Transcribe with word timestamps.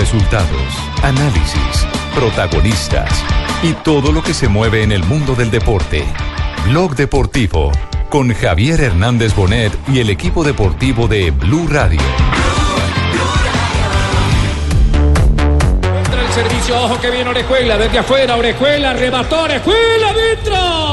Resultados, 0.00 0.72
análisis, 1.02 1.86
protagonistas 2.14 3.22
y 3.62 3.74
todo 3.74 4.12
lo 4.12 4.22
que 4.22 4.32
se 4.32 4.48
mueve 4.48 4.82
en 4.82 4.92
el 4.92 5.04
mundo 5.04 5.34
del 5.34 5.50
deporte. 5.50 6.06
Blog 6.64 6.96
Deportivo 6.96 7.70
con 8.08 8.32
Javier 8.32 8.80
Hernández 8.80 9.36
Bonet 9.36 9.70
y 9.88 9.98
el 9.98 10.08
equipo 10.08 10.42
deportivo 10.42 11.06
de 11.06 11.30
Blue 11.32 11.68
Radio. 11.68 12.00
El 16.18 16.32
servicio, 16.32 16.82
ojo 16.82 16.98
que 16.98 17.10
viene 17.10 17.28
Orejuela, 17.28 17.76
desde 17.76 17.98
afuera, 17.98 18.36
Orejuela, 18.36 18.94
remató 18.94 19.42
Orejuela, 19.42 20.14
dentro. 20.14 20.89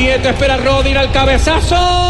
Nieto, 0.00 0.30
espera 0.30 0.56
Rodin 0.56 0.96
al 0.96 1.12
cabezazo. 1.12 2.09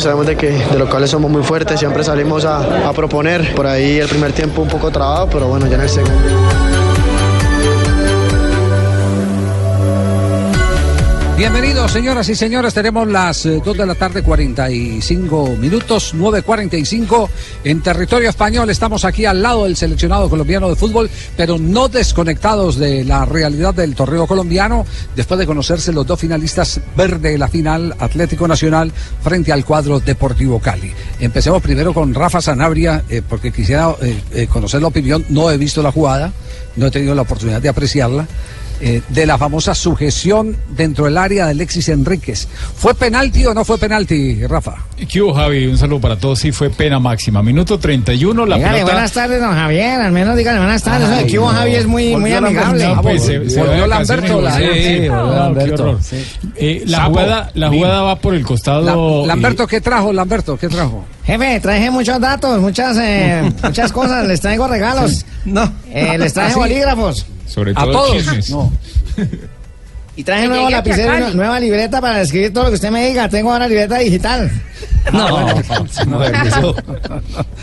Sabemos 0.00 0.26
de 0.26 0.36
que 0.36 0.50
de 0.50 0.78
locales 0.78 1.10
somos 1.10 1.30
muy 1.30 1.42
fuertes, 1.42 1.78
siempre 1.78 2.02
salimos 2.04 2.44
a, 2.44 2.88
a 2.88 2.92
proponer. 2.92 3.54
Por 3.54 3.66
ahí 3.66 3.98
el 3.98 4.08
primer 4.08 4.32
tiempo 4.32 4.62
un 4.62 4.68
poco 4.68 4.90
trabado, 4.90 5.28
pero 5.30 5.46
bueno, 5.46 5.66
ya 5.66 5.76
en 5.76 5.82
el 5.82 5.88
segundo. 5.88 6.73
Bienvenidos, 11.36 11.90
señoras 11.90 12.28
y 12.28 12.36
señores. 12.36 12.74
Tenemos 12.74 13.08
las 13.08 13.42
2 13.42 13.76
de 13.76 13.86
la 13.86 13.96
tarde, 13.96 14.22
45 14.22 15.56
minutos, 15.58 16.14
9.45 16.14 17.28
en 17.64 17.82
territorio 17.82 18.28
español. 18.28 18.70
Estamos 18.70 19.04
aquí 19.04 19.24
al 19.24 19.42
lado 19.42 19.64
del 19.64 19.74
seleccionado 19.74 20.30
colombiano 20.30 20.68
de 20.68 20.76
fútbol, 20.76 21.10
pero 21.36 21.58
no 21.58 21.88
desconectados 21.88 22.76
de 22.76 23.02
la 23.02 23.24
realidad 23.24 23.74
del 23.74 23.96
torneo 23.96 24.28
colombiano, 24.28 24.86
después 25.16 25.40
de 25.40 25.46
conocerse 25.46 25.92
los 25.92 26.06
dos 26.06 26.20
finalistas 26.20 26.80
verde 26.96 27.32
de 27.32 27.38
la 27.38 27.48
final 27.48 27.96
Atlético 27.98 28.46
Nacional 28.46 28.92
frente 29.20 29.52
al 29.52 29.64
cuadro 29.64 29.98
Deportivo 29.98 30.60
Cali. 30.60 30.92
Empecemos 31.18 31.60
primero 31.60 31.92
con 31.92 32.14
Rafa 32.14 32.40
Sanabria, 32.40 33.02
eh, 33.08 33.22
porque 33.28 33.50
quisiera 33.50 33.92
eh, 34.00 34.22
eh, 34.32 34.46
conocer 34.46 34.80
la 34.80 34.86
opinión. 34.86 35.24
No 35.30 35.50
he 35.50 35.56
visto 35.56 35.82
la 35.82 35.90
jugada, 35.90 36.32
no 36.76 36.86
he 36.86 36.92
tenido 36.92 37.12
la 37.12 37.22
oportunidad 37.22 37.60
de 37.60 37.70
apreciarla 37.70 38.28
eh, 38.80 39.02
de 39.08 39.26
la 39.26 39.38
famosa 39.38 39.74
sujeción 39.74 40.56
dentro 40.76 41.04
del 41.06 41.16
área 41.18 41.44
de 41.46 41.50
Alexis 41.52 41.88
Enríquez. 41.88 42.48
¿Fue 42.76 42.94
penalti 42.94 43.44
o 43.46 43.54
no 43.54 43.64
fue 43.64 43.78
penalti, 43.78 44.46
Rafa? 44.46 44.74
¿Qué 45.08 45.20
hubo, 45.22 45.34
Javi? 45.34 45.66
Un 45.66 45.78
saludo 45.78 46.00
para 46.00 46.16
todos. 46.16 46.38
Sí, 46.38 46.52
fue 46.52 46.70
pena 46.70 46.98
máxima. 46.98 47.42
Minuto 47.42 47.78
31, 47.78 48.46
la 48.46 48.56
Dígale 48.56 48.74
pelota... 48.74 48.92
buenas 48.92 49.12
tardes, 49.12 49.40
don 49.40 49.52
Javier. 49.54 50.00
Al 50.00 50.12
menos 50.12 50.36
dígale 50.36 50.58
buenas 50.58 50.82
tardes. 50.82 51.08
Ay, 51.08 51.24
Aquí 51.24 51.38
hubo 51.38 51.50
no, 51.52 51.58
Javi 51.58 51.74
es 51.74 51.86
muy, 51.86 52.16
muy 52.16 52.32
amigable. 52.32 52.86
No, 52.88 53.02
pues, 53.02 53.22
se- 53.24 53.48
se 53.50 53.60
Volvió 53.62 53.86
Lamberto, 53.86 54.40
la- 54.40 54.56
sí, 54.56 54.62
qué 54.62 55.08
Lamberto, 55.08 55.98
jugada, 57.08 57.50
la 57.54 57.68
jugada 57.68 58.02
va 58.02 58.16
por 58.20 58.34
el 58.34 58.44
costado... 58.44 59.22
La- 59.22 59.34
Lamberto, 59.34 59.66
¿qué 59.66 59.80
trajo? 59.80 60.12
Lamberto, 60.12 60.56
¿qué 60.56 60.68
trajo? 60.68 61.04
Jefe, 61.24 61.60
traje 61.60 61.90
muchos 61.90 62.20
datos, 62.20 62.60
muchas, 62.60 62.96
eh, 63.00 63.50
muchas 63.62 63.92
cosas. 63.92 64.26
Les 64.26 64.40
traigo 64.40 64.66
regalos. 64.68 65.24
No. 65.44 65.72
Eh, 65.90 66.16
les 66.18 66.32
traje 66.32 66.50
¿Ah, 66.50 66.54
sí? 66.54 66.58
bolígrafos. 66.60 67.26
Sobre 67.46 67.72
¿A 67.72 67.74
todo 67.74 67.92
todos? 67.92 68.16
chismes. 68.16 68.50
No. 68.50 68.72
Y 70.16 70.22
traje 70.22 70.46
nuevo 70.46 70.68
a 70.68 70.70
lapicero 70.70 71.30
nueva 71.34 71.58
libreta 71.58 72.00
para 72.00 72.20
escribir 72.20 72.52
todo 72.52 72.64
lo 72.64 72.70
que 72.70 72.76
usted 72.76 72.90
me 72.90 73.08
diga. 73.08 73.28
Tengo 73.28 73.52
ahora 73.52 73.66
libreta 73.66 73.98
digital. 73.98 74.48
No, 75.12 75.46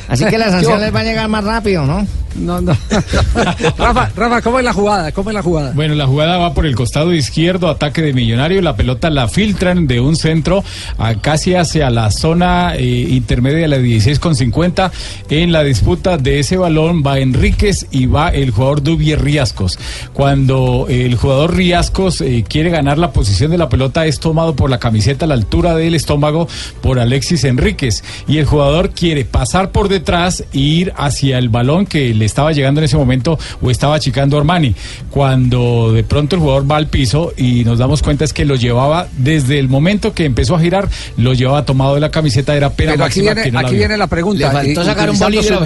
Así 0.07 0.25
que 0.25 0.37
la 0.37 0.49
sanción 0.49 0.79
Yo- 0.79 0.85
les 0.85 0.93
va 0.93 0.99
a 0.99 1.03
llegar 1.03 1.27
más 1.27 1.43
rápido, 1.43 1.85
¿no? 1.85 2.05
no, 2.35 2.61
no. 2.61 2.75
Rafa, 3.77 4.09
Rafa, 4.15 4.41
¿cómo 4.41 4.59
es 4.59 4.65
la 4.65 4.73
jugada? 4.73 5.11
¿Cómo 5.11 5.29
es 5.29 5.33
la 5.33 5.41
jugada? 5.43 5.71
Bueno, 5.73 5.95
la 5.95 6.07
jugada 6.07 6.37
va 6.37 6.53
por 6.53 6.65
el 6.65 6.75
costado 6.75 7.13
izquierdo, 7.13 7.69
ataque 7.69 8.01
de 8.01 8.13
Millonario, 8.13 8.61
la 8.61 8.75
pelota 8.75 9.09
la 9.09 9.27
filtran 9.27 9.87
de 9.87 9.99
un 9.99 10.15
centro 10.15 10.63
a 10.97 11.15
casi 11.15 11.55
hacia 11.55 11.89
la 11.89 12.09
zona 12.11 12.75
eh, 12.75 12.83
intermedia 13.09 13.59
de 13.59 13.67
la 13.67 13.77
16 13.77 14.19
con 14.19 14.35
50. 14.35 14.91
En 15.29 15.51
la 15.51 15.63
disputa 15.63 16.17
de 16.17 16.39
ese 16.39 16.57
balón 16.57 17.03
va 17.05 17.19
Enríquez 17.19 17.87
y 17.91 18.05
va 18.05 18.29
el 18.29 18.51
jugador 18.51 18.83
Dubier 18.83 19.21
Riascos. 19.21 19.77
Cuando 20.13 20.85
el 20.89 21.15
jugador 21.15 21.55
Riascos 21.55 22.21
eh, 22.21 22.45
quiere 22.47 22.69
ganar 22.69 22.97
la 22.97 23.11
posición 23.11 23.51
de 23.51 23.57
la 23.57 23.69
pelota 23.69 24.05
es 24.05 24.19
tomado 24.19 24.55
por 24.55 24.69
la 24.69 24.79
camiseta 24.79 25.25
a 25.25 25.27
la 25.27 25.33
altura 25.35 25.75
del 25.75 25.95
estómago 25.95 26.47
por 26.81 26.99
Alexis 26.99 27.30
Enríquez 27.43 28.03
y 28.27 28.37
el 28.37 28.45
jugador 28.45 28.91
quiere 28.91 29.25
pasar 29.25 29.71
por 29.71 29.89
detrás 29.89 30.43
e 30.53 30.57
ir 30.59 30.93
hacia 30.97 31.37
el 31.37 31.49
balón 31.49 31.85
que 31.85 32.13
le 32.13 32.25
estaba 32.25 32.51
llegando 32.51 32.79
en 32.81 32.85
ese 32.85 32.97
momento 32.97 33.37
o 33.61 33.71
estaba 33.71 33.95
achicando 33.95 34.37
Armani. 34.37 34.75
Cuando 35.09 35.91
de 35.93 36.03
pronto 36.03 36.35
el 36.35 36.41
jugador 36.41 36.69
va 36.69 36.77
al 36.77 36.87
piso 36.87 37.33
y 37.37 37.63
nos 37.63 37.79
damos 37.79 38.01
cuenta 38.01 38.25
es 38.25 38.33
que 38.33 38.45
lo 38.45 38.55
llevaba 38.55 39.07
desde 39.17 39.59
el 39.59 39.69
momento 39.69 40.13
que 40.13 40.25
empezó 40.25 40.55
a 40.55 40.59
girar, 40.59 40.89
lo 41.17 41.33
llevaba 41.33 41.65
tomado 41.65 41.95
de 41.95 42.01
la 42.01 42.11
camiseta, 42.11 42.55
era 42.55 42.69
pena 42.71 42.93
Pero 42.93 43.05
aquí 43.05 43.21
máxima 43.21 43.33
viene, 43.33 43.43
que 43.43 43.51
no 43.51 43.61
la 43.61 43.67
aquí 43.67 43.75
vio. 43.75 43.79
viene 43.81 43.97
la 43.97 44.07
pregunta. 44.07 44.47
Le 44.47 44.51
faltó 44.53 44.81
y- 44.81 44.85
sacar 44.85 45.09
un 45.09 45.19
bolígrafo 45.19 45.65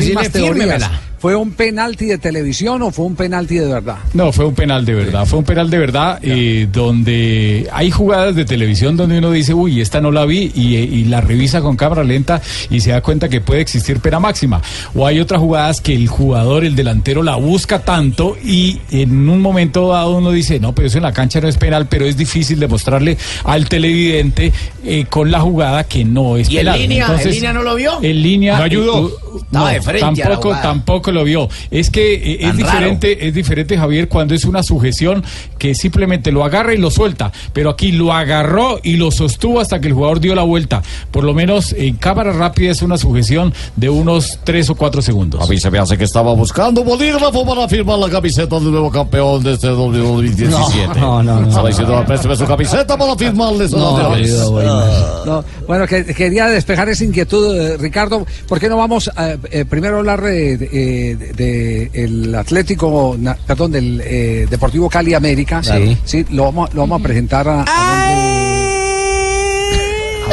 ¿Fue 1.26 1.36
un 1.36 1.54
penalti 1.54 2.06
de 2.06 2.20
televisión 2.20 2.84
o 2.84 2.92
fue 2.92 3.04
un 3.06 3.16
penalti 3.16 3.56
de 3.56 3.66
verdad? 3.68 3.96
No, 4.14 4.32
fue 4.32 4.46
un 4.46 4.54
penal 4.54 4.86
de 4.86 4.94
verdad, 4.94 5.26
fue 5.26 5.40
un 5.40 5.46
penal 5.46 5.72
de 5.72 5.80
verdad, 5.80 6.20
eh, 6.22 6.68
donde 6.72 7.68
hay 7.74 7.90
jugadas 7.90 8.36
de 8.36 8.46
televisión 8.46 8.96
donde 8.96 9.18
uno 9.18 9.32
dice, 9.32 9.56
uy, 9.56 9.82
esta 9.82 10.02
no 10.02 10.12
la 10.12 10.26
vi, 10.26 10.52
y, 10.54 10.76
y 10.76 11.06
la 11.06 11.22
revisa 11.22 11.62
con 11.62 11.78
cámara 11.78 12.04
lenta 12.04 12.44
y 12.70 12.80
se 12.82 12.92
da 12.92 13.02
cuenta 13.02 13.28
que 13.28 13.42
puede 13.42 13.62
existir 13.62 14.02
pena 14.02 14.20
máxima. 14.20 14.62
O 14.94 15.08
hay 15.08 15.20
otras 15.20 15.42
jugadas 15.42 15.82
que 15.82 15.96
el 15.96 16.08
jugador, 16.08 16.64
el 16.64 16.76
delantero, 16.76 17.24
la 17.24 17.38
busca 17.38 17.80
tanto 17.80 18.38
y 18.44 18.80
en 18.92 19.28
un 19.28 19.42
momento 19.42 19.88
dado 19.90 20.18
uno 20.18 20.30
dice, 20.30 20.60
no, 20.60 20.76
pero 20.76 20.90
eso 20.90 20.98
en 20.98 21.04
la 21.06 21.12
cancha 21.12 21.42
no 21.42 21.48
es 21.48 21.58
penal, 21.58 21.88
pero 21.88 22.06
es 22.06 22.18
difícil 22.18 22.60
demostrarle 22.60 23.18
al 23.46 23.68
televidente 23.68 24.54
eh, 24.84 25.06
con 25.10 25.32
la 25.32 25.40
jugada 25.40 25.86
que 25.86 26.06
no 26.06 26.38
es 26.38 26.52
¿Y 26.52 26.58
en 26.60 26.66
penal. 26.66 26.80
línea? 26.82 27.08
¿En 27.20 27.32
línea 27.32 27.52
no 27.54 27.64
lo 27.64 27.74
vio? 27.74 27.94
En 28.04 28.22
línea. 28.22 28.58
No 28.60 28.64
ayudó. 28.66 29.08
eh, 29.10 29.12
Estaba 29.42 29.72
de 29.72 29.82
frente 29.82 30.24
a 30.24 30.30
la 30.30 30.36
tampoco, 30.36 30.56
tampoco 30.62 31.12
lo 31.16 31.24
vio. 31.24 31.50
Es 31.72 31.90
que 31.90 32.14
eh, 32.14 32.38
es 32.42 32.56
diferente, 32.56 33.28
es 33.28 33.34
diferente, 33.34 33.78
Javier, 33.78 34.08
cuando 34.08 34.36
es 34.36 34.46
una 34.46 34.62
sujeción 34.62 35.24
que 35.58 35.74
simplemente 35.74 36.32
lo 36.32 36.44
agarra 36.44 36.74
y 36.74 36.78
lo 36.78 36.92
suelta. 36.92 37.32
Pero 37.54 37.72
aquí 37.72 37.92
lo 37.92 38.14
agarró 38.14 38.80
y 38.84 38.98
lo 38.98 39.10
sostuvo 39.10 39.60
hasta 39.60 39.80
que 39.80 39.88
el 39.88 39.94
jugador 39.94 40.20
dio 40.20 40.36
la 40.36 40.44
vuelta. 40.44 40.84
Por 41.12 41.24
lo 41.24 41.34
menos 41.34 41.74
en 41.74 41.96
cámara 41.96 42.32
rápida 42.32 42.72
es 42.72 42.82
una 42.84 42.98
sujeción 42.98 43.54
de 43.76 43.90
unos 43.90 44.40
3 44.44 44.70
o 44.70 44.76
4 44.76 45.02
segundos. 45.02 45.42
A 45.42 45.48
mí 45.48 45.58
se 45.58 45.72
me 45.72 45.80
hace 45.80 45.98
que 45.98 46.04
estaba 46.04 46.34
buscando 46.34 46.84
bolígrafo 46.84 47.46
para 47.46 47.68
firmar 47.68 47.98
la 47.98 48.10
camiseta 48.10 48.60
del 48.60 48.72
nuevo 48.72 48.92
campeón 48.92 49.44
de 49.44 49.54
este 49.54 49.68
2017. 49.68 51.00
No, 51.00 51.24
no, 51.24 51.42
no. 51.42 51.48
Estaba 51.48 51.70
diciendo, 51.70 52.04
présteme 52.06 52.36
su 52.36 52.46
camiseta 52.46 52.98
para 52.98 53.16
firmarle 53.16 53.66
esa 53.66 53.78
No, 53.78 55.26
no. 55.26 55.46
Bueno, 55.68 55.88
que, 55.88 56.06
quería 56.06 56.48
despejar 56.48 56.90
esa 56.90 57.04
inquietud, 57.04 57.56
eh, 57.56 57.78
Ricardo. 57.78 58.26
¿Por 58.48 58.60
qué 58.60 58.70
no 58.70 58.78
vamos 58.78 59.10
a, 59.16 59.32
eh, 59.52 59.66
primero 59.68 59.96
a 59.96 60.00
hablar 60.00 60.22
de, 60.22 60.58
de- 60.58 60.70
eh, 61.12 61.16
de- 61.16 61.34
de 61.34 61.92
el 62.04 62.36
Atlético, 62.36 63.16
na- 63.18 63.36
perdón, 63.48 63.72
del 63.72 64.02
eh, 64.04 64.48
Deportivo 64.50 64.90
Cali 64.90 65.14
América? 65.14 65.62
Sí. 65.64 65.98
Sí, 66.06 66.26
lo 66.32 66.46
vamos, 66.46 66.74
lo 66.74 66.82
vamos 66.82 67.00
a 67.02 67.04
presentar 67.04 67.48
a, 67.48 67.64
a 67.68 68.06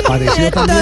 Apareció 0.04 0.50
también. 0.50 0.78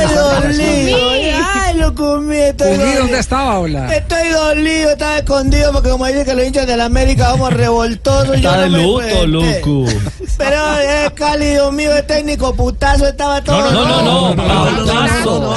Estoy. 2.51 2.95
¿dónde 2.99 3.19
estaba, 3.19 3.59
Ola? 3.61 3.95
Estoy 3.95 4.29
dolido, 4.29 4.91
estaba 4.91 5.19
escondido 5.19 5.73
porque 5.73 5.91
como 5.91 6.07
dicen 6.07 6.25
que 6.25 6.35
los 6.35 6.47
hinchas 6.47 6.67
de 6.67 6.77
la 6.77 6.85
América 6.87 7.31
somos 7.31 7.53
revoltosos. 7.53 8.37
Está 8.37 8.63
de 8.63 8.71
no 8.71 8.79
luto. 8.79 9.27
Lucu. 9.27 9.87
Pero 10.37 10.79
es 10.79 11.11
cálido 11.13 11.71
mío, 11.73 11.95
el 11.97 12.05
técnico 12.07 12.55
putazo 12.55 13.07
estaba 13.09 13.43
todo. 13.43 13.71
No, 13.71 13.85
no, 13.85 14.03
no, 14.03 14.35
no, 14.35 14.47
pautazo. 14.47 15.55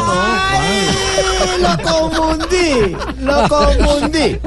Lo 1.60 1.78
confundí, 1.84 2.96
lo 3.22 3.48
confundí. 3.50 4.38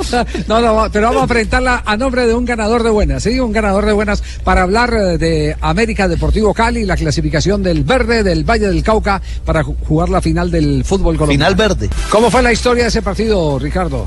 No, 0.48 0.60
no, 0.60 0.88
pero 0.92 1.08
vamos 1.08 1.22
a 1.24 1.26
presentarla 1.26 1.82
a 1.84 1.96
nombre 1.96 2.26
de 2.26 2.34
un 2.34 2.44
ganador 2.44 2.82
de 2.82 2.90
buenas, 2.90 3.22
¿sí? 3.22 3.38
Un 3.40 3.52
ganador 3.52 3.86
de 3.86 3.92
buenas 3.92 4.22
para 4.44 4.62
hablar 4.62 4.92
eh, 4.94 5.18
de 5.18 5.56
América 5.60 6.08
Deportivo 6.08 6.52
Cali, 6.54 6.84
la 6.84 6.96
clasificación 6.96 7.62
del 7.62 7.84
verde 7.84 8.22
del 8.22 8.44
Valle 8.44 8.66
del 8.68 8.82
Cauca 8.82 9.20
para 9.44 9.62
ju- 9.62 9.76
jugar 9.86 10.08
la 10.08 10.20
final 10.20 10.50
del 10.50 10.84
fútbol 10.84 11.16
colombiano. 11.16 11.32
Final 11.46 11.54
verde. 11.54 11.90
¿Cómo 12.10 12.30
fue 12.30 12.42
la 12.42 12.52
historia 12.52 12.84
de 12.84 12.88
ese 12.88 13.02
partido, 13.02 13.58
Ricardo? 13.58 14.06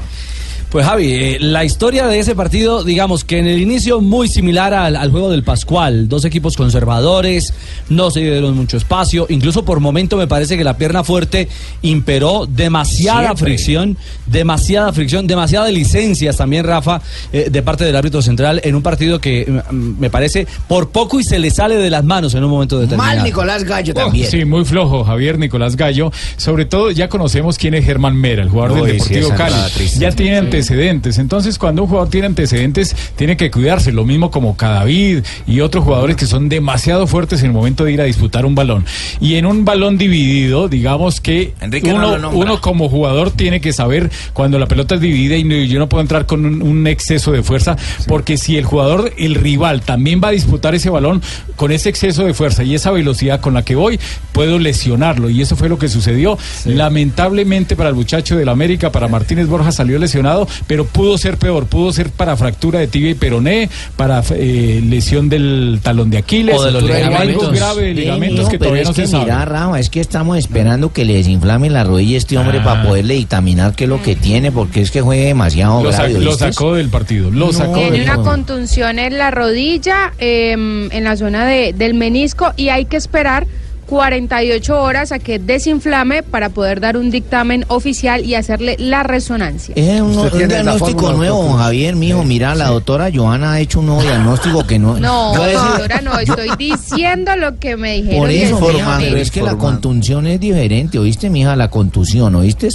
Pues 0.70 0.86
Javi, 0.86 1.12
eh, 1.14 1.38
la 1.40 1.66
historia 1.66 2.06
de 2.06 2.20
ese 2.20 2.36
partido, 2.36 2.84
digamos 2.84 3.24
que 3.24 3.40
en 3.40 3.48
el 3.48 3.60
inicio 3.60 4.02
muy 4.02 4.28
similar 4.28 4.72
al, 4.76 4.96
al 4.98 5.10
juego 5.10 5.32
del 5.32 5.42
Pascual, 5.44 6.08
dos 6.08 6.26
equipos 6.26 6.56
conservadores, 6.56 7.56
no 7.90 8.12
se 8.12 8.20
dieron 8.20 8.56
mucho 8.56 8.78
espacio, 8.78 9.26
incluso 9.30 9.66
por 9.66 9.80
momento 9.80 10.16
me 10.16 10.28
parece 10.28 10.58
que 10.58 10.64
la 10.64 10.78
pierna 10.78 11.04
fuerte 11.04 11.48
imperó 11.82 12.46
demasiada 12.48 13.22
Siempre. 13.30 13.46
fricción, 13.46 13.98
demasiada 14.28 14.94
fricción, 14.94 15.26
demasiadas 15.26 15.74
licencias 15.74 16.38
también, 16.38 16.64
Rafa, 16.66 17.02
eh, 17.34 17.50
de 17.52 17.62
parte 17.64 17.84
del 17.86 17.96
árbitro 17.96 18.22
central 18.22 18.62
en 18.64 18.76
un 18.76 18.84
partido 18.84 19.20
que 19.20 19.48
mm, 19.72 20.00
me 20.00 20.12
parece 20.12 20.46
por 20.68 20.90
poco 20.92 21.20
y 21.20 21.24
se 21.24 21.40
le 21.40 21.50
sale 21.50 21.78
de 21.78 21.90
las 21.90 22.04
manos 22.04 22.36
en 22.36 22.44
un 22.44 22.52
momento 22.52 22.80
determinado. 22.80 23.16
Mal 23.16 23.24
Nicolás 23.26 23.64
Gallo 23.64 23.94
Oh, 23.96 24.02
también. 24.02 24.30
sí, 24.30 24.46
muy 24.46 24.64
flojo, 24.66 25.04
Javier 25.04 25.40
Nicolás 25.40 25.76
Gallo. 25.76 26.12
Sobre 26.38 26.66
todo, 26.66 26.92
ya 26.92 27.10
conocemos 27.10 27.58
quién 27.58 27.74
es 27.74 27.84
Germán 27.86 28.16
Mera, 28.16 28.44
el 28.44 28.50
jugador 28.50 28.82
Uy, 28.82 28.88
del 28.90 28.98
Deportivo 29.00 29.30
Cali. 29.36 29.56
Ya 29.98 30.12
tiene 30.12 30.38
antecedentes. 30.60 31.18
Entonces, 31.18 31.58
cuando 31.58 31.84
un 31.84 31.90
jugador 31.90 32.10
tiene 32.10 32.28
antecedentes, 32.28 32.96
tiene 33.16 33.38
que 33.38 33.50
cuidarse. 33.52 33.92
Lo 33.92 34.06
mismo 34.06 34.30
como 34.32 34.56
Cadavid 34.58 35.24
y 35.48 35.60
otros 35.62 35.84
jugadores 35.84 36.16
que 36.16 36.26
son 36.26 36.50
demasiado 36.50 37.08
fuertes 37.08 37.42
en 37.42 37.48
el 37.48 37.54
momento 37.54 37.84
de 37.86 37.94
ir 37.94 38.02
a 38.02 38.04
disputar 38.06 38.46
un 38.46 38.56
balón. 38.56 38.86
Y 39.22 39.36
en 39.36 39.46
un 39.46 39.66
balón 39.66 39.98
dividido, 39.98 40.68
digamos 40.68 41.22
que 41.22 41.54
Enrique 41.62 41.92
uno, 42.30 42.62
como 42.62 42.90
jugador 42.90 43.32
tiene 43.32 43.62
que 43.62 43.74
saber 43.74 44.10
cuando 44.34 44.60
la 44.60 44.68
pelota 44.68 44.96
es 44.96 45.02
dividida 45.02 45.36
y 45.38 45.44
no- 45.44 45.56
yo 45.56 45.80
no 45.80 45.88
puedo 45.90 46.02
entrar 46.02 46.26
con 46.26 46.46
un, 46.46 46.62
un 46.62 46.88
exceso 46.88 47.32
de 47.32 47.44
fuerza, 47.44 47.76
porque 48.08 48.38
si 48.38 48.58
el 48.58 48.66
jugador, 48.66 49.14
el 49.18 49.36
rival, 49.36 49.82
también 49.82 50.22
va 50.24 50.30
a 50.30 50.32
disputar 50.32 50.76
ese 50.76 50.90
balón 50.90 51.22
con 51.56 51.72
ese 51.72 51.90
exceso 51.90 52.24
de 52.26 52.34
fuerza 52.34 52.64
y 52.64 52.76
esa 52.76 52.92
velocidad 52.92 53.40
con 53.42 53.54
la 53.54 53.64
que 53.64 53.76
voy, 53.76 54.00
puedo 54.34 54.60
lesionarlo. 54.60 55.30
Y 55.30 55.42
eso 55.42 55.56
fue 55.56 55.70
lo 55.70 55.78
que 55.80 55.88
sucedió. 55.88 56.38
Lamentablemente 56.66 57.76
para 57.76 57.90
el 57.90 57.96
muchacho 57.96 58.36
del 58.36 58.50
América, 58.50 58.92
para 58.92 59.08
Martínez 59.08 59.48
Borja 59.48 59.72
salió 59.72 60.00
lesionado, 60.00 60.48
pero 60.68 60.86
pudo 60.86 61.18
ser 61.18 61.38
peor, 61.38 61.66
pudo 61.68 61.92
ser 61.92 62.10
para 62.10 62.36
fractura 62.38 62.80
de 62.80 62.88
tibia 62.88 63.12
y 63.12 63.16
peroné, 63.16 63.70
para 63.96 64.24
eh, 64.32 64.82
lesión 64.84 65.30
del 65.30 65.80
talón 65.82 66.10
de 66.10 66.18
Aquiles, 66.20 66.56
O 66.58 66.64
de 66.66 66.72
los 66.72 66.84
o 66.84 66.86
algo 66.88 66.98
ligamentos. 66.98 67.52
grave 67.54 67.82
de 67.84 67.94
ligamentos 67.94 68.50
que 68.50 68.58
todavía 68.58 68.82
es 68.84 68.88
no 68.90 68.94
que 68.94 69.02
se 69.06 69.08
sabe. 69.12 69.24
mira, 69.26 69.46
Rafa, 69.46 69.80
es 69.80 69.90
que 69.90 70.00
estamos 70.02 70.38
esperando 70.38 70.92
que 70.94 71.06
le 71.06 71.14
desinflame 71.16 71.70
la 71.70 71.84
rodilla 71.84 72.16
a 72.16 72.18
este 72.18 72.38
hombre 72.38 72.60
Ah. 72.60 72.64
para 72.64 72.84
poderle 72.84 73.16
dictaminar 73.16 73.74
qué 73.76 73.86
es 73.86 73.90
lo 73.90 74.02
que 74.02 74.16
tiene, 74.16 74.52
porque 74.52 74.82
es 74.82 74.92
que 74.92 75.02
juegue 75.02 75.26
demasiado 75.26 75.84
Lo, 75.84 75.90
grave. 75.90 76.14
lo 76.14 76.30
¿oíste? 76.32 76.52
sacó 76.54 76.74
del 76.76 76.90
partido, 76.90 77.32
lo 77.32 77.48
No. 77.48 77.54
sacó 77.54 77.74
Tiene 77.76 77.92
del 77.92 78.02
una 78.04 78.18
contunción 78.18 79.00
en 79.00 79.18
la 79.18 79.32
rodilla, 79.32 80.14
em, 80.18 80.92
en 80.92 81.04
la 81.04 81.16
zona 81.18 81.46
de- 81.46 81.74
del 81.74 81.94
menisco 81.94 82.52
y 82.58 82.70
hay 82.70 82.86
que 82.86 82.98
esperar 82.98 83.48
48 83.90 84.82
horas 84.82 85.12
a 85.12 85.18
que 85.18 85.40
desinflame 85.40 86.22
para 86.22 86.50
poder 86.50 86.80
dar 86.80 86.96
un 86.96 87.10
dictamen 87.10 87.66
oficial 87.70 88.24
y 88.24 88.36
hacerle 88.36 88.76
la 88.78 89.02
resonancia. 89.02 89.74
Es 89.76 90.00
un, 90.00 90.30
diagnóstico 90.48 91.12
nuevo, 91.14 91.42
doctor. 91.42 91.60
Javier, 91.60 91.96
mijo. 91.96 92.24
Mira, 92.24 92.54
la 92.54 92.68
doctora 92.68 93.10
Joana 93.12 93.54
ha 93.54 93.60
hecho 93.60 93.80
un 93.80 93.88
nuevo 93.88 94.04
diagnóstico 94.04 94.68
que 94.68 94.78
no. 94.78 95.00
No, 95.00 95.34
doctora, 95.34 96.02
no, 96.02 96.20
estoy 96.20 96.52
diciendo 96.60 97.36
lo 97.36 97.58
que 97.58 97.78
me 97.78 97.96
dijeron. 97.96 98.20
Por 98.20 98.30
eso, 98.30 98.60
mija, 98.60 98.98
pero 99.00 99.18
es 99.18 99.32
que 99.32 99.42
la 99.42 99.56
contunción 99.56 100.28
es 100.28 100.40
diferente, 100.40 101.00
¿oíste, 101.00 101.32
mija? 101.32 101.56
La 101.56 101.70
contusión, 101.70 102.36
¿oíste? 102.36 102.70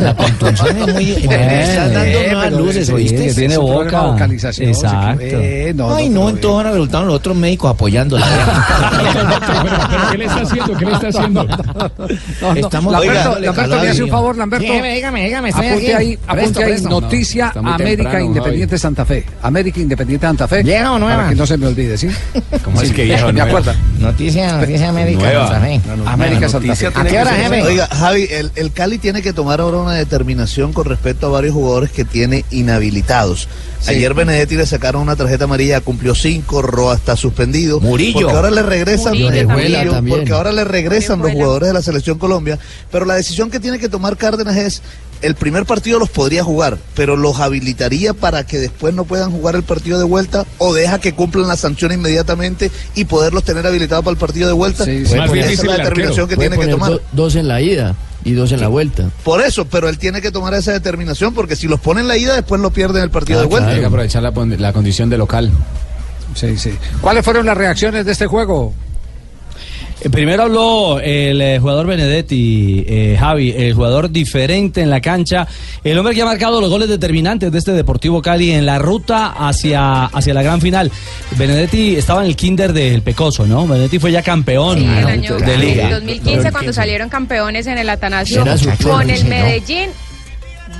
La 0.00 0.14
contunción 0.14 0.76
es 0.78 0.94
muy... 0.94 1.04
Me 1.32 1.62
estás 1.62 1.92
dando 1.92 2.18
Eh, 2.18 2.28
nuevas 2.30 2.52
luces, 2.52 2.90
¿oíste? 2.90 3.26
que 3.26 3.34
tiene 3.34 3.56
boca. 3.56 4.02
vocalización, 4.02 4.68
Exacto. 4.68 5.24
eh, 5.24 5.72
no, 5.74 5.94
Ay, 5.94 6.08
no, 6.08 6.28
entonces 6.28 6.50
ahora 6.50 6.70
resultaron 6.70 7.08
los 7.08 7.16
otros 7.16 7.36
médicos 7.36 7.70
apoyándola. 7.70 8.26
¿qué 10.12 10.18
le 10.18 10.24
está 10.26 10.51
haciendo? 10.52 10.78
¿Qué 10.78 10.84
le 10.86 10.92
está 10.92 11.08
haciendo? 11.08 11.46
No, 12.42 12.54
no. 12.54 12.60
Estamos 12.60 12.92
Lamberto, 12.92 13.38
Lamberto, 13.38 13.80
me 13.80 13.88
hace 13.88 14.02
un 14.02 14.10
favor, 14.10 14.36
Lamberto. 14.36 14.64
Dígame, 14.66 14.94
dígame, 14.94 15.24
dígame, 15.26 15.48
Apunte 15.50 15.72
aquí. 15.72 15.92
ahí, 15.92 16.18
apunte 16.26 16.60
Presto, 16.60 16.88
ahí, 16.88 16.90
noticia 16.90 17.52
América 17.54 18.02
temprano, 18.02 18.24
Independiente 18.26 18.78
Santa 18.78 19.04
Fe. 19.04 19.24
América 19.42 19.80
Independiente 19.80 20.26
Santa 20.26 20.48
Fe. 20.48 20.62
¿Vieja 20.62 20.92
o 20.92 20.98
nueva? 20.98 21.16
Para 21.16 21.28
que 21.30 21.34
no 21.34 21.46
se 21.46 21.56
me 21.56 21.66
olvide, 21.66 21.96
¿sí? 21.96 22.08
¿Cómo 22.64 22.80
Sí, 22.80 22.86
es 22.86 22.92
que 22.92 23.04
vieja 23.04 23.24
o 23.24 23.26
¿Me 23.28 23.32
nueva? 23.34 23.48
acuerda? 23.48 23.76
Noticia, 23.98 24.56
noticia. 24.58 24.92
Nueva. 24.92 25.48
Santa 25.48 25.60
Fe. 25.60 25.80
América 26.06 26.48
Santa 26.48 26.74
Fe. 26.74 26.86
¿A 26.88 27.04
qué 27.04 27.18
hora? 27.20 27.32
Oiga, 27.64 27.86
Javi, 27.86 28.28
el, 28.30 28.50
el 28.56 28.72
Cali 28.72 28.98
tiene 28.98 29.22
que 29.22 29.32
tomar 29.32 29.60
ahora 29.60 29.78
una 29.78 29.94
determinación 29.94 30.72
con 30.72 30.84
respecto 30.86 31.26
a 31.26 31.30
varios 31.30 31.54
jugadores 31.54 31.90
que 31.90 32.04
tiene 32.04 32.44
inhabilitados. 32.50 33.48
Ayer 33.86 34.14
Benedetti 34.14 34.56
le 34.56 34.66
sacaron 34.66 35.02
una 35.02 35.16
tarjeta 35.16 35.44
amarilla, 35.44 35.80
cumplió 35.80 36.14
cinco, 36.14 36.62
Roa 36.62 36.94
está 36.94 37.16
suspendido. 37.16 37.80
Murillo. 37.80 38.20
Porque 38.20 38.36
ahora 38.36 38.50
le 38.50 38.62
regresan, 38.62 39.18
Murillo 39.18 39.48
Murillo, 39.48 40.02
porque 40.08 40.32
ahora 40.32 40.52
le 40.52 40.64
regresan 40.64 41.20
los 41.20 41.32
jugadores 41.32 41.68
de 41.68 41.74
la 41.74 41.82
selección 41.82 42.18
Colombia. 42.18 42.58
Pero 42.90 43.04
la 43.04 43.14
decisión 43.14 43.50
que 43.50 43.60
tiene 43.60 43.78
que 43.78 43.88
tomar 43.88 44.16
Cárdenas 44.16 44.56
es, 44.56 44.82
el 45.20 45.34
primer 45.34 45.64
partido 45.66 45.98
los 45.98 46.10
podría 46.10 46.42
jugar, 46.42 46.78
pero 46.94 47.16
los 47.16 47.40
habilitaría 47.40 48.12
para 48.12 48.44
que 48.44 48.58
después 48.58 48.92
no 48.92 49.04
puedan 49.04 49.30
jugar 49.30 49.54
el 49.54 49.62
partido 49.62 49.98
de 49.98 50.04
vuelta 50.04 50.44
o 50.58 50.74
deja 50.74 50.98
que 50.98 51.14
cumplan 51.14 51.46
la 51.46 51.56
sanción 51.56 51.92
inmediatamente 51.92 52.70
y 52.94 53.04
poderlos 53.04 53.44
tener 53.44 53.66
habilitados 53.66 54.04
para 54.04 54.12
el 54.12 54.18
partido 54.18 54.48
de 54.48 54.54
vuelta. 54.54 54.84
Sí, 54.84 55.06
sí. 55.06 55.14
Más 55.16 55.30
Esa 55.32 55.50
es 55.50 55.64
la 55.64 55.76
determinación 55.76 56.24
arquero. 56.24 56.28
que 56.28 56.36
tiene 56.36 56.58
que 56.58 56.66
tomar. 56.70 57.00
dos 57.12 57.36
en 57.36 57.48
la 57.48 57.60
ida 57.60 57.96
y 58.24 58.32
dos 58.32 58.52
en 58.52 58.60
la 58.60 58.68
vuelta. 58.68 59.10
Por 59.24 59.40
eso, 59.40 59.64
pero 59.66 59.88
él 59.88 59.98
tiene 59.98 60.20
que 60.20 60.30
tomar 60.30 60.54
esa 60.54 60.72
determinación 60.72 61.34
porque 61.34 61.56
si 61.56 61.68
los 61.68 61.80
pone 61.80 62.00
en 62.00 62.08
la 62.08 62.16
ida, 62.16 62.34
después 62.34 62.60
lo 62.60 62.70
pierde 62.70 62.98
en 62.98 63.04
el 63.04 63.10
partido 63.10 63.38
Ah, 63.40 63.42
de 63.42 63.48
vuelta. 63.48 63.66
claro. 63.66 63.74
Hay 63.76 63.80
que 63.80 63.86
aprovechar 63.86 64.22
la, 64.22 64.32
la 64.58 64.72
condición 64.72 65.08
de 65.10 65.18
local. 65.18 65.50
Sí, 66.34 66.56
sí. 66.56 66.72
¿Cuáles 67.00 67.24
fueron 67.24 67.44
las 67.46 67.56
reacciones 67.56 68.06
de 68.06 68.12
este 68.12 68.26
juego? 68.26 68.74
Eh, 70.00 70.10
Primero 70.10 70.44
habló 70.44 70.98
el 71.00 71.40
eh, 71.40 71.58
jugador 71.58 71.86
Benedetti, 71.86 72.84
eh, 72.86 73.16
Javi, 73.18 73.50
el 73.56 73.74
jugador 73.74 74.10
diferente 74.10 74.80
en 74.80 74.90
la 74.90 75.00
cancha, 75.00 75.46
el 75.84 75.98
hombre 75.98 76.14
que 76.14 76.22
ha 76.22 76.24
marcado 76.24 76.60
los 76.60 76.70
goles 76.70 76.88
determinantes 76.88 77.52
de 77.52 77.58
este 77.58 77.72
Deportivo 77.72 78.20
Cali 78.22 78.50
en 78.50 78.66
la 78.66 78.78
ruta 78.78 79.28
hacia, 79.28 80.06
hacia 80.06 80.34
la 80.34 80.42
gran 80.42 80.60
final. 80.60 80.90
Benedetti 81.36 81.96
estaba 81.96 82.22
en 82.22 82.28
el 82.28 82.36
kinder 82.36 82.72
del 82.72 83.02
Pecoso, 83.02 83.46
¿no? 83.46 83.66
Benedetti 83.66 83.98
fue 83.98 84.12
ya 84.12 84.22
campeón 84.22 84.78
Sí, 84.78 84.84
el 84.84 85.02
¿no? 85.02 85.08
año 85.08 85.36
de 85.38 85.58
liga. 85.58 85.90
2015 85.90 86.52
cuando 86.52 86.72
salieron 86.72 87.08
campeones 87.08 87.66
en 87.66 87.78
el 87.78 87.88
Atanasio 87.88 88.44
con 88.82 89.08
el. 89.10 89.24
Medellín. 89.24 89.90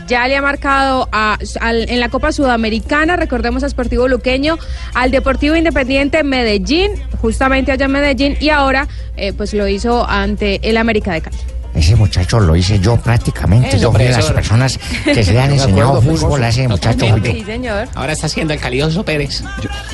Ya 0.08 0.26
le 0.28 0.36
ha 0.36 0.42
marcado 0.42 1.08
a- 1.12 1.38
al- 1.60 1.88
en 1.88 2.00
la 2.00 2.08
Copa 2.08 2.32
Sudamericana, 2.32 3.16
recordemos 3.16 3.62
a 3.62 3.68
Sportivo 3.68 4.08
Luqueño, 4.08 4.58
al 4.94 5.10
Deportivo 5.10 5.56
Independiente 5.56 6.22
Medellín, 6.24 6.92
justamente 7.20 7.72
allá 7.72 7.86
en 7.86 7.92
Medellín, 7.92 8.36
y 8.40 8.48
ahora 8.50 8.88
eh, 9.16 9.32
pues 9.32 9.54
lo 9.54 9.66
hizo 9.68 10.08
ante 10.08 10.60
el 10.68 10.76
América 10.76 11.12
de 11.12 11.22
Cali. 11.22 11.36
Ese 11.74 11.96
muchacho 11.96 12.38
lo 12.38 12.54
hice 12.54 12.78
yo 12.80 12.98
prácticamente. 12.98 13.78
yo 13.78 13.90
fui 13.92 14.04
de 14.04 14.10
las 14.10 14.30
personas 14.32 14.78
que 15.04 15.24
se 15.24 15.32
le 15.32 15.40
han 15.40 15.52
enseñado 15.54 16.02
fútbol 16.02 16.42
a 16.44 16.48
ese 16.50 16.68
muchacho. 16.68 17.06
Sí, 17.24 17.44
señor. 17.46 17.88
Ahora 17.94 18.12
está 18.12 18.26
haciendo 18.26 18.52
el 18.52 18.60
Calioso 18.60 19.02
Pérez. 19.04 19.42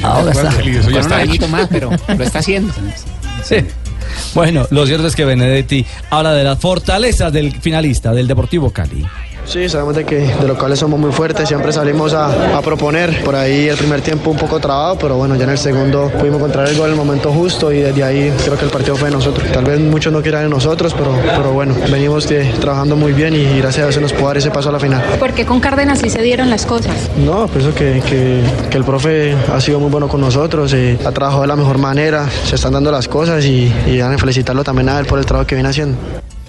Ahora 0.03 0.33
está. 0.33 0.51
Ya 0.61 0.89
un 0.89 0.97
está 0.97 1.17
añito 1.19 1.45
hecho. 1.45 1.49
más, 1.49 1.69
pero 1.69 1.91
lo 2.17 2.25
está 2.25 2.41
haciendo. 2.41 2.73
Sí. 3.45 3.57
Bueno, 4.35 4.67
lo 4.71 4.87
cierto 4.87 5.07
es 5.07 5.15
que 5.15 5.25
Benedetti 5.25 5.87
habla 6.11 6.33
de 6.33 6.43
las 6.43 6.59
fortalezas 6.59 7.33
del 7.33 7.53
finalista, 7.61 8.13
del 8.13 8.27
Deportivo 8.27 8.71
Cali. 8.73 9.07
Sí, 9.49 9.67
sabemos 9.67 9.97
de 9.97 10.05
que 10.05 10.17
de 10.19 10.47
locales 10.47 10.79
somos 10.79 11.01
muy 11.01 11.11
fuertes, 11.11 11.49
siempre 11.49 11.73
salimos 11.73 12.13
a, 12.13 12.59
a 12.59 12.61
proponer. 12.61 13.23
Por 13.25 13.35
ahí 13.35 13.67
el 13.67 13.79
primer 13.79 14.03
tiempo 14.03 14.31
un 14.31 14.37
poco 14.37 14.61
trabado, 14.61 14.99
pero 14.99 15.17
bueno, 15.17 15.37
ya 15.37 15.45
en 15.45 15.51
el 15.51 15.57
segundo 15.59 16.11
pudimos 16.19 16.37
encontrar 16.39 16.69
el 16.69 16.77
gol 16.77 16.89
en 16.89 16.93
el 16.93 16.99
momento 16.99 17.33
justo 17.33 17.73
y 17.73 17.79
desde 17.81 18.05
ahí 18.05 18.31
creo 18.45 18.59
que 18.59 18.67
el 18.67 18.71
partido 18.71 18.95
fue 18.97 19.09
de 19.09 19.15
nosotros. 19.17 19.51
Tal 19.51 19.65
vez 19.65 19.81
muchos 19.81 20.13
no 20.13 20.21
quieran 20.21 20.43
de 20.43 20.51
nosotros, 20.51 20.93
pero, 20.93 21.13
pero 21.35 21.53
bueno, 21.53 21.75
venimos 21.91 22.29
trabajando 22.61 22.95
muy 22.95 23.13
bien 23.15 23.35
y 23.35 23.45
gracias 23.59 23.79
a 23.79 23.83
Dios 23.87 23.95
se 23.95 24.01
nos 24.03 24.13
pudo 24.13 24.27
dar 24.27 24.37
ese 24.37 24.51
paso 24.51 24.69
a 24.69 24.73
la 24.73 24.81
final. 24.81 25.03
¿Por 25.19 25.33
qué 25.33 25.47
con 25.47 25.61
Cárdenas 25.61 26.01
sí 26.01 26.11
se 26.11 26.21
dieron 26.21 26.51
las 26.51 26.67
cosas? 26.67 26.95
No, 27.17 27.47
pienso 27.49 27.75
que, 27.75 28.03
que- 28.07 28.43
que 28.69 28.77
el 28.77 28.85
profe 28.85 29.35
ha 29.51 29.61
sido 29.63 29.81
muy 29.81 29.91
bueno 29.91 30.09
con 30.09 30.21
nosotros, 30.21 30.75
eh, 30.75 30.99
ha 31.07 31.11
trabajado 31.13 31.41
de 31.43 31.49
la 31.49 31.57
mejor 31.57 31.79
manera, 31.79 32.29
se 32.45 32.57
están 32.57 32.75
dando 32.75 32.93
las 32.93 33.09
cosas 33.09 33.43
y, 33.47 33.73
y 33.87 33.99
felicitarlo 34.19 34.63
también 34.63 34.91
a 34.91 34.99
él 35.01 35.07
por 35.07 35.19
el 35.19 35.25
trabajo 35.25 35.47
que 35.47 35.55
viene 35.55 35.71
haciendo. 35.71 35.97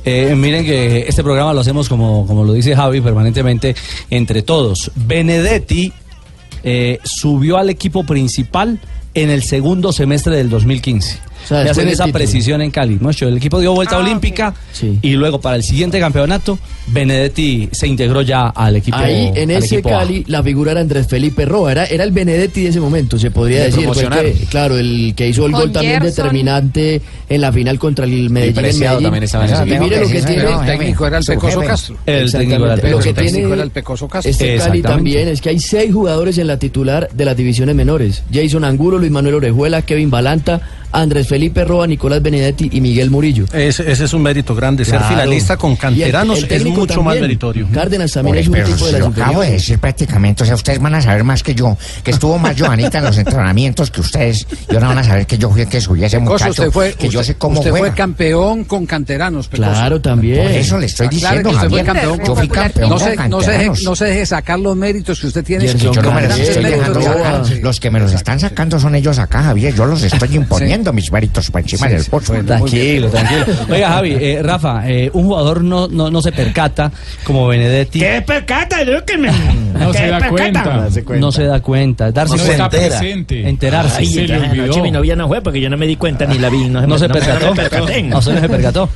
Eh, 0.06 0.34
miren 0.36 0.66
que 0.66 1.06
este 1.08 1.24
programa 1.24 1.54
lo 1.54 1.62
hacemos 1.62 1.90
como, 1.90 2.26
como 2.26 2.44
lo 2.44 2.54
dice 2.54 2.76
Javi, 2.76 3.02
permanentemente 3.02 3.76
entre 4.10 4.42
todos. 4.42 4.92
Benedetti 4.96 5.92
eh, 6.64 7.00
subió 7.04 7.58
al 7.58 7.70
equipo 7.70 8.04
principal 8.04 8.80
en 9.14 9.30
el 9.30 9.44
segundo 9.44 9.92
semestre 9.92 10.36
del 10.36 10.50
2015. 10.50 11.29
Le 11.58 11.58
después 11.58 11.72
hacen 11.72 11.86
del 11.86 11.94
esa 11.94 12.04
título. 12.06 12.20
precisión 12.24 12.62
en 12.62 12.72
Cali. 12.72 12.98
Mocho, 13.00 13.28
el 13.28 13.38
equipo 13.38 13.60
dio 13.60 13.74
vuelta 13.74 13.98
olímpica 13.98 14.54
y 15.02 15.12
luego 15.14 15.40
para 15.42 15.56
el 15.56 15.64
siguiente 15.64 16.00
campeonato, 16.00 16.60
Benedetti 16.88 17.70
se 17.72 17.88
integró 17.88 18.22
ya 18.22 18.48
al 18.48 18.76
equipo. 18.76 18.98
Ahí 18.98 19.32
en 19.36 19.52
ese 19.52 19.78
A. 19.78 19.82
Cali 19.82 20.24
la 20.28 20.44
figura 20.44 20.72
era 20.72 20.82
Andrés 20.82 21.08
Felipe 21.08 21.46
Roa, 21.46 21.72
era, 21.72 21.86
era 21.86 22.04
el 22.04 22.12
Benedetti 22.12 22.64
de 22.64 22.70
ese 22.70 22.80
momento, 22.80 23.18
se 23.18 23.32
podría 23.32 23.60
De 23.60 23.66
decir. 23.72 23.90
Que- 23.90 24.46
claro, 24.50 24.78
el 24.78 25.14
que 25.16 25.28
hizo 25.30 25.46
el 25.46 25.52
Con 25.52 25.62
gol 25.62 25.72
también 25.72 26.02
Gerson. 26.02 26.10
determinante 26.26 27.02
en 27.30 27.42
la 27.42 27.52
final 27.52 27.80
contra 27.80 28.06
el 28.06 28.30
Medellín. 28.30 28.58
en 28.58 28.64
Preciado 28.64 29.00
Medellín. 29.02 29.04
también 29.06 29.24
estaba 29.24 29.46
en 29.46 29.54
ese 29.54 29.64
Y 29.64 29.80
mire 29.80 30.00
lo 30.02 30.08
que 30.08 30.22
tiene. 30.22 30.44
el 30.44 30.66
técnico 30.66 31.08
era 31.08 31.18
el 31.20 31.26
Pecoso. 31.26 31.62
Castro. 31.62 31.98
El 32.06 32.32
técnico 32.32 32.66
era 32.66 32.74
el. 32.74 32.80
Lo 32.80 32.84
Pecoso 32.84 33.04
que 33.04 33.14
Castro. 33.14 33.32
tiene 33.34 33.54
era 33.54 33.64
el 33.64 33.72
Pecoso 33.72 34.08
Castro. 34.08 34.32
Este 34.32 34.58
Cali 34.58 34.82
también 34.82 35.28
es 35.28 35.42
que 35.42 35.50
hay 35.50 35.60
seis 35.60 35.94
jugadores 35.94 36.38
en 36.38 36.48
la 36.48 36.58
titular 36.58 37.10
de 37.14 37.26
las 37.26 37.38
divisiones 37.38 37.76
menores. 37.76 38.24
Jason 38.34 38.64
Angulo, 38.64 38.98
Luis 38.98 39.12
Manuel 39.12 39.36
Orejuela, 39.36 39.82
Kevin 39.84 40.10
Balanta, 40.10 40.62
Andrés 40.92 41.28
Felipe 41.28 41.64
Roa, 41.66 41.86
Nicolás 41.88 42.22
Benedetti 42.22 42.70
y 42.72 42.82
Miguel 42.82 43.10
Murillo. 43.10 43.46
Ese, 43.54 43.90
ese 43.92 44.06
es 44.06 44.14
un 44.14 44.22
mérito 44.24 44.56
grande. 44.56 44.84
Ser 44.86 44.98
Claro. 45.00 45.16
finalista 45.16 45.58
con 45.58 45.72
el- 45.74 45.78
canteranos 45.78 46.44
el 46.44 46.52
es 46.52 46.66
mucho 46.66 47.04
más 47.04 47.20
meritorio. 47.20 47.68
Cárdenas 47.74 48.12
también 48.12 48.34
Oye, 48.34 48.42
es 48.42 48.48
un 48.48 48.54
pero 48.54 48.66
tipo 48.68 48.86
de 48.86 48.86
si 48.86 48.92
las 48.94 49.02
lo 49.02 49.08
acabo 49.24 49.42
de 49.42 49.52
decir 49.52 49.80
prácticamente, 49.80 50.44
o 50.44 50.46
sea, 50.46 50.56
ustedes 50.56 50.80
van 50.80 50.96
a 50.96 51.02
saber 51.02 51.24
más 51.24 51.44
que 51.44 51.54
yo, 51.54 51.78
que 52.04 52.12
estuvo 52.12 52.38
más 52.40 52.60
Johanita 52.60 52.98
en 53.00 53.04
los 53.06 53.18
entrenamientos 53.18 53.92
que 53.92 54.02
ustedes, 54.02 54.48
y 54.70 54.74
ahora 54.74 54.88
van 54.90 54.98
a 55.00 55.04
saber 55.04 55.26
que 55.28 55.38
yo 55.38 55.50
fui 55.50 55.62
el 55.62 55.68
que 55.68 55.80
subí 55.82 56.04
a 56.04 56.08
ese 56.08 56.18
Pecoso, 56.20 56.34
muchacho, 56.46 56.52
usted 56.64 56.72
fue, 56.72 56.94
que 56.94 57.10
yo 57.10 57.20
usted- 57.20 57.34
sé 57.34 57.38
cómo 57.38 57.60
usted 57.60 57.72
juega. 57.72 57.88
fue 57.88 57.96
campeón 57.96 58.64
con 58.64 58.86
canteranos. 58.86 59.48
Pecoso. 59.48 59.70
Claro, 59.72 60.02
también. 60.02 60.42
Por 60.44 60.52
eso 60.52 60.78
le 60.80 60.86
estoy 60.88 61.08
diciendo, 61.10 61.50
que 61.50 61.56
usted 61.56 61.70
fue 61.70 61.84
Javier, 61.84 61.86
campeón 61.86 62.20
yo 62.26 62.36
fui 62.36 62.48
campeón 62.48 62.90
no 62.90 62.96
con 62.98 63.00
se, 63.00 63.16
no, 63.16 63.42
se 63.42 63.52
deje, 63.52 63.66
canteranos. 63.66 63.84
no 63.84 63.96
se 63.96 64.06
deje 64.06 64.26
sacar 64.26 64.60
los 64.60 64.76
méritos 64.76 65.20
que 65.20 65.28
usted 65.28 65.44
tiene. 65.44 65.68
Yo 65.68 65.92
no 66.02 66.12
me 66.14 66.22
los 66.28 66.40
estoy 66.40 66.64
dejando 66.64 67.02
sacar. 67.02 67.44
Los 67.62 67.80
que 67.80 67.92
me 67.92 68.00
los 68.00 68.14
están 68.14 68.40
sacando 68.40 68.80
son 68.80 68.96
ellos 68.96 69.20
acá, 69.20 69.44
Javier. 69.44 69.76
Yo 69.76 69.86
los 69.86 70.02
estoy 70.04 70.36
imponiendo 70.36 70.79
mis 70.94 71.12
méritos 71.12 71.50
por 71.52 71.62
encima 71.62 71.88
Sí, 71.88 71.94
del 71.94 72.04
sí, 72.04 72.10
pozo. 72.10 72.34
Tranquilo, 72.46 73.10
tranquilo. 73.10 73.46
Oiga, 73.70 73.90
Javi, 73.90 74.12
eh, 74.20 74.40
Rafa, 74.44 74.90
eh, 74.90 75.10
un 75.14 75.26
jugador 75.26 75.64
no, 75.64 75.88
no, 75.88 76.10
no 76.10 76.22
se 76.22 76.32
percata 76.32 76.92
como 77.24 77.48
Benedetti. 77.48 78.00
¿Qué 78.00 78.22
percata? 78.26 78.84
Yo 78.84 79.04
que 79.06 79.18
me... 79.18 79.30
No 79.80 79.92
¿Qué 79.92 79.98
se 80.00 80.08
da 80.08 80.20
percata? 80.20 80.30
cuenta. 80.32 80.90
No 81.20 81.32
se 81.32 81.44
da 81.44 81.60
cuenta. 81.62 82.12
Darse 82.12 82.36
No 82.38 82.44
cuenta. 82.44 82.66
está 82.66 82.70
presente. 82.98 83.48
Enterarse. 83.48 83.98
Ay, 84.00 84.18
entonces 84.20 84.50
anoche 84.60 84.82
mi 84.82 84.92
novia 84.92 85.16
no 85.16 85.28
fue 85.28 85.42
porque 85.42 85.62
yo 85.62 85.70
no 85.70 85.78
me 85.78 85.86
di 85.88 85.96
cuenta 85.96 86.26
ni 86.26 86.38
la 86.38 86.50
vi. 86.50 86.68
No, 86.70 86.86
No 86.86 86.98
se 86.98 87.08
percató. 87.08 87.50
me 87.54 87.56
percaté. 87.56 88.04
No 88.04 88.22
se 88.22 88.34
percató. 88.34 88.90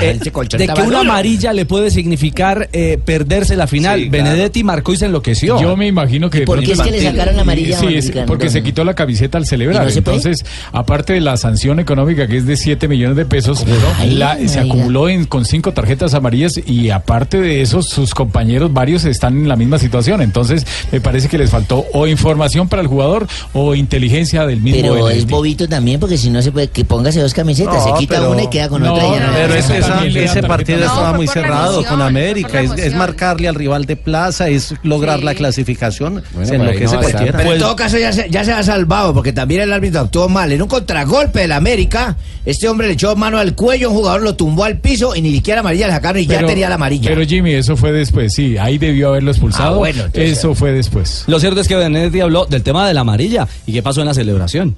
Eh, 0.00 0.18
de 0.22 0.68
que 0.68 0.82
una 0.82 1.00
amarilla 1.00 1.52
le 1.52 1.66
puede 1.66 1.90
significar 1.90 2.68
eh, 2.72 2.98
perderse 3.04 3.56
la 3.56 3.66
final. 3.66 4.00
Sí, 4.00 4.08
claro. 4.10 4.24
Benedetti 4.24 4.64
marcó 4.64 4.92
y 4.92 4.96
se 4.96 5.06
enloqueció. 5.06 5.60
Yo 5.60 5.76
me 5.76 5.86
imagino 5.86 6.30
que. 6.30 6.42
por 6.42 6.62
qué 6.62 6.72
es 6.72 6.80
que 6.80 6.90
le 6.90 7.02
sacaron 7.02 7.38
amarilla 7.38 7.76
a 7.78 7.80
Sí, 7.80 8.12
porque 8.26 8.48
se 8.50 8.62
quitó 8.62 8.84
la 8.84 8.94
camiseta 8.94 9.38
al 9.38 9.46
celebrar. 9.46 9.82
¿Y 9.82 9.86
no 9.86 9.90
se? 9.92 9.98
Entonces, 9.98 10.44
aparte 10.72 11.12
de 11.14 11.20
la 11.22 11.36
sanción 11.36 11.80
económica 11.80 12.26
que 12.26 12.36
es 12.36 12.46
de 12.46 12.56
7 12.56 12.88
millones 12.88 13.16
de 13.16 13.24
pesos, 13.24 13.64
la- 14.06 14.32
Ay, 14.32 14.48
se 14.48 14.60
acumuló 14.60 15.08
en, 15.08 15.24
con 15.26 15.44
cinco 15.44 15.72
tarjetas 15.72 16.14
amarillas 16.14 16.52
y 16.66 16.90
aparte 16.90 17.40
de 17.40 17.62
eso, 17.62 17.82
sus 17.82 18.14
compañeros, 18.14 18.72
varios 18.72 19.04
están 19.04 19.38
en 19.38 19.48
la 19.48 19.56
misma 19.56 19.78
situación. 19.78 20.20
Entonces, 20.22 20.66
me 20.90 21.00
parece 21.00 21.28
que 21.28 21.38
les 21.38 21.50
faltó 21.50 21.84
o 21.92 22.06
información 22.06 22.68
para 22.68 22.82
el 22.82 22.88
jugador 22.88 23.26
o 23.52 23.74
inteligencia 23.74 24.46
del 24.46 24.60
mismo. 24.60 24.80
Pero 24.80 25.08
es 25.10 25.26
bobito 25.26 25.68
también 25.68 26.00
porque 26.00 26.16
si 26.18 26.30
no 26.30 26.42
se 26.42 26.52
puede 26.52 26.68
que 26.68 26.84
póngase 26.84 27.20
dos 27.20 27.34
camisetas, 27.34 27.74
No, 27.74 27.84
se 27.94 28.00
quita 28.00 28.16
pero- 28.16 28.30
una 28.32 28.42
y 28.44 28.48
queda 28.48 28.68
con 28.68 28.82
No, 28.82 28.94
otra 28.94 29.06
y 29.06 29.10
no. 29.10 29.26
Pero 29.34 29.54
ese, 29.54 29.78
esa- 29.78 30.04
ese 30.06 30.42
partido 30.42 30.78
estaba 30.80 31.12
muy 31.14 31.26
cerrado 31.28 31.74
emoción, 31.80 31.98
con 31.98 32.02
América. 32.06 32.60
Es, 32.60 32.70
es 32.72 32.94
marcarle 32.94 33.48
al 33.48 33.54
rival 33.54 33.84
de 33.84 33.96
plaza, 33.96 34.48
es 34.48 34.74
lograr 34.82 35.22
la 35.22 35.34
clasificación. 35.34 36.22
se 36.42 36.54
enloquece 36.54 36.96
cualquiera. 36.96 37.38
Pero 37.38 37.52
en 37.54 37.58
todo 37.58 37.76
caso 37.76 37.98
ya 37.98 38.12
se, 38.12 38.28
ya 38.30 38.44
se 38.44 38.52
ha 38.52 38.62
salvado, 38.62 39.14
porque 39.14 39.32
también 39.32 39.62
el 39.62 39.72
árbitro 39.72 40.00
actuó 40.00 40.28
mal. 40.28 40.52
En 40.52 40.62
un 40.62 40.68
contragolpe 41.12 41.40
del 41.40 41.52
América, 41.52 42.16
este 42.46 42.68
hombre 42.68 42.86
le 42.86 42.94
echó 42.94 43.14
mano 43.16 43.38
al 43.38 43.54
cuello, 43.54 43.90
un 43.90 43.96
jugador 43.96 44.22
lo 44.22 44.34
tumbó 44.34 44.64
al 44.64 44.78
piso 44.78 45.14
y 45.14 45.20
ni 45.20 45.30
siquiera 45.30 45.60
amarilla 45.60 45.86
le 45.86 45.92
sacaron 45.92 46.22
y 46.22 46.26
ya 46.26 46.44
tenía 46.46 46.68
la 46.70 46.76
amarilla. 46.76 47.10
Pero 47.10 47.26
Jimmy, 47.26 47.52
eso 47.52 47.76
fue 47.76 47.92
después, 47.92 48.32
sí, 48.32 48.56
ahí 48.56 48.78
debió 48.78 49.10
haberlo 49.10 49.30
expulsado. 49.30 49.74
Ah, 49.74 49.78
bueno, 49.78 50.04
entonces- 50.04 50.38
eso 50.38 50.54
fue 50.54 50.72
después. 50.72 51.24
Lo 51.26 51.38
cierto 51.38 51.60
es 51.60 51.68
que 51.68 51.76
Benedetti 51.76 52.20
habló 52.20 52.46
del 52.46 52.62
tema 52.62 52.88
de 52.88 52.94
la 52.94 53.02
amarilla 53.02 53.46
y 53.66 53.72
qué 53.74 53.82
pasó 53.82 54.00
en 54.00 54.06
la 54.06 54.14
celebración. 54.14 54.74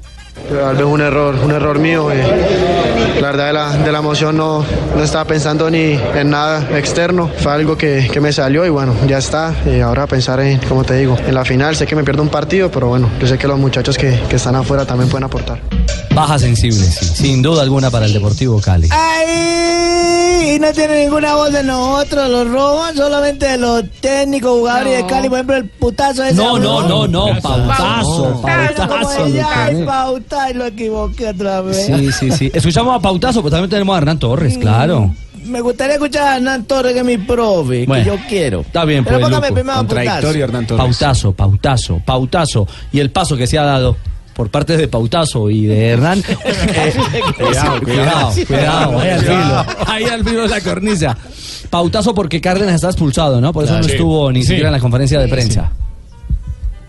Tal 0.50 0.74
vez 0.74 0.84
un 0.84 1.00
error, 1.00 1.36
un 1.44 1.52
error 1.52 1.78
mío. 1.78 2.10
eh. 2.10 2.20
La 3.20 3.28
verdad 3.28 3.46
de 3.46 3.52
la, 3.52 3.76
de 3.76 3.92
la 3.92 3.98
emoción 4.00 4.36
no, 4.36 4.64
no 4.96 5.02
estaba 5.04 5.24
pensando 5.26 5.70
ni 5.70 5.96
en 6.16 6.30
nada 6.30 6.76
externo. 6.76 7.30
Fue 7.38 7.52
algo 7.52 7.78
que, 7.78 8.08
que 8.12 8.20
me 8.20 8.32
salió 8.32 8.66
y 8.66 8.68
bueno, 8.68 8.94
ya 9.06 9.18
está. 9.18 9.54
Y 9.64 9.78
ahora 9.78 10.08
pensar 10.08 10.40
en, 10.40 10.58
como 10.58 10.82
te 10.82 10.96
digo, 10.96 11.16
en 11.24 11.34
la 11.34 11.44
final. 11.44 11.76
Sé 11.76 11.86
que 11.86 11.94
me 11.94 12.02
pierdo 12.02 12.22
un 12.22 12.30
partido, 12.30 12.68
pero 12.68 12.88
bueno, 12.88 13.08
yo 13.20 13.28
sé 13.28 13.38
que 13.38 13.46
los 13.46 13.60
muchachos 13.60 13.96
que, 13.96 14.18
que 14.28 14.34
están 14.36 14.56
afuera 14.56 14.84
también 14.84 15.08
pueden 15.08 15.22
aportar. 15.24 15.60
Baja 16.14 16.38
sensible, 16.38 16.84
sí, 16.84 17.04
sin 17.06 17.42
duda 17.42 17.62
alguna 17.62 17.90
para 17.90 18.06
el 18.06 18.12
Deportivo 18.12 18.60
Cali. 18.60 18.88
¡Ay! 18.92 20.54
Y 20.54 20.58
no 20.60 20.72
tiene 20.72 21.04
ninguna 21.04 21.34
voz 21.34 21.52
de 21.52 21.64
nosotros, 21.64 22.28
los 22.28 22.48
roban 22.48 22.94
solamente 22.94 23.46
de 23.46 23.58
los 23.58 23.82
técnicos, 24.00 24.52
jugadores 24.52 24.98
de 24.98 25.06
Cali, 25.06 25.28
por 25.28 25.38
ejemplo, 25.38 25.56
el 25.56 25.68
putazo 25.68 26.22
ese. 26.22 26.34
No, 26.34 26.58
no, 26.58 26.86
no, 26.86 27.08
no, 27.08 27.40
pautazo, 27.40 28.40
pautazo. 28.42 29.26
Ay, 29.48 29.84
pauta, 29.84 30.50
y 30.50 30.54
lo 30.54 30.66
equivoqué 30.66 31.28
otra 31.28 31.62
vez. 31.62 31.86
Sí, 31.86 32.12
sí, 32.12 32.30
sí. 32.30 32.50
Escuchamos 32.54 32.94
a 32.94 33.00
Pautazo, 33.00 33.40
pero 33.40 33.50
también 33.50 33.70
tenemos 33.70 33.94
a 33.94 33.98
Hernán 33.98 34.18
Torres, 34.18 34.56
claro. 34.58 35.12
Me 35.44 35.60
gustaría 35.60 35.94
escuchar 35.94 36.28
a 36.28 36.36
Hernán 36.36 36.64
Torres, 36.64 36.92
que 36.92 37.00
es 37.00 37.04
mi 37.04 37.18
profe, 37.18 37.86
Bueno, 37.86 38.04
que 38.04 38.10
yo 38.10 38.16
quiero. 38.28 38.60
Está 38.60 38.84
bien, 38.84 39.04
Pero 39.04 39.18
pues, 39.18 39.30
póngame 39.30 39.52
primero 39.52 39.86
putazo. 39.86 40.76
Pautazo, 40.76 41.32
pautazo, 41.32 42.00
pautazo. 42.04 42.68
Y 42.92 43.00
el 43.00 43.10
paso 43.10 43.36
que 43.36 43.46
se 43.46 43.58
ha 43.58 43.64
dado 43.64 43.96
por 44.34 44.50
parte 44.50 44.76
de 44.76 44.88
Pautazo 44.88 45.48
y 45.50 45.66
de 45.66 45.88
Hernán. 45.90 46.18
eh, 46.44 46.92
Cuidado, 47.36 47.80
cuidado, 47.80 48.32
cuidado. 48.46 48.46
cuidado, 48.46 48.98
ahí 49.00 49.10
al 49.10 49.20
filo. 49.20 49.64
Ahí 49.86 50.04
al 50.04 50.24
filo 50.24 50.42
de 50.42 50.48
la 50.48 50.60
cornisa. 50.60 51.16
Pautazo 51.70 52.14
porque 52.14 52.40
Cárdenas 52.40 52.74
está 52.76 52.88
expulsado, 52.88 53.40
¿no? 53.40 53.52
Por 53.52 53.64
eso 53.64 53.72
Claro. 53.72 53.82
no 53.82 53.88
Sí. 53.88 53.94
estuvo 53.94 54.32
ni 54.32 54.42
Sí. 54.42 54.48
siquiera 54.48 54.68
en 54.68 54.72
la 54.74 54.80
conferencia 54.80 55.18
de 55.20 55.28
prensa. 55.28 55.70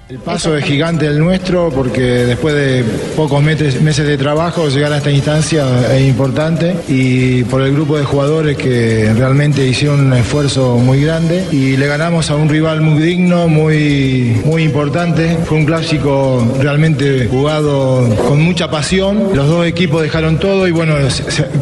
El 0.08 0.20
paso 0.20 0.56
es 0.56 0.64
gigante 0.64 1.08
el 1.08 1.18
nuestro 1.18 1.72
porque 1.72 2.02
después 2.02 2.54
de 2.54 2.84
pocos 3.16 3.42
meses, 3.42 3.82
de 3.82 4.18
trabajo 4.18 4.70
llegar 4.70 4.94
a 4.94 4.98
esta 4.98 5.10
instancia 5.10 5.66
es 5.96 6.08
importante 6.08 6.76
y 6.88 7.44
por 7.46 7.64
el 7.64 7.74
grupo 7.74 7.98
de 7.98 8.04
jugadores 8.04 8.56
que 8.56 9.12
realmente 9.18 9.66
hicieron 9.66 10.02
un 10.02 10.14
esfuerzo 10.14 10.78
muy 10.78 11.02
grande 11.02 11.48
y 11.52 11.76
le 11.76 11.88
ganamos 11.88 12.30
a 12.30 12.36
un 12.36 12.50
rival 12.50 12.82
muy 12.82 13.02
digno, 13.02 13.48
muy, 13.48 14.40
muy 14.46 14.62
importante. 14.62 15.40
Fue 15.44 15.58
un 15.58 15.66
clásico 15.66 16.56
realmente 16.62 17.26
jugado 17.26 18.08
con 18.28 18.40
mucha 18.44 18.70
pasión. 18.70 19.30
Los 19.34 19.48
dos 19.48 19.66
equipos 19.66 20.04
dejaron 20.04 20.38
todo 20.38 20.68
y 20.68 20.72
bueno, 20.72 20.98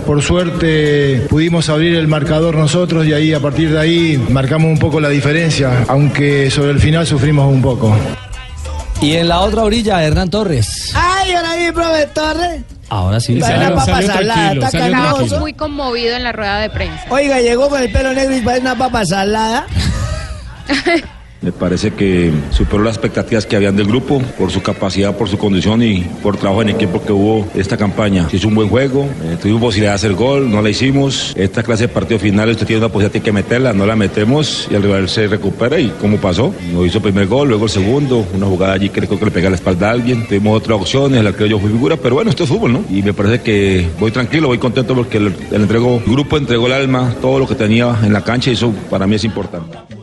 por 0.06 0.22
suerte 0.22 1.28
pudimos 1.30 1.70
abrir 1.70 1.96
el 1.96 2.10
marcador 2.10 2.56
nosotros 2.56 3.06
y 3.06 3.14
ahí 3.14 3.34
a 3.34 3.40
partir 3.40 3.72
de 3.72 3.80
ahí 3.80 4.22
marcamos 4.30 4.70
un 4.70 4.80
poco 4.80 5.00
la 5.00 5.08
diferencia, 5.08 5.86
aunque 5.88 6.52
sobre 6.52 6.72
el 6.72 6.80
final 6.80 7.08
sufrimos 7.08 7.50
un 7.50 7.62
poco. 7.62 7.96
Y 9.03 9.17
en 9.17 9.27
la 9.27 9.41
otra 9.41 9.63
orilla, 9.63 10.01
Hernán 10.01 10.29
Torres. 10.29 10.91
Ay, 10.95 11.33
ahora 11.33 11.55
mi 11.57 11.72
profe 11.72 12.07
Torres. 12.07 12.62
Ahora 12.89 13.19
sí. 13.19 13.33
Una 13.36 13.75
papa 13.75 14.01
salada, 14.01 14.53
está 14.53 14.67
Estaba 14.67 14.89
canoso. 14.89 15.39
muy 15.39 15.53
conmovido 15.53 16.15
en 16.15 16.24
la 16.24 16.31
rueda 16.31 16.60
de 16.60 16.69
prensa. 16.69 17.03
Oiga, 17.10 17.41
llegó 17.41 17.69
con 17.69 17.81
el 17.81 17.91
pelo 17.91 18.13
negro 18.13 18.36
y 18.36 18.41
parece 18.41 18.62
una 18.62 18.77
papa 18.77 19.05
salada. 19.05 19.65
Me 21.44 21.52
parece 21.52 21.92
que 21.92 22.32
superó 22.52 22.84
las 22.84 22.96
expectativas 22.96 23.46
que 23.46 23.58
habían 23.58 23.76
del 23.76 23.88
grupo 23.88 24.22
por 24.40 24.50
su 24.50 24.62
capacidad, 24.62 25.16
por 25.18 25.28
su 25.28 25.38
condición 25.38 25.84
y 25.84 26.00
por 26.22 26.38
trabajo 26.38 26.62
en 26.62 26.70
equipo 26.70 27.04
que 27.04 27.12
hubo 27.12 27.46
esta 27.54 27.76
campaña. 27.76 28.30
Se 28.30 28.38
hizo 28.38 28.48
un 28.48 28.56
buen 28.56 28.70
juego, 28.70 29.10
eh, 29.24 29.36
tuvimos 29.42 29.62
posibilidad 29.62 29.92
de 29.92 29.96
hacer 29.96 30.14
gol, 30.14 30.50
no 30.50 30.62
la 30.62 30.70
hicimos. 30.70 31.34
Esta 31.36 31.62
clase 31.62 31.88
de 31.88 31.90
partido 31.90 32.18
final, 32.18 32.50
usted 32.50 32.66
tiene 32.66 32.80
una 32.80 32.88
posibilidad, 32.88 33.12
tiene 33.12 33.26
que 33.26 33.32
meterla, 33.34 33.74
no 33.74 33.86
la 33.86 33.98
metemos 33.98 34.70
y 34.72 34.76
el 34.76 34.84
rival 34.84 35.10
se 35.10 35.28
recupera 35.28 35.78
y 35.78 35.90
¿cómo 36.00 36.18
pasó? 36.18 36.54
Nos 36.72 36.88
hizo 36.88 37.00
el 37.00 37.04
primer 37.04 37.28
gol, 37.28 37.50
luego 37.50 37.66
el 37.66 37.72
segundo, 37.72 38.26
una 38.34 38.46
jugada 38.46 38.74
allí 38.74 38.90
que 38.90 39.02
creo 39.02 39.20
que 39.20 39.26
le 39.26 39.32
pega 39.32 39.50
la 39.50 39.58
espalda 39.58 39.90
a 39.90 39.92
alguien. 39.92 40.26
Tuvimos 40.26 40.58
otras 40.58 40.80
opciones, 40.80 41.20
el 41.20 41.28
arquero 41.28 41.48
yo 41.48 41.60
fui 41.60 41.72
figura, 41.72 41.98
pero 41.98 42.16
bueno, 42.16 42.30
esto 42.30 42.44
es 42.44 42.50
fútbol, 42.50 42.72
¿no? 42.72 42.86
Y 42.90 43.04
me 43.04 43.14
parece 43.14 43.42
que 43.42 43.86
voy 44.00 44.12
tranquilo, 44.12 44.48
voy 44.48 44.60
contento 44.60 44.96
porque 44.96 45.18
el 45.18 45.36
entregó, 45.52 46.02
el 46.06 46.10
grupo 46.10 46.38
entregó 46.38 46.68
el 46.68 46.74
alma, 46.74 47.14
todo 47.22 47.40
lo 47.40 47.48
que 47.48 47.56
tenía 47.56 47.98
en 48.02 48.14
la 48.14 48.22
cancha 48.22 48.50
y 48.50 48.54
eso 48.54 48.74
para 48.90 49.06
mí 49.06 49.16
es 49.16 49.26
importante. 49.26 50.02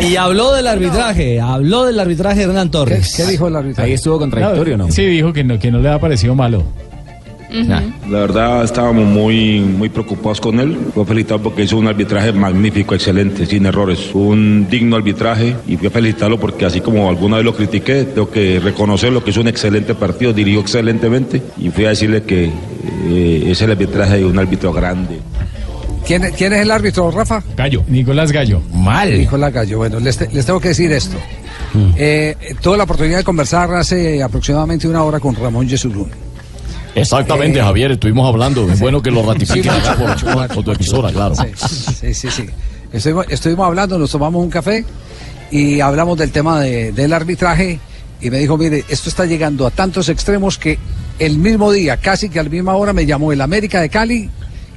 Y 0.00 0.16
habló 0.16 0.52
del 0.52 0.66
arbitraje, 0.66 1.40
habló 1.40 1.84
del 1.84 2.00
arbitraje 2.00 2.42
Hernán 2.42 2.70
Torres. 2.70 3.14
¿Qué 3.16 3.26
dijo 3.26 3.48
el 3.48 3.56
arbitraje? 3.56 3.88
Ahí 3.88 3.94
estuvo 3.94 4.18
Sí, 4.90 5.04
dijo 5.06 5.32
que 5.32 5.44
no, 5.44 5.58
que 5.58 5.70
no 5.70 5.78
le 5.78 5.88
ha 5.88 5.98
parecido 5.98 6.34
malo. 6.34 6.64
La 8.08 8.20
verdad 8.20 8.62
estábamos 8.64 9.06
muy, 9.06 9.60
muy 9.60 9.88
preocupados 9.88 10.40
con 10.40 10.60
él. 10.60 10.76
Fue 10.94 11.04
felicitado 11.04 11.42
porque 11.42 11.64
hizo 11.64 11.76
un 11.76 11.88
arbitraje 11.88 12.32
magnífico, 12.32 12.94
excelente, 12.94 13.44
sin 13.44 13.66
errores. 13.66 13.98
Fue 14.00 14.22
un 14.22 14.68
digno 14.70 14.96
arbitraje 14.96 15.56
y 15.66 15.76
fui 15.76 15.88
a 15.88 15.90
felicitarlo 15.90 16.38
porque 16.38 16.64
así 16.64 16.80
como 16.80 17.08
alguna 17.08 17.36
vez 17.36 17.44
lo 17.44 17.54
critiqué, 17.54 18.04
tengo 18.04 18.30
que 18.30 18.60
reconocerlo 18.60 19.24
que 19.24 19.30
hizo 19.30 19.40
un 19.40 19.48
excelente 19.48 19.94
partido, 19.94 20.32
dirigió 20.32 20.60
excelentemente 20.60 21.42
y 21.58 21.70
fui 21.70 21.86
a 21.86 21.90
decirle 21.90 22.22
que 22.22 22.50
eh, 23.08 23.44
es 23.46 23.60
el 23.62 23.72
arbitraje 23.72 24.18
de 24.18 24.24
un 24.24 24.38
árbitro 24.38 24.72
grande. 24.72 25.18
¿Quién, 26.10 26.32
quién 26.36 26.52
es 26.52 26.62
el 26.62 26.70
árbitro, 26.72 27.08
Rafa? 27.12 27.40
Gallo, 27.56 27.84
Nicolás 27.86 28.32
Gallo. 28.32 28.60
Mal. 28.74 29.16
Nicolás 29.16 29.52
Gallo. 29.52 29.78
Bueno, 29.78 30.00
les, 30.00 30.16
te- 30.16 30.28
les 30.32 30.44
tengo 30.44 30.58
que 30.58 30.66
decir 30.70 30.90
esto. 30.90 31.16
Eh, 31.96 32.34
tuve 32.60 32.76
la 32.76 32.82
oportunidad 32.82 33.18
de 33.18 33.22
conversar 33.22 33.72
hace 33.74 34.20
aproximadamente 34.20 34.88
una 34.88 35.04
hora 35.04 35.20
con 35.20 35.36
Ramón 35.36 35.68
Yesurún. 35.68 36.10
Exactamente, 36.96 37.60
Eh, 37.60 37.62
Javier, 37.62 37.92
estuvimos 37.92 38.26
hablando. 38.28 38.68
Es 38.68 38.80
bueno 38.80 39.00
que 39.00 39.12
lo 39.12 39.22
ratifiques 39.22 39.72
Sí, 39.72 39.80
por, 40.24 40.48
por 40.48 40.64
tu 40.64 40.72
emisora, 40.72 41.12
claro. 41.12 41.36
Sí, 41.36 42.12
sí, 42.12 42.28
sí. 42.28 42.46
Estuvimos, 42.92 43.26
estuvimos 43.28 43.66
hablando, 43.68 43.96
nos 43.96 44.10
tomamos 44.10 44.42
un 44.42 44.50
café 44.50 44.84
y 45.52 45.78
hablamos 45.78 46.18
del 46.18 46.32
tema 46.32 46.58
de- 46.58 46.90
del 46.90 47.12
arbitraje 47.12 47.78
y 48.20 48.30
me 48.30 48.38
dijo, 48.38 48.58
mire, 48.58 48.82
esto 48.88 49.08
está 49.10 49.26
llegando 49.26 49.64
a 49.64 49.70
tantos 49.70 50.08
extremos 50.08 50.58
que 50.58 50.76
el 51.20 51.38
mismo 51.38 51.70
día, 51.70 51.98
casi 51.98 52.28
que 52.28 52.40
a 52.40 52.42
la 52.42 52.48
misma 52.48 52.74
hora, 52.74 52.92
me 52.92 53.06
llamó 53.06 53.30
el 53.30 53.40
América 53.42 53.80
de 53.80 53.88
Cali 53.90 54.28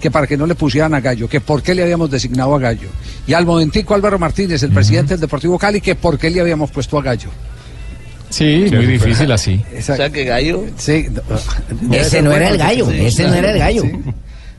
que 0.03 0.11
para 0.11 0.27
que 0.27 0.35
no 0.35 0.45
le 0.45 0.53
pusieran 0.53 0.93
a 0.93 0.99
Gallo, 0.99 1.29
que 1.29 1.39
por 1.39 1.63
qué 1.63 1.73
le 1.73 1.81
habíamos 1.81 2.11
designado 2.11 2.53
a 2.53 2.59
Gallo. 2.59 2.89
Y 3.25 3.31
al 3.31 3.45
momentico 3.45 3.95
Álvaro 3.95 4.19
Martínez, 4.19 4.61
el 4.61 4.71
presidente 4.71 5.13
del 5.13 5.21
Deportivo 5.21 5.57
Cali, 5.57 5.79
que 5.79 5.95
por 5.95 6.19
qué 6.19 6.29
le 6.29 6.41
habíamos 6.41 6.71
puesto 6.71 6.97
a 6.97 7.01
Gallo. 7.01 7.29
Sí, 8.29 8.65
muy 8.69 8.85
difícil 8.85 9.31
así. 9.31 9.63
O 9.79 9.81
sea 9.81 10.09
que 10.09 10.25
Gallo. 10.25 10.65
Sí. 10.75 11.07
Ese 11.89 12.21
no 12.21 12.33
era 12.33 12.49
el 12.49 12.57
gallo, 12.57 12.91
ese 12.91 13.23
no 13.29 13.35
era 13.35 13.51
el 13.51 13.59
gallo. 13.59 13.83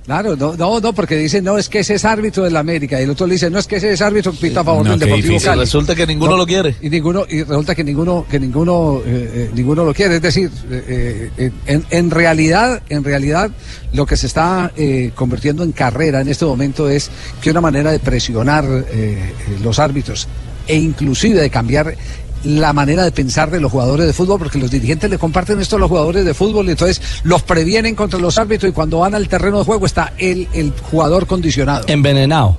Claro, 0.05 0.37
no, 0.37 0.55
no, 0.55 0.81
no, 0.81 0.93
porque 0.93 1.17
dicen, 1.17 1.45
no, 1.45 1.57
es 1.57 1.71
que 1.71 1.79
ese 1.79 1.95
es 1.95 2.05
árbitro 2.05 2.45
del 2.45 2.57
América. 2.59 3.01
Y 3.01 3.05
el 3.05 3.11
otro 3.11 3.27
le 3.27 3.35
dice, 3.35 3.49
no, 3.49 3.59
es 3.59 3.67
que 3.67 3.77
ese 3.77 3.91
es 3.91 4.03
árbitro 4.03 4.33
que 4.33 4.39
pita 4.39 4.61
a 4.61 4.65
favor 4.65 4.85
No, 4.85 4.91
del 4.91 5.01
Deportivo 5.01 5.29
difícil. 5.29 5.49
Cali. 5.49 5.61
Resulta 5.61 5.95
que 5.95 6.07
ninguno 6.07 6.37
lo 6.37 6.47
quiere. 6.47 6.77
Y 6.83 6.91
ninguno, 6.91 7.25
y 7.27 7.43
resulta 7.43 7.75
que 7.75 7.83
ninguno, 7.85 8.27
que 8.31 8.39
ninguno, 8.39 9.01
eh, 9.07 9.31
eh, 9.35 9.51
ninguno 9.55 9.83
lo 9.83 9.95
quiere. 9.95 10.17
Es 10.17 10.23
decir, 10.23 10.51
eh, 10.71 11.31
eh, 11.39 11.51
en, 11.65 11.87
en 11.89 12.11
realidad, 12.11 12.83
en 12.91 13.03
realidad, 13.03 13.51
lo 13.95 14.05
que 14.05 14.19
se 14.19 14.27
está 14.27 14.73
eh, 14.77 15.11
convirtiendo 15.15 15.63
en 15.63 15.73
carrera 15.73 16.21
en 16.21 16.29
este 16.29 16.45
momento 16.45 16.87
es 16.89 17.11
que 17.41 17.51
una 17.51 17.63
manera 17.63 17.91
de 17.91 17.99
presionar 17.99 18.65
eh, 18.67 18.85
eh, 18.93 19.33
los 19.63 19.79
árbitros 19.79 20.29
e 20.67 20.77
inclusive 20.77 21.41
de 21.41 21.51
cambiar 21.51 21.95
la 22.45 22.73
manera 22.73 23.05
de 23.05 23.13
pensar 23.13 23.51
de 23.51 23.61
los 23.61 23.71
jugadores 23.73 24.07
de 24.07 24.13
fútbol, 24.13 24.39
porque 24.39 24.59
los 24.59 24.71
dirigentes 24.71 25.11
le 25.11 25.19
comparten 25.19 25.61
esto 25.61 25.77
a 25.77 25.79
los 25.79 25.89
jugadores 25.89 26.25
de 26.25 26.35
fútbol 26.35 26.67
y 26.69 26.73
entonces 26.73 27.01
los 27.25 27.43
previenen 27.43 27.95
contra 27.95 28.19
los 28.19 28.39
árbitros 28.39 28.71
y 28.71 28.73
cuando 28.73 29.01
van 29.01 29.15
al 29.15 29.29
terreno 29.29 29.59
de 29.59 29.65
juego 29.65 29.87
está 29.87 30.13
el, 30.19 30.49
el 30.53 30.73
jugador 30.91 31.27
condicionado. 31.27 31.85
Envenenado. 31.89 32.59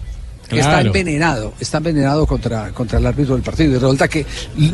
Está 0.50 0.82
envenenado, 0.82 1.54
está 1.60 1.80
envenenado 1.80 2.28
contra, 2.28 2.72
contra 2.72 3.00
el 3.00 3.06
árbitro 3.06 3.34
del 3.34 3.44
partido. 3.44 3.72
Y 3.72 3.80
resulta 3.80 4.08
que 4.08 4.26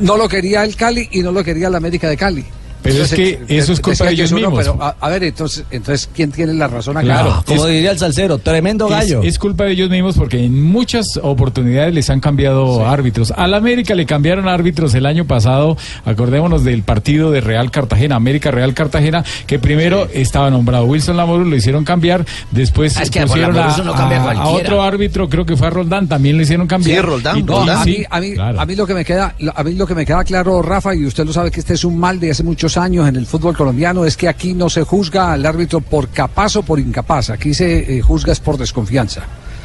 no 0.01 0.17
lo 0.17 0.27
quería 0.27 0.63
el 0.63 0.75
Cali 0.75 1.07
y 1.11 1.21
no 1.21 1.31
lo 1.31 1.43
quería 1.43 1.69
la 1.69 1.77
América 1.77 2.09
de 2.09 2.17
Cali. 2.17 2.45
Pero 2.83 3.03
es 3.03 3.13
que 3.13 3.39
eso 3.47 3.73
es 3.73 3.79
culpa 3.79 4.05
de 4.05 4.11
ellos 4.13 4.31
mismos. 4.31 4.57
pero, 4.57 4.81
a, 4.81 4.95
a 4.99 5.09
ver, 5.09 5.23
entonces, 5.23 5.63
entonces, 5.71 6.09
¿quién 6.15 6.31
tiene 6.31 6.53
la 6.53 6.67
razón 6.67 6.97
acá? 6.97 7.05
Claro, 7.05 7.43
Como 7.45 7.65
es- 7.67 7.73
diría 7.73 7.91
el 7.91 7.99
salsero, 7.99 8.37
tremendo 8.39 8.87
gallo. 8.87 9.21
es 9.23 9.37
culpa 9.39 9.65
de 9.65 9.73
ellos 9.73 9.89
mismos 9.89 10.15
porque 10.17 10.43
en 10.43 10.63
muchas 10.63 11.19
oportunidades 11.21 11.93
les 11.93 12.09
han 12.09 12.19
cambiado 12.19 12.87
árbitros. 12.87 13.31
Al 13.31 13.53
América 13.53 13.93
le 13.95 14.05
cambiaron 14.05 14.47
árbitros 14.47 14.93
el 14.95 15.05
año 15.05 15.25
pasado. 15.25 15.77
Acordémonos 16.05 16.63
del 16.63 16.83
partido 16.83 17.31
de 17.31 17.41
Real 17.41 17.71
Cartagena, 17.71 18.15
América 18.15 18.51
Real 18.51 18.73
Cartagena, 18.73 19.23
que 19.47 19.59
primero 19.59 20.07
estaba 20.13 20.49
nombrado 20.49 20.85
Wilson 20.85 21.17
Lamoro, 21.17 21.43
lo 21.45 21.55
hicieron 21.55 21.85
cambiar. 21.85 22.25
Después 22.51 22.97
Ah, 22.97 23.03
es 23.03 23.09
que 23.11 23.19
por 23.21 23.29
pusieron 23.29 23.57
a, 23.57 23.77
no 23.77 23.93
cambia 23.93 24.21
a- 24.23 24.31
a 24.33 24.47
otro 24.49 24.81
árbitro, 24.81 25.29
creo 25.29 25.45
que 25.45 25.55
fue 25.55 25.67
a 25.67 25.69
Roldán, 25.69 26.07
también 26.07 26.35
lo 26.37 26.43
hicieron 26.43 26.67
cambiar. 26.67 26.97
Sí, 26.97 27.01
Roldán, 27.05 27.37
Y- 27.37 27.43
No, 27.43 27.65
y- 27.65 27.69
a 27.69 27.83
sí, 27.83 27.89
mí, 27.99 28.03
a, 28.09 28.19
mí, 28.19 28.33
claro. 28.33 28.59
a 28.59 28.65
mí 28.65 28.75
lo 28.75 28.87
que 28.87 28.93
me 28.93 29.05
queda, 29.05 29.35
a 29.55 29.63
mí 29.63 29.73
lo 29.75 29.85
que 29.87 29.95
me 29.95 30.05
queda 30.05 30.23
claro, 30.23 30.61
Rafa, 30.61 30.95
y 30.95 31.05
usted 31.05 31.25
lo 31.25 31.33
sabe 31.33 31.51
que 31.51 31.59
este 31.59 31.73
es 31.75 31.83
un 31.83 31.97
mal 31.99 32.19
de 32.19 32.31
hace 32.31 32.43
muchos 32.43 32.70
años 32.77 33.07
en 33.07 33.15
el 33.15 33.25
fútbol 33.25 33.55
colombiano, 33.55 34.05
es 34.05 34.17
que 34.17 34.27
aquí 34.27 34.53
no 34.53 34.69
se 34.69 34.83
juzga 34.83 35.31
al 35.33 35.45
árbitro 35.45 35.81
por 35.81 36.09
capaz 36.09 36.55
o 36.57 36.63
por 36.63 36.79
incapaz, 36.79 37.29
aquí 37.29 37.53
se 37.53 37.97
eh, 37.97 38.01
juzga 38.01 38.31
es 38.33 38.39
por 38.39 38.57
desconfianza. 38.57 39.21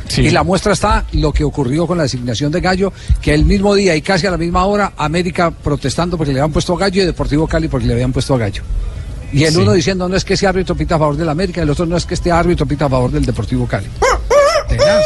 Sí. 0.08 0.22
Y 0.22 0.30
la 0.30 0.44
muestra 0.44 0.72
está 0.72 1.04
lo 1.12 1.32
que 1.32 1.42
ocurrió 1.42 1.86
con 1.86 1.96
la 1.98 2.04
designación 2.04 2.52
de 2.52 2.60
Gallo, 2.60 2.92
que 3.20 3.34
el 3.34 3.44
mismo 3.44 3.75
día 3.75 3.96
y 3.96 4.02
casi 4.02 4.26
a 4.26 4.30
la 4.30 4.36
misma 4.38 4.64
hora, 4.64 4.92
América 4.96 5.50
protestando 5.50 6.16
porque 6.16 6.32
le 6.32 6.40
habían 6.40 6.52
puesto 6.52 6.75
a 6.75 6.78
Gallo 6.78 7.02
y 7.02 7.06
Deportivo 7.06 7.46
Cali 7.48 7.66
porque 7.68 7.86
le 7.86 7.94
habían 7.94 8.12
puesto 8.12 8.34
a 8.34 8.38
Gallo. 8.38 8.62
Y 9.32 9.42
el 9.42 9.52
Sí. 9.52 9.60
uno 9.60 9.72
diciendo 9.72 10.08
no 10.08 10.14
es 10.14 10.25
que 10.25 10.34
ese 10.34 10.46
árbitro 10.46 10.76
pita 10.76 10.94
a 10.94 10.98
favor 10.98 11.16
del 11.16 11.28
América, 11.28 11.60
el 11.60 11.70
otro 11.70 11.86
no 11.86 11.96
es 11.96 12.06
que 12.06 12.14
este 12.14 12.30
árbitro 12.30 12.66
pita 12.66 12.84
a 12.86 12.88
favor 12.88 13.10
del 13.10 13.26
Deportivo 13.26 13.66
Cali. 13.66 13.88
Tenaz. 14.68 15.04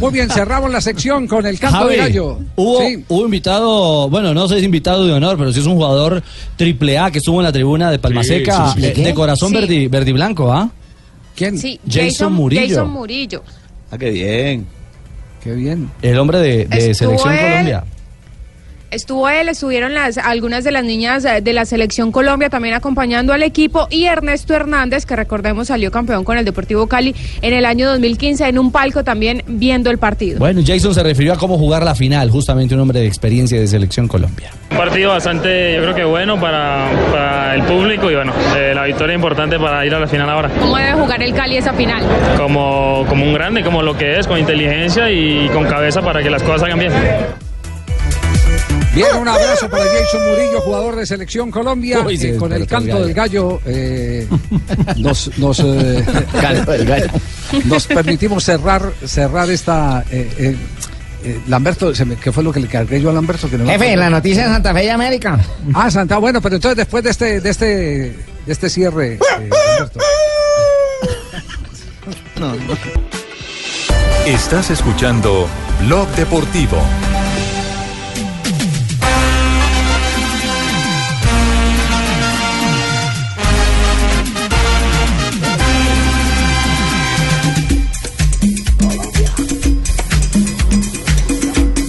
Muy 0.00 0.12
bien, 0.12 0.28
cerramos 0.28 0.70
la 0.72 0.80
sección 0.80 1.26
con 1.28 1.46
el 1.46 1.58
canto 1.58 1.78
Javi, 1.78 1.90
de 1.92 1.96
gallo. 1.98 2.38
Hubo, 2.56 2.80
Sí. 2.80 3.04
hubo 3.08 3.24
invitado, 3.24 4.08
bueno, 4.10 4.34
no 4.34 4.48
sé 4.48 4.54
si 4.54 4.60
es 4.60 4.64
invitado 4.64 5.06
de 5.06 5.12
honor, 5.12 5.36
pero 5.38 5.52
sí 5.52 5.60
es 5.60 5.66
un 5.66 5.74
jugador 5.74 6.22
triple 6.56 6.98
A 6.98 7.10
que 7.10 7.18
estuvo 7.18 7.38
en 7.40 7.44
la 7.44 7.52
tribuna 7.52 7.90
de 7.90 7.98
Palmaseca, 7.98 8.72
Sí, 8.74 8.80
sí, 8.82 8.92
sí. 8.94 9.02
de 9.02 9.14
corazón 9.14 9.50
Sí. 9.50 9.54
verdi, 9.54 9.86
verdi 9.88 10.12
blanco, 10.12 10.52
¿ah? 10.52 10.70
¿Quién? 11.36 11.56
Sí, 11.58 11.78
Jason 11.88 12.32
Murillo. 12.32 12.66
Jason 12.68 12.90
Murillo. 12.90 13.42
Ah, 13.90 13.98
qué 13.98 14.10
bien. 14.10 14.66
Qué 15.42 15.52
bien. 15.52 15.90
El 16.02 16.18
hombre 16.18 16.38
de, 16.38 16.66
Selección. 16.94 17.16
Colombia. 17.16 17.84
Estuvo 18.92 19.26
él, 19.30 19.48
estuvieron 19.48 19.94
las, 19.94 20.18
algunas 20.18 20.64
de 20.64 20.70
las 20.70 20.84
niñas 20.84 21.24
eh, 21.24 21.40
de 21.40 21.54
la 21.54 21.64
selección 21.64 22.12
Colombia 22.12 22.50
también 22.50 22.74
acompañando 22.74 23.32
al 23.32 23.42
equipo 23.42 23.88
y 23.88 24.04
Ernesto 24.04 24.52
Hernández, 24.52 25.06
que 25.06 25.16
recordemos 25.16 25.68
salió 25.68 25.90
campeón 25.90 26.24
con 26.24 26.36
el 26.36 26.44
Deportivo 26.44 26.86
Cali 26.86 27.14
en 27.40 27.54
el 27.54 27.64
año 27.64 27.88
2015 27.88 28.46
en 28.46 28.58
un 28.58 28.70
palco 28.70 29.02
también 29.02 29.44
viendo 29.46 29.90
el 29.90 29.96
partido. 29.96 30.40
Bueno, 30.40 30.60
Jason 30.62 30.92
se 30.92 31.02
refirió 31.02 31.32
a 31.32 31.38
cómo 31.38 31.56
jugar 31.56 31.84
la 31.84 31.94
final, 31.94 32.28
justamente 32.28 32.74
un 32.74 32.80
hombre 32.82 33.00
de 33.00 33.06
experiencia 33.06 33.58
de 33.58 33.66
Selección 33.66 34.08
Colombia. 34.08 34.50
Un 34.70 34.76
partido 34.76 35.08
bastante, 35.08 35.74
yo 35.74 35.80
creo 35.80 35.94
que 35.94 36.04
bueno 36.04 36.38
para, 36.38 36.90
para 37.10 37.54
el 37.54 37.62
público 37.62 38.10
y 38.10 38.14
bueno, 38.14 38.34
eh, 38.58 38.72
la 38.74 38.84
victoria 38.84 39.14
importante 39.14 39.58
para 39.58 39.86
ir 39.86 39.94
a 39.94 40.00
la 40.00 40.06
final 40.06 40.28
ahora. 40.28 40.50
¿Cómo 40.60 40.76
debe 40.76 40.92
jugar 40.92 41.22
el 41.22 41.32
Cali 41.32 41.56
esa 41.56 41.72
final? 41.72 42.04
Como, 42.36 43.06
como 43.08 43.24
un 43.24 43.32
grande, 43.32 43.64
como 43.64 43.82
lo 43.82 43.96
que 43.96 44.18
es, 44.18 44.26
con 44.26 44.38
inteligencia 44.38 45.10
y 45.10 45.48
con 45.48 45.64
cabeza 45.64 46.02
para 46.02 46.22
que 46.22 46.28
las 46.28 46.42
cosas 46.42 46.60
salgan 46.60 46.78
bien. 46.78 46.92
Bien, 48.94 49.16
un 49.18 49.26
abrazo 49.26 49.70
para 49.70 49.84
Jason 49.84 50.20
Murillo, 50.30 50.60
jugador 50.60 50.96
de 50.96 51.06
Selección 51.06 51.50
Colombia. 51.50 52.00
Uy, 52.00 52.18
Eh, 52.22 52.36
con 52.36 52.52
el 52.52 52.66
canto 52.66 53.00
del 53.02 53.14
gallo 53.14 53.60
eh, 53.64 54.28
nos, 54.98 55.36
nos, 55.38 55.60
eh, 55.60 56.04
Canto 56.40 56.72
del 56.72 56.84
gallo. 56.84 57.06
nos 57.64 57.86
permitimos 57.86 58.44
cerrar, 58.44 58.92
cerrar 59.06 59.50
esta... 59.50 60.04
eh, 60.10 60.30
eh, 60.38 60.56
eh, 61.24 61.40
Lamberto, 61.48 61.94
se 61.94 62.04
me- 62.04 62.16
¿qué 62.16 62.32
fue 62.32 62.42
lo 62.44 62.52
que 62.52 62.60
le 62.60 62.66
cargué 62.68 63.00
yo 63.00 63.08
a 63.08 63.12
Lamberto? 63.14 63.48
Que 63.48 63.56
no 63.56 63.64
Jefe, 63.64 63.96
la 63.96 64.10
noticia 64.10 64.42
de 64.46 64.52
Santa 64.52 64.74
Fe 64.74 64.84
y 64.84 64.88
América. 64.88 65.38
Ah, 65.72 65.90
Santa, 65.90 66.18
bueno, 66.18 66.42
pero 66.42 66.56
entonces 66.56 66.76
después 66.76 67.02
de 67.04 67.10
este, 67.10 67.40
de 67.40 67.48
este, 67.50 67.66
de 67.66 68.16
este 68.52 68.68
cierre, 68.68 69.14
eh, 69.14 69.50
Lamberto. 69.78 70.00
Estás 74.26 74.70
escuchando 74.70 75.48
Blog 75.86 76.08
Deportivo. 76.16 76.78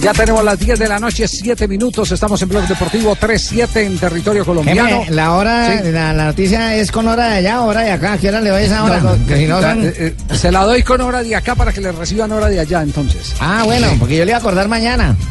Ya 0.04 0.12
tenemos 0.12 0.44
las 0.44 0.58
10 0.58 0.78
de 0.78 0.86
la 0.86 0.98
noche, 0.98 1.26
7 1.26 1.66
minutos. 1.66 2.12
Estamos 2.12 2.40
en 2.42 2.50
Blog 2.50 2.68
Deportivo 2.68 3.16
3-7 3.16 3.76
en 3.86 3.96
territorio 3.98 4.44
colombiano. 4.44 5.02
La 5.08 5.32
hora, 5.32 5.78
Sí. 5.82 5.90
la, 5.90 6.12
la 6.12 6.24
noticia 6.26 6.76
es 6.76 6.92
con 6.92 7.08
hora 7.08 7.28
de 7.30 7.36
allá, 7.38 7.62
hora 7.62 7.80
de 7.80 7.90
acá. 7.92 8.12
¿A 8.12 8.18
qué 8.18 8.28
hora 8.28 8.42
le 8.42 8.50
doy 8.50 8.64
esa 8.64 8.84
hora? 8.84 9.00
No, 9.00 9.16
no, 9.16 9.26
que 9.26 9.38
si 9.38 9.46
no 9.46 9.62
da- 9.62 9.70
son- 9.72 9.84
eh, 9.86 9.94
eh, 9.96 10.14
se 10.34 10.52
la 10.52 10.64
doy 10.64 10.82
con 10.82 11.00
hora 11.00 11.22
de 11.22 11.34
acá 11.34 11.54
para 11.54 11.72
que 11.72 11.80
le 11.80 11.90
reciban 11.90 12.30
hora 12.32 12.48
de 12.50 12.60
allá, 12.60 12.82
entonces. 12.82 13.32
Ah, 13.40 13.62
bueno, 13.64 13.86
porque 13.98 14.18
yo 14.18 14.26
le 14.26 14.32
iba 14.32 14.36
a 14.36 14.40
acordar 14.40 14.68
mañana. 14.68 15.16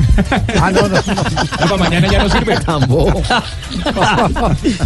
Ah, 0.62 0.72
no, 0.72 0.88
no, 0.88 1.78
mañana 1.78 2.08
ya 2.12 2.24
no 2.24 2.30
sirve. 2.30 2.56
Tampoco. 2.66 3.22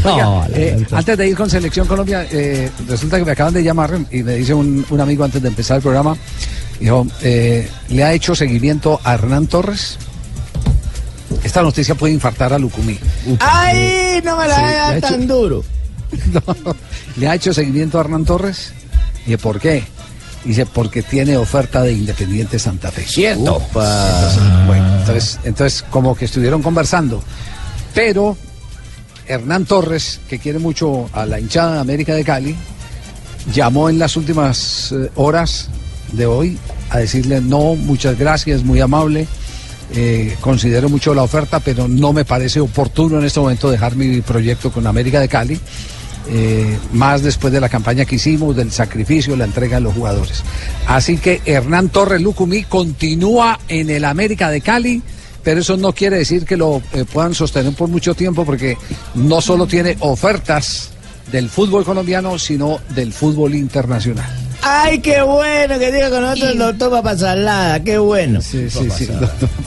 Oiga, 0.04 0.48
eh, 0.54 0.86
antes 0.92 1.18
de 1.18 1.28
ir 1.28 1.36
con 1.36 1.50
Selección 1.50 1.86
Colombia, 1.88 2.26
eh, 2.32 2.70
resulta 2.88 3.18
que 3.20 3.26
me 3.26 3.32
acaban 3.34 3.54
de 3.54 3.62
llamar 3.64 3.92
y 4.12 4.24
me 4.24 4.36
dice 4.36 4.54
un, 4.54 4.86
un 4.90 5.02
amigo 5.02 5.24
antes 5.26 5.42
de 5.42 5.50
empezar 5.50 5.78
el 5.78 5.84
programa, 5.84 6.16
dijo, 6.80 7.08
eh, 7.22 7.70
¿le 7.90 8.04
ha 8.04 8.14
hecho 8.14 8.36
seguimiento 8.36 9.00
a 9.04 9.14
Hernán 9.16 9.48
Torres? 9.48 9.98
Esta 11.44 11.62
noticia 11.62 11.96
puede 11.96 12.14
infartar 12.14 12.54
a 12.54 12.60
Lucumí. 12.60 12.98
¡Ay! 13.40 14.22
No 14.24 14.38
me 14.38 14.48
la 14.48 14.56
Sí, 14.56 14.62
vea 14.64 14.98
hecho- 14.98 15.08
tan 15.08 15.28
duro. 15.28 15.64
No, 16.32 16.42
¿Le 17.18 17.28
ha 17.28 17.36
hecho 17.36 17.54
seguimiento 17.54 17.98
a 17.98 18.02
Hernán 18.02 18.24
Torres? 18.24 18.72
¿Y 19.26 19.36
por 19.38 19.60
qué? 19.60 19.84
Dice, 20.46 20.66
porque 20.66 21.02
tiene 21.04 21.36
oferta 21.36 21.82
de 21.84 21.92
Independiente 21.92 22.58
Santa 22.60 22.92
Fe. 22.92 23.04
Cierto. 23.06 23.62
Entonces, 23.68 24.40
bueno, 24.68 24.98
entonces, 25.00 25.40
entonces, 25.44 25.84
como 25.90 26.16
que 26.16 26.26
estuvieron 26.26 26.62
conversando. 26.64 27.22
Pero 27.94 28.38
Hernán 29.28 29.66
Torres, 29.66 30.22
que 30.30 30.40
quiere 30.40 30.60
mucho 30.60 31.10
a 31.12 31.26
la 31.26 31.40
hinchada 31.42 31.74
de 31.74 31.80
América 31.82 32.14
de 32.14 32.24
Cali, 32.24 32.56
llamó 33.54 33.90
en 33.90 34.00
las 34.00 34.16
últimas 34.16 34.94
eh, 34.94 35.12
horas 35.16 35.68
de 36.12 36.26
hoy 36.26 36.58
a 36.90 37.00
decirle 37.00 37.42
no, 37.42 37.76
muchas 37.76 38.18
gracias, 38.18 38.64
muy 38.64 38.80
amable. 38.80 39.28
eh, 39.94 40.36
considero 40.42 40.90
mucho 40.90 41.14
la 41.14 41.24
oferta, 41.24 41.60
pero 41.60 41.88
no 41.88 42.12
me 42.14 42.26
parece 42.26 42.60
oportuno 42.60 43.20
en 43.20 43.26
este 43.26 43.40
momento 43.40 43.72
dejar 43.72 43.96
mi 43.96 44.22
proyecto 44.22 44.72
con 44.72 44.86
América 44.88 45.20
de 45.20 45.30
Cali. 45.30 45.60
eh, 46.30 46.78
más 46.92 47.22
después 47.24 47.54
de 47.54 47.62
la 47.62 47.70
campaña 47.70 48.06
que 48.06 48.16
hicimos, 48.16 48.56
del 48.56 48.72
sacrificio, 48.72 49.36
la 49.36 49.46
entrega 49.46 49.78
de 49.78 49.82
los 49.82 49.94
jugadores. 49.94 50.44
Así 50.86 51.18
que 51.18 51.42
Hernán 51.46 51.90
Torres 51.90 52.22
Lucumí 52.22 52.64
continúa 52.64 53.60
en 53.70 53.90
el 53.90 54.04
América 54.04 54.50
de 54.50 54.62
Cali, 54.62 55.02
pero 55.42 55.62
eso 55.62 55.78
no 55.78 55.94
quiere 55.94 56.18
decir 56.18 56.46
que 56.46 56.58
lo 56.58 56.82
eh, 56.94 57.06
puedan 57.06 57.34
sostener 57.34 57.74
por 57.74 57.88
mucho 57.88 58.14
tiempo, 58.14 58.44
porque 58.44 58.78
no 59.16 59.40
solo 59.40 59.68
tiene 59.68 59.96
ofertas 60.02 60.90
del 61.32 61.50
fútbol 61.50 61.86
colombiano, 61.86 62.38
sino 62.38 62.80
del 62.90 63.14
fútbol 63.14 63.56
internacional. 63.56 64.47
Ay, 64.70 65.00
qué 65.00 65.22
bueno 65.22 65.80
que 65.80 65.92
diga 65.94 66.10
con 66.10 66.22
nosotros 66.22 66.52
el 66.52 66.58
doctor 66.58 66.92
Papasalada, 66.92 67.82
qué 67.82 67.98
bueno. 67.98 68.42
Sí, 68.42 68.70
sí, 68.70 68.90
sí. 68.90 69.08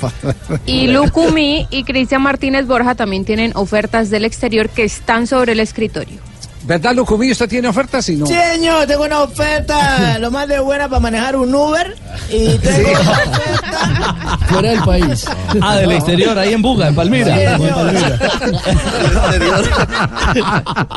Y 0.67 0.89
Lucumí 0.89 1.67
y 1.71 1.85
Cristian 1.85 2.21
Martínez 2.23 2.67
Borja 2.67 2.95
también 2.95 3.25
tienen 3.25 3.53
ofertas 3.55 4.11
del 4.11 4.27
exterior 4.27 4.69
que 4.69 4.85
están 4.85 5.27
sobre 5.27 5.53
el 5.53 5.61
escritorio. 5.61 6.30
¿Verdad, 6.70 6.94
Lucumí? 6.94 7.33
¿Usted 7.33 7.48
tiene 7.48 7.66
ofertas? 7.66 8.04
Si 8.04 8.14
no. 8.14 8.26
Señor, 8.26 8.87
tengo 8.87 9.02
una 9.02 9.22
oferta, 9.22 10.20
lo 10.20 10.30
más 10.30 10.46
de 10.46 10.61
buena 10.61 10.88
para 10.88 11.00
manejar 11.00 11.35
un 11.35 11.52
Uber. 11.52 11.96
Y 12.30 12.56
tengo 12.59 12.90
una 12.90 13.00
oferta. 13.11 14.38
Fuera 14.48 14.70
del 14.70 14.80
país. 14.85 15.26
Ah, 15.61 15.78
del 15.78 15.90
exterior, 15.90 16.38
ahí 16.38 16.52
en 16.52 16.62
Buga, 16.62 16.87
en 16.87 16.94
Palmira. 16.94 17.59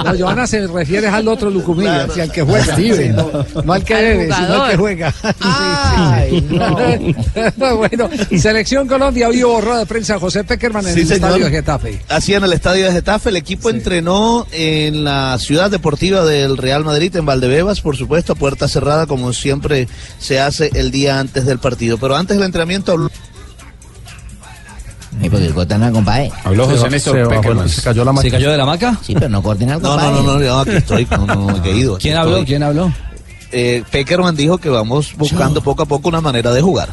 No, 0.03 0.17
Joana 0.17 0.45
se 0.45 0.67
refiere 0.67 1.07
al 1.07 1.27
otro 1.27 1.49
Lucumí, 1.49 1.88
hacia 1.88 2.25
el 2.25 2.31
que 2.31 2.43
juega. 2.43 2.73
Steven. 2.73 3.15
No, 3.15 3.31
no 3.63 3.73
al 3.73 3.83
que 3.83 3.95
debe, 3.95 4.33
sino 4.33 4.63
al 4.63 4.69
que 4.71 4.77
juega. 4.77 5.13
Ay, 5.39 6.47
no. 6.51 7.77
bueno, 7.77 8.09
Selección 8.38 8.88
Colombia, 8.88 9.27
hoy 9.27 9.43
hubo 9.43 9.59
rueda 9.62 9.79
de 9.79 9.86
prensa 9.88 10.19
José 10.19 10.43
Peckerman 10.43 10.86
en 10.88 10.93
Sí, 10.93 10.99
el 11.01 11.07
señor. 11.07 11.29
estadio 11.29 11.45
de 11.45 11.51
Getafe. 11.51 12.01
Así 12.09 12.33
en 12.36 12.43
el 12.43 12.53
estadio 12.53 12.86
de 12.86 12.91
Getafe, 12.91 13.29
el 13.29 13.38
equipo 13.38 13.69
entrenó 13.71 14.45
en 14.51 15.03
la 15.03 15.38
ciudad 15.39 15.62
deportiva 15.69 16.23
del 16.26 16.58
Real 16.58 16.84
Madrid, 16.84 17.15
en 17.15 17.26
Valdebebas, 17.26 17.82
por 17.82 17.95
supuesto, 17.97 18.36
puerta 18.36 18.67
cerrada, 18.67 19.06
como 19.08 19.34
siempre 19.34 19.88
se 20.19 20.39
hace 20.39 20.69
el 20.73 20.91
día 20.91 21.19
antes 21.19 21.45
del 21.45 21.60
partido. 21.60 21.97
Pero 21.97 22.15
antes 22.15 22.38
del 22.38 22.45
entrenamiento 22.45 22.93
habló- 22.93 23.10
¿Y 25.21 25.30
por 25.30 25.39
qué 25.39 25.49
cortan 25.52 25.84
al 25.84 25.93
compadre? 25.93 26.32
Habló 26.43 26.65
José 26.67 26.89
Néstor 26.89 27.28
Peckerman. 27.30 27.69
Se 27.69 27.82
cayó 27.82 28.04
la 28.04 28.13
¿Se 28.21 28.32
cayó 28.32 28.52
de 28.52 28.58
la 28.58 28.65
maca? 28.65 28.97
Sí, 29.04 29.13
pero 29.13 29.30
no 29.30 29.43
corten 29.43 29.69
al 29.69 29.80
compadre. 29.80 30.12
no, 30.12 30.23
no, 30.23 30.34
no, 30.34 30.39
no, 30.39 30.60
aquí 30.60 30.71
estoy, 30.71 31.08
no, 31.12 31.26
no, 31.28 31.36
no, 31.52 31.62
que 31.62 31.71
he 31.71 31.78
ido. 31.78 31.95
aquí 31.95 32.04
¿Quién 32.04 32.17
habló? 32.17 32.32
estoy. 32.38 32.45
¿Quién 32.47 32.63
habló? 32.63 32.91
Eh, 33.52 33.84
Peckerman 33.91 34.36
dijo 34.36 34.58
que 34.58 34.69
vamos 34.69 35.13
buscando 35.15 35.62
poco 35.62 35.84
a 35.84 35.86
poco 35.86 36.10
una 36.10 36.21
manera 36.21 36.52
de 36.52 36.62
jugar. 36.62 36.89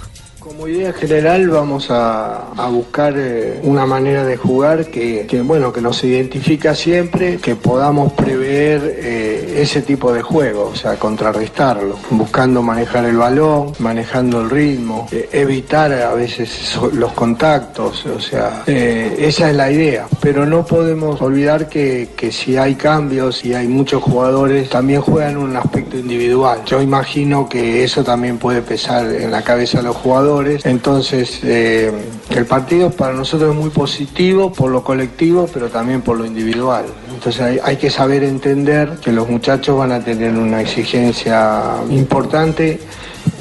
Como 0.61 0.69
idea 0.69 0.93
general 0.93 1.49
vamos 1.49 1.91
a, 1.91 2.51
a 2.53 2.69
buscar 2.69 3.15
eh, 3.17 3.61
una 3.63 3.87
manera 3.87 4.27
de 4.27 4.37
jugar 4.37 4.91
que, 4.91 5.25
que, 5.27 5.41
bueno 5.41 5.73
que 5.73 5.81
nos 5.81 6.05
identifica 6.05 6.75
siempre, 6.75 7.39
que 7.39 7.57
podamos 7.57 8.13
prever 8.13 8.83
eh, 8.99 9.55
ese 9.63 9.81
tipo 9.81 10.13
de 10.13 10.21
juego, 10.21 10.71
o 10.75 10.77
sea, 10.77 10.97
contrarrestarlo, 10.97 11.97
buscando 12.11 12.61
manejar 12.61 13.07
el 13.07 13.17
balón, 13.17 13.73
manejando 13.79 14.43
el 14.43 14.51
ritmo, 14.51 15.09
eh, 15.13 15.31
evitar 15.33 15.95
a 15.95 16.13
veces 16.13 16.79
los 16.93 17.13
contactos, 17.15 18.05
o 18.05 18.21
sea, 18.21 18.63
esa 18.67 19.49
es 19.49 19.57
la 19.57 19.73
idea. 19.73 20.09
Pero 20.21 20.45
no 20.45 20.67
podemos 20.67 21.23
olvidar 21.23 21.71
que, 21.71 22.11
que 22.15 22.31
si 22.31 22.59
hay 22.59 22.75
cambios 22.75 23.47
y 23.47 23.55
hay 23.55 23.67
muchos 23.67 24.03
jugadores, 24.03 24.69
también 24.69 25.01
juegan 25.01 25.39
un 25.39 25.57
aspecto 25.57 25.97
individual. 25.97 26.61
Yo 26.67 26.83
imagino 26.83 27.49
que 27.49 27.83
eso 27.83 28.05
también 28.05 28.37
puede 28.37 28.61
pesar 28.61 29.07
en 29.07 29.31
la 29.31 29.41
cabeza 29.41 29.79
de 29.79 29.85
los 29.85 29.97
jugadores. 29.97 30.50
Entonces, 30.65 31.41
eh, 31.43 31.93
el 32.31 32.47
partido 32.47 32.91
para 32.91 33.13
nosotros 33.13 33.51
es 33.51 33.57
muy 33.61 33.71
positivo 33.71 34.53
por 34.53 34.71
lo 34.71 34.83
colectivo, 34.83 35.49
pero 35.53 35.69
también 35.69 36.03
por 36.03 36.19
lo 36.19 36.25
individual. 36.25 36.85
Entonces 37.13 37.61
hay, 37.63 37.77
que 37.77 37.91
saber 37.91 38.25
entender 38.25 38.99
que 39.03 39.13
los 39.13 39.29
muchachos 39.29 39.77
van 39.77 39.93
a 39.93 40.01
tener 40.03 40.33
una 40.35 40.61
exigencia 40.61 41.75
importante 41.91 42.81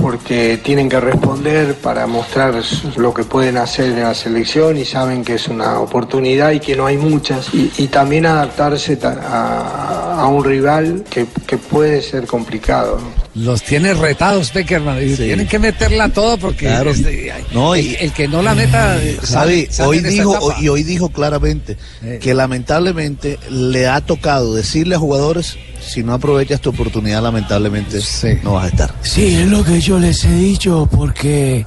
porque 0.01 0.59
tienen 0.61 0.89
que 0.89 0.99
responder 0.99 1.75
para 1.75 2.05
mostrar 2.07 2.53
lo 2.97 3.13
que 3.13 3.23
pueden 3.23 3.57
hacer 3.57 3.85
en 3.91 4.01
la 4.01 4.13
selección 4.13 4.77
y 4.77 4.85
saben 4.85 5.23
que 5.23 5.35
es 5.35 5.47
una 5.47 5.79
oportunidad 5.79 6.51
y 6.51 6.59
que 6.59 6.75
no 6.75 6.85
hay 6.85 6.97
muchas 6.97 7.49
y, 7.53 7.87
también 7.87 8.25
adaptarse 8.25 8.97
ta- 8.97 9.19
a, 9.23 10.08
a 10.19 10.27
un 10.27 10.43
rival 10.43 11.03
que, 11.09 11.25
que 11.47 11.57
puede 11.57 12.01
ser 12.01 12.25
complicado. 12.27 12.99
¿no? 12.99 13.43
Los 13.45 13.63
tiene 13.63 13.93
retados 13.93 14.51
Peckerman. 14.51 14.97
y 15.07 15.15
Tienen 15.15 15.47
que 15.47 15.59
meterla 15.59 16.09
todo 16.09 16.37
porque 16.37 16.65
Claro. 16.65 16.91
este, 16.91 17.31
No, 17.53 17.73
el, 17.75 17.85
y- 17.85 17.95
el 17.99 18.11
que 18.11 18.27
no 18.27 18.41
la 18.41 18.53
meta 18.55 18.97
sale, 19.23 19.71
sale 19.71 19.89
hoy 19.89 19.99
dijo, 19.99 20.53
y 20.59 20.67
hoy 20.67 20.83
dijo 20.83 21.09
claramente 21.09 21.77
Eh. 22.03 22.19
que 22.21 22.33
lamentablemente 22.33 23.39
le 23.49 23.87
ha 23.87 24.01
tocado 24.01 24.53
decirle 24.55 24.95
a 24.95 24.99
jugadores, 24.99 25.57
si 25.85 26.03
no 26.03 26.13
aprovechas 26.13 26.59
tu 26.61 26.69
oportunidad, 26.71 27.21
lamentablemente 27.23 27.99
no 28.43 28.53
vas 28.53 28.65
a 28.65 28.67
estar. 28.69 28.93
Sí, 29.01 29.35
es 29.35 29.47
lo 29.47 29.63
que 29.63 29.79
yo 29.81 29.97
les 29.99 30.23
he 30.25 30.33
dicho, 30.33 30.87
porque 30.91 31.65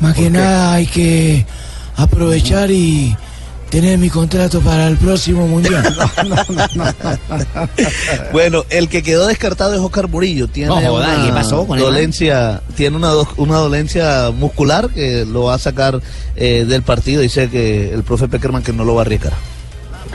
más 0.00 0.14
que 0.14 0.30
nada 0.30 0.72
hay 0.74 0.86
que 0.86 1.44
aprovechar 1.96 2.70
y 2.70 3.16
tener 3.70 3.98
mi 3.98 4.08
contrato 4.10 4.60
para 4.60 4.86
el 4.88 4.96
próximo 4.96 5.46
mundial. 5.46 5.84
Bueno, 8.32 8.64
el 8.70 8.88
que 8.88 9.02
quedó 9.02 9.26
descartado 9.26 9.74
es 9.74 9.80
Oscar 9.80 10.08
Murillo. 10.08 10.48
Tiene 10.48 10.68
No 10.68 10.76
joda, 10.80 11.16
una 11.16 11.26
¿qué 11.26 11.32
pasó 11.32 11.66
con 11.66 11.78
él, 11.78 11.84
dolencia, 11.84 12.60
tiene 12.74 12.96
una, 12.96 13.08
do- 13.08 13.28
una 13.36 13.56
dolencia 13.58 14.30
muscular 14.30 14.90
que 14.90 15.24
lo 15.24 15.44
va 15.44 15.54
a 15.54 15.58
sacar 15.58 16.00
eh, 16.36 16.64
del 16.68 16.82
partido. 16.82 17.22
Dice 17.22 17.48
que 17.48 17.92
el 17.92 18.02
profe 18.02 18.28
Peckerman 18.28 18.62
que 18.62 18.72
no 18.72 18.84
lo 18.84 18.94
va 18.94 19.02
a 19.02 19.04
arriesgar. 19.04 19.32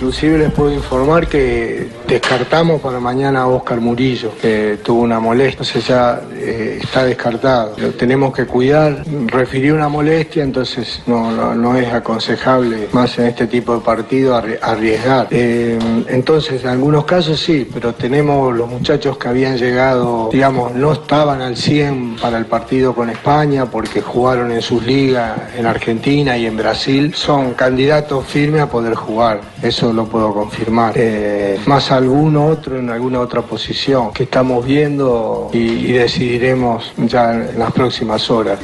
Inclusive 0.02 0.40
les 0.40 0.52
puedo 0.52 0.74
informar 0.74 1.28
que 1.28 1.88
descartamos 2.08 2.82
para 2.82 3.00
mañana 3.00 3.42
a 3.42 3.48
Oscar 3.48 3.80
Murillo, 3.80 4.32
que 4.42 4.80
tuvo 4.84 5.02
una 5.04 5.20
molestia, 5.20 5.52
entonces 5.62 5.88
ya 5.88 6.20
eh, 6.34 6.80
está 6.82 7.06
descartado. 7.06 7.76
Lo 7.78 7.92
tenemos 7.92 8.34
que 8.34 8.48
cuidar, 8.48 9.04
refirió 9.28 9.76
una 9.76 9.90
molestia, 9.90 10.42
entonces 10.42 11.04
no, 11.06 11.54
no, 11.54 11.78
es 11.78 11.94
aconsejable 11.94 12.88
más 12.94 13.20
en 13.20 13.28
este 13.28 13.46
tipo 13.46 13.76
de 13.76 13.82
partido 13.82 14.36
arri- 14.36 14.58
arriesgar. 14.60 15.28
Eh, 15.30 15.78
entonces, 16.08 16.64
en 16.64 16.70
algunos 16.72 17.06
casos 17.06 17.40
sí, 17.40 17.70
pero 17.72 17.94
tenemos 17.94 18.56
los 18.58 18.68
muchachos 18.68 19.20
que 19.20 19.28
habían 19.28 19.56
llegado, 19.60 20.30
digamos, 20.32 20.74
no 20.74 20.94
estaban 20.94 21.42
al 21.44 21.56
100 21.56 22.16
para 22.20 22.40
el 22.40 22.48
partido 22.48 22.96
con 22.96 23.12
España 23.12 23.68
porque 23.68 24.02
jugaron 24.02 24.52
en 24.52 24.64
sus 24.64 24.84
ligas 24.84 25.38
en 25.56 25.68
Argentina 25.68 26.36
y 26.40 26.48
en 26.48 26.58
Brasil, 26.58 27.14
son 27.14 27.54
candidatos 27.54 28.26
firmes 28.26 28.62
a 28.62 28.68
poder 28.68 28.96
jugar. 28.96 29.42
Eso 29.62 29.91
lo 29.94 30.06
puedo 30.06 30.34
confirmar. 30.34 30.94
Eh, 30.96 31.60
más 31.66 31.92
alguno 31.92 32.48
otro 32.48 32.78
en 32.78 32.90
alguna 32.90 33.20
otra 33.20 33.42
posición 33.42 34.12
que 34.14 34.24
estamos 34.24 34.66
viendo 34.66 35.50
y, 35.54 35.58
y 35.58 35.92
decidiremos 35.94 36.92
ya 36.98 37.34
en 37.34 37.60
las 37.60 37.72
próximas 37.72 38.30
horas. 38.30 38.60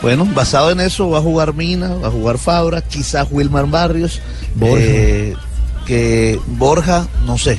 Bueno, 0.00 0.26
basado 0.32 0.70
en 0.70 0.80
eso 0.80 1.10
va 1.10 1.18
a 1.18 1.22
jugar 1.22 1.54
Mina, 1.54 1.94
va 1.94 2.08
a 2.08 2.10
jugar 2.10 2.38
Fabra, 2.38 2.82
quizás 2.82 3.26
Wilmar 3.30 3.66
Barrios, 3.66 4.20
Borja. 4.54 4.76
eh, 4.78 5.34
que 5.86 6.38
Borja, 6.46 7.08
no 7.26 7.36
sé. 7.36 7.58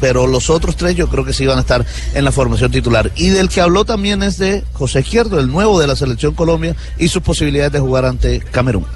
Pero 0.00 0.26
los 0.26 0.48
otros 0.50 0.76
tres 0.76 0.96
yo 0.96 1.08
creo 1.08 1.24
que 1.24 1.34
sí 1.34 1.46
van 1.46 1.58
a 1.58 1.60
estar 1.60 1.84
en 2.14 2.24
la 2.24 2.32
formación 2.32 2.70
titular. 2.72 3.12
Y 3.16 3.28
del 3.28 3.50
que 3.50 3.60
habló 3.60 3.84
también 3.84 4.22
es 4.22 4.38
de 4.38 4.64
José 4.72 5.00
Izquierdo, 5.00 5.38
el 5.38 5.48
nuevo 5.48 5.78
de 5.78 5.86
la 5.86 5.94
selección 5.94 6.34
Colombia, 6.34 6.74
y 6.98 7.08
sus 7.08 7.22
posibilidades 7.22 7.72
de 7.72 7.80
jugar 7.80 8.06
ante 8.06 8.40
Camerún. 8.40 8.86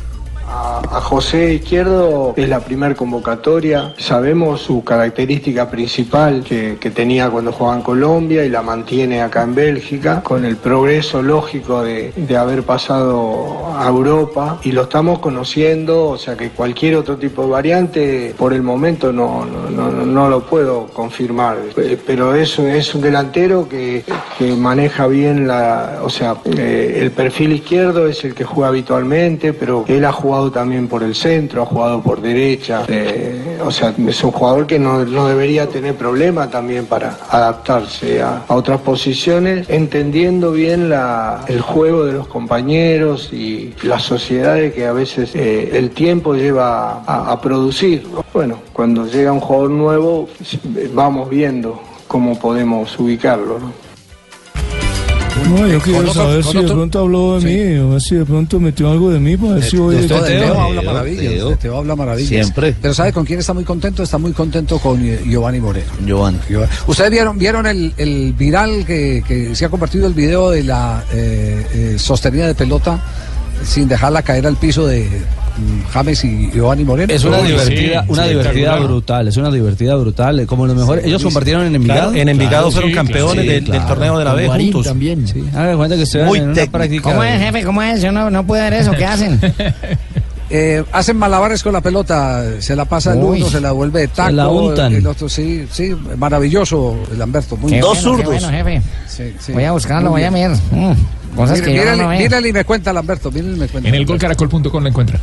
A, 0.55 1.01
José 1.01 1.55
Izquierdo 1.55 2.35
es 2.37 2.49
la 2.49 2.61
primer 2.61 2.95
convocatoria. 2.95 3.93
Sabemos 3.99 4.61
su 4.61 4.85
característica 4.85 5.69
principal 5.69 6.45
que, 6.45 6.77
tenía 6.95 7.29
cuando 7.29 7.51
jugaba 7.51 7.77
en 7.77 7.83
Colombia 7.83 8.45
y 8.45 8.49
la 8.49 8.63
mantiene 8.63 9.21
acá 9.21 9.43
en 9.43 9.55
Bélgica, 9.55 10.23
con 10.23 10.45
el 10.45 10.57
progreso 10.57 11.23
lógico 11.23 11.83
de, 11.83 12.13
de 12.15 12.37
haber 12.37 12.63
pasado 12.63 13.75
a 13.77 13.89
Europa 13.89 14.61
y 14.63 14.71
lo 14.71 14.83
estamos 14.83 15.19
conociendo, 15.19 16.11
o 16.11 16.19
sea 16.19 16.37
que 16.37 16.51
cualquier 16.51 16.97
otro 16.97 17.17
tipo 17.17 17.43
de 17.43 17.49
variante 17.49 18.35
por 18.39 18.53
el 18.53 18.63
momento 18.63 19.13
no, 19.13 19.45
no, 19.45 19.71
no, 19.71 19.91
no 19.91 20.29
lo 20.29 20.41
puedo 20.47 20.87
confirmar. 20.87 21.57
Eh, 21.77 21.99
Pero 22.07 22.35
eso 22.35 22.67
es 22.69 22.95
un 22.95 23.01
delantero 23.01 23.69
que, 23.69 24.05
que 24.39 24.55
maneja 24.55 25.09
bien 25.09 25.49
la, 25.49 26.01
o 26.03 26.11
sea, 26.11 26.37
eh, 26.45 26.99
el 27.01 27.11
perfil 27.11 27.55
izquierdo 27.55 28.07
es 28.07 28.25
el 28.25 28.35
que 28.35 28.45
juega 28.45 28.69
habitualmente, 28.69 29.53
pero 29.53 29.85
él 29.89 30.05
ha 30.05 30.13
jugado 30.13 30.44
también 30.51 30.89
por 30.89 31.03
el 31.03 31.15
centro, 31.15 31.63
ha 31.63 31.67
jugado 31.67 32.03
por 32.03 32.21
derecha, 32.21 32.85
eh, 32.89 33.59
o 33.65 33.71
sea, 33.71 33.95
es 33.97 34.25
un 34.25 34.31
jugador 34.31 34.67
que 34.67 34.79
no, 34.79 35.05
no 35.05 35.29
debería 35.29 35.69
tener 35.69 35.95
problema 35.95 36.49
también 36.49 36.87
para 36.87 37.19
adaptarse 37.29 38.23
a, 38.23 38.45
otras 38.49 38.81
posiciones, 38.81 39.69
entendiendo 39.69 40.53
bien 40.53 40.89
la, 40.89 41.45
el 41.49 41.61
juego 41.61 42.05
de 42.05 42.13
los 42.13 42.27
compañeros 42.27 43.33
y 43.33 43.75
las 43.83 44.03
sociedades 44.03 44.75
que 44.75 44.87
a 44.87 44.93
veces 44.93 45.35
eh, 45.35 45.71
el 45.73 45.91
tiempo 45.91 46.35
lleva 46.35 47.03
a, 47.07 47.33
a 47.33 47.41
producir. 47.41 48.07
Bueno, 48.33 48.59
cuando 48.73 49.07
llega 49.07 49.33
un 49.33 49.41
jugador 49.41 49.71
nuevo, 49.71 50.29
vamos 50.93 51.29
viendo 51.31 51.81
cómo 52.07 52.39
podemos 52.39 52.99
ubicarlo. 52.99 53.59
No, 55.49 55.67
yo 55.69 55.79
quiero 55.81 55.99
Con 56.01 56.09
otro- 56.09 56.23
saber 56.23 56.45
si 56.45 56.59
de 56.59 56.65
pronto 56.73 56.99
habló 57.01 57.39
de 57.39 57.47
mí, 57.47 57.79
o 57.79 57.91
ver 57.91 58.01
si 58.01 58.15
de 58.17 58.25
pronto 58.25 58.59
metió 58.61 58.91
algo 58.91 59.11
de 59.11 59.21
mí, 59.21 59.37
para 59.37 59.55
ver 59.55 59.65
si 59.65 59.77
voy 59.77 59.97
De 59.97 60.03
de 60.03 60.09
Teo, 60.09 60.61
habla 60.61 60.83
maravillas. 60.83 61.49
de 61.49 61.57
Teo 61.57 61.77
habla 61.79 61.97
maravillas. 61.97 62.29
Siempre. 62.29 62.75
Pero 62.81 62.95
¿sabe 62.95 63.13
con 63.13 63.25
quién 63.25 63.39
está 63.41 63.53
muy 63.53 63.65
contento? 63.65 64.03
Está 64.03 64.19
muy 64.19 64.33
contento 64.33 64.79
con 64.79 65.01
eh, 65.05 65.21
Giovanni 65.27 65.61
Moreno. 65.61 65.87
Giovanni. 66.05 66.39
Ustedes 66.87 67.11
vieron, 67.11 67.39
vieron 67.39 67.67
el, 67.67 67.93
el 67.97 68.33
viral 68.33 68.85
que, 68.87 69.23
que 69.27 69.55
se 69.55 69.65
ha 69.65 69.69
compartido 69.69 70.07
el 70.07 70.15
video 70.15 70.51
de 70.51 70.65
la 70.65 71.05
eh, 71.13 71.67
eh, 71.73 71.95
sostenida 71.99 72.47
de 72.47 72.55
pelota 72.55 73.03
sin 73.65 73.87
dejarla 73.89 74.23
caer 74.23 74.47
al 74.47 74.57
piso 74.57 74.87
de 74.87 75.09
James 75.93 76.25
y 76.25 76.51
Giovanni 76.53 76.85
Moreno. 76.85 77.13
Es 77.13 77.25
una 77.25 77.39
divertida, 77.43 78.03
sí, 78.03 78.09
una 78.13 78.23
sí, 78.25 78.29
divertida 78.31 78.77
brutal, 78.79 79.29
es 79.29 79.37
una 79.37 79.51
divertida 79.51 79.95
brutal, 79.97 80.47
como 80.47 80.67
lo 80.67 80.75
mejor. 80.75 81.01
Sí, 81.01 81.09
Ellos 81.09 81.23
compartieron 81.23 81.65
en 81.67 81.75
Envigado. 81.77 82.11
Claro, 82.11 82.17
en 82.23 82.29
Envigado 82.29 82.71
fueron 82.71 82.93
campeones 82.93 83.47
del- 83.47 83.65
del 83.65 83.87
torneo 83.87 84.19
de 84.19 84.25
la 84.25 84.35
B 84.35 84.49
juntos. 84.49 84.87
también. 84.87 85.27
Sí, 85.29 85.43
que 85.53 86.25
Muy 86.25 86.39
en 86.39 86.45
una 86.47 86.55
técnico. 86.55 86.73
práctica. 86.79 87.03
¿Cómo 87.03 87.23
es, 87.25 87.41
jefe? 87.41 87.63
¿Cómo 87.65 87.83
es? 87.83 88.03
Yo 88.03 88.11
no, 88.13 88.31
no 88.31 88.47
puedo 88.47 88.63
ver 88.63 88.73
eso. 88.75 88.93
¿Qué 88.93 89.05
hacen? 89.05 89.41
Eh, 90.51 90.85
hacen 90.93 91.17
malabares 91.17 91.63
con 91.63 91.73
la 91.73 91.81
pelota, 91.81 92.45
se 92.61 92.77
la 92.77 92.85
pasa 92.85 93.13
el 93.15 93.19
Uy. 93.19 93.41
uno, 93.41 93.51
se 93.51 93.61
la 93.61 93.73
vuelve 93.73 94.01
de 94.01 94.09
taco, 94.09 94.29
Se 94.29 94.35
la 94.35 94.49
untan. 94.49 94.95
el 94.95 95.07
otro 95.07 95.29
sí, 95.29 95.67
sí, 95.73 95.95
maravilloso, 96.19 96.97
Lamberto, 97.17 97.57
muy 97.57 97.71
Qué 97.73 97.77
bien. 97.81 97.87
bueno, 98.05 98.23
bueno, 98.25 98.49
jefe. 98.51 98.83
Sí, 99.09 99.35
sí. 99.41 99.53
Voy 99.53 99.65
a 99.65 99.73
buscarlo, 99.73 100.11
voy 100.11 100.23
a 100.23 100.31
ver. 100.31 100.51
Mm, 100.51 100.93
cosas 101.35 101.61
Mire- 101.61 101.65
que 101.71 101.75
yo 101.77 101.83
mírale- 101.83 102.03
no 102.03 102.09
veo. 102.11 102.19
mírale 102.19 102.49
y 102.49 102.53
me 102.53 102.65
cuenta 102.65 102.93
Lamberto, 102.93 103.31
mírale 103.33 103.57
y 103.57 103.59
me 103.61 103.69
cuenta. 103.69 103.89
En 103.89 103.95
el 103.95 104.05
golcaracol.com 104.05 104.83
lo 104.83 104.89
encuentra. 104.89 105.19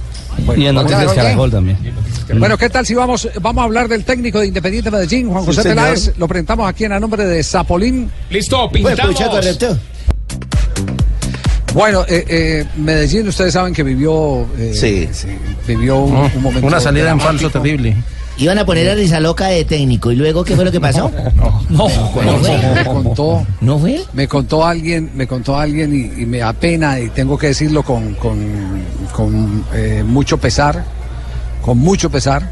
Y 0.57 0.65
en 0.65 0.73
Noticias 0.75 1.13
Caracol 1.13 1.51
también. 1.51 1.77
Bueno, 2.39 2.57
¿qué 2.57 2.69
tal 2.69 2.85
si 2.85 2.95
vamos, 2.95 3.29
vamos 3.41 3.61
a 3.61 3.65
hablar 3.65 3.87
del 3.87 4.03
técnico 4.03 4.39
de 4.39 4.47
Independiente 4.47 4.89
Medellín, 4.89 5.29
Juan 5.29 5.41
Sí, 5.43 5.47
José 5.47 5.61
señor. 5.63 5.75
Peláez? 5.77 6.13
Lo 6.17 6.27
presentamos 6.27 6.67
aquí 6.67 6.85
en 6.85 6.93
a 6.93 6.99
nombre 6.99 7.25
de 7.25 7.43
Zapolín. 7.43 8.09
Listo, 8.29 8.69
pintamos. 8.71 9.15
Bueno, 11.73 12.03
eh, 12.07 12.25
eh, 12.27 12.65
Medellín, 12.77 13.27
ustedes 13.27 13.53
saben 13.53 13.73
que 13.73 13.83
vivió, 13.83 14.45
eh, 14.57 14.71
Sí. 14.73 15.07
vivió 15.67 15.97
un, 15.99 16.15
un 16.35 16.41
momento 16.43 16.67
una 16.67 16.79
salida 16.79 17.11
en 17.11 17.19
falso 17.19 17.49
dramático. 17.49 17.61
terrible. 17.61 17.95
Iban 18.37 18.57
a 18.57 18.65
poner 18.65 18.89
a 18.89 18.95
Rizaloca 18.95 19.47
de 19.47 19.65
técnico. 19.65 20.11
¿Y 20.11 20.15
luego 20.15 20.43
qué 20.43 20.55
fue 20.55 20.65
lo 20.65 20.71
que 20.71 20.81
pasó? 20.81 21.11
No, 21.69 21.87
me 21.87 22.83
contó, 22.85 23.45
¿No 23.61 23.79
fue? 23.79 24.01
me 24.13 24.27
contó 24.27 24.65
alguien, 24.65 25.11
me 25.15 25.25
contó 25.25 25.57
alguien 25.57 25.95
y, 25.95 26.21
y 26.23 26.25
me 26.25 26.41
apena 26.41 26.99
y 26.99 27.07
tengo 27.09 27.37
que 27.37 27.47
decirlo 27.47 27.83
con, 27.83 28.13
con, 28.15 28.37
con, 29.13 29.63
eh, 29.73 30.03
mucho 30.05 30.37
pesar, 30.37 30.83
con 31.61 31.77
mucho 31.77 32.09
pesar, 32.09 32.49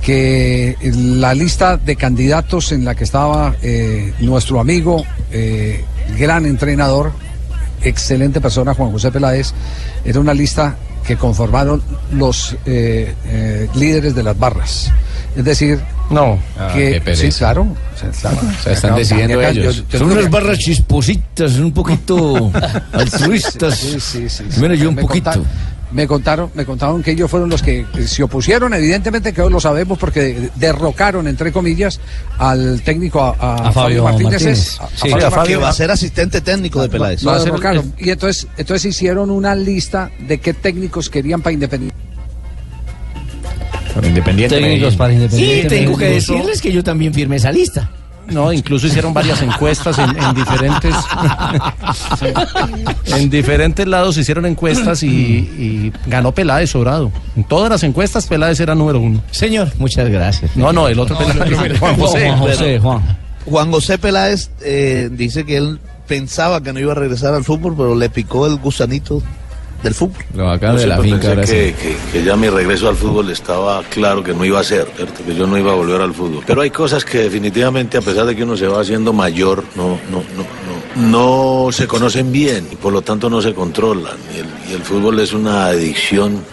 que 0.00 0.74
la 0.94 1.34
lista 1.34 1.76
de 1.76 1.96
candidatos 1.96 2.72
en 2.72 2.86
la 2.86 2.94
que 2.94 3.04
estaba 3.04 3.54
eh, 3.62 4.14
nuestro 4.20 4.58
amigo, 4.58 5.04
eh, 5.30 5.84
gran 6.18 6.46
entrenador, 6.46 7.12
excelente 7.82 8.40
persona, 8.40 8.74
Juan 8.74 8.90
José 8.92 9.10
Peláez, 9.10 9.52
era 10.04 10.20
una 10.20 10.34
lista 10.34 10.76
que 11.06 11.16
conformaron 11.16 11.82
los 12.12 12.56
eh, 12.66 13.14
eh, 13.26 13.68
líderes 13.74 14.14
de 14.14 14.22
las 14.22 14.38
barras. 14.38 14.90
Es 15.36 15.44
decir, 15.44 15.80
no, 16.10 16.38
Ah, 16.58 16.70
que 16.74 17.00
pereza. 17.00 17.22
sí, 17.30 17.38
claro, 17.38 17.66
claro. 18.20 18.36
O 18.58 18.62
sea, 18.62 18.72
están 18.72 18.96
decidiendo 18.96 19.38
acá- 19.38 19.50
ellos. 19.50 19.76
yo- 19.76 19.84
yo 19.88 19.98
Son 20.00 20.10
unas 20.10 20.24
que- 20.24 20.28
barras 20.30 20.58
chispositas, 20.58 21.54
un 21.54 21.72
poquito 21.72 22.50
altruistas. 22.92 23.76
Sí, 23.78 24.00
sí, 24.00 24.28
sí, 24.28 24.44
sí. 24.50 24.58
Bueno, 24.60 24.74
yo 24.74 24.88
un 24.88 24.96
poquito. 24.96 25.30
contaron- 25.30 25.46
me 25.92 26.06
contaron, 26.06 26.50
me 26.54 26.64
contaron 26.64 27.02
que 27.02 27.10
ellos 27.12 27.30
fueron 27.30 27.48
los 27.50 27.62
que 27.62 27.84
se 28.06 28.22
opusieron, 28.22 28.72
evidentemente 28.74 29.32
que 29.32 29.42
hoy 29.42 29.52
lo 29.52 29.60
sabemos 29.60 29.98
porque 29.98 30.50
derrocaron, 30.56 31.26
entre 31.26 31.52
comillas, 31.52 32.00
al 32.38 32.82
técnico 32.82 33.20
a, 33.20 33.30
a 33.38 33.68
A 33.68 33.72
Fabio 33.72 34.04
Martínez. 34.04 34.78
A, 34.80 34.84
a 34.84 34.88
Sí, 34.94 35.10
Fabio 35.30 35.60
va 35.60 35.68
a 35.70 35.72
ser 35.72 35.90
asistente 35.90 36.40
técnico 36.40 36.82
de 36.82 36.88
Peláez. 36.88 37.22
Lo 37.22 37.42
derrocaron. 37.42 37.92
Y 37.98 38.10
entonces, 38.10 38.46
entonces 38.56 38.86
hicieron 38.86 39.30
una 39.30 39.54
lista 39.54 40.10
de 40.20 40.38
qué 40.38 40.54
técnicos 40.54 41.10
querían 41.10 41.42
para 41.42 41.54
Independiente. 41.54 41.96
Independiente. 44.02 44.56
Técnicos 44.56 44.96
para 44.96 45.10
Sí, 45.10 45.16
Independiente. 45.16 45.68
tengo 45.68 45.98
que 45.98 46.04
decirles 46.06 46.60
que 46.60 46.72
yo 46.72 46.82
también 46.82 47.12
firmé 47.12 47.36
esa 47.36 47.52
lista. 47.52 47.90
No, 48.30 48.52
incluso 48.52 48.86
hicieron 48.86 49.12
varias 49.12 49.42
encuestas 49.42 49.98
en, 49.98 50.10
en 50.10 50.34
diferentes 50.34 50.94
en 53.06 53.30
diferentes 53.30 53.86
lados 53.86 54.16
hicieron 54.16 54.46
encuestas 54.46 55.02
y, 55.02 55.08
y 55.08 55.92
ganó 56.06 56.32
Peláez 56.32 56.70
sobrado. 56.70 57.10
En 57.36 57.44
todas 57.44 57.70
las 57.70 57.82
encuestas 57.82 58.26
Peláez 58.26 58.60
era 58.60 58.74
número 58.74 59.00
uno. 59.00 59.22
Señor, 59.30 59.72
muchas 59.78 60.08
gracias. 60.08 60.56
No, 60.56 60.72
no, 60.72 60.88
el 60.88 60.98
otro 60.98 61.18
Peláez, 61.18 61.78
Juan 61.78 61.96
José. 61.96 62.28
Juan 62.28 62.38
José, 62.38 62.78
Juan. 62.78 63.18
Juan 63.46 63.70
José 63.72 63.98
Peláez 63.98 64.50
eh, 64.62 65.08
dice 65.10 65.44
que 65.44 65.56
él 65.56 65.80
pensaba 66.06 66.62
que 66.62 66.72
no 66.72 66.80
iba 66.80 66.92
a 66.92 66.96
regresar 66.96 67.34
al 67.34 67.44
fútbol, 67.44 67.74
pero 67.76 67.94
le 67.94 68.10
picó 68.10 68.46
el 68.46 68.56
gusanito 68.56 69.22
del 69.82 69.94
fútbol. 69.94 70.22
Yo 70.72 70.82
siempre 70.82 71.10
pensé 71.36 71.74
que, 71.74 71.74
que- 71.74 71.96
que 72.12 72.24
ya 72.24 72.36
mi 72.36 72.48
regreso 72.48 72.88
al 72.88 72.96
fútbol 72.96 73.30
estaba 73.30 73.82
claro 73.84 74.22
que 74.22 74.34
no 74.34 74.44
iba 74.44 74.60
a 74.60 74.64
ser, 74.64 74.86
¿cierto? 74.96 75.24
que 75.24 75.34
yo 75.34 75.46
no 75.46 75.56
iba 75.58 75.72
a 75.72 75.74
volver 75.74 76.00
al 76.00 76.12
fútbol. 76.12 76.42
Pero 76.46 76.60
hay 76.62 76.70
cosas 76.70 77.04
que 77.04 77.18
definitivamente, 77.18 77.96
a 77.96 78.02
pesar 78.02 78.26
de 78.26 78.36
que 78.36 78.42
uno 78.44 78.56
se 78.56 78.66
va 78.66 78.80
haciendo 78.80 79.12
mayor, 79.12 79.64
no, 79.76 79.98
no, 80.10 80.22
no, 80.36 80.44
no, 81.00 81.66
no 81.66 81.72
se 81.72 81.86
conocen 81.86 82.30
bien 82.30 82.68
y 82.70 82.76
por 82.76 82.92
lo 82.92 83.02
tanto 83.02 83.30
no 83.30 83.40
se 83.40 83.54
controlan. 83.54 84.16
Y 84.34 84.38
el, 84.40 84.46
y 84.70 84.74
el 84.74 84.82
fútbol 84.82 85.18
es 85.20 85.32
una 85.32 85.66
adicción 85.66 86.44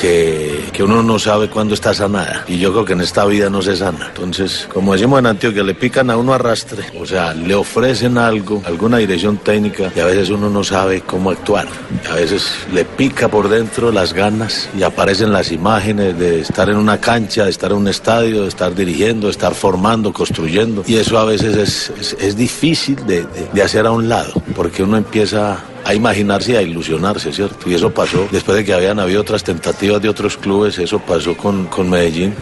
que, 0.00 0.64
que 0.72 0.82
uno 0.82 1.02
no 1.02 1.18
sabe 1.18 1.48
cuándo 1.48 1.74
está 1.74 1.92
sanada. 1.94 2.44
Y 2.48 2.58
yo 2.58 2.72
creo 2.72 2.84
que 2.84 2.92
en 2.92 3.00
esta 3.00 3.24
vida 3.24 3.50
no 3.50 3.62
se 3.62 3.76
sana. 3.76 4.06
Entonces, 4.08 4.68
como 4.72 4.92
decimos 4.94 5.18
en 5.18 5.26
Antioquia, 5.26 5.62
le 5.62 5.74
pican 5.74 6.10
a 6.10 6.16
uno 6.16 6.32
arrastre. 6.34 6.84
O 7.00 7.06
sea, 7.06 7.34
le 7.34 7.54
ofrecen 7.54 8.18
algo, 8.18 8.62
alguna 8.66 8.98
dirección 8.98 9.38
técnica, 9.38 9.90
y 9.94 10.00
a 10.00 10.04
veces 10.04 10.30
uno 10.30 10.48
no 10.50 10.62
sabe 10.64 11.00
cómo 11.02 11.30
actuar. 11.30 11.66
A 12.10 12.14
veces 12.14 12.48
le 12.72 12.84
pica 12.84 13.28
por 13.28 13.48
dentro 13.48 13.90
las 13.92 14.12
ganas 14.12 14.68
y 14.78 14.82
aparecen 14.82 15.32
las 15.32 15.50
imágenes 15.52 16.18
de 16.18 16.40
estar 16.40 16.68
en 16.68 16.76
una 16.76 17.00
cancha, 17.00 17.44
de 17.44 17.50
estar 17.50 17.70
en 17.72 17.78
un 17.78 17.88
estadio, 17.88 18.42
de 18.42 18.48
estar 18.48 18.74
dirigiendo, 18.74 19.26
de 19.26 19.32
estar 19.32 19.54
formando, 19.54 20.12
construyendo. 20.12 20.84
Y 20.86 20.96
eso 20.96 21.18
a 21.18 21.24
veces 21.24 21.56
es, 21.56 22.14
es, 22.20 22.36
difícil 22.36 22.96
de, 23.06 23.22
de- 23.22 23.48
de 23.52 23.62
hacer 23.62 23.86
a 23.86 23.90
un 23.90 24.08
lado, 24.08 24.32
porque 24.54 24.82
uno 24.82 24.96
empieza 24.96 25.58
a 25.84 25.94
imaginarse 25.94 26.52
y 26.52 26.56
a 26.56 26.62
ilusionarse, 26.62 27.32
¿cierto? 27.32 27.68
Y 27.70 27.74
eso 27.74 27.92
pasó 27.92 28.28
después 28.30 28.56
de 28.58 28.64
que 28.64 28.74
habían 28.74 28.98
habido 28.98 29.20
otras 29.20 29.42
tentativas 29.44 30.00
de 30.02 30.08
otros 30.08 30.36
clubes, 30.36 30.78
eso 30.78 30.98
pasó 30.98 31.36
con, 31.36 31.66
con 31.66 31.88
Medellín. 31.88 32.34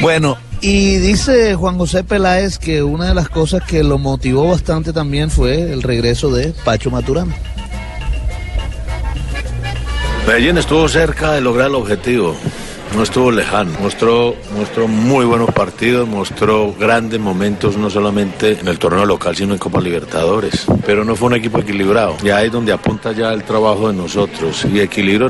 Bueno, 0.00 0.36
y 0.60 0.96
dice 0.96 1.54
Juan 1.54 1.78
José 1.78 2.04
Peláez 2.04 2.58
que 2.58 2.82
una 2.82 3.08
de 3.08 3.14
las 3.14 3.28
cosas 3.28 3.62
que 3.62 3.82
lo 3.82 3.98
motivó 3.98 4.48
bastante 4.48 4.92
también 4.92 5.30
fue 5.30 5.72
el 5.72 5.82
regreso 5.82 6.30
de 6.30 6.52
Pacho 6.64 6.90
Maturana. 6.90 7.34
Medellín 10.26 10.56
estuvo 10.56 10.88
cerca 10.88 11.32
de 11.32 11.42
lograr 11.42 11.68
el 11.68 11.74
objetivo. 11.74 12.34
No 12.94 13.02
estuvo 13.02 13.32
lejano, 13.32 13.72
mostró, 13.80 14.36
mostró 14.56 14.86
muy 14.86 15.24
buenos 15.24 15.50
partidos, 15.52 16.08
mostró 16.08 16.72
grandes 16.78 17.18
momentos 17.18 17.76
no 17.76 17.90
solamente 17.90 18.58
en 18.60 18.68
el 18.68 18.78
torneo 18.78 19.04
local 19.04 19.34
sino 19.34 19.52
en 19.52 19.58
Copa 19.58 19.80
Libertadores, 19.80 20.66
pero 20.86 21.04
no 21.04 21.16
fue 21.16 21.26
un 21.26 21.34
equipo 21.34 21.58
equilibrado. 21.58 22.16
Y 22.22 22.30
ahí 22.30 22.46
es 22.46 22.52
donde 22.52 22.72
apunta 22.72 23.10
ya 23.10 23.32
el 23.32 23.42
trabajo 23.42 23.88
de 23.88 23.94
nosotros. 23.94 24.64
Y 24.72 24.78
equilibrio 24.78 25.28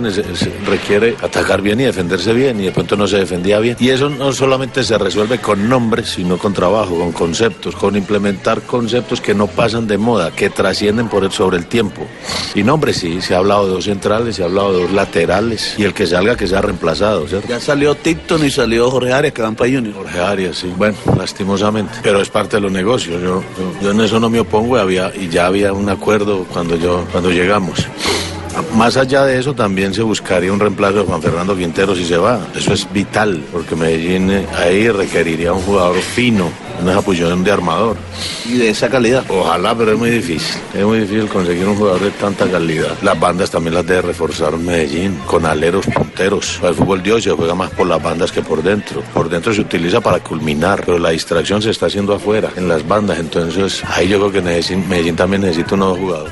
requiere 0.66 1.16
atacar 1.22 1.62
bien 1.62 1.81
y 1.81 1.85
defenderse 1.85 2.35
bien 2.35 2.61
y 2.61 2.64
de 2.64 2.72
pronto 2.72 2.96
no 2.96 3.07
se 3.07 3.18
defendía 3.18 3.59
bien. 3.61 3.77
Y 3.81 3.88
eso 3.88 4.11
no 4.11 4.33
solamente 4.33 4.85
se 4.85 4.98
resuelve 4.98 5.38
con 5.38 5.68
nombres, 5.68 6.11
sino 6.11 6.37
con 6.37 6.53
trabajo, 6.53 6.98
con 6.98 7.12
conceptos, 7.12 7.74
con 7.77 7.96
implementar 7.96 8.61
conceptos 8.62 9.22
que 9.22 9.35
no 9.35 9.46
pasan 9.46 9.87
de 9.87 9.96
moda, 9.96 10.31
que 10.33 10.50
trascienden 10.50 11.09
sobre 11.31 11.57
el 11.57 11.66
tiempo. 11.66 12.07
Y 12.55 12.62
nombres 12.62 12.98
sí, 12.98 13.22
se 13.22 13.35
ha 13.35 13.38
hablado 13.38 13.66
de 13.66 13.72
dos 13.72 13.85
centrales, 13.85 14.37
se 14.37 14.42
ha 14.42 14.46
hablado 14.46 14.74
de 14.74 14.83
dos 14.83 14.92
laterales 14.92 15.74
y 15.79 15.85
el 15.85 15.94
que 15.94 16.07
salga 16.07 16.37
que 16.37 16.46
sea 16.46 16.61
reemplazado, 16.61 17.27
¿cierto? 17.27 17.54
Ya 17.55 17.61
salió 17.61 17.95
Tipton 17.95 18.45
y 18.45 18.51
salió 18.51 18.90
Jorge 18.90 19.12
Arias, 19.12 19.33
que 19.33 19.40
van 19.40 19.55
para 19.55 19.71
Junior. 19.71 19.95
Jorge 19.95 20.19
Arias, 20.19 20.57
sí. 20.57 20.73
Bueno, 20.77 20.97
lastimosamente. 21.17 21.93
Pero 22.03 22.21
es 22.21 22.29
parte 22.29 22.57
de 22.57 22.62
los 22.62 22.73
negocios. 22.73 23.23
Yo, 23.23 23.45
yo, 23.81 23.93
en 23.93 24.01
eso 24.01 24.19
no 24.19 24.29
me 24.29 24.40
opongo 24.40 24.77
y, 24.77 24.81
había, 24.81 25.12
y 25.14 25.29
ya 25.29 25.47
había 25.47 25.73
un 25.73 25.88
acuerdo 25.88 26.47
cuando, 26.53 26.75
yo, 26.75 27.07
cuando 27.12 27.31
llegamos. 27.31 27.87
Más 28.75 28.97
allá 28.97 29.25
de 29.25 29.38
eso, 29.38 29.55
también 29.55 29.95
se 29.95 30.03
buscaría 30.03 30.53
un 30.53 30.61
reemplazo 30.61 30.99
de 30.99 31.05
Juan 31.05 31.23
Fernando 31.23 31.57
Quintero 31.57 31.95
si 31.95 32.05
se 32.05 32.17
va. 32.17 32.40
Eso 32.55 32.73
es 32.73 32.90
vital, 32.93 33.43
porque 33.53 33.77
Medellín 33.77 34.31
eh, 34.31 34.47
ahí 34.57 34.88
requeriría 34.90 35.53
un 35.53 35.62
jugador 35.62 35.97
fino, 35.97 36.51
una 36.83 37.01
posición 37.01 37.45
de 37.45 37.53
armador. 37.53 37.97
Y 38.47 38.59
de 38.59 38.71
esa 38.71 38.88
calidad. 38.88 39.25
Ojalá, 39.29 39.77
pero 39.77 39.93
es 39.93 39.99
muy 39.99 40.11
difícil. 40.11 40.61
Es 40.75 40.85
muy 40.85 41.01
difícil 41.01 41.29
conseguir 41.29 41.67
un 41.67 41.77
jugador 41.77 42.01
de 42.01 42.11
tanta 42.12 42.47
calidad. 42.51 42.97
Las 43.03 43.19
bandas 43.19 43.51
también 43.51 43.75
las 43.75 43.87
debe 43.87 44.03
reforzar 44.03 44.57
Medellín, 44.57 45.19
con 45.27 45.47
aleros 45.47 45.87
punteros. 45.87 46.61
El 46.62 46.75
fútbol 46.75 47.03
de 47.03 47.12
hoy 47.12 47.23
se 47.23 47.31
juega 47.31 47.55
más 47.55 47.71
por 47.71 47.87
las 47.87 48.03
bandas 48.03 48.33
que 48.33 48.43
por 48.43 48.62
dentro. 48.62 49.03
Por 49.12 49.29
dentro 49.29 49.55
se 49.55 49.61
utiliza 49.61 50.01
para 50.01 50.21
culminar, 50.21 50.83
pero 50.85 50.99
la 50.99 51.11
distracción 51.11 51.62
se 51.62 51.71
está 51.71 51.87
haciendo 51.87 52.14
afuera, 52.14 52.51
en 52.57 52.69
las 52.69 52.87
bandas. 52.87 53.19
Entonces, 53.19 53.83
ahí 53.88 54.09
yo 54.09 54.19
creo 54.19 54.33
que 54.33 54.43
Medellín, 54.43 54.88
Medellín 54.88 55.17
también 55.17 55.43
necesita 55.43 55.75
un 55.75 55.81
nuevo 55.81 55.97
jugador. 55.97 56.31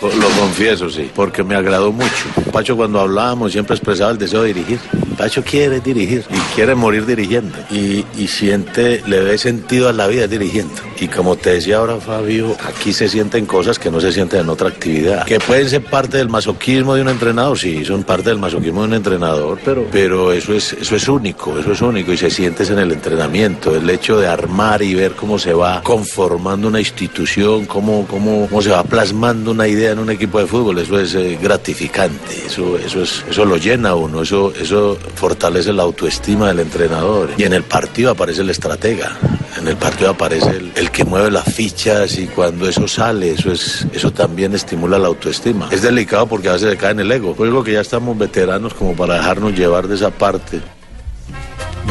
Lo 0.00 0.28
confieso, 0.40 0.88
sí, 0.88 1.10
porque 1.12 1.42
me 1.42 1.56
agradó 1.56 1.90
mucho. 1.92 2.26
Pacho 2.52 2.76
cuando 2.76 3.00
hablábamos 3.00 3.52
siempre 3.52 3.74
expresaba 3.74 4.12
el 4.12 4.18
deseo 4.18 4.42
de 4.42 4.54
dirigir. 4.54 4.78
Pacho 5.18 5.42
quiere 5.42 5.80
dirigir 5.80 6.24
y 6.30 6.54
quiere 6.54 6.76
morir 6.76 7.04
dirigiendo. 7.04 7.58
Y, 7.70 8.06
y 8.16 8.28
siente, 8.28 9.02
le 9.06 9.20
ve 9.20 9.36
sentido 9.36 9.88
a 9.88 9.92
la 9.92 10.06
vida 10.06 10.28
dirigiendo. 10.28 10.74
Y 11.00 11.08
como 11.08 11.36
te 11.36 11.54
decía 11.54 11.78
ahora 11.78 11.96
Fabio, 11.96 12.56
aquí 12.66 12.92
se 12.92 13.08
sienten 13.08 13.44
cosas 13.44 13.78
que 13.78 13.90
no 13.90 14.00
se 14.00 14.12
sienten 14.12 14.40
en 14.40 14.48
otra 14.48 14.68
actividad. 14.68 15.24
Que 15.26 15.40
pueden 15.40 15.68
ser 15.68 15.82
parte 15.82 16.18
del 16.18 16.28
masoquismo 16.28 16.94
de 16.94 17.02
un 17.02 17.08
entrenador, 17.08 17.58
sí, 17.58 17.84
son 17.84 18.04
parte 18.04 18.30
del 18.30 18.38
masoquismo 18.38 18.82
de 18.82 18.88
un 18.88 18.94
entrenador, 18.94 19.58
pero, 19.64 19.86
pero 19.90 20.32
eso, 20.32 20.54
es, 20.54 20.72
eso 20.72 20.96
es 20.96 21.08
único, 21.08 21.58
eso 21.58 21.72
es 21.72 21.80
único 21.82 22.12
y 22.12 22.16
se 22.16 22.30
siente 22.30 22.64
en 22.64 22.78
el 22.78 22.92
entrenamiento. 22.92 23.74
El 23.74 23.88
hecho 23.90 24.18
de 24.18 24.26
armar 24.26 24.82
y 24.82 24.94
ver 24.94 25.12
cómo 25.12 25.38
se 25.38 25.52
va 25.52 25.82
conformando 25.82 26.68
una 26.68 26.80
institución, 26.80 27.66
cómo, 27.66 28.06
cómo, 28.06 28.46
cómo 28.48 28.62
se 28.62 28.70
va 28.70 28.84
plasmando 28.84 29.50
una 29.50 29.66
idea 29.66 29.92
en 29.92 29.98
un 29.98 30.10
equipo 30.10 30.38
de 30.38 30.46
fútbol, 30.46 30.78
eso 30.78 30.98
es 30.98 31.14
eh, 31.14 31.38
gratificante, 31.40 32.46
eso, 32.46 32.76
eso, 32.76 33.02
es, 33.02 33.24
eso 33.28 33.44
lo 33.44 33.56
llena 33.56 33.90
a 33.90 33.94
uno, 33.94 34.22
eso, 34.22 34.52
eso 34.60 34.96
fortalece 35.08 35.72
la 35.72 35.82
autoestima 35.82 36.48
del 36.48 36.60
entrenador. 36.60 37.30
Y 37.36 37.44
en 37.44 37.52
el 37.52 37.62
partido 37.62 38.10
aparece 38.10 38.42
el 38.42 38.50
estratega, 38.50 39.16
en 39.58 39.68
el 39.68 39.76
partido 39.76 40.10
aparece 40.10 40.50
el, 40.74 40.90
que 40.90 41.04
mueve 41.04 41.30
las 41.30 41.52
fichas 41.52 42.18
y 42.18 42.26
cuando 42.26 42.68
eso 42.68 42.86
sale, 42.88 43.32
eso, 43.32 43.52
es, 43.52 43.86
eso 43.92 44.12
también 44.12 44.54
estimula 44.54 44.98
la 44.98 45.08
autoestima. 45.08 45.68
Es 45.70 45.82
delicado 45.82 46.26
porque 46.26 46.48
a 46.48 46.52
veces 46.52 46.70
se 46.70 46.76
cae 46.76 46.92
en 46.92 47.00
el 47.00 47.12
ego. 47.12 47.34
Luego 47.38 47.64
que 47.64 47.72
ya 47.72 47.80
estamos 47.80 48.16
veteranos 48.16 48.74
como 48.74 48.94
para 48.94 49.14
dejarnos 49.14 49.54
llevar 49.54 49.88
de 49.88 49.96
esa 49.96 50.10
parte. 50.10 50.60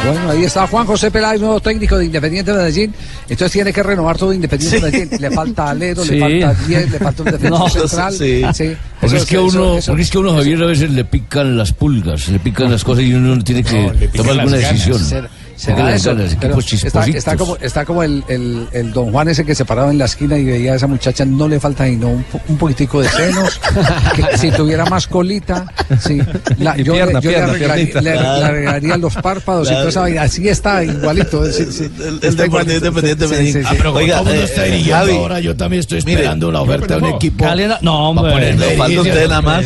Bueno, 0.04 0.30
ahí 0.30 0.44
está 0.44 0.66
Juan 0.66 0.86
José 0.86 1.10
Peláez, 1.10 1.40
nuevo 1.40 1.60
técnico 1.60 1.98
de 1.98 2.06
Independiente 2.06 2.52
Medellín. 2.52 2.94
Entonces 3.28 3.52
tiene 3.52 3.72
que 3.72 3.82
renovar 3.82 4.16
todo 4.16 4.32
Independiente 4.32 4.80
Medellín. 4.80 5.08
Le 5.20 5.30
falta 5.30 5.70
alero, 5.70 6.04
Sí. 6.04 6.12
le 6.16 6.20
falta 6.20 6.66
10, 6.66 6.90
le 6.92 6.98
falta 6.98 7.22
un 7.22 7.30
defensor 7.32 7.50
No, 7.60 7.68
central. 7.68 8.12
sí. 8.12 8.42
Sí. 8.54 8.76
Porque 9.00 9.16
Eso- 9.16 9.24
es 9.24 9.24
que 9.26 9.38
uno, 9.38 9.78
eso- 9.78 9.90
porque 9.92 10.02
es 10.02 10.10
que 10.10 10.18
a 10.18 10.20
uno 10.20 10.34
Javier 10.34 10.62
a 10.62 10.66
veces 10.66 10.90
le 10.90 11.04
pican 11.04 11.56
las 11.56 11.72
pulgas, 11.72 12.28
le 12.28 12.38
pican 12.38 12.70
las 12.70 12.84
cosas 12.84 13.04
y 13.04 13.12
uno 13.14 13.42
tiene 13.42 13.62
que 13.64 13.82
No, 13.82 13.92
tomar 14.16 14.40
alguna 14.40 14.56
decisión. 14.56 15.28
Será- 15.58 15.92
eso, 15.92 16.12
está, 16.12 17.04
está 17.06 17.36
como, 17.36 17.56
está 17.56 17.84
como 17.84 18.04
el, 18.04 18.22
el, 18.28 18.68
el 18.72 18.92
don 18.92 19.10
Juan 19.10 19.28
ese 19.28 19.44
que 19.44 19.56
se 19.56 19.64
paraba 19.64 19.90
en 19.90 19.98
la 19.98 20.04
esquina 20.04 20.38
y 20.38 20.44
veía 20.44 20.74
a 20.74 20.76
esa 20.76 20.86
muchacha, 20.86 21.24
no 21.24 21.48
le 21.48 21.58
falta 21.58 21.84
sino 21.84 22.08
un, 22.10 22.24
un 22.46 22.56
poquitico 22.56 23.00
de 23.02 23.08
senos, 23.08 23.60
que 24.14 24.38
si 24.38 24.50
tuviera 24.52 24.84
más 24.86 25.08
colita, 25.08 25.66
sí, 26.00 26.20
la- 26.58 26.78
Y 26.78 26.84
yo, 26.84 26.92
le- 26.94 27.00
pierna, 27.00 27.20
yo 27.20 27.30
le, 27.30 27.36
pierna, 27.36 27.52
arreglaría, 27.52 28.00
le- 28.00 28.02
le 28.02 28.12
Claro. 28.18 28.44
arreglaría 28.46 28.96
los 28.98 29.14
párpados 29.16 29.66
y 29.66 29.70
Claro. 29.70 29.80
toda 29.80 29.90
esa 29.90 30.00
vaina. 30.02 30.22
Así 30.22 30.48
está, 30.48 30.84
igualito. 30.84 31.44
sí, 31.50 31.64
sí. 31.72 31.90
Está 32.22 32.46
igualito. 32.46 32.92
Sí, 33.28 33.34
sí, 33.36 33.52
sí. 33.54 33.60
Ah, 33.66 33.74
pero 33.76 33.92
Oiga, 33.94 34.18
todo 34.20 34.30
el 34.30 34.36
mundo 34.36 34.42
eh, 34.42 34.44
está 34.44 34.66
eh, 34.66 34.84
Javi, 34.84 35.12
ahora, 35.16 35.40
yo 35.40 35.56
también 35.56 35.80
estoy 35.80 35.98
mire, 36.02 36.12
esperando 36.20 36.48
una 36.50 36.60
oferta 36.60 36.96
de 36.98 37.02
un 37.02 37.08
equipo. 37.14 37.44
Calenda- 37.44 37.78
no, 37.82 38.10
hombre. 38.10 38.26
Pa' 38.26 38.32
ponerme 38.34 38.66
Le 38.66 38.76
falta 38.76 39.00
usted 39.00 39.28
nada 39.28 39.42
más. 39.42 39.64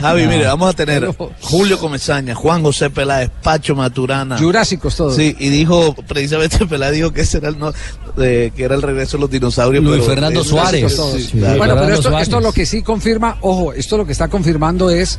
Javi, 0.00 0.24
No. 0.24 0.30
mire, 0.30 0.46
vamos 0.46 0.70
a 0.70 0.72
tener 0.72 1.08
Julio 1.40 1.78
Comesaña, 1.78 2.34
Juan 2.34 2.62
José 2.62 2.90
Peláez, 2.90 3.30
Pacho 3.42 3.74
Maturana. 3.74 4.38
Jurásicos 4.38 4.96
todos. 4.96 5.16
Sí, 5.16 5.36
y 5.38 5.48
dijo, 5.48 5.94
precisamente 6.06 6.64
Peláez 6.66 6.94
dijo 6.94 7.12
que 7.12 7.22
ese 7.22 7.38
era 7.38 7.48
el, 7.48 7.58
no, 7.58 7.72
de- 8.16 8.52
que 8.56 8.64
era 8.64 8.74
el 8.74 8.82
regreso 8.82 9.16
de 9.16 9.22
los 9.22 9.30
dinosaurios. 9.30 9.82
Luis 9.84 10.00
pero- 10.00 10.10
Fernando 10.14 10.40
eh, 10.40 10.44
Suárez. 10.44 10.92
sí, 10.96 11.22
Sí. 11.22 11.38
claro. 11.38 11.58
Bueno, 11.58 11.74
pero 11.76 11.94
esto, 11.94 12.18
esto 12.18 12.40
lo 12.40 12.52
que 12.52 12.66
sí 12.66 12.82
confirma, 12.82 13.38
ojo, 13.40 13.72
esto 13.72 13.96
lo 13.96 14.06
que 14.06 14.12
está 14.12 14.28
confirmando 14.28 14.90
es 14.90 15.18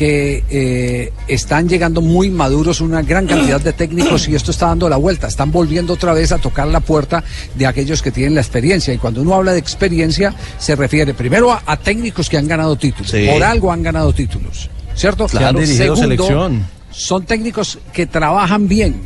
que 0.00 0.42
eh, 0.48 1.12
están 1.28 1.68
llegando 1.68 2.00
muy 2.00 2.30
maduros 2.30 2.80
una 2.80 3.02
gran 3.02 3.26
cantidad 3.26 3.60
de 3.60 3.74
técnicos 3.74 4.26
y 4.28 4.34
esto 4.34 4.50
está 4.50 4.68
dando 4.68 4.88
la 4.88 4.96
vuelta. 4.96 5.26
Están 5.28 5.52
volviendo 5.52 5.92
otra 5.92 6.14
vez 6.14 6.32
a 6.32 6.38
tocar 6.38 6.68
la 6.68 6.80
puerta 6.80 7.22
de 7.54 7.66
aquellos 7.66 8.00
que 8.00 8.10
tienen 8.10 8.34
la 8.34 8.40
experiencia. 8.40 8.94
Y 8.94 8.96
cuando 8.96 9.20
uno 9.20 9.34
habla 9.34 9.52
de 9.52 9.58
experiencia, 9.58 10.34
se 10.58 10.74
refiere 10.74 11.12
primero 11.12 11.52
a, 11.52 11.62
a 11.66 11.76
técnicos 11.76 12.30
que 12.30 12.38
han 12.38 12.48
ganado 12.48 12.76
títulos. 12.76 13.10
Sí. 13.10 13.28
Por 13.30 13.42
algo 13.42 13.70
han 13.70 13.82
ganado 13.82 14.10
títulos. 14.14 14.70
¿Cierto? 14.94 15.26
Que 15.26 15.36
han 15.44 15.54
dirigido 15.66 15.94
selección. 15.96 16.66
Son 16.90 17.26
técnicos 17.26 17.78
que 17.92 18.06
trabajan 18.06 18.68
bien 18.68 19.02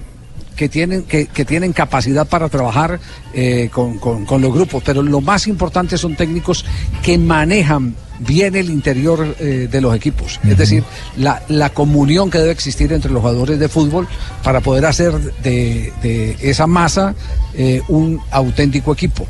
que 0.55 0.69
tienen, 0.69 1.03
que, 1.03 1.27
que 1.27 1.45
tienen 1.45 1.73
capacidad 1.73 2.25
para 2.29 2.49
trabajar 2.49 3.01
eh, 3.35 3.69
con, 3.73 3.99
con- 3.99 4.25
con 4.25 4.41
los 4.41 4.55
grupos, 4.55 4.81
pero 4.87 5.03
lo 5.03 5.21
más 5.21 5.49
importante 5.49 5.99
son 5.99 6.15
técnicos 6.15 6.65
que 7.03 7.19
manejan 7.19 7.97
bien 8.21 8.55
el 8.55 8.71
interior 8.71 9.35
eh, 9.39 9.69
de 9.71 9.81
los 9.81 9.95
equipos, 9.95 10.41
es 10.45 10.57
decir, 10.57 10.85
la, 11.17 11.43
la 11.49 11.71
comunión 11.71 12.31
que 12.31 12.39
debe 12.39 12.53
existir 12.53 12.93
entre 12.93 13.11
los 13.11 13.21
jugadores 13.21 13.59
de 13.59 13.69
fútbol 13.69 14.07
para 14.43 14.61
poder 14.61 14.87
hacer 14.87 15.13
de, 15.43 15.93
de 16.03 16.37
esa 16.41 16.67
masa 16.67 17.15
eh, 17.55 17.83
un 17.89 18.21
auténtico 18.31 18.93
equipo. 18.93 19.27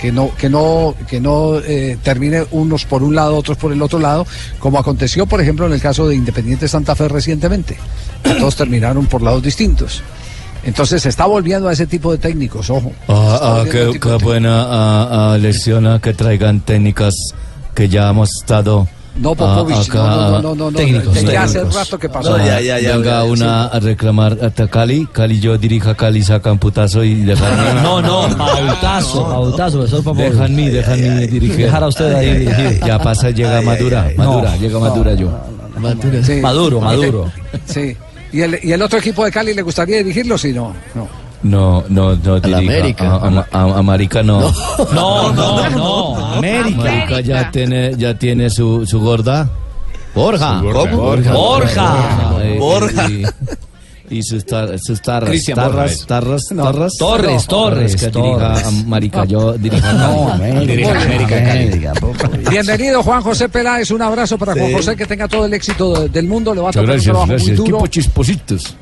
Que 0.00 0.12
no 0.12 0.34
que 0.36 0.50
no 0.50 0.94
que 1.08 1.18
no 1.18 1.60
eh, 1.60 1.96
termine 2.02 2.44
unos 2.50 2.84
por 2.84 3.02
un 3.02 3.14
lado 3.14 3.36
otros 3.36 3.56
por 3.56 3.72
el 3.72 3.80
otro 3.80 3.98
lado 3.98 4.26
como 4.58 4.78
aconteció 4.78 5.24
por 5.24 5.40
ejemplo 5.40 5.66
en 5.66 5.72
el 5.72 5.80
caso 5.80 6.06
de 6.06 6.14
Independiente 6.14 6.68
Santa 6.68 6.94
Fe 6.94 7.08
recientemente. 7.08 7.76
Todos 8.22 8.54
terminaron 8.54 9.06
por 9.06 9.22
lados 9.22 9.42
distintos. 9.42 10.02
Entonces 10.62 11.02
se 11.02 11.08
está 11.08 11.24
volviendo 11.24 11.68
a 11.68 11.72
ese 11.72 11.86
tipo 11.86 12.12
de 12.12 12.18
técnicos 12.18 12.68
ojo. 12.68 12.92
Ah, 13.08 13.38
ah, 13.40 13.64
qué, 13.70 13.98
buena 14.22 14.62
ah, 14.64 15.32
ah, 15.32 15.38
lección 15.38 15.98
que 16.00 16.12
traigan 16.12 16.60
técnicas 16.60 17.14
que 17.74 17.88
ya 17.88 18.10
hemos 18.10 18.30
estado. 18.40 18.86
No, 19.16 19.32
Popovich, 19.36 19.88
acá, 19.88 19.98
no, 19.98 20.16
no, 20.16 20.40
no, 20.42 20.54
no, 20.54 20.70
no, 20.72 20.76
técnicos, 20.76 21.22
ya 21.22 21.44
hace 21.44 21.62
rato 21.62 21.96
que 21.96 22.08
pasó. 22.08 22.34
Ah, 22.34 22.38
No, 22.38 22.44
ya, 22.46 22.60
ya, 22.60 22.80
ya, 22.80 22.96
venga 22.96 23.10
ya, 23.10 23.24
una 23.24 23.64
a 23.66 23.78
reclamar 23.78 24.36
hasta 24.42 24.66
Cali. 24.66 25.06
Cali 25.12 25.38
yo 25.38 25.56
dirija 25.56 25.94
Cali, 25.94 26.20
saca 26.24 26.50
un 26.50 26.58
putazo 26.58 27.04
y 27.04 27.14
dejan. 27.22 27.82
No, 27.82 28.02
no, 28.02 28.22
pautazo, 28.36 29.28
pautazo. 29.28 29.86
Dejan 30.14 30.56
dirigir. 30.56 31.56
Dejar 31.66 31.84
a 31.84 31.86
usted 31.88 32.12
ahí 32.12 32.38
dirigir. 32.38 32.80
Ya 32.84 32.98
pasa, 32.98 33.30
llega 33.30 33.62
Madura, 33.62 34.10
Madura, 34.16 34.50
No, 34.50 34.56
llega 34.56 34.74
no, 34.74 34.80
Madura 34.80 35.14
yo. 35.14 35.30
Sí. 36.22 36.34
Maduro, 36.40 36.80
Maduro. 36.80 37.30
sí 37.66 37.96
y 38.34 38.40
el, 38.40 38.58
y 38.64 38.72
el 38.72 38.82
otro 38.82 38.98
equipo 38.98 39.24
de 39.24 39.30
Cali 39.30 39.54
le 39.54 39.62
gustaría 39.62 39.98
dirigirlo 39.98 40.36
si 40.36 40.52
no 40.52 40.74
no 40.94 41.06
No, 41.44 41.84
no, 41.88 42.16
no 42.16 42.40
dirija. 42.40 42.58
América. 42.58 43.10
A, 43.14 43.28
a- 43.28 43.46
a- 43.52 43.78
América 43.78 44.22
no. 44.24 44.52
No, 44.92 45.32
no, 45.32 45.70
no, 45.70 46.34
América. 46.38 46.80
América 46.80 47.20
ya 47.20 47.50
tiene, 47.50 47.94
ya 47.96 48.18
tiene 48.18 48.50
su, 48.50 48.84
su 48.86 48.98
gorda. 49.00 49.48
Borja. 50.14 50.58
Su 50.60 50.64
gorda. 50.66 50.90
¿Cómo? 50.90 51.02
Borja. 51.02 51.32
Borja. 51.32 52.32
Borja. 52.58 53.08
Y, 53.10 53.24
y 54.10 54.22
sus, 54.22 54.44
tar- 54.46 54.78
sus 54.78 55.00
tarras. 55.02 55.30
Cristian 55.30 55.56
tarras, 55.56 56.06
tarras, 56.06 56.42
No, 56.52 56.62
tarras. 56.64 56.92
Torres, 56.98 57.46
Torres, 57.46 57.96
Que 57.96 58.08
Torres. 58.10 58.62
dirija 58.62 58.68
América. 58.86 59.24
Yo 59.24 59.52
dirijo 59.54 59.92
No, 59.92 60.28
América. 60.32 60.60
Dirija 60.72 61.02
América, 61.02 61.36
América, 61.38 61.92
Bienvenido 62.50 63.02
Juan 63.02 63.22
José 63.22 63.48
Peláez, 63.48 63.90
un 63.90 64.02
abrazo 64.02 64.38
para 64.38 64.52
Juan. 64.54 64.72
José, 64.72 64.94
que 64.96 65.04
tenga 65.06 65.26
todo 65.28 65.46
el 65.46 65.52
éxito 65.54 65.92
de- 66.02 66.08
del 66.08 66.26
mundo, 66.26 66.54
le 66.54 66.60
va 66.60 66.70
a 66.70 66.72
tocar 66.72 66.96
un 66.96 67.02
trabajo 67.02 67.26
gracias. 67.26 67.48
muy 67.48 67.56
duro. 67.56 67.70
Equipo 67.76 67.86
chispositos. 67.88 68.76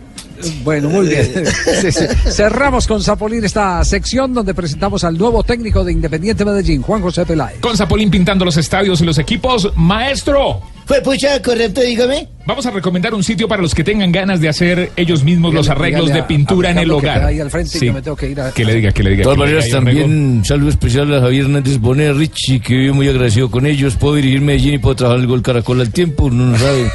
Bueno, 0.62 0.88
muy 0.88 1.08
bien. 1.08 1.44
Sí, 1.80 1.92
sí. 1.92 2.04
Cerramos 2.30 2.86
con 2.86 3.02
Zapolín 3.02 3.44
esta 3.44 3.84
sección 3.84 4.34
donde 4.34 4.54
presentamos 4.54 5.04
al 5.04 5.16
nuevo 5.18 5.42
técnico 5.42 5.84
de 5.84 5.92
Independiente 5.92 6.44
Medellín, 6.44 6.82
Juan 6.82 7.02
José 7.02 7.24
Peláez. 7.26 7.60
Con 7.60 7.76
Zapolín 7.76 8.10
pintando 8.10 8.44
los 8.44 8.56
estadios 8.56 9.00
y 9.00 9.04
los 9.04 9.18
equipos. 9.18 9.72
Maestro. 9.76 10.60
Fue 10.86 11.00
pucha, 11.00 11.40
correcto, 11.40 11.80
dígame. 11.80 12.28
Vamos 12.44 12.66
a 12.66 12.70
recomendar 12.72 13.14
un 13.14 13.22
sitio 13.22 13.46
para 13.46 13.62
los 13.62 13.72
que 13.72 13.84
tengan 13.84 14.10
ganas 14.10 14.40
de 14.40 14.48
hacer 14.48 14.90
ellos 14.96 15.22
mismos 15.22 15.54
los 15.54 15.68
arreglos 15.68 16.08
de 16.12 16.18
a- 16.20 16.26
pintura 16.26 16.70
a 16.70 16.72
en 16.72 16.78
el 16.78 16.86
que 16.88 16.90
hogar. 16.92 17.22
al 17.24 17.50
frente 17.50 17.78
Sí. 17.78 17.86
que 17.86 17.92
me 17.92 18.02
tengo 18.02 18.16
que 18.16 18.30
ir 18.30 18.40
a- 18.40 18.50
Que 18.50 18.64
le 18.64 18.74
diga, 18.74 18.90
que 18.90 19.02
le 19.04 19.10
De 19.10 19.16
diga. 19.16 19.24
todas 19.24 19.36
que 19.38 19.44
le 19.44 19.50
maneras, 19.52 19.70
también 19.70 20.04
un 20.38 20.44
saludo 20.44 20.68
especial 20.70 21.14
a 21.14 21.20
Javier 21.20 21.44
Hernández 21.44 21.78
Bonet, 21.78 22.16
Richie, 22.16 22.58
que 22.60 22.74
vive 22.74 22.92
muy 22.92 23.08
agradecido 23.08 23.48
con 23.48 23.64
ellos. 23.64 23.94
Puedo 23.94 24.16
dirigir 24.16 24.40
Medellín 24.40 24.74
y 24.74 24.78
puedo 24.78 24.96
trabajar 24.96 25.20
el 25.20 25.28
gol 25.28 25.40
Caracol 25.40 25.80
al 25.80 25.90
tiempo, 25.90 26.30
no 26.30 26.58
sabe. 26.58 26.90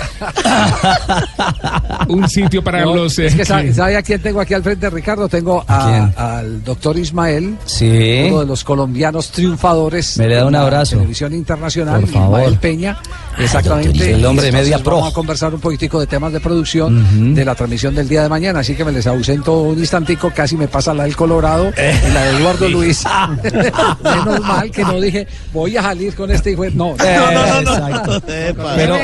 un 2.10 2.28
sitio 2.30 2.62
para 2.64 2.82
No, 2.84 2.96
los. 2.96 3.18
eh, 3.20 3.28
es 3.28 3.36
que 3.36 3.46
sabe, 3.46 3.96
a 3.96 4.02
quién 4.02 4.22
tengo 4.22 4.42
aquí 4.42 4.54
al 4.54 4.64
frente, 4.64 4.90
Ricardo. 4.90 5.30
Tengo 5.30 5.64
a- 5.68 6.38
al 6.40 6.64
doctor 6.64 6.98
Ismael, 6.98 7.56
Sí. 7.66 8.26
uno 8.30 8.42
de 8.42 8.46
los 8.48 8.64
colombianos 8.66 9.30
triunfadores. 9.32 10.18
Me 10.18 10.28
le 10.28 10.36
da 10.36 10.42
en 10.42 10.48
un 10.48 10.54
la 10.54 10.62
abrazo. 10.64 10.98
Televisión 10.98 11.34
internacional, 11.34 12.02
Por 12.02 12.10
favor. 12.10 12.40
Ismael 12.42 12.60
Peña. 12.60 12.98
Exactamente. 13.40 14.12
El 14.14 14.26
hombre 14.26 14.48
de 14.48 14.52
Media 14.52 14.80
Pro. 14.80 15.00
Conversar 15.38 15.54
un 15.54 15.62
poquitico 15.62 16.00
de 16.00 16.08
temas 16.08 16.34
de 16.34 16.40
producción 16.40 17.36
de 17.36 17.46
la 17.46 17.54
transmisión 17.54 17.94
del 17.94 18.10
día 18.10 18.24
de 18.24 18.30
mañana. 18.30 18.62
Así 18.62 18.74
que 18.74 18.84
me 18.84 18.92
les 18.92 19.06
ausento 19.06 19.62
un 19.62 19.78
instantico. 19.78 20.32
Casi 20.34 20.58
me 20.58 20.68
pasa 20.68 20.96
la 20.96 21.04
del 21.04 21.16
Colorado 21.16 21.72
y 21.78 22.12
la 22.12 22.24
de 22.24 22.38
Eduardo 22.38 22.68
Luis. 22.70 23.04
Menos 24.04 24.40
mal 24.42 24.72
que 24.72 24.82
no 24.84 25.00
dije, 25.00 25.28
voy 25.54 25.78
a 25.78 25.84
salir 25.84 26.16
con 26.16 26.32
este 26.32 26.54
hijo. 26.54 26.64
de-". 26.64 26.72
No, 26.72 26.96
Exacto. 26.96 28.20
Pero 28.26 28.98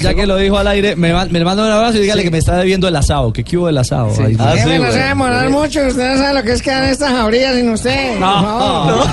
ya 0.00 0.14
que 0.14 0.26
lo 0.26 0.36
dijo 0.36 0.58
al 0.58 0.68
aire, 0.68 0.94
me, 0.94 1.12
me 1.26 1.44
manda 1.44 1.64
un 1.64 1.70
abrazo 1.72 1.98
y 1.98 2.02
dígale 2.02 2.22
que 2.22 2.30
me 2.30 2.38
está 2.38 2.56
debiendo 2.56 2.86
el 2.86 2.94
asado, 2.94 3.32
que 3.32 3.44
hubo 3.56 3.68
el 3.68 3.76
asado. 3.78 4.12
Ahí. 4.24 4.36
Ah, 4.38 4.54
sí, 4.56 4.78
no 4.78 4.92
se 4.92 4.98
demorar 5.00 5.50
mucho, 5.50 5.80
usted 5.88 6.12
no 6.12 6.18
sabe 6.18 6.34
lo 6.34 6.42
que 6.44 6.52
es 6.52 6.62
quedar 6.62 6.84
estas 6.84 7.10
jaurías 7.10 7.56
sin 7.56 7.68
usted. 7.70 8.18
No. 8.20 9.04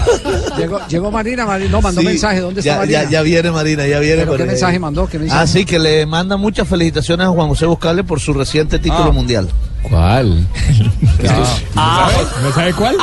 Llegó, 0.58 0.80
llegó 0.88 1.12
Marina, 1.12 1.46
Marina, 1.46 1.72
no, 1.72 1.82
mandó 1.82 2.02
Sí, 2.02 2.08
mensaje. 2.08 2.40
¿Dónde 2.40 2.60
está 2.62 2.74
ya, 2.74 2.78
Marina? 2.78 3.04
ya, 3.04 3.10
ya 3.10 3.22
viene 3.24 3.52
Marina, 3.52 3.88
ya 3.88 4.00
viene. 4.00 4.18
¿Pero 4.18 4.32
qué 4.32 4.38
pero, 4.38 4.44
eh, 4.44 4.48
mensaje 4.48 4.80
mandó? 4.80 5.08
¿Qué 5.08 5.20
mensaje 5.20 5.42
Ah, 5.42 5.48
sí, 5.48 5.66
que 5.66 5.80
le 5.80 6.06
manda 6.06 6.38
muchas 6.38 6.67
felicitaciones 6.68 7.28
a 7.28 7.30
Juan 7.30 7.48
José 7.50 7.66
Buscable 7.66 8.04
por 8.04 8.20
su 8.20 8.34
reciente 8.34 8.80
título 8.80 9.06
Ah. 9.10 9.12
mundial. 9.12 9.50
¿Cuál? 9.84 10.46
Ah, 11.76 12.10
¿No 12.44 12.52
sabe 12.52 12.74
cuál? 12.74 12.96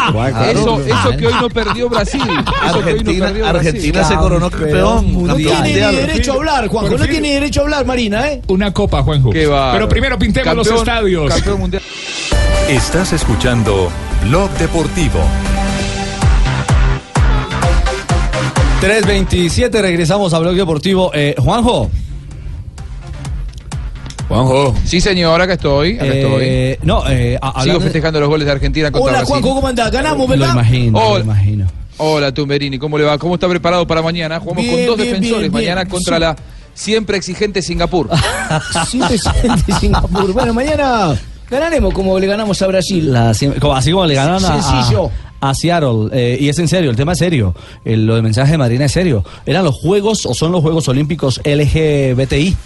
Eso, 0.51 0.81
eso 0.81 1.17
que 1.17 1.27
hoy 1.29 1.35
no 1.41 1.49
perdió 1.49 1.89
Brasil. 1.89 2.21
Eso 2.21 2.31
que 2.31 2.37
hoy 2.37 2.73
no 2.73 2.79
Argentina, 2.91 3.27
perdió 3.27 3.45
Brasil. 3.45 3.69
Argentina 3.69 4.05
se 4.05 4.15
coronó 4.17 4.51
campeón. 4.51 5.27
No 5.27 5.35
tiene 5.37 5.63
ni 5.63 5.73
derecho 5.73 6.33
a 6.33 6.35
hablar, 6.37 6.69
Juanjo, 6.69 6.91
Por 6.91 6.99
no 7.01 7.05
fin. 7.07 7.13
tiene 7.13 7.29
ni 7.29 7.35
derecho 7.35 7.61
a 7.61 7.65
hablar, 7.65 7.87
Marina, 7.87 8.29
¿eh? 8.29 8.43
Una 8.49 8.73
copa, 8.73 9.03
Juanjo. 9.03 9.31
Pero 9.31 9.89
primero 9.89 10.19
pintemos 10.19 10.55
los 10.57 10.67
estadios. 10.71 11.33
Campeón 11.33 11.61
mundial. 11.61 11.83
Estás 12.69 13.13
escuchando 13.13 13.91
Blog 14.25 14.51
Deportivo. 14.59 15.21
3.27, 18.81 19.81
regresamos 19.81 20.35
a 20.35 20.39
Blog 20.41 20.55
Deportivo. 20.57 21.11
Eh, 21.15 21.35
Juanjo. 21.39 21.91
Juanjo. 24.29 24.75
Sí, 24.85 25.01
señor, 25.01 25.41
acá 25.41 25.55
estoy. 25.55 25.97
Acá 25.97 26.07
Eh, 26.07 26.73
estoy. 26.73 26.87
no, 26.87 27.03
eh, 27.09 27.37
a- 27.41 27.49
Sigo 27.49 27.59
hablando 27.61 27.79
de- 27.81 27.85
festejando 27.85 28.21
los 28.21 28.29
goles 28.29 28.47
de 28.47 28.53
Argentina 28.53 28.91
contra 28.91 29.03
Hola, 29.11 29.19
Brasil. 29.19 29.29
Juanjo, 29.33 29.55
¿cómo 29.55 29.69
andás? 29.69 29.91
Ganamos, 29.91 30.29
¿verdad? 30.29 30.47
Lo 30.49 30.53
imagino, 30.55 30.99
lo 31.01 31.07
Hola. 31.07 31.25
imagino. 31.25 31.67
Hola, 31.99 32.33
Tumberini, 32.33 32.79
¿cómo 32.79 32.99
le 32.99 33.05
va? 33.05 33.19
¿Cómo 33.19 33.35
está 33.35 33.49
preparado 33.49 33.87
para 33.87 34.03
mañana? 34.03 34.41
Jugamos 34.41 34.65
Bien, 34.65 34.77
con 34.77 34.87
dos 34.87 34.97
bien, 34.97 35.09
defensores 35.11 35.41
bien, 35.43 35.53
mañana 35.53 35.83
bien. 35.83 35.91
contra 35.91 36.17
Sí. 36.17 36.21
la 36.21 36.37
siempre 36.75 37.17
exigente 37.17 37.63
Singapur. 37.63 38.09
Siempre 38.89 39.15
excelente 39.17 39.73
Singapur. 39.79 40.33
Bueno, 40.33 40.53
mañana 40.55 41.15
ganaremos 41.49 41.95
como 41.95 42.19
le 42.19 42.27
ganamos 42.27 42.61
a 42.63 42.67
Brasil. 42.67 43.13
La- 43.13 43.31
así 43.31 43.47
como 43.93 44.07
le 44.07 44.15
ganaron 44.15 44.45
a, 44.45 44.61
Sencillo. 44.61 45.11
a, 45.41 45.51
a 45.51 45.55
Seattle. 45.55 46.09
eh, 46.13 46.39
y 46.41 46.49
es 46.49 46.59
en 46.59 46.67
serio, 46.67 46.91
el 46.91 46.97
tema 46.97 47.13
es 47.13 47.19
serio. 47.19 47.55
El- 47.85 48.07
lo 48.07 48.15
del 48.15 48.25
mensaje 48.25 48.53
de 48.53 48.59
Marina 48.59 48.87
es 48.87 48.93
serio. 48.93 49.23
Eran 49.47 49.65
los 49.65 49.77
Juegos 49.77 50.27
o 50.27 50.35
son 50.35 50.51
los 50.51 50.63
Juegos 50.63 50.89
Olímpicos 50.89 51.41
LGBTI 51.45 52.57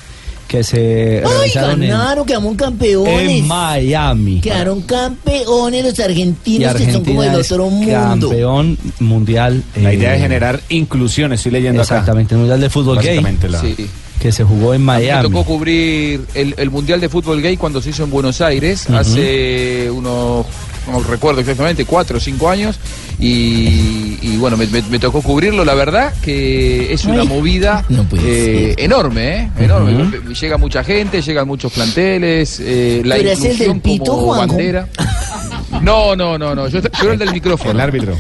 que 0.49 0.65
se 0.65 1.19
Ay, 1.19 1.31
realizaron 1.31 1.83
en, 1.83 1.91
ganaron, 1.91 2.27
quedamos 2.27 2.57
campeones. 2.57 3.31
en 3.31 3.47
Miami. 3.47 4.41
Quedaron 4.41 4.81
campeones 4.83 5.85
los 5.85 6.01
argentinos 6.01 6.75
que 6.75 6.91
son 6.91 7.05
como 7.05 7.23
del 7.23 7.39
es 7.41 7.53
otro 7.53 7.69
mundo. 7.71 8.29
campeón 8.29 8.79
mundial. 8.99 9.63
La 9.81 9.93
idea 9.93 10.15
es 10.17 10.23
generar 10.23 10.61
inclusión, 10.71 11.33
estoy 11.35 11.53
leyendo 11.53 11.83
acá. 11.83 11.97
Exactamente, 11.97 12.35
el 12.35 12.39
mundial 12.41 12.61
de 12.61 12.71
fútbol 12.71 12.99
gay. 13.01 13.21
La- 13.49 13.61
Sí. 13.61 13.77
Que 14.19 14.33
se 14.33 14.43
jugó 14.43 14.75
en 14.75 14.81
Me 14.81 14.87
Miami. 14.87 15.29
tocó 15.29 15.45
cubrir 15.45 16.23
el, 16.35 16.53
el 16.59 16.71
Mundial 16.71 17.01
de 17.01 17.09
Fútbol 17.09 17.41
Gay 17.41 17.57
cuando 17.57 17.81
se 17.81 17.91
hizo 17.91 18.03
en 18.03 18.11
Buenos 18.11 18.41
Aires 18.41 18.91
hace 18.91 19.89
unos, 19.93 20.45
no 20.91 21.01
recuerdo 21.03 21.41
exactamente, 21.41 21.85
cuatro 21.85 22.19
o 22.19 22.21
cinco 22.21 22.49
años. 22.49 22.79
Y, 23.21 24.17
y 24.23 24.37
bueno, 24.39 24.57
me, 24.57 24.67
me- 24.69 24.83
me 24.83 24.99
tocó 24.99 25.23
cubrirlo. 25.23 25.65
La 25.65 25.75
verdad 25.75 26.13
que 26.23 26.93
es 26.93 27.05
una 27.05 27.23
Ay, 27.23 27.29
movida 27.29 27.85
no 27.89 28.07
eh, 28.23 28.75
enorme, 28.79 29.37
¿eh? 29.37 29.51
Enorme. 29.59 30.21
Llega 30.41 30.57
mucha 30.57 30.85
gente, 30.85 31.21
llegan 31.23 31.47
muchos 31.49 31.73
planteles, 31.73 32.61
eh, 32.61 33.03
la 33.05 33.17
¿Tú 33.17 33.21
eres 33.23 33.39
el 33.41 33.45
inclusión 33.53 33.73
del 33.73 33.81
pito, 33.83 34.05
como 34.13 34.35
Juanjo? 34.35 34.47
bandera. 34.55 34.89
No, 35.83 36.17
no, 36.17 36.39
no, 36.39 36.55
no. 36.55 36.67
Yo, 36.69 36.81
yo 36.81 36.89
era 37.03 37.13
el 37.13 37.19
del 37.19 37.33
micrófono. 37.33 37.71
El 37.73 37.81
árbitro. 37.81 38.17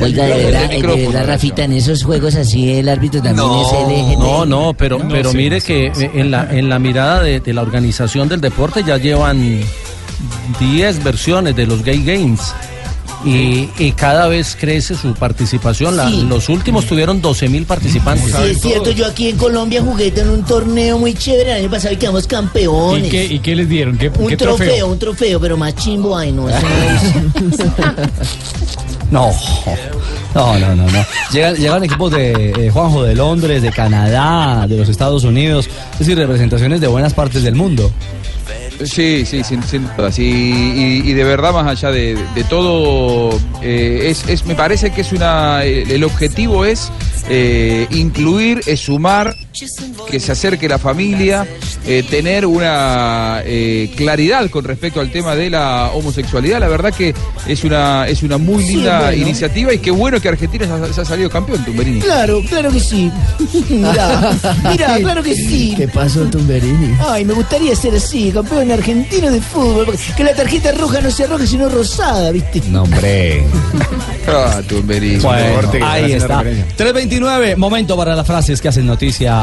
Oiga, 0.00 0.24
de 0.24 0.44
verdad, 0.44 0.70
de 0.70 0.82
verdad, 1.06 1.26
Rafita, 1.26 1.62
en 1.64 1.72
esos 1.74 2.02
juegos 2.02 2.34
así 2.34 2.72
el 2.72 2.88
árbitro 2.88 3.22
también 3.22 3.46
es 3.60 3.66
LGTB. 3.70 4.18
No, 4.18 4.46
no, 4.46 4.74
pero, 4.74 4.98
No, 4.98 5.08
pero 5.08 5.30
sí, 5.30 5.36
mire 5.36 5.60
sí, 5.60 5.66
que 5.66 5.92
sí. 5.94 6.08
en 6.14 6.30
la, 6.30 6.48
en 6.50 6.68
la 6.70 6.78
mirada 6.78 7.22
de, 7.22 7.40
de 7.40 7.52
la 7.52 7.60
organización 7.62 8.28
del 8.28 8.40
deporte 8.40 8.82
ya 8.82 8.96
llevan 8.96 9.60
10 10.58 11.02
versiones 11.02 11.56
de 11.56 11.66
los 11.66 11.82
Gay 11.82 12.02
Games. 12.04 12.40
Y, 13.22 13.68
y 13.78 13.92
cada 13.92 14.28
vez 14.28 14.56
crece 14.58 14.94
su 14.94 15.12
participación. 15.12 15.94
La- 15.94 16.08
Sí. 16.08 16.24
los 16.26 16.48
últimos 16.48 16.86
tuvieron 16.86 17.20
12 17.20 17.50
mil 17.50 17.66
participantes. 17.66 18.32
Sí, 18.34 18.42
es 18.52 18.60
cierto, 18.62 18.92
yo 18.92 19.04
aquí 19.06 19.28
en 19.28 19.36
Colombia 19.36 19.82
jugué 19.82 20.10
en 20.16 20.30
un 20.30 20.42
torneo 20.42 20.98
muy 20.98 21.12
chévere 21.12 21.50
el 21.52 21.56
año 21.58 21.70
pasado 21.70 21.92
y 21.92 21.98
quedamos 21.98 22.26
campeones. 22.26 23.08
¿Y 23.08 23.10
qué, 23.10 23.24
¿Y 23.26 23.38
qué 23.40 23.54
les 23.54 23.68
dieron? 23.68 23.98
¿Qué, 23.98 24.08
Un 24.08 24.26
qué 24.28 24.38
trofeo, 24.38 24.86
un 24.88 24.98
trofeo, 24.98 25.38
pero 25.38 25.58
más 25.58 25.74
chimbo, 25.74 26.16
ay 26.16 26.30
eso. 26.30 27.60
No, 29.10 29.32
no, 30.34 30.58
no, 30.60 30.76
no. 30.76 30.86
no. 30.90 31.04
Llegan, 31.32 31.56
llegan 31.56 31.82
equipos 31.84 32.12
de 32.12 32.50
eh, 32.56 32.70
Juanjo 32.70 33.02
de 33.02 33.14
Londres, 33.16 33.60
de 33.60 33.70
Canadá, 33.72 34.66
de 34.68 34.76
los 34.76 34.88
Estados 34.88 35.24
Unidos, 35.24 35.68
es 35.94 35.98
decir, 35.98 36.16
representaciones 36.16 36.80
de 36.80 36.86
buenas 36.86 37.12
partes 37.12 37.42
del 37.42 37.56
mundo. 37.56 37.90
Sí, 38.84 39.24
sí, 39.26 39.44
sin, 39.44 39.62
sin 39.62 39.86
dudas. 39.96 40.18
Y, 40.18 41.12
de 41.12 41.24
verdad, 41.24 41.52
más 41.52 41.66
allá 41.66 41.90
de, 41.90 42.16
todo, 42.48 43.30
eh, 43.62 44.06
es, 44.10 44.26
es- 44.28 44.46
me 44.46 44.54
parece 44.54 44.90
que 44.90 45.02
es 45.02 45.12
una. 45.12 45.64
El, 45.64 45.90
el 45.90 46.04
objetivo 46.04 46.64
es 46.64 46.90
eh, 47.28 47.86
incluir, 47.90 48.62
es 48.66 48.80
sumar, 48.80 49.34
que 50.10 50.20
se 50.20 50.32
acerque 50.32 50.68
la 50.68 50.78
familia, 50.78 51.46
eh, 51.86 52.04
tener 52.08 52.46
una 52.46 53.40
eh, 53.44 53.90
claridad 53.96 54.48
con 54.50 54.64
respecto 54.64 55.00
al 55.00 55.10
tema 55.10 55.34
de 55.34 55.50
la 55.50 55.90
homosexualidad. 55.94 56.60
La 56.60 56.68
verdad 56.68 56.92
que 56.94 57.14
es 57.46 57.64
una, 57.64 58.06
es 58.08 58.22
una 58.22 58.38
muy 58.38 58.62
Sí, 58.64 58.74
linda 58.76 59.00
bueno. 59.00 59.16
iniciativa 59.22 59.72
y 59.74 59.78
qué 59.78 59.90
bueno 59.90 60.20
que 60.20 60.28
Argentina 60.28 60.66
se 60.66 60.72
ha, 60.72 60.92
se 60.92 61.00
ha 61.00 61.04
salido 61.04 61.28
campeón, 61.30 61.64
Tumberini. 61.64 62.00
Claro, 62.00 62.40
claro 62.48 62.70
que 62.70 62.80
sí. 62.80 63.10
Mira, 63.70 64.32
mira, 64.70 64.96
claro 65.00 65.22
que 65.22 65.34
sí. 65.34 65.74
¿Qué 65.76 65.88
pasó, 65.88 66.20
Tumberini? 66.24 66.94
Ay, 67.08 67.24
me 67.24 67.34
gustaría 67.34 67.74
ser 67.74 67.94
así, 67.94 68.30
campeón 68.30 68.70
argentino 68.70 69.30
de 69.30 69.40
fútbol. 69.40 69.96
Que 70.16 70.24
la 70.24 70.34
tarjeta 70.34 70.72
roja 70.72 71.00
no 71.00 71.10
sea 71.10 71.26
roja, 71.26 71.46
sino 71.46 71.68
rosada, 71.68 72.30
¿viste? 72.30 72.62
No, 72.70 72.82
hombre. 72.82 73.44
Ah, 74.32 74.60
Tumberini. 74.68 75.16
Bueno, 75.16 75.60
ahí 75.82 76.12
está. 76.12 76.42
referencia. 76.42 76.76
329, 76.76 77.56
momento 77.56 77.96
para 77.96 78.14
las 78.14 78.24
frases 78.24 78.60
que 78.60 78.68
hacen 78.68 78.86
noticia 78.86 79.39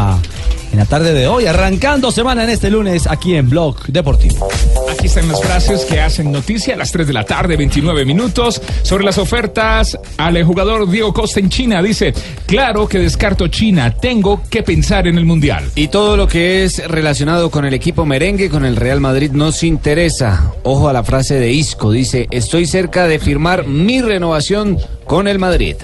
en 0.72 0.78
la 0.78 0.86
tarde 0.86 1.14
de 1.14 1.28
hoy, 1.28 1.46
arrancando 1.46 2.12
semana 2.12 2.44
en 2.44 2.50
este 2.50 2.70
lunes 2.70 3.08
aquí 3.08 3.36
en 3.36 3.50
Blog 3.50 3.86
Deportivo. 3.88 4.48
Aquí 4.92 5.08
están 5.08 5.28
las 5.28 5.42
frases 5.42 5.86
que 5.86 6.00
hacen 6.00 6.32
noticia 6.32 6.74
a 6.74 6.78
las 6.78 6.92
3 6.92 7.08
de 7.08 7.14
la 7.14 7.24
tarde, 7.24 7.58
29 7.58 8.06
minutos, 8.06 8.62
sobre 8.84 9.04
las 9.04 9.18
ofertas 9.18 9.98
al 10.18 10.44
jugador 10.44 10.90
Diego 10.90 11.14
Costa 11.14 11.40
en 11.40 11.50
China. 11.50 11.82
Dice, 11.82 12.14
claro 12.46 12.88
que 12.88 13.00
descarto 13.00 13.48
China, 13.48 13.92
tengo 13.92 14.42
que 14.50 14.64
pensar 14.64 15.08
en 15.08 15.18
el 15.18 15.26
Mundial. 15.26 15.70
Y 15.76 15.88
todo 15.88 16.18
lo 16.18 16.28
que 16.28 16.64
es 16.64 16.88
relacionado 16.88 17.50
con 17.50 17.66
el 17.66 17.74
equipo 17.74 18.06
merengue, 18.06 18.50
con 18.50 18.66
el 18.66 18.76
Real 18.76 19.02
Madrid, 19.02 19.32
nos 19.32 19.64
interesa. 19.64 20.54
Ojo 20.64 20.90
a 20.90 20.94
la 20.94 21.04
frase 21.04 21.40
de 21.40 21.52
Isco, 21.52 21.92
dice, 21.92 22.28
estoy 22.32 22.66
cerca 22.66 23.08
de 23.08 23.20
firmar 23.20 23.68
mi 23.68 24.02
renovación 24.02 24.78
con 25.06 25.28
el 25.28 25.40
Madrid. 25.40 25.76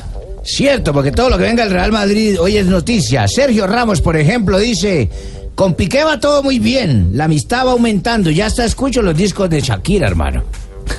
Cierto, 0.43 0.91
porque 0.93 1.11
todo 1.11 1.29
lo 1.29 1.37
que 1.37 1.43
venga 1.43 1.63
del 1.63 1.73
Real 1.73 1.91
Madrid 1.91 2.39
hoy 2.39 2.57
es 2.57 2.65
noticia. 2.65 3.27
Sergio 3.27 3.65
Ramos, 3.65 4.01
por 4.01 4.17
ejemplo, 4.17 4.59
dice, 4.59 5.09
con 5.55 5.73
Piqué 5.73 6.03
va 6.03 6.19
todo 6.19 6.43
muy 6.43 6.59
bien, 6.59 7.11
la 7.13 7.25
amistad 7.25 7.65
va 7.65 7.71
aumentando, 7.71 8.29
ya 8.29 8.47
hasta 8.47 8.65
escucho 8.65 9.01
los 9.01 9.15
discos 9.15 9.49
de 9.49 9.61
Shakira, 9.61 10.07
hermano. 10.07 10.43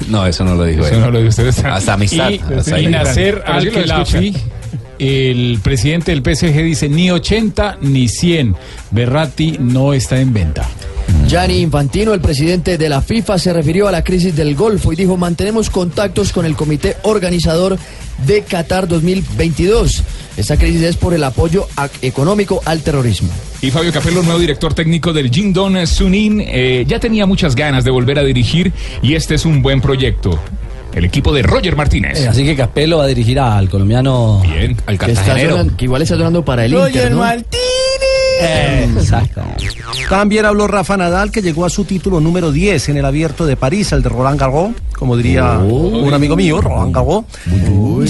No, 0.08 0.26
eso 0.26 0.44
no 0.44 0.54
lo 0.54 0.64
dijo 0.64 0.86
Eso 0.86 0.98
no 0.98 1.10
lo 1.10 1.18
dijo 1.18 1.28
usted. 1.28 1.66
Hasta 1.66 1.92
amistad. 1.92 2.30
Y, 2.30 2.40
hasta 2.54 2.80
y 2.80 2.86
lo 2.86 2.98
Al-Khelaifi, 2.98 4.34
el 5.04 5.60
presidente 5.62 6.12
del 6.12 6.22
PSG, 6.22 6.62
dice 6.62 6.88
ni 6.88 7.10
80 7.10 7.78
ni 7.82 8.08
100. 8.08 8.56
Berratti 8.90 9.56
no 9.58 9.92
está 9.92 10.20
en 10.20 10.32
venta. 10.32 10.68
Gianni 11.26 11.60
Infantino, 11.60 12.14
el 12.14 12.20
presidente 12.20 12.78
de 12.78 12.88
la 12.88 13.00
FIFA, 13.00 13.38
se 13.38 13.52
refirió 13.52 13.88
a 13.88 13.92
la 13.92 14.04
crisis 14.04 14.34
del 14.36 14.54
Golfo 14.54 14.92
y 14.92 14.96
dijo, 14.96 15.16
mantenemos 15.16 15.70
contactos 15.70 16.32
con 16.32 16.46
el 16.46 16.54
comité 16.54 16.96
organizador 17.02 17.78
de 18.26 18.42
Qatar 18.42 18.88
2022. 18.88 20.02
Esta 20.36 20.56
crisis 20.56 20.82
es 20.82 20.96
por 20.96 21.14
el 21.14 21.24
apoyo 21.24 21.66
económico 22.02 22.60
al 22.64 22.82
terrorismo. 22.82 23.30
Y 23.62 23.70
Fabio 23.70 23.92
Capello, 23.92 24.22
nuevo 24.22 24.38
director 24.38 24.74
técnico 24.74 25.12
del 25.12 25.30
Jingdong 25.30 25.86
Sunin, 25.86 26.42
eh, 26.44 26.84
ya 26.86 27.00
tenía 27.00 27.26
muchas 27.26 27.54
ganas 27.54 27.84
de 27.84 27.90
volver 27.90 28.18
a 28.18 28.24
dirigir 28.24 28.72
y 29.02 29.14
este 29.14 29.34
es 29.34 29.44
un 29.44 29.62
buen 29.62 29.80
proyecto. 29.80 30.38
El 30.94 31.04
equipo 31.04 31.32
de 31.32 31.42
Roger 31.42 31.74
Martínez. 31.76 32.20
Eh, 32.20 32.28
así 32.28 32.44
que 32.44 32.54
Capello 32.54 32.98
va 32.98 33.04
a 33.04 33.06
dirigir 33.08 33.40
al 33.40 33.68
colombiano. 33.68 34.40
Bien, 34.42 34.76
al 34.86 34.98
Que, 34.98 35.12
está 35.12 35.34
sonando- 35.54 35.76
que 35.76 35.84
igual 35.86 36.02
está 36.02 36.16
sonando 36.16 36.44
para 36.44 36.64
el 36.64 36.72
Inter, 36.88 37.10
¿no? 37.12 37.18
Exacto. 38.40 39.42
También 40.08 40.44
habló 40.44 40.66
Rafa 40.66 40.96
Nadal, 40.96 41.30
que 41.30 41.40
llegó 41.40 41.64
a 41.64 41.70
su 41.70 41.84
título 41.84 42.20
número 42.20 42.52
10 42.52 42.88
en 42.90 42.96
el 42.96 43.04
abierto 43.04 43.46
de 43.46 43.56
París, 43.56 43.92
el 43.92 44.02
de 44.02 44.08
Roland 44.08 44.38
Garros, 44.38 44.70
como 44.98 45.16
diría 45.16 45.58
un 45.58 46.12
amigo 46.12 46.36
mío, 46.36 46.60
Roland 46.60 46.94
Garros. 46.94 47.24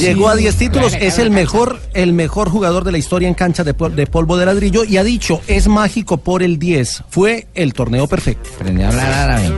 Llegó 0.00 0.28
a 0.28 0.34
10 0.36 0.56
títulos, 0.56 0.94
es 1.00 1.18
el 1.18 1.30
mejor, 1.30 1.80
el 1.94 2.12
mejor 2.12 2.48
jugador 2.50 2.84
de 2.84 2.92
la 2.92 2.98
historia 2.98 3.28
en 3.28 3.34
cancha 3.34 3.64
de, 3.64 3.74
pol- 3.74 3.94
de 3.94 4.06
polvo 4.06 4.36
de 4.36 4.46
ladrillo 4.46 4.84
y 4.84 4.96
ha 4.96 5.04
dicho, 5.04 5.40
es 5.46 5.68
mágico 5.68 6.16
por 6.16 6.42
el 6.42 6.58
10. 6.58 7.04
Fue 7.10 7.46
el 7.54 7.72
torneo 7.74 8.06
perfecto. 8.08 8.50
Aprendí 8.56 8.82
a 8.82 8.88
hablar 8.88 9.12
árabe. 9.30 9.52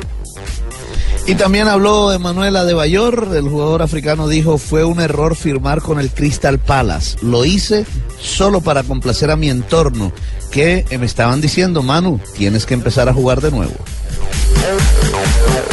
Y 1.29 1.35
también 1.35 1.67
habló 1.67 2.13
Emanuel 2.13 2.55
Adebayor, 2.55 3.33
el 3.35 3.49
jugador 3.49 3.83
africano 3.83 4.29
dijo, 4.29 4.59
fue 4.59 4.85
un 4.85 5.01
error 5.01 5.35
firmar 5.35 5.83
con 5.83 5.99
el 5.99 6.11
Crystal 6.11 6.59
Palace. 6.61 7.17
Lo 7.21 7.45
hice 7.45 7.85
solo 8.21 8.61
para 8.61 8.85
complacer 8.85 9.33
a 9.33 9.37
mi 9.37 9.51
entorno, 9.51 10.13
que 10.53 10.85
me 11.01 11.05
estaban 11.05 11.41
diciendo, 11.41 11.83
Manu, 11.83 12.21
tienes 12.37 12.65
que 12.65 12.75
empezar 12.75 13.09
a 13.09 13.13
jugar 13.13 13.41
de 13.41 13.51
nuevo. 13.51 13.75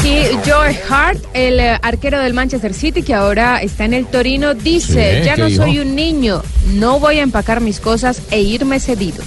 Y 0.03 0.23
Joe 0.49 0.77
Hart, 0.89 1.23
el 1.33 1.59
eh, 1.59 1.79
arquero 1.81 2.19
del 2.19 2.33
Manchester 2.33 2.73
City, 2.73 3.03
que 3.03 3.13
ahora 3.13 3.61
está 3.61 3.85
en 3.85 3.93
el 3.93 4.07
Torino, 4.07 4.55
dice, 4.55 5.19
Sí, 5.19 5.25
ya 5.25 5.35
¿qué 5.35 5.41
no 5.41 5.47
dijo? 5.47 5.63
soy 5.63 5.79
un 5.79 5.95
niño, 5.95 6.41
no 6.73 6.99
voy 6.99 7.19
a 7.19 7.21
empacar 7.21 7.61
mis 7.61 7.79
cosas 7.79 8.21
e 8.31 8.41
irme 8.41 8.79
cedido. 8.79 9.23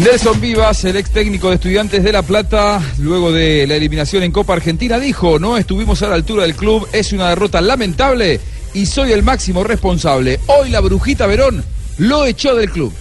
Nelson 0.00 0.40
Vivas, 0.40 0.82
el 0.84 0.96
ex 0.96 1.10
técnico 1.10 1.50
de 1.50 1.56
Estudiantes 1.56 2.02
de 2.02 2.10
La 2.10 2.22
Plata, 2.22 2.80
luego 2.98 3.32
de 3.32 3.66
la 3.66 3.74
eliminación 3.74 4.22
en 4.22 4.32
Copa 4.32 4.54
Argentina, 4.54 4.98
dijo, 4.98 5.38
no 5.38 5.58
estuvimos 5.58 6.00
a 6.02 6.08
la 6.08 6.14
altura 6.14 6.44
del 6.44 6.54
club, 6.54 6.88
es 6.92 7.12
una 7.12 7.28
derrota 7.28 7.60
lamentable 7.60 8.40
y 8.72 8.86
soy 8.86 9.12
el 9.12 9.22
máximo 9.22 9.62
responsable. 9.62 10.40
Hoy 10.46 10.70
la 10.70 10.80
Brujita 10.80 11.26
Verón 11.26 11.62
lo 11.98 12.24
echó 12.24 12.54
del 12.54 12.70
club. 12.70 12.94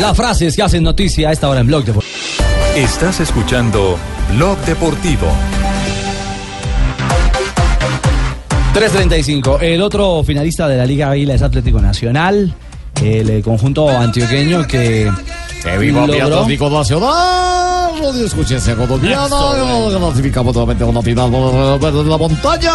Las 0.00 0.16
frases 0.16 0.56
que 0.56 0.62
hacen 0.62 0.82
noticia 0.82 1.28
a 1.28 1.32
esta 1.32 1.48
hora 1.48 1.60
en 1.60 1.68
Blog 1.68 1.84
Deportivo. 1.84 2.16
Estás 2.74 3.20
escuchando 3.20 3.96
Blog 4.34 4.58
Deportivo. 4.64 5.28
3.35. 8.74 9.58
El 9.62 9.82
otro 9.82 10.24
finalista 10.24 10.66
de 10.66 10.76
la 10.76 10.84
Liga 10.84 11.10
Águila 11.10 11.34
es 11.34 11.42
Atlético 11.42 11.80
Nacional, 11.80 12.54
el 13.02 13.30
eh, 13.30 13.42
conjunto 13.42 13.88
antioqueño 13.88 14.66
que. 14.66 15.10
¡Que 15.62 15.78
viva 15.78 16.06
mi 16.06 16.14
logró- 16.18 16.40
Atlético 16.40 16.70
Nacional! 16.70 18.00
Radio 18.00 18.24
escúchense 18.24 18.74
colombiana, 18.76 19.28
clasificamos 19.98 20.54
nuevamente 20.54 20.84
a 20.84 20.86
una 20.86 21.02
final 21.02 21.30
de 21.30 22.04
la 22.04 22.16
montaña. 22.16 22.72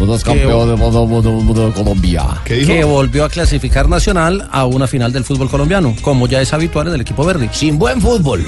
Uno 0.00 0.14
es 0.14 0.24
campeón 0.24 0.68
del 0.68 0.76
mundo, 0.76 1.06
mundo, 1.06 1.30
mundo 1.30 1.66
de 1.68 1.72
Colombia. 1.72 2.24
Que 2.44 2.82
volvió 2.82 3.24
a 3.24 3.28
clasificar 3.28 3.88
Nacional 3.88 4.48
a 4.50 4.64
una 4.66 4.88
final 4.88 5.12
del 5.12 5.22
fútbol 5.24 5.48
colombiano, 5.48 5.94
como 6.02 6.26
ya 6.26 6.40
es 6.40 6.52
habitual 6.52 6.88
en 6.88 6.94
el 6.94 7.00
equipo 7.02 7.24
verde. 7.24 7.48
Sin 7.52 7.78
buen 7.78 8.00
fútbol. 8.00 8.44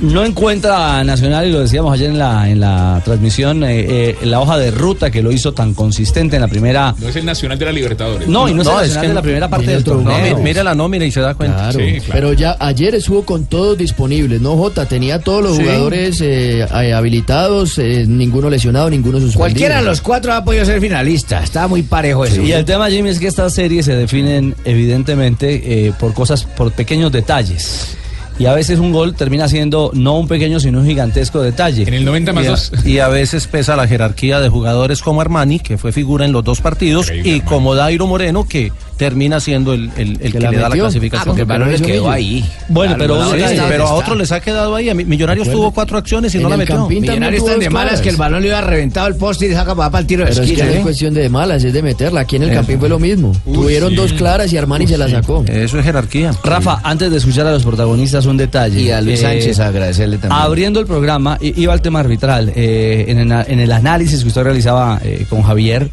No 0.00 0.24
encuentra 0.24 0.98
a 0.98 1.04
Nacional, 1.04 1.46
y 1.48 1.52
lo 1.52 1.60
decíamos 1.60 1.92
ayer 1.94 2.10
en 2.10 2.18
la, 2.18 2.50
en 2.50 2.60
la 2.60 3.00
transmisión, 3.04 3.64
eh, 3.64 3.86
eh, 3.88 4.16
la 4.24 4.40
hoja 4.40 4.58
de 4.58 4.70
ruta 4.70 5.10
que 5.10 5.22
lo 5.22 5.32
hizo 5.32 5.52
tan 5.54 5.72
consistente 5.74 6.36
en 6.36 6.42
la 6.42 6.48
primera. 6.48 6.94
No 6.98 7.08
es 7.08 7.16
el 7.16 7.24
Nacional 7.24 7.58
de 7.58 7.64
la 7.64 7.72
Libertadores. 7.72 8.28
No, 8.28 8.48
y 8.48 8.52
no, 8.54 8.62
es 8.62 8.66
el 8.68 8.74
Nacional 8.74 9.08
de 9.08 9.14
la 9.14 9.22
primera 9.22 9.48
parte 9.48 9.70
del 9.70 9.84
torneo. 9.84 10.36
mi- 10.36 10.42
mira 10.42 10.62
la 10.62 10.74
nómina 10.74 11.04
y 11.06 11.10
se 11.10 11.20
da 11.20 11.34
cuenta. 11.34 11.70
Claro, 11.70 11.78
pero 12.12 12.32
ya 12.34 12.56
ayer 12.60 12.94
estuvo 12.94 13.24
con 13.24 13.46
todos 13.46 13.78
disponibles, 13.78 14.40
¿no, 14.40 14.56
Jota? 14.56 14.86
Tenía 14.86 15.20
todos 15.20 15.42
los 15.42 15.56
Sí. 15.56 15.62
jugadores 15.62 16.20
eh, 16.20 16.60
eh, 16.60 16.92
habilitados, 16.92 17.78
eh, 17.78 18.04
ninguno 18.06 18.50
lesionado, 18.50 18.90
ninguno 18.90 19.14
suspendido. 19.18 19.38
Cualquiera 19.38 19.78
de 19.78 19.84
los 19.86 20.00
cuatro 20.02 20.32
ha 20.34 20.44
podido 20.44 20.64
ser 20.64 20.80
finalista. 20.80 21.42
Estaba 21.42 21.68
muy 21.68 21.82
parejo 21.82 22.24
eso. 22.24 22.42
Y 22.42 22.52
el 22.52 22.64
tema, 22.64 22.90
Jimmy, 22.90 23.10
es 23.10 23.18
que 23.18 23.28
estas 23.28 23.54
series 23.54 23.86
se 23.86 23.94
definen 23.96 24.54
evidentemente 24.64 25.86
eh, 25.86 25.92
por 25.98 26.12
cosas, 26.12 26.44
por 26.44 26.72
pequeños 26.72 27.10
detalles. 27.12 27.96
Y 28.38 28.46
a 28.46 28.54
veces 28.54 28.78
un 28.78 28.92
gol 28.92 29.14
termina 29.14 29.48
siendo 29.48 29.90
no 29.94 30.18
un 30.18 30.28
pequeño, 30.28 30.60
sino 30.60 30.80
un 30.80 30.86
gigantesco 30.86 31.40
detalle. 31.40 31.84
En 31.84 31.94
el 31.94 32.04
90 32.04 32.32
y, 32.32 32.46
a, 32.46 32.56
y 32.84 32.98
a 32.98 33.08
veces 33.08 33.46
pesa 33.46 33.76
la 33.76 33.88
jerarquía 33.88 34.40
de 34.40 34.48
jugadores 34.48 35.00
como 35.00 35.20
Armani, 35.20 35.58
que 35.58 35.78
fue 35.78 35.92
figura 35.92 36.24
en 36.24 36.32
los 36.32 36.44
dos 36.44 36.60
partidos, 36.60 37.10
y 37.10 37.40
como 37.40 37.74
Dairo 37.74 38.06
Moreno, 38.06 38.46
que 38.46 38.72
termina 38.96 39.40
siendo 39.40 39.72
el, 39.74 39.90
el- 39.96 40.18
el 40.22 40.32
que, 40.32 40.40
le 40.40 40.56
da 40.56 40.68
la 40.68 40.74
clasificación. 40.76 41.22
Ah, 41.22 41.24
porque 41.26 41.42
el 41.42 41.46
balón 41.48 41.70
le 41.70 41.80
quedó 41.80 42.10
ahí. 42.10 42.44
Bueno, 42.68 42.96
Claro, 42.96 43.18
pero, 43.30 43.48
sí, 43.48 43.56
pero 43.68 43.86
a 43.86 43.92
otros 43.94 44.16
les 44.16 44.32
ha 44.32 44.40
quedado 44.40 44.74
ahí. 44.74 44.92
Millonarios 44.94 45.50
tuvo 45.50 45.70
cuatro 45.72 45.98
acciones 45.98 46.34
y 46.34 46.38
no 46.38 46.48
la 46.48 46.56
metió. 46.56 46.88
Millonarios 46.88 47.42
están 47.44 47.60
de 47.60 47.70
malas 47.70 48.00
que 48.00 48.08
el 48.08 48.16
balón 48.16 48.42
le 48.42 48.48
iba 48.48 48.60
reventado 48.60 49.06
el 49.08 49.16
poste 49.16 49.46
y 49.48 49.52
saca 49.52 49.74
para 49.74 49.98
el 49.98 50.06
tiro 50.06 50.24
de 50.24 50.30
Pero 50.30 50.42
es 50.42 50.46
que 50.48 50.52
esquina. 50.54 50.66
no 50.66 50.72
es 50.72 50.78
¿eh? 50.78 50.82
cuestión 50.82 51.14
de 51.14 51.28
malas, 51.28 51.64
es 51.64 51.72
de 51.72 51.82
meterla. 51.82 52.20
Aquí 52.22 52.36
en 52.36 52.44
el 52.44 52.50
Eh. 52.50 52.54
Campín 52.54 52.78
fue 52.78 52.88
lo 52.88 52.98
mismo. 52.98 53.32
Uy, 53.44 53.54
Tuvieron 53.54 53.90
sí. 53.90 53.96
dos 53.96 54.12
claras 54.14 54.52
y 54.52 54.56
Armani 54.56 54.86
se 54.86 54.96
la 54.98 55.08
sacó. 55.08 55.44
Eso 55.46 55.78
es 55.78 55.84
jerarquía. 55.84 56.32
Rafa, 56.42 56.80
antes 56.82 57.10
de 57.10 57.18
escuchar 57.18 57.46
a 57.46 57.52
los 57.52 57.62
protagonistas, 57.64 58.24
un 58.26 58.36
detalle. 58.36 58.80
Y 58.80 58.90
a 58.90 59.00
Luis 59.00 59.20
Eh, 59.20 59.22
Sánchez 59.22 59.60
agradecerle 59.60 60.18
también. 60.18 60.40
Abriendo 60.40 60.80
el 60.80 60.86
programa, 60.86 61.36
iba 61.40 61.72
al 61.72 61.82
tema 61.82 62.00
arbitral. 62.00 62.52
eh, 62.56 63.04
en, 63.08 63.18
el, 63.18 63.44
en 63.48 63.60
el 63.60 63.72
análisis 63.72 64.22
que 64.22 64.28
usted 64.28 64.42
realizaba 64.42 65.00
eh, 65.04 65.26
con 65.28 65.42
Javier 65.42 65.90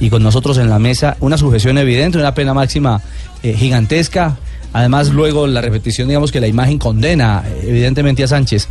y 0.00 0.10
con 0.10 0.22
nosotros 0.22 0.58
en 0.58 0.68
la 0.68 0.78
mesa, 0.78 1.16
una 1.20 1.38
sujeción 1.38 1.78
evidente, 1.78 2.18
una 2.18 2.34
pena 2.34 2.45
máxima 2.54 3.00
eh, 3.42 3.54
gigantesca. 3.54 4.36
Además, 4.72 5.08
luego 5.08 5.46
la 5.46 5.60
repetición, 5.60 6.08
digamos 6.08 6.32
que 6.32 6.40
la 6.40 6.46
imagen 6.46 6.78
condena 6.78 7.42
eh, 7.46 7.66
evidentemente 7.68 8.22
a 8.24 8.28
Sánchez. 8.28 8.68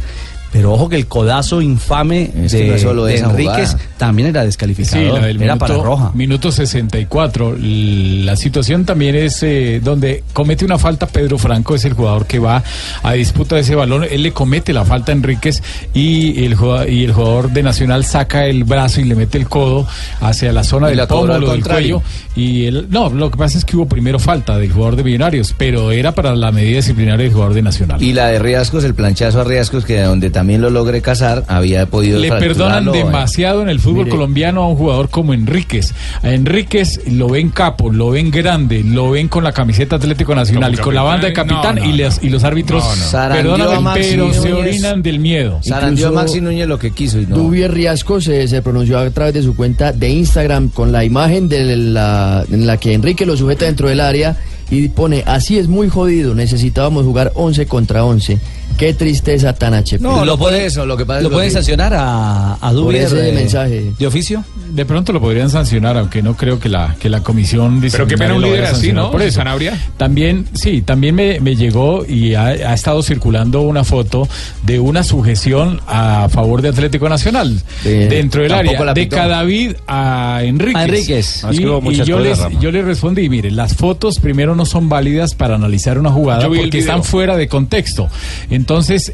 Pero 0.52 0.72
ojo 0.72 0.88
que 0.88 0.96
el 0.96 1.08
codazo 1.08 1.62
infame 1.62 2.32
Es 2.46 2.54
que 2.54 2.60
de, 2.60 2.68
no 2.70 2.76
es 2.76 2.82
solo 2.82 3.06
de 3.06 3.16
esa 3.16 3.26
Enríquez 3.30 3.72
jugada. 3.72 3.90
También 3.98 4.30
era 4.30 4.42
Sí, 4.42 4.46
descalificado. 4.48 5.20
la 5.20 5.28
del 5.28 5.42
era 5.42 5.56
minuto, 5.56 5.60
para 5.60 5.84
roja. 5.84 6.12
Minuto 6.14 6.52
64. 6.52 7.56
La 7.60 8.36
situación 8.36 8.86
también 8.86 9.16
es 9.16 9.42
eh, 9.44 9.80
donde 9.84 10.24
comete 10.34 10.66
una 10.66 10.78
falta 10.78 11.08
Pedro 11.08 11.38
Franco, 11.38 11.76
es 11.76 11.86
el 11.86 11.94
jugador 11.94 12.26
que 12.26 12.40
va 12.40 12.64
a 13.04 13.14
disputa 13.14 13.56
de 13.56 13.62
ese 13.62 13.76
balón. 13.76 14.06
Él 14.10 14.24
le 14.24 14.32
comete 14.32 14.74
la 14.74 14.86
falta 14.86 15.12
a 15.12 15.16
Enríquez 15.16 15.62
y 15.94 16.44
el, 16.46 16.56
jugador, 16.56 16.90
y 16.90 17.04
el 17.04 17.14
jugador 17.14 17.52
de 17.52 17.64
Nacional 17.64 18.06
saca 18.06 18.46
el 18.46 18.64
brazo 18.64 19.02
y 19.02 19.06
le 19.06 19.16
mete 19.16 19.38
el 19.38 19.48
codo 19.48 19.88
hacia 20.22 20.52
la 20.52 20.64
zona 20.64 20.92
Y 20.92 20.96
del 20.96 21.08
pómulo, 21.08 21.52
del 21.52 21.64
cuello. 21.64 22.02
Y 22.36 22.66
él, 22.66 22.88
no, 22.90 23.10
lo 23.10 23.32
que 23.32 23.38
pasa 23.38 23.58
es 23.58 23.66
que 23.66 23.78
hubo 23.78 23.88
primero 23.88 24.20
falta 24.20 24.58
del 24.58 24.72
jugador 24.72 24.98
de 24.98 25.04
Millonarios, 25.04 25.56
pero 25.58 25.92
era 25.92 26.14
para 26.14 26.36
la 26.36 26.52
medida 26.52 26.78
disciplinaria 26.78 27.24
del 27.24 27.34
jugador 27.34 27.54
de 27.54 27.62
Nacional. 27.62 28.02
Y 28.04 28.14
la 28.14 28.28
de 28.28 28.40
Riascos, 28.40 28.84
el 28.84 28.94
planchazo 28.94 29.42
a 29.42 29.44
Riascos, 29.44 29.86
que 29.86 30.02
donde 30.02 30.30
también 30.30 30.62
lo 30.62 30.70
logre 30.70 31.02
casar, 31.02 31.46
había 31.48 31.86
podido 31.86 32.20
Le 32.20 32.30
perdonan 32.30 32.90
eh. 32.90 32.92
demasiado 32.92 33.62
en 33.62 33.70
el 33.70 33.80
fútbol 33.86 34.06
Mire. 34.06 34.10
colombiano 34.12 34.64
a 34.64 34.68
un 34.68 34.76
jugador 34.76 35.10
como 35.10 35.34
Enríquez. 35.34 35.94
A 36.22 36.32
Enríquez 36.32 37.02
lo 37.12 37.30
ven 37.30 37.50
capo, 37.50 37.92
lo 37.92 38.10
ven 38.10 38.32
grande, 38.32 38.84
lo 38.84 39.12
ven 39.12 39.28
con 39.30 39.44
la 39.44 39.52
camiseta 39.54 39.96
Atlético 39.96 40.36
Nacional 40.36 40.74
y 40.74 40.78
con 40.78 40.94
la 40.94 41.04
banda 41.04 41.28
de 41.28 41.34
capitán, 41.34 41.62
capitán 41.62 41.76
no, 41.84 41.86
y, 41.86 41.90
no, 41.92 41.96
les- 41.98 42.24
y 42.24 42.30
los 42.30 42.44
árbitros, 42.44 42.84
perdóname, 43.12 43.92
pero 43.94 44.34
se 44.34 44.52
orinan 44.54 45.02
del 45.02 45.20
miedo. 45.20 45.60
Incluso- 45.64 46.12
Maxi 46.12 46.42
Núñez 46.42 46.68
lo 46.68 46.80
que 46.80 46.92
quiso 46.92 47.20
y 47.20 47.26
no. 47.26 47.36
Dubier 47.38 47.72
Riasco 47.74 48.20
se, 48.22 48.48
se 48.48 48.62
pronunció 48.62 48.98
a 49.00 49.10
través 49.12 49.34
de 49.34 49.44
su 49.44 49.56
cuenta 49.56 49.92
de 49.92 50.10
Instagram 50.10 50.70
con 50.70 50.92
la 50.92 51.04
imagen 51.04 51.48
de 51.50 51.76
la, 51.76 52.44
en 52.52 52.66
la 52.68 52.78
que 52.78 52.94
Enrique 52.94 53.26
lo 53.26 53.38
sujeta 53.38 53.66
dentro 53.66 53.90
del 53.90 54.00
área 54.00 54.38
y 54.72 54.88
pone, 54.90 55.24
así 55.28 55.58
es 55.60 55.68
muy 55.68 55.90
jodido, 55.90 56.34
necesitábamos 56.34 57.06
jugar 57.06 57.32
11 57.36 57.66
contra 57.68 58.04
11. 58.04 58.40
Qué 58.78 58.94
tristeza 58.94 59.54
tan 59.54 59.74
HP. 59.74 60.00
No, 60.02 60.26
lo 60.26 60.38
puede 60.38 60.66
eso, 60.66 60.86
lo 60.86 60.98
que 60.98 61.06
pasa 61.06 61.20
es 61.20 61.24
¿Lo 61.24 61.30
lo 61.30 61.36
pueden 61.36 61.52
sancionar 61.52 61.94
a, 61.94 62.58
a 62.60 62.74
Dubier, 62.74 63.04
ese 63.06 63.30
eh, 63.30 63.32
mensaje. 63.32 63.92
de 63.98 64.08
oficio? 64.08 64.44
De 64.72 64.86
pronto 64.86 65.14
lo 65.14 65.22
podrían 65.22 65.50
sancionar, 65.50 65.98
aunque 65.98 66.22
no 66.22 66.36
creo 66.36 66.60
que 66.60 66.70
la 66.70 66.96
que 67.00 67.10
la 67.10 67.22
comisión 67.22 67.80
Pero 67.82 68.08
qué 68.08 68.18
pena 68.18 68.34
un 68.34 68.42
líder 68.42 68.66
así, 68.66 68.92
¿no? 68.92 69.12
Por 69.12 69.22
eso. 69.22 69.38
Sanabria. 69.38 69.80
También, 69.98 70.48
sí, 70.54 70.82
también 70.82 71.16
me, 71.16 71.40
me 71.40 71.56
llegó 71.56 72.06
y 72.06 72.36
ha, 72.36 72.46
ha 72.48 72.74
estado 72.74 73.02
circulando 73.02 73.62
una 73.62 73.84
foto 73.84 74.28
de 74.64 74.80
una 74.80 75.04
sujeción 75.04 75.82
a 75.88 76.28
favor 76.30 76.62
de 76.62 76.70
Atlético 76.70 77.08
Nacional 77.10 77.62
dentro 77.84 78.44
del 78.44 78.54
área 78.54 78.94
de. 78.94 79.08
Cadavid 79.08 79.74
a 79.88 80.42
Enríquez. 80.44 80.76
A 80.76 80.84
Enríquez. 80.84 81.44
Y, 81.44 81.46
Ah, 81.46 81.52
y 81.54 81.66
muchas 81.82 82.08
yo, 82.08 82.20
les, 82.20 82.40
yo 82.60 82.72
le 82.72 82.82
respondí, 82.82 83.30
mire, 83.30 83.52
las 83.52 83.76
fotos 83.76 84.20
primero 84.20 84.56
no 84.56 84.66
son 84.66 84.90
válidas 84.90 85.36
para 85.36 85.56
analizar 85.56 85.98
una 86.00 86.12
jugada 86.12 86.48
porque 86.48 86.80
están 86.80 87.04
fuera 87.04 87.38
de 87.38 87.48
contexto. 87.48 88.10
Entonces 88.50 88.65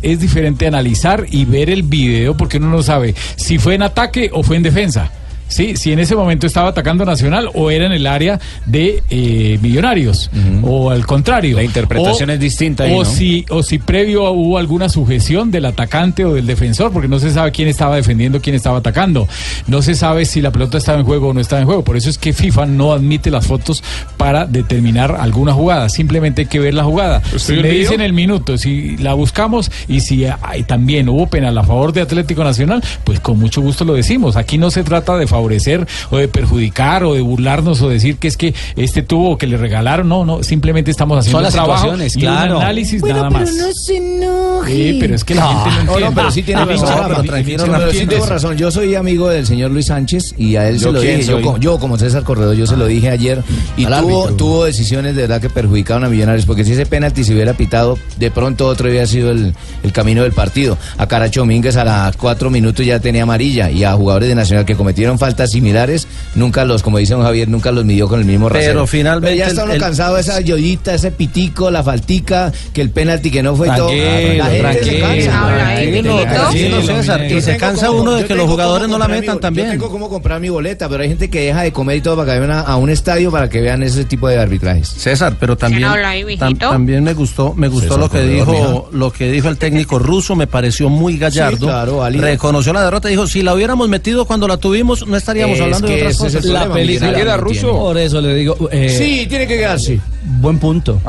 es 0.02 0.20
diferente 0.20 0.68
analizar 0.68 1.26
y 1.30 1.46
ver 1.46 1.70
el 1.70 1.84
video 1.84 2.36
porque 2.36 2.58
uno 2.58 2.70
no 2.70 2.84
sabe 2.84 3.16
si 3.36 3.58
fue 3.58 3.76
en 3.76 3.84
ataque 3.84 4.30
o 4.34 4.44
fue 4.44 4.56
en 4.56 4.64
defensa. 4.64 5.12
Sí, 5.52 5.76
si 5.76 5.92
en 5.92 6.00
ese 6.00 6.16
momento 6.16 6.48
estaba 6.48 6.70
atacando 6.70 7.06
Nacional 7.06 7.50
o 7.54 7.70
era 7.72 7.86
en 7.86 7.92
el 7.92 8.08
área 8.08 8.40
de 8.66 9.04
eh, 9.10 9.60
Millonarios 9.62 10.32
o 10.64 10.90
al 10.90 11.06
contrario. 11.06 11.58
La 11.58 11.64
interpretación 11.64 12.30
es 12.30 12.40
distinta 12.40 12.86
ahí, 12.86 12.94
O 12.94 13.04
¿no? 13.04 13.06
si 13.10 13.46
o 13.50 13.62
si 13.62 13.78
previo 13.80 14.32
hubo 14.32 14.58
alguna 14.58 14.88
sujeción 14.90 15.52
del 15.52 15.66
atacante 15.66 16.24
o 16.26 16.34
del 16.34 16.48
defensor, 16.48 16.92
porque 16.92 17.08
no 17.08 17.20
se 17.20 17.32
sabe 17.32 17.52
quién 17.52 17.68
estaba 17.68 17.96
defendiendo, 17.98 18.40
quién 18.42 18.56
estaba 18.56 18.78
atacando. 18.80 19.28
No 19.68 19.82
se 19.82 19.94
sabe 19.96 20.26
si 20.26 20.42
la 20.42 20.52
pelota 20.52 20.78
estaba 20.78 21.00
en 21.00 21.06
juego 21.06 21.30
o 21.30 21.34
no 21.34 21.40
estaba 21.42 21.60
en 21.62 21.66
juego. 21.68 21.84
Por 21.84 21.98
eso 21.98 22.10
es 22.10 22.18
que 22.18 22.34
FIFA 22.34 22.66
no 22.68 22.94
admite 22.94 23.30
las 23.30 23.46
fotos 23.46 23.84
para 24.18 24.46
determinar 24.46 25.18
alguna 25.20 25.54
jugada. 25.54 25.90
Simplemente 25.90 26.44
hay 26.44 26.48
que 26.48 26.60
ver 26.60 26.74
la 26.74 26.84
jugada. 26.86 27.22
¿Usted 27.26 27.40
Si 27.40 27.54
el 27.54 27.62
me 27.64 27.70
video? 27.70 27.82
dicen 27.82 28.02
el 28.02 28.14
minuto, 28.14 28.58
si 28.58 28.96
la 28.98 29.14
buscamos 29.14 29.70
y 29.88 30.00
si 30.02 30.26
hay, 30.42 30.64
también 30.64 31.10
hubo 31.10 31.28
penal 31.28 31.58
a 31.58 31.64
favor 31.64 31.92
de 31.94 32.02
Atlético 32.02 32.44
Nacional, 32.44 32.82
pues 33.04 33.20
con 33.20 33.38
mucho 33.40 33.62
gusto 33.62 33.84
lo 33.86 33.94
decimos. 33.94 34.36
Aquí 34.38 34.58
no 34.58 34.72
se 34.72 34.84
trata 34.84 35.18
de 35.18 35.28
favorecer 35.42 35.88
o 36.12 36.18
de 36.18 36.28
perjudicar 36.28 37.04
o 37.04 37.14
de 37.14 37.22
burlarnos 37.22 37.82
o 37.82 37.90
decir 37.90 38.18
que 38.18 38.28
es 38.28 38.38
que 38.38 38.54
este 38.76 39.02
tuvo 39.02 39.38
que 39.38 39.48
le 39.48 39.58
regalaron. 39.58 40.08
No, 40.08 40.26
no, 40.26 40.44
simplemente 40.44 40.92
estamos 40.92 41.18
haciendo 41.18 41.38
Son 41.38 41.44
las 41.44 41.54
trabajo 41.54 41.78
situaciones, 41.84 42.16
y 42.16 42.20
claro. 42.20 42.58
un 42.58 42.62
análisis 42.64 43.02
Bueno, 43.02 43.16
nada 43.18 43.30
pero 43.30 43.42
más. 43.42 43.56
no 43.56 43.66
se 43.74 43.98
enoje. 43.98 44.72
Sí, 44.72 44.98
pero 45.00 45.16
es 45.16 45.24
que 45.24 45.36
la 45.36 45.48
gente 45.48 45.70
no 45.70 45.80
entiende. 45.82 46.06
no, 46.10 46.16
pero 46.16 46.32
sí 46.32 46.44
tiene 46.44 46.62
El 46.62 46.68
razón. 46.70 47.26
tranquilo, 47.26 47.66
Rafa, 47.66 48.26
razón. 48.28 48.58
Yo 48.58 48.72
soy 48.72 48.96
amigo 48.96 49.30
del 49.30 49.46
señor 49.48 49.72
Luis 49.72 49.88
Sánchez 49.88 50.36
y 50.38 50.56
a 50.56 50.68
él 50.70 50.76
¿Yo 50.76 50.88
se 50.88 50.92
lo 50.92 51.02
dije. 51.02 51.24
Yo, 51.24 51.58
yo, 51.58 51.80
como 51.80 51.98
César 51.98 52.24
Corredor, 52.24 52.56
yo 52.56 52.68
se 52.68 52.78
lo 52.78 52.86
dije 52.86 53.10
ayer. 53.10 53.44
Y 53.78 53.86
Al 53.86 54.02
tuvo, 54.02 54.20
árbitro. 54.26 54.36
tuvo 54.38 54.66
decisiones 54.66 55.16
de 55.16 55.24
verdad 55.24 55.42
que 55.42 55.50
perjudicaron 55.50 56.04
a 56.04 56.10
Millonarios. 56.10 56.46
Porque 56.46 56.64
si 56.64 56.74
ese 56.74 56.86
penalti 56.86 57.24
se 57.24 57.34
hubiera 57.34 57.54
pitado, 57.54 57.98
de 58.18 58.30
pronto 58.32 58.68
otro 58.68 58.90
hubiera 58.90 59.08
sido 59.08 59.32
el, 59.32 59.54
el 59.84 59.92
camino 59.92 60.24
del 60.24 60.32
partido. 60.34 60.78
A 60.98 61.08
Caracho 61.08 61.46
Mínguez 61.46 61.76
a 61.78 61.84
las 61.84 62.16
cuatro 62.18 62.50
minutos 62.50 62.86
ya 62.86 63.00
tenía 63.00 63.24
amarilla. 63.24 63.72
Y 63.72 63.84
a 63.84 63.94
jugadores 63.94 64.30
de 64.30 64.36
Nacional 64.36 64.66
que 64.66 64.76
cometieron 64.76 65.18
faltas 65.22 65.52
similares, 65.52 66.08
nunca 66.36 66.66
los, 66.66 66.82
como 66.84 66.98
dice 66.98 67.14
don 67.14 67.24
Javier, 67.24 67.48
nunca 67.48 67.72
los 67.72 67.86
midió 67.86 68.08
con 68.08 68.20
el 68.20 68.26
mismo 68.26 68.50
rasero. 68.50 68.74
Pero 68.74 68.88
finalmente 68.88 69.38
ya 69.38 69.48
está 69.48 69.64
uno 69.64 69.74
el- 69.74 69.80
cansado 69.80 70.16
de 70.16 70.22
esa 70.22 70.42
yoyita, 70.42 70.94
ese 70.96 71.12
pitico, 71.12 71.70
la 71.72 71.84
faltica, 71.84 72.52
que 72.74 72.82
el 72.82 72.90
penalti 72.90 73.30
que 73.32 73.44
no 73.44 73.56
fue 73.56 73.68
y 73.68 73.72
todo. 73.76 73.88
Tranquilo, 73.90 74.44
La 74.44 74.46
gente 74.50 74.84
se 74.84 75.00
cansa. 75.00 75.48
Tranquilo, 75.48 76.22
tranquilo, 76.24 76.82
César. 76.82 77.26
Y 77.32 77.42
se 77.42 77.58
cansa 77.58 77.92
uno 77.92 78.12
de 78.14 78.26
que 78.26 78.36
los 78.36 78.50
jugadores 78.50 78.90
no 78.90 78.98
la 78.98 79.08
metan 79.08 79.36
mi- 79.36 79.42
también. 79.42 79.68
Yo 79.68 79.72
tengo 79.74 79.90
cómo 79.92 80.10
comprar 80.10 80.40
mi 80.42 80.50
boleta, 80.50 80.90
pero 80.90 81.04
hay 81.04 81.10
gente 81.10 81.30
que 81.30 81.42
deja 81.46 81.62
de 81.62 81.72
comer 81.72 81.98
y 81.98 82.02
todo 82.02 82.16
para 82.18 82.34
que 82.34 82.40
vayan 82.40 82.56
a, 82.58 82.62
a 82.62 82.76
un 82.78 82.90
estadio 82.90 83.32
para 83.32 83.50
que 83.50 83.62
vean 83.62 83.84
ese 83.84 84.04
tipo 84.06 84.28
de 84.28 84.40
arbitrajes. 84.40 84.88
César, 84.90 85.36
pero 85.40 85.56
también 85.58 85.84
ahí, 85.86 86.24
tam- 86.38 86.58
también 86.72 87.04
me 87.04 87.14
gustó, 87.14 87.54
me 87.54 87.68
gustó 87.68 87.96
César 87.96 88.00
lo 88.00 88.10
que 88.10 88.18
Corredor, 88.40 88.48
dijo, 88.56 88.90
lo 88.92 89.12
que 89.12 89.32
dijo 89.32 89.48
el 89.50 89.58
técnico 89.58 90.00
ruso, 90.00 90.36
me 90.36 90.48
pareció 90.48 90.90
muy 90.90 91.18
gallardo. 91.18 91.58
Sí, 91.58 91.64
claro. 91.66 92.02
Reconoció 92.10 92.74
la 92.74 92.84
derrota, 92.84 93.08
dijo, 93.10 93.28
si 93.28 93.42
la 93.44 93.54
hubiéramos 93.54 93.88
metido 93.90 94.26
cuando 94.26 94.48
la 94.48 94.58
tuvimos, 94.58 95.06
no 95.12 95.18
estaríamos 95.18 95.58
Es 95.58 95.62
hablando 95.62 95.88
de 95.88 95.96
otras 95.96 96.18
cosas. 96.18 96.46
La 96.46 96.62
problema, 96.62 96.74
película 96.74 97.14
queda 97.14 97.38
ruso. 97.38 97.72
Por 97.72 97.98
eso 97.98 98.22
le 98.22 98.34
digo. 98.34 98.70
eh, 98.72 98.90
Sí, 98.90 99.28
tiene 99.28 99.46
que 99.46 99.58
quedarse. 99.58 100.00
Buen 100.40 100.58
punto. 100.58 101.00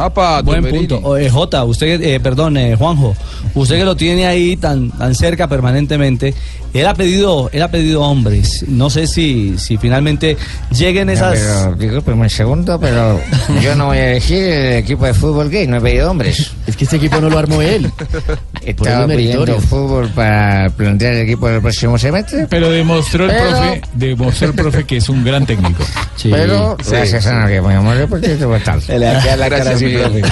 Buen 0.45 0.65
punto. 0.69 1.17
Eh, 1.17 1.31
Jota, 1.31 1.65
usted, 1.65 2.03
eh, 2.03 2.21
perdón, 2.21 2.57
eh, 2.57 2.77
Juanjo, 2.77 3.15
usted 3.55 3.77
que 3.79 3.85
lo 3.85 3.97
tiene 3.97 4.27
ahí 4.27 4.57
tan, 4.57 4.91
tan 4.91 5.15
cerca 5.15 5.49
permanentemente, 5.49 6.35
él 6.75 6.87
ha 6.87 6.95
pedido, 6.95 7.51
él 7.53 7.63
ha 7.63 7.71
pedido 7.71 8.03
hombres. 8.03 8.65
No 8.69 8.91
sé 8.91 9.07
si, 9.07 9.59
si 9.59 9.77
finalmente 9.77 10.37
lleguen 10.71 11.11
esas. 11.11 11.39
Pero, 11.39 11.75
discúlpeme 11.77 12.23
un 12.23 12.31
segundo, 12.31 12.79
pero 12.81 13.21
yo 13.61 13.75
no 13.75 13.87
voy 13.87 13.99
a 13.99 14.07
decir 14.07 14.43
el 14.43 14.73
equipo 14.79 15.05
de 15.07 15.15
fútbol 15.15 15.51
gay, 15.51 15.67
no 15.67 15.77
he 15.77 15.81
pedido 15.81 16.11
hombres. 16.11 16.53
Es 16.67 16.77
que 16.77 16.85
este 16.85 16.97
equipo 16.97 17.21
no 17.21 17.29
lo 17.29 17.39
armó 17.39 17.61
él. 17.63 17.91
Estaba 18.65 19.07
pidiendo 19.09 19.59
fútbol 19.61 20.09
para 20.11 20.71
plantear 20.71 21.15
el 21.15 21.23
equipo 21.23 21.49
del 21.49 21.61
próximo 21.61 21.99
semestre. 21.99 22.47
Pero 22.49 22.71
demostró 22.71 23.25
el 23.25 23.31
Pero- 23.33 23.51
profe, 23.51 23.83
demostró 23.95 24.49
el 24.49 24.55
profe 24.55 24.85
que 24.85 24.97
es 24.99 25.09
un 25.09 25.25
gran 25.25 25.45
técnico. 25.47 25.83
Pero 26.23 26.77
gracias 26.89 27.27
a 27.27 27.47
que 27.49 27.61
ponemos 27.61 27.97
deportista, 27.97 28.47
pues 28.47 28.63
tal. 28.65 28.81
Gracias, 28.87 29.83
Miguel. 29.83 30.23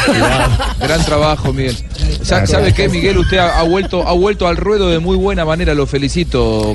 Gran 0.80 1.04
trabajo, 1.04 1.52
Miguel. 1.52 1.76
¿Sabe 2.22 2.72
qué, 2.72 2.88
Miguel? 2.88 3.18
Usted 3.18 3.38
ha, 3.38 3.58
ha 3.58 3.62
vuelto, 3.64 4.06
ha 4.06 4.12
vuelto 4.12 4.46
al 4.46 4.56
ruedo 4.56 4.88
de 4.90 4.98
muy 5.00 5.16
buena 5.16 5.44
manera. 5.44 5.74
Lo 5.74 5.86
felicito, 5.86 6.29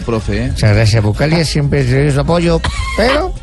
profe. 0.05 0.45
¿eh? 0.45 0.47
Muchas 0.49 0.75
gracias, 0.75 1.03
Bucalia, 1.03 1.45
siempre 1.45 1.83
te 1.83 2.03
doy 2.03 2.11
su 2.11 2.19
apoyo, 2.19 2.61
pero... 2.97 3.33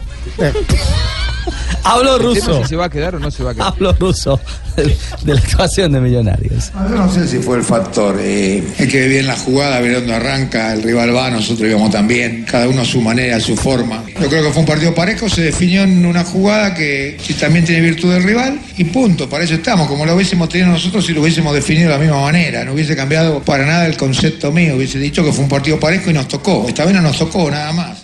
Hablo 1.84 2.16
es 2.16 2.22
ruso. 2.22 2.62
Si 2.62 2.68
se 2.70 2.76
va 2.76 2.86
a 2.86 2.90
quedar 2.90 3.16
o 3.16 3.18
no 3.18 3.30
se 3.30 3.42
va 3.42 3.50
a 3.50 3.54
quedar. 3.54 3.68
Hablo 3.68 3.92
ruso 3.98 4.40
de, 4.76 4.96
de 5.24 5.34
la 5.34 5.40
actuación 5.40 5.92
de 5.92 6.00
Millonarios. 6.00 6.72
Yo 6.72 6.96
no 6.96 7.12
sé 7.12 7.26
si 7.26 7.38
fue 7.38 7.58
el 7.58 7.64
factor. 7.64 8.16
Eh, 8.20 8.62
hay 8.78 8.88
que 8.88 9.00
ver 9.00 9.08
bien 9.08 9.26
la 9.26 9.36
jugada, 9.36 9.80
ver 9.80 9.94
dónde 9.94 10.14
arranca, 10.14 10.72
el 10.72 10.82
rival 10.82 11.14
va, 11.14 11.30
nosotros 11.30 11.68
íbamos 11.68 11.90
también, 11.90 12.44
cada 12.48 12.68
uno 12.68 12.82
a 12.82 12.84
su 12.84 13.00
manera, 13.00 13.36
a 13.36 13.40
su 13.40 13.56
forma. 13.56 14.02
Yo 14.20 14.28
creo 14.28 14.42
que 14.44 14.50
fue 14.50 14.60
un 14.60 14.66
partido 14.66 14.94
parejo, 14.94 15.28
se 15.28 15.42
definió 15.42 15.82
en 15.82 16.04
una 16.06 16.24
jugada 16.24 16.74
que, 16.74 17.18
que 17.24 17.34
también 17.34 17.64
tiene 17.64 17.80
virtud 17.80 18.12
del 18.12 18.22
rival 18.22 18.60
y 18.76 18.84
punto, 18.84 19.28
para 19.28 19.44
eso 19.44 19.54
estamos, 19.54 19.88
como 19.88 20.06
lo 20.06 20.14
hubiésemos 20.14 20.48
tenido 20.48 20.70
nosotros 20.70 21.04
si 21.04 21.12
lo 21.12 21.20
hubiésemos 21.22 21.54
definido 21.54 21.88
de 21.88 21.94
la 21.94 22.00
misma 22.00 22.20
manera, 22.22 22.64
no 22.64 22.72
hubiese 22.72 22.96
cambiado 22.96 23.40
para 23.42 23.66
nada 23.66 23.86
el 23.86 23.96
concepto 23.96 24.52
mío, 24.52 24.76
hubiese 24.76 24.98
dicho 24.98 25.24
que 25.24 25.32
fue 25.32 25.44
un 25.44 25.50
partido 25.50 25.78
parejo 25.78 26.10
y 26.10 26.12
nos 26.12 26.28
tocó, 26.28 26.66
esta 26.68 26.84
vez 26.84 26.94
no 26.94 27.02
nos 27.02 27.18
tocó 27.18 27.50
nada 27.50 27.72
más. 27.72 28.01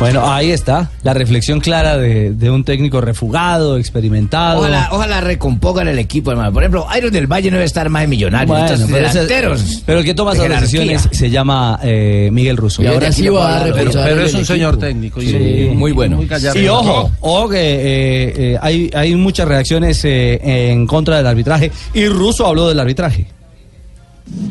Bueno, 0.00 0.32
ahí 0.32 0.50
está 0.50 0.90
la 1.02 1.14
reflexión 1.14 1.60
clara 1.60 1.96
de, 1.96 2.32
de 2.32 2.50
un 2.50 2.64
técnico 2.64 3.00
refugado, 3.00 3.76
experimentado. 3.76 4.60
Ojalá, 4.60 4.88
ojalá 4.92 5.20
recompongan 5.20 5.88
el 5.88 5.98
equipo, 5.98 6.30
hermano. 6.30 6.52
Por 6.52 6.62
ejemplo, 6.62 6.86
Iron 6.96 7.12
del 7.12 7.26
Valle 7.26 7.50
no 7.50 7.56
debe 7.56 7.66
estar 7.66 7.88
más 7.90 8.04
en 8.04 8.10
millonarios. 8.10 8.48
Bueno, 8.48 8.86
pero, 8.90 9.08
delanteros. 9.08 9.82
pero 9.84 9.98
el 9.98 10.04
que 10.04 10.14
toma 10.14 10.32
de 10.32 10.38
esas 10.38 10.48
jerarquía. 10.48 10.80
decisiones 10.80 11.08
se 11.18 11.30
llama 11.30 11.78
eh, 11.82 12.30
Miguel 12.32 12.56
Russo. 12.56 12.82
Y 12.82 12.86
ahora 12.86 13.12
sí 13.12 13.28
va 13.28 13.58
a 13.60 13.64
reforzar 13.64 14.08
Pero 14.08 14.22
es 14.24 14.34
un 14.34 14.44
señor 14.46 14.74
equipo. 14.74 14.86
técnico. 14.86 15.22
y 15.22 15.26
Sí. 15.28 15.70
Muy 15.74 15.92
bueno. 15.92 16.16
Muy. 16.16 16.28
Y 16.54 16.68
ojo, 16.68 17.10
ojo 17.20 17.48
que 17.48 17.58
eh, 17.58 18.34
eh, 18.54 18.58
hay, 18.60 18.90
hay 18.94 19.14
muchas 19.16 19.46
reacciones 19.46 20.04
eh, 20.04 20.70
en 20.70 20.86
contra 20.86 21.18
del 21.18 21.26
arbitraje 21.26 21.70
y 21.94 22.06
Russo 22.06 22.46
habló 22.46 22.68
del 22.68 22.80
arbitraje. 22.80 23.26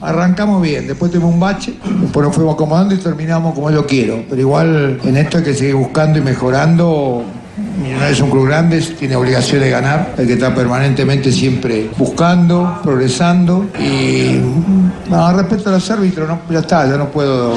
Arrancamos 0.02 0.62
bien, 0.62 0.88
después 0.88 1.12
tuvimos 1.12 1.34
un 1.34 1.40
bache, 1.40 1.74
después 2.02 2.26
nos 2.26 2.36
fuimos 2.36 2.54
acomodando 2.54 2.96
y 2.96 2.98
terminamos 2.98 3.54
como 3.54 3.70
yo 3.72 3.86
quiero. 3.86 4.24
Pero 4.30 4.42
igual 4.42 5.00
en 5.04 5.18
esto 5.18 5.38
hay 5.38 5.44
que 5.44 5.54
seguir 5.54 5.76
buscando 5.76 6.20
y 6.20 6.22
mejorando. 6.22 7.24
Millonarios 7.82 8.18
es 8.18 8.22
un 8.22 8.30
club 8.30 8.48
grande, 8.48 8.82
tiene 8.82 9.16
obligación 9.16 9.62
de 9.62 9.70
ganar, 9.70 10.14
hay 10.18 10.28
que 10.28 10.34
estar 10.34 10.54
permanentemente 10.54 11.32
siempre 11.32 11.90
buscando, 11.98 12.80
progresando 12.84 13.68
y 13.80 14.40
no, 15.10 15.34
respecto 15.34 15.70
a 15.70 15.74
los 15.74 15.90
árbitros, 15.90 16.28
no, 16.28 16.40
ya 16.50 16.60
está, 16.60 16.88
ya 16.88 16.98
no 16.98 17.10
puedo. 17.10 17.56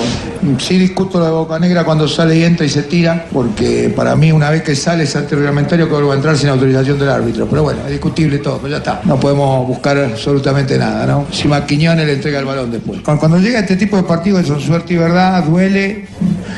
Sí 0.59 0.79
discuto 0.79 1.19
lo 1.19 1.27
de 1.27 1.31
Boca 1.31 1.59
Negra 1.59 1.85
cuando 1.85 2.09
sale 2.09 2.39
y 2.39 2.45
entra 2.45 2.65
y 2.65 2.69
se 2.69 2.85
tira, 2.85 3.27
porque 3.33 3.93
para 3.95 4.17
mí 4.17 4.33
una 4.33 4.51
vez 4.51 4.63
que 4.63 4.75
sale 4.75 5.05
es 5.05 5.15
antirreglamentario 5.15 5.87
que 5.87 5.93
vuelva 5.93 6.15
a 6.15 6.17
entrar 6.17 6.37
sin 6.37 6.49
autorización 6.49 6.99
del 6.99 7.11
árbitro. 7.11 7.47
Pero 7.49 7.63
bueno, 7.63 7.81
es 7.85 7.91
discutible 7.91 8.39
todo, 8.39 8.59
pero 8.59 8.71
ya 8.71 8.79
está. 8.79 9.01
No 9.05 9.19
podemos 9.21 9.67
buscar 9.67 9.99
absolutamente 9.99 10.79
nada, 10.79 11.07
¿no? 11.07 11.27
Si 11.31 11.47
Maquiñones 11.47 12.07
le 12.07 12.15
entrega 12.15 12.39
el 12.39 12.45
balón 12.45 12.71
después. 12.71 13.01
Cuando, 13.03 13.39
llega 13.39 13.61
este 13.61 13.77
tipo 13.77 13.97
de 13.97 14.05
partidos 14.05 14.47
son 14.47 14.61
suerte 14.61 14.95
y 14.95 14.97
verdad, 14.97 15.45
duele. 15.45 16.07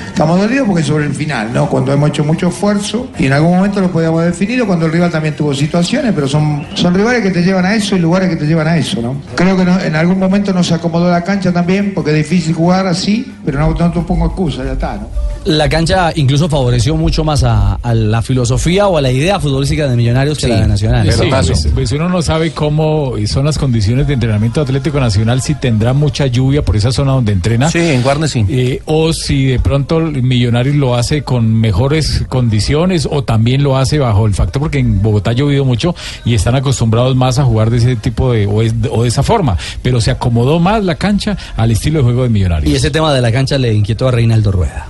Estamos 0.09 0.39
dolidos 0.39 0.69
porque 0.69 0.83
sobre 0.85 1.07
el 1.07 1.15
final, 1.15 1.53
¿no? 1.53 1.69
Cuando 1.69 1.93
hemos 1.93 2.11
hecho 2.11 2.25
mucho 2.25 2.49
esfuerzo 2.49 3.09
y 3.19 3.27
en 3.27 3.33
algún 3.35 3.57
momento 3.57 3.81
lo 3.81 3.91
podíamos 3.91 4.25
definir 4.25 4.63
o 4.63 4.67
cuando 4.67 4.87
el 4.87 4.93
rival 4.93 5.11
también 5.11 5.35
tuvo 5.37 5.53
situaciones, 5.55 6.13
pero 6.15 6.27
son, 6.29 6.65
son 6.75 6.95
rivales 6.95 7.23
que 7.23 7.31
te 7.31 7.43
llevan 7.43 7.65
a 7.67 7.75
eso 7.75 7.97
y 7.97 7.99
lugares 7.99 8.29
que 8.31 8.37
te 8.37 8.47
llevan 8.47 8.69
a 8.69 8.77
eso, 8.77 9.01
¿no? 9.03 9.21
Creo 9.35 9.57
que 9.57 9.65
no- 9.65 9.81
en 9.81 9.95
algún 9.97 10.19
momento 10.19 10.53
nos 10.53 10.73
acomodó 10.73 11.11
la 11.11 11.23
cancha 11.23 11.53
también 11.53 11.93
porque 11.95 12.11
es 12.13 12.17
difícil 12.17 12.55
jugar 12.55 12.87
así, 12.87 13.33
pero 13.45 13.59
no, 13.59 13.71
no 13.75 13.93
te 13.93 14.01
pongo 14.01 14.27
excusa, 14.27 14.65
ya 14.65 14.73
está, 14.73 14.95
¿no? 14.97 15.09
La 15.45 15.69
cancha 15.69 16.11
incluso 16.15 16.49
favoreció 16.49 16.97
mucho 16.97 17.23
más 17.23 17.45
a, 17.45 17.75
a 17.75 17.93
la 17.95 18.23
filosofía 18.23 18.87
o 18.89 18.97
a 18.97 19.03
la 19.03 19.11
idea 19.11 19.39
futbolística 19.39 19.87
de 19.87 19.95
Millonarios 19.95 20.39
que 20.39 20.49
la 20.49 20.61
de 20.63 20.69
Nacional. 20.69 21.13
Sí, 21.13 21.23
pues, 21.29 21.69
pues 21.75 21.93
uno 21.93 22.09
no 22.09 22.23
sabe 22.23 22.53
cómo 22.53 23.13
son 23.27 23.45
las 23.45 23.59
condiciones 23.59 24.07
de 24.07 24.15
entrenamiento 24.15 24.63
Atlético 24.63 25.01
Nacional, 25.01 25.43
si 25.43 25.55
tendrá 25.55 25.93
mucha 25.93 26.27
lluvia 26.29 26.63
por 26.63 26.77
esa 26.77 26.93
zona 26.93 27.13
donde 27.13 27.33
entrena. 27.33 27.69
Sí, 27.71 27.79
en 27.79 28.01
Guarnes 28.03 28.31
sí. 28.31 28.47
Eh, 28.49 28.81
o 28.87 29.13
si 29.13 29.45
de 29.45 29.59
pronto 29.61 29.99
el 29.99 30.23
Millonarios 30.23 30.77
lo 30.77 30.95
hace 30.97 31.23
con 31.23 31.53
mejores 31.53 32.25
condiciones 32.31 33.07
o 33.11 33.24
también 33.25 33.63
lo 33.63 33.77
hace 33.77 33.99
bajo 33.99 34.27
el 34.27 34.35
factor 34.35 34.61
porque 34.63 34.79
en 34.79 35.03
Bogotá 35.03 35.31
ha 35.31 35.35
llovido 35.35 35.65
mucho 35.65 35.95
y 36.25 36.35
están 36.35 36.55
acostumbrados 36.55 37.17
más 37.17 37.39
a 37.39 37.45
jugar 37.45 37.71
de 37.71 37.79
ese 37.79 37.97
tipo 37.97 38.33
de 38.33 38.47
o, 38.47 38.63
es- 38.63 38.75
o 38.91 39.03
de 39.03 39.09
esa 39.09 39.23
forma, 39.23 39.57
pero 39.83 40.01
se 40.01 40.11
acomodó 40.11 40.61
más 40.61 40.85
la 40.85 40.95
cancha 40.95 41.37
al 41.57 41.71
estilo 41.71 41.99
de 41.99 42.05
juego 42.05 42.23
de 42.23 42.29
Millonarios. 42.29 42.71
Y 42.73 42.77
ese 42.77 42.91
tema 42.91 43.13
de 43.13 43.21
la 43.21 43.33
cancha 43.33 43.59
le 43.59 43.73
inquietó 43.75 44.09
a 44.09 44.11
Reinaldo 44.11 44.53
Rueda. 44.53 44.87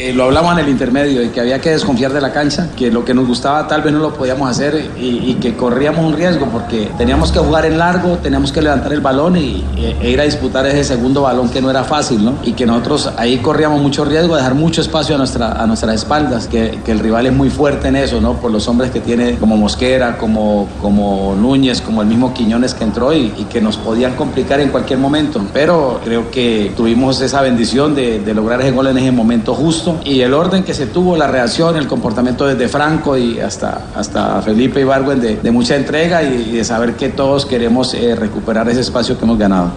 Eh, 0.00 0.14
lo 0.14 0.24
hablamos 0.24 0.54
en 0.54 0.60
el 0.60 0.70
intermedio, 0.70 1.20
de 1.20 1.30
que 1.30 1.40
había 1.40 1.60
que 1.60 1.72
desconfiar 1.72 2.10
de 2.10 2.22
la 2.22 2.32
cancha, 2.32 2.70
que 2.74 2.90
lo 2.90 3.04
que 3.04 3.12
nos 3.12 3.26
gustaba 3.26 3.68
tal 3.68 3.82
vez 3.82 3.92
no 3.92 3.98
lo 3.98 4.14
podíamos 4.14 4.50
hacer 4.50 4.92
y, 4.96 5.34
que 5.34 5.54
corríamos 5.54 6.02
un 6.02 6.14
riesgo 6.14 6.46
porque 6.46 6.90
teníamos 6.96 7.30
que 7.30 7.38
jugar 7.38 7.66
en 7.66 7.76
largo, 7.76 8.16
teníamos 8.16 8.50
que 8.50 8.62
levantar 8.62 8.94
el 8.94 9.00
balón 9.00 9.36
y, 9.36 9.62
e- 9.76 10.10
ir 10.10 10.18
a 10.18 10.24
disputar 10.24 10.64
ese 10.66 10.84
segundo 10.84 11.22
balón 11.22 11.50
que 11.50 11.60
no 11.60 11.68
era 11.68 11.84
fácil, 11.84 12.24
¿no? 12.24 12.34
Y 12.42 12.52
que 12.52 12.64
nosotros 12.64 13.10
ahí 13.18 13.38
corríamos 13.38 13.82
mucho 13.82 14.06
riesgo, 14.06 14.36
dejar 14.36 14.54
mucho 14.54 14.80
espacio 14.80 15.16
a, 15.16 15.18
nuestra, 15.18 15.52
a 15.52 15.66
nuestras 15.66 15.96
espaldas, 15.96 16.46
que, 16.46 16.78
el 16.86 16.98
rival 16.98 17.26
es 17.26 17.32
muy 17.32 17.50
fuerte 17.50 17.88
en 17.88 17.96
eso, 17.96 18.20
¿no? 18.22 18.34
Por 18.34 18.50
los 18.50 18.66
hombres 18.68 18.90
que 18.90 19.00
tiene 19.00 19.36
como 19.36 19.56
Mosquera, 19.56 20.16
como, 20.16 20.66
como 20.80 21.36
Núñez, 21.38 21.82
como 21.82 22.00
el 22.00 22.08
mismo 22.08 22.32
Quiñones 22.32 22.74
que 22.74 22.84
entró 22.84 23.12
y, 23.12 23.32
y 23.36 23.44
que 23.44 23.60
nos 23.60 23.76
podían 23.76 24.16
complicar 24.16 24.60
en 24.60 24.70
cualquier 24.70 24.98
momento. 24.98 25.40
Pero 25.52 26.00
creo 26.02 26.30
que 26.30 26.72
tuvimos 26.76 27.20
esa 27.20 27.42
bendición 27.42 27.94
de 27.94 28.34
lograr 28.34 28.62
ese 28.62 28.72
gol 28.72 28.88
en 28.88 28.98
ese 28.98 29.12
momento 29.12 29.54
justo 29.54 29.89
y 30.04 30.20
el 30.20 30.34
orden 30.34 30.62
que 30.62 30.74
se 30.74 30.86
tuvo, 30.86 31.16
la 31.16 31.26
reacción, 31.26 31.76
el 31.76 31.86
comportamiento 31.86 32.46
desde 32.46 32.68
Franco 32.68 33.16
y 33.18 33.40
hasta, 33.40 33.88
hasta 33.94 34.40
Felipe 34.42 34.80
Ibargüen 34.80 35.20
de, 35.20 35.36
de 35.36 35.50
mucha 35.50 35.76
entrega 35.76 36.22
y, 36.22 36.50
y 36.50 36.56
de 36.56 36.64
saber 36.64 36.94
que 36.94 37.08
todos 37.08 37.46
queremos 37.46 37.94
eh, 37.94 38.14
recuperar 38.14 38.68
ese 38.68 38.80
espacio 38.80 39.18
que 39.18 39.24
hemos 39.24 39.38
ganado. 39.38 39.72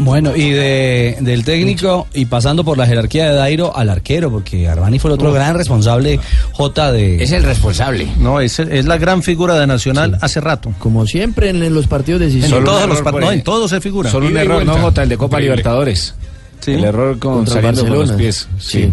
Bueno, 0.00 0.36
y 0.36 0.50
de, 0.50 1.16
del 1.18 1.44
técnico 1.44 2.06
y 2.14 2.26
pasando 2.26 2.62
por 2.62 2.78
la 2.78 2.86
jerarquía 2.86 3.28
de 3.30 3.34
Dairo 3.34 3.76
al 3.76 3.88
arquero, 3.88 4.30
porque 4.30 4.68
Armani 4.68 5.00
fue 5.00 5.10
el 5.10 5.14
otro 5.14 5.32
gran 5.32 5.56
responsable, 5.56 6.20
J 6.52 6.92
de... 6.92 7.20
Es 7.20 7.32
el 7.32 7.42
responsable. 7.42 8.06
No, 8.16 8.40
es, 8.40 8.60
es 8.60 8.84
la 8.86 8.96
gran 8.96 9.24
figura 9.24 9.58
de 9.58 9.66
Nacional 9.66 10.16
hace 10.20 10.40
rato. 10.40 10.72
Como 10.78 11.04
siempre 11.08 11.50
en, 11.50 11.64
en 11.64 11.74
los 11.74 11.88
partidos 11.88 12.20
decisivos. 12.20 12.58
En 12.58 12.64
todos 12.64 12.82
los 12.82 12.98
error 12.98 13.04
par- 13.04 13.12
por 13.12 13.22
no, 13.22 13.32
en 13.32 13.42
todos 13.42 13.70
se 13.70 13.80
figura. 13.80 14.08
Solo 14.08 14.28
un 14.28 14.36
error, 14.36 14.64
no. 14.64 14.78
Jota, 14.78 15.02
el 15.02 15.08
de 15.08 15.16
Copa. 15.16 15.40
Libertadores. 15.40 16.14
Sí. 16.60 16.74
El 16.74 16.84
error 16.84 17.18
con 17.18 17.34
Contra 17.38 17.54
saliendo 17.54 17.82
con 17.82 17.98
los 17.98 18.12
pies. 18.12 18.48
Sí. 18.60 18.92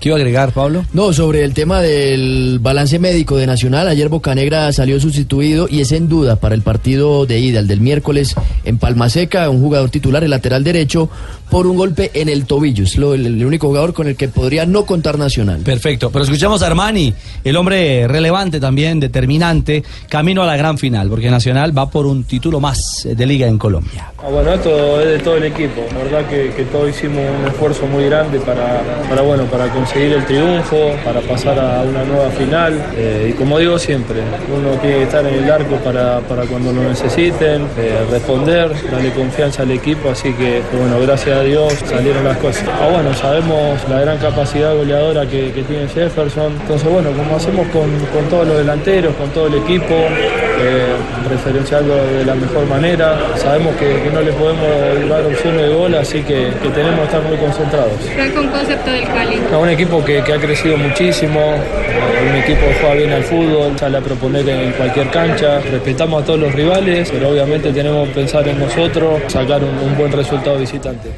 ¿Qué 0.00 0.10
iba 0.10 0.16
a 0.16 0.20
agregar, 0.20 0.52
Pablo? 0.52 0.84
No, 0.92 1.12
sobre 1.12 1.42
el 1.42 1.54
tema 1.54 1.80
del 1.80 2.58
balance 2.60 2.98
médico 2.98 3.36
de 3.36 3.46
Nacional, 3.46 3.88
ayer 3.88 4.08
Bocanegra 4.08 4.70
salió 4.72 5.00
sustituido 5.00 5.68
y 5.70 5.80
es 5.80 5.92
en 5.92 6.08
duda 6.08 6.36
para 6.36 6.54
el 6.54 6.62
partido 6.62 7.26
de 7.26 7.40
ida, 7.40 7.60
el 7.60 7.66
del 7.66 7.80
miércoles 7.80 8.34
en 8.64 8.78
Palmaseca, 8.78 9.48
un 9.48 9.60
jugador 9.60 9.90
titular, 9.90 10.22
el 10.22 10.30
lateral 10.30 10.64
derecho, 10.64 11.08
por 11.50 11.66
un 11.66 11.76
golpe 11.76 12.10
en 12.14 12.28
el 12.28 12.44
tobillo. 12.46 12.84
Es 12.84 12.96
lo- 12.96 13.14
el, 13.14 13.26
el 13.26 13.44
único 13.46 13.68
jugador 13.68 13.92
con 13.94 14.08
el 14.08 14.16
que 14.16 14.28
podría 14.28 14.66
no 14.66 14.84
contar 14.84 15.18
Nacional. 15.18 15.60
Perfecto, 15.60 16.10
pero 16.10 16.24
escuchamos 16.24 16.62
a 16.62 16.66
Armani, 16.66 17.14
el 17.44 17.56
hombre 17.56 18.06
relevante 18.08 18.58
también, 18.60 18.98
determinante, 19.00 19.82
camino 20.08 20.42
a 20.42 20.46
la 20.46 20.56
gran 20.56 20.78
final, 20.78 21.08
porque 21.08 21.30
Nacional 21.30 21.76
va 21.76 21.88
por 21.88 22.06
un 22.06 22.24
título 22.24 22.60
más 22.60 23.06
de 23.08 23.26
liga 23.26 23.46
en 23.46 23.58
Colombia. 23.58 24.12
Ah, 24.18 24.28
bueno, 24.30 24.52
esto 24.52 25.00
es 25.00 25.06
de 25.06 25.18
todo 25.20 25.36
el 25.36 25.44
equipo. 25.44 25.82
La 25.92 25.98
verdad 26.04 26.28
que, 26.28 26.50
que 26.56 26.64
todos 26.64 26.90
hicimos 26.90 27.20
un 27.40 27.46
esfuerzo 27.48 27.86
muy 27.86 28.04
grande 28.06 28.40
para, 28.40 28.82
para, 29.08 29.22
bueno, 29.22 29.44
para 29.44 29.68
conseguir 29.68 30.12
el 30.12 30.24
triunfo, 30.26 30.76
para 31.04 31.20
pasar 31.20 31.58
a 31.58 31.82
una 31.82 32.04
nueva 32.04 32.30
final. 32.30 32.84
Eh, 32.96 33.30
y 33.30 33.32
como 33.38 33.58
digo 33.58 33.78
siempre, 33.78 34.20
uno 34.54 34.70
tiene 34.80 34.96
que 34.98 35.02
estar 35.04 35.24
en 35.24 35.44
el 35.44 35.50
arco 35.50 35.76
para, 35.76 36.20
para 36.20 36.42
cuando 36.46 36.72
lo 36.72 36.82
necesiten, 36.88 37.62
eh, 37.78 38.04
responder, 38.10 38.72
darle 38.90 39.12
confianza 39.12 39.62
al 39.62 39.70
equipo. 39.70 40.10
Así 40.10 40.32
que, 40.32 40.62
bueno, 40.76 40.98
gracias 41.00 41.35
gracias 41.36 41.40
a 41.40 41.42
Dios 41.42 41.72
salieron 41.84 42.24
las 42.24 42.36
cosas. 42.38 42.64
Ah, 42.68 42.88
bueno, 42.90 43.12
sabemos 43.14 43.78
la 43.88 44.00
gran 44.00 44.18
capacidad 44.18 44.74
goleadora 44.74 45.26
que, 45.26 45.52
que 45.52 45.62
tiene 45.62 45.88
Jefferson. 45.88 46.52
Entonces, 46.60 46.88
bueno, 46.88 47.10
como 47.12 47.36
hacemos 47.36 47.66
con, 47.68 47.90
con 48.12 48.24
todos 48.28 48.46
los 48.46 48.58
delanteros, 48.58 49.14
con 49.16 49.28
todo 49.30 49.46
el 49.48 49.54
equipo, 49.54 49.94
eh, 49.94 50.86
referenciarlo 51.28 51.94
de 51.94 52.24
la 52.24 52.34
mejor 52.34 52.66
manera. 52.66 53.18
Sabemos 53.36 53.74
que, 53.76 54.02
que 54.02 54.10
no 54.12 54.20
le 54.22 54.32
podemos 54.32 55.08
dar 55.08 55.24
opciones 55.24 55.62
de 55.62 55.74
gol, 55.74 55.94
así 55.94 56.22
que, 56.22 56.50
que 56.62 56.68
tenemos 56.70 57.00
que 57.00 57.04
estar 57.04 57.22
muy 57.22 57.36
concentrados. 57.36 57.92
¿Cuál 58.14 58.32
con 58.32 58.48
concepto 58.48 58.90
del 58.90 59.04
Cali? 59.04 59.42
No, 59.50 59.60
un 59.60 59.68
equipo 59.68 60.04
que, 60.04 60.22
que 60.22 60.32
ha 60.32 60.38
crecido 60.38 60.76
muchísimo, 60.76 61.40
eh, 61.40 62.30
un 62.30 62.36
equipo 62.36 62.60
que 62.66 62.74
juega 62.80 62.94
bien 62.94 63.12
al 63.12 63.24
fútbol, 63.24 63.78
sale 63.78 63.98
a 63.98 64.00
proponer 64.00 64.48
en 64.48 64.72
cualquier 64.72 65.10
cancha, 65.10 65.60
respetamos 65.60 66.22
a 66.22 66.26
todos 66.26 66.40
los 66.40 66.52
rivales, 66.54 67.10
pero 67.10 67.30
obviamente 67.30 67.72
tenemos 67.72 68.08
que 68.08 68.14
pensar 68.14 68.46
en 68.48 68.58
nosotros, 68.58 69.20
sacar 69.28 69.62
un, 69.62 69.76
un 69.78 69.96
buen 69.96 70.12
resultado 70.12 70.58
visitante. 70.58 71.08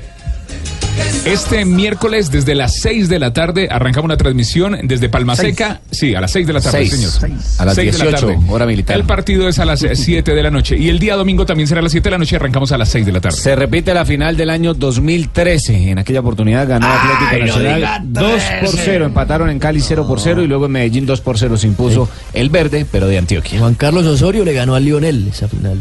Este 1.24 1.64
miércoles 1.64 2.30
desde 2.30 2.54
las 2.54 2.80
6 2.80 3.08
de 3.08 3.18
la 3.18 3.32
tarde 3.32 3.68
arrancamos 3.70 4.06
una 4.06 4.16
transmisión 4.16 4.78
desde 4.84 5.08
Palma 5.08 5.36
Seca. 5.36 5.80
Sí, 5.90 6.14
a 6.14 6.20
las 6.20 6.30
6 6.30 6.46
de 6.46 6.52
la 6.54 6.60
tarde, 6.60 6.86
Seis. 6.86 7.10
señor. 7.10 7.38
A 7.58 7.64
las 7.66 7.74
6 7.74 7.92
de 7.92 7.98
la 7.98 8.04
18, 8.10 8.26
tarde. 8.26 8.38
hora 8.48 8.66
militar. 8.66 8.96
El 8.96 9.04
partido 9.04 9.48
es 9.48 9.58
a 9.58 9.64
las 9.64 9.80
7 9.92 10.34
de 10.34 10.42
la 10.42 10.50
noche 10.50 10.76
y 10.78 10.88
el 10.88 10.98
día 10.98 11.16
domingo 11.16 11.44
también 11.44 11.66
será 11.66 11.80
a 11.80 11.82
las 11.82 11.92
7 11.92 12.04
de 12.04 12.10
la 12.12 12.18
noche 12.18 12.34
y 12.34 12.36
arrancamos 12.36 12.72
a 12.72 12.78
las 12.78 12.88
6 12.88 13.04
de 13.06 13.12
la 13.12 13.20
tarde. 13.20 13.36
Se 13.36 13.54
repite 13.54 13.92
la 13.92 14.04
final 14.04 14.36
del 14.36 14.48
año 14.50 14.72
2013. 14.74 15.90
En 15.90 15.98
aquella 15.98 16.20
oportunidad 16.20 16.66
ganó 16.66 16.86
Atlético 16.86 17.46
Nacional 17.46 17.76
diga 17.76 18.00
2 18.04 18.42
por 18.60 18.70
0. 18.70 19.04
Empataron 19.04 19.50
en 19.50 19.58
Cali 19.58 19.80
0 19.80 20.06
por 20.08 20.20
0 20.20 20.42
y 20.42 20.46
luego 20.46 20.66
en 20.66 20.72
Medellín 20.72 21.04
2 21.06 21.20
por 21.20 21.38
0 21.38 21.56
se 21.58 21.66
impuso 21.66 22.08
el 22.32 22.48
verde, 22.48 22.86
pero 22.90 23.06
de 23.06 23.18
Antioquia. 23.18 23.58
Juan 23.58 23.74
Carlos 23.74 24.06
Osorio 24.06 24.44
le 24.44 24.54
ganó 24.54 24.74
a 24.74 24.80
Lionel 24.80 25.28
esa 25.28 25.46
final. 25.48 25.78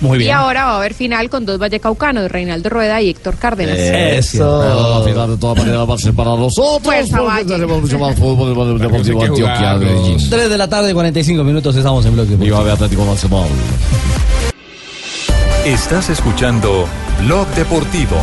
Muy 0.00 0.24
Y 0.24 0.30
ahora 0.30 0.64
va 0.64 0.72
a 0.72 0.76
haber 0.78 0.94
final 0.94 1.28
con 1.28 1.44
dos 1.44 1.58
vallecaucanos, 1.58 2.30
Reinaldo 2.30 2.70
Rueda 2.70 3.00
y 3.02 3.10
Héctor 3.10 3.36
Cárdenas. 3.36 3.78
Eso. 3.78 4.62
La 4.62 5.04
final 5.04 5.30
de 5.30 5.36
todas 5.36 5.58
maneras 5.58 5.88
va 5.88 5.94
a 5.94 5.98
ser 5.98 6.14
para 6.14 6.30
nosotros. 6.30 7.10
Valle. 7.12 7.44
tenemos 7.44 7.82
mucho 7.82 7.98
más 7.98 8.16
fútbol 8.16 8.68
del 8.68 8.78
Deportivo 8.78 9.22
Antioquia. 9.22 9.74
Medellín. 9.76 10.30
3 10.30 10.50
de 10.50 10.58
la 10.58 10.68
tarde, 10.68 10.94
45 10.94 11.44
minutos, 11.44 11.76
estamos 11.76 12.04
en 12.06 12.14
bloque. 12.14 12.36
Viva 12.36 12.64
de 12.64 12.72
Atlético 12.72 13.04
Nacional. 13.04 13.48
Estás 15.64 16.08
escuchando 16.08 16.86
Blog 17.20 17.46
Deportivo. 17.48 18.16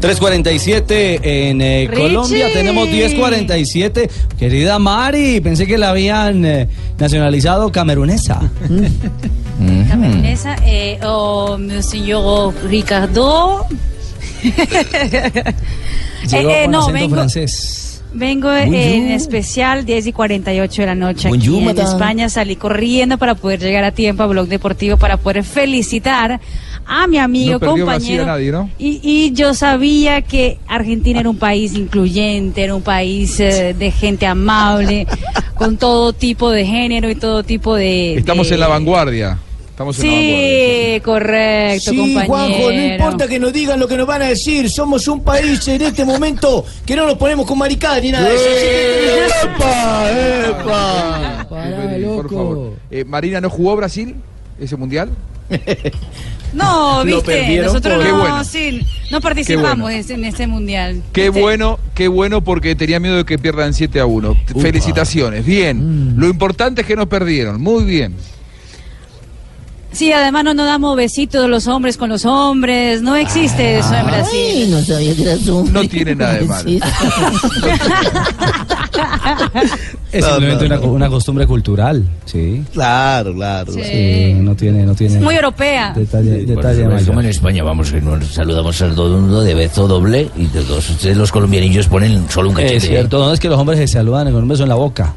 3.47 0.00 1.20
en 1.22 1.60
eh. 1.60 1.90
Colombia, 1.94 2.46
tenemos 2.52 2.88
10.47. 2.88 4.10
Querida 4.38 4.78
Mari, 4.78 5.40
pensé 5.40 5.66
que 5.66 5.76
la 5.76 5.90
habían 5.90 6.44
eh, 6.44 6.68
nacionalizado 6.98 7.70
camerunesa. 7.70 8.40
Camerunesa, 9.88 10.56
eh, 10.64 10.98
oh, 11.04 11.58
señor 11.82 12.54
Ricardo. 12.64 13.66
Llegó 16.30 16.50
con 16.62 16.70
no, 16.70 16.92
vengo, 16.92 17.14
francés. 17.14 18.02
vengo 18.14 18.48
Bonjour. 18.48 18.74
en 18.74 19.10
especial 19.10 19.84
10 19.84 20.06
y 20.06 20.12
48 20.14 20.82
de 20.82 20.86
la 20.86 20.94
noche 20.94 21.28
aquí 21.28 21.58
en. 21.58 21.78
España. 21.78 22.30
Salí 22.30 22.56
corriendo 22.56 23.18
para 23.18 23.34
poder 23.34 23.60
llegar 23.60 23.84
a 23.84 23.92
tiempo 23.92 24.22
a 24.22 24.26
Blog 24.26 24.48
Deportivo 24.48 24.96
para 24.96 25.18
poder 25.18 25.44
felicitar 25.44 26.40
a 26.92 27.06
mi 27.06 27.18
amigo, 27.18 27.58
No 27.60 27.68
compañero. 27.76 28.24
a 28.24 28.26
nadie, 28.26 28.50
¿no? 28.50 28.68
Y, 28.76 28.98
y 29.02 29.30
yo 29.32 29.54
sabía 29.54 30.22
que 30.22 30.58
Argentina 30.66 31.20
era 31.20 31.30
un 31.30 31.38
país 31.38 31.72
incluyente, 31.74 32.64
era 32.64 32.74
un 32.74 32.82
país 32.82 33.38
eh, 33.38 33.74
de 33.78 33.90
gente 33.92 34.26
amable, 34.26 35.06
con 35.54 35.76
todo 35.76 36.12
tipo 36.12 36.50
de 36.50 36.66
género 36.66 37.08
y 37.08 37.14
todo 37.14 37.44
tipo 37.44 37.76
de... 37.76 38.14
Estamos 38.16 38.48
de- 38.48 38.54
en 38.54 38.60
la 38.60 38.66
vanguardia. 38.68 39.38
Estamos 39.70 39.98
en 40.00 40.04
la 40.06 40.10
vanguardia. 40.12 40.94
Sí, 40.94 41.00
correcto, 41.02 41.90
Sí, 41.92 41.96
compañero. 41.96 42.26
Juanjo, 42.26 42.72
no 42.72 42.84
importa 42.84 43.28
que 43.28 43.38
nos 43.38 43.52
digan 43.52 43.78
lo 43.78 43.86
que 43.86 43.96
nos 43.96 44.06
van 44.08 44.22
a 44.22 44.26
decir, 44.26 44.68
somos 44.68 45.06
un 45.06 45.22
país 45.22 45.66
en 45.68 45.82
este 45.82 46.04
momento 46.04 46.64
que 46.84 46.96
no 46.96 47.06
nos 47.06 47.14
ponemos 47.16 47.46
con 47.46 47.56
maricadas 47.56 48.02
ni 48.02 48.10
nada 48.10 48.28
de 48.28 48.34
eso. 48.34 49.46
¡Epa! 49.46 50.10
¡Epa! 50.48 51.46
Por 52.16 52.28
favor. 52.30 52.72
Eh, 52.90 53.04
Marina, 53.04 53.40
¿no 53.40 53.48
jugó 53.48 53.76
Brasil 53.76 54.16
ese 54.60 54.76
mundial? 54.76 55.10
No, 56.52 57.04
viste, 57.04 57.62
nosotros 57.62 57.94
por- 57.94 58.04
no, 58.04 58.10
Qué 58.10 58.12
bueno. 58.12 58.44
sí, 58.44 58.86
no 59.10 59.20
participamos 59.20 59.82
bueno. 59.82 60.04
en, 60.08 60.24
este 60.24 60.46
mundial. 60.46 61.02
Qué 61.12 61.30
¿viste? 61.30 61.40
bueno, 61.40 61.78
qué 61.94 62.08
bueno 62.08 62.42
porque 62.42 62.74
tenía 62.74 62.98
miedo 62.98 63.18
de 63.18 63.24
que 63.24 63.38
pierdan 63.38 63.72
7 63.72 64.00
a 64.00 64.06
1. 64.06 64.36
Felicitaciones, 64.60 65.44
bien. 65.44 66.14
Lo 66.16 66.26
importante 66.28 66.80
es 66.80 66.86
que 66.86 66.96
no 66.96 67.08
perdieron, 67.08 67.60
muy 67.60 67.84
bien. 67.84 68.14
Sí, 69.92 70.12
además 70.12 70.44
no 70.44 70.54
nos 70.54 70.66
damos 70.66 70.96
besitos 70.96 71.48
los 71.48 71.66
hombres 71.66 71.96
con 71.96 72.08
los 72.08 72.24
hombres, 72.24 73.02
no 73.02 73.16
existe 73.16 73.78
eso 73.78 73.92
en 73.94 74.06
Brasil. 74.06 74.70
no 74.70 74.82
sabía 74.82 75.16
que 75.16 75.22
eras 75.22 75.46
un... 75.48 75.72
No 75.72 75.86
tiene 75.88 76.14
nada 76.14 76.34
de 76.34 76.44
malo. 76.44 76.70
Es 80.12 80.22
No, 80.22 80.30
simplemente 80.30 80.68
no, 80.68 80.80
una, 80.80 80.88
una 80.88 81.08
costumbre 81.08 81.46
cultural, 81.46 82.04
sí. 82.24 82.64
Claro, 82.72 83.32
claro. 83.32 83.72
Sí. 83.72 83.80
Sí, 83.84 84.34
no 84.40 84.56
tiene, 84.56 84.84
no 84.84 84.94
tiene. 84.94 85.20
Muy 85.20 85.36
europea. 85.36 85.92
Detalle, 85.94 86.86
mayor. 86.88 87.06
como 87.06 87.20
en 87.20 87.26
España, 87.26 87.62
vamos, 87.62 87.92
que 87.92 88.00
nos 88.00 88.26
saludamos 88.26 88.82
a 88.82 88.92
todo 88.92 89.14
el 89.14 89.22
mundo 89.22 89.40
de 89.42 89.54
beso 89.54 89.86
doble 89.86 90.28
y 90.36 90.46
de 90.46 90.62
todos 90.62 90.90
ustedes 90.90 91.16
los 91.16 91.30
colombianillos 91.30 91.86
ponen 91.86 92.28
solo 92.28 92.48
un 92.48 92.56
cachete. 92.56 92.76
Es 92.76 92.88
cierto, 92.88 93.24
no 93.24 93.32
es 93.32 93.38
que 93.38 93.48
los 93.48 93.58
hombres 93.58 93.78
se 93.78 93.86
saludan 93.86 94.32
con 94.32 94.42
un 94.42 94.48
beso 94.48 94.64
en 94.64 94.68
la 94.68 94.74
boca. 94.74 95.14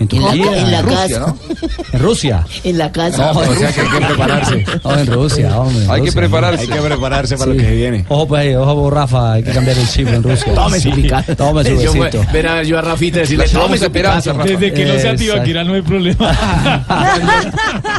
En 0.00 0.08
En 0.12 0.22
la, 0.24 0.32
en 0.32 0.70
la 0.70 0.82
Rusia, 0.82 0.96
casa. 1.08 1.18
¿no? 1.20 1.38
en 1.92 2.00
Rusia. 2.00 2.46
En 2.64 2.78
la 2.78 2.92
casa. 2.92 3.32
No, 3.32 3.40
O 3.40 3.54
sea 3.54 3.72
que 3.72 3.80
hay 3.80 3.88
que 3.88 3.96
prepararse. 4.06 4.64
No, 4.84 4.98
en 4.98 5.06
Rusia, 5.06 5.58
hombre. 5.60 5.84
en 5.84 5.90
Hay 5.90 6.02
que 6.02 6.12
prepararse. 6.12 6.60
Hay 6.62 6.68
que 6.68 6.80
prepararse 6.80 7.36
para 7.36 7.52
Sí. 7.52 7.58
lo 7.58 7.64
que 7.64 7.70
viene. 7.74 8.04
Ojo, 8.08 8.28
pues, 8.28 8.56
ojo, 8.56 8.90
Rafa, 8.90 9.32
hay 9.34 9.42
que 9.42 9.50
cambiar 9.52 9.76
el 9.78 9.88
chip 9.88 10.08
en 10.08 10.22
Rusia. 10.22 10.54
Tome 10.54 10.78
su 10.80 10.90
picante. 10.92 11.34
Tome 11.36 11.64
su 11.64 11.80
Yo, 11.80 11.92
besito. 11.92 12.24
Ven 12.32 12.46
a 12.46 12.54
ver 12.54 12.66
yo 12.66 12.78
a 12.78 12.82
Rafita 12.82 13.18
y 13.18 13.20
decirle, 13.22 13.46
La 13.46 13.52
tome 13.60 13.78
su 13.78 13.84
esperanza, 13.84 14.32
picante. 14.32 14.52
Rafa. 14.52 14.60
Desde 14.60 14.74
que 14.74 14.84
no 14.92 14.98
sea. 15.00 15.16
Tibaquirá 15.16 15.64
no 15.64 15.74
hay 15.74 15.82
problema. 15.82 16.84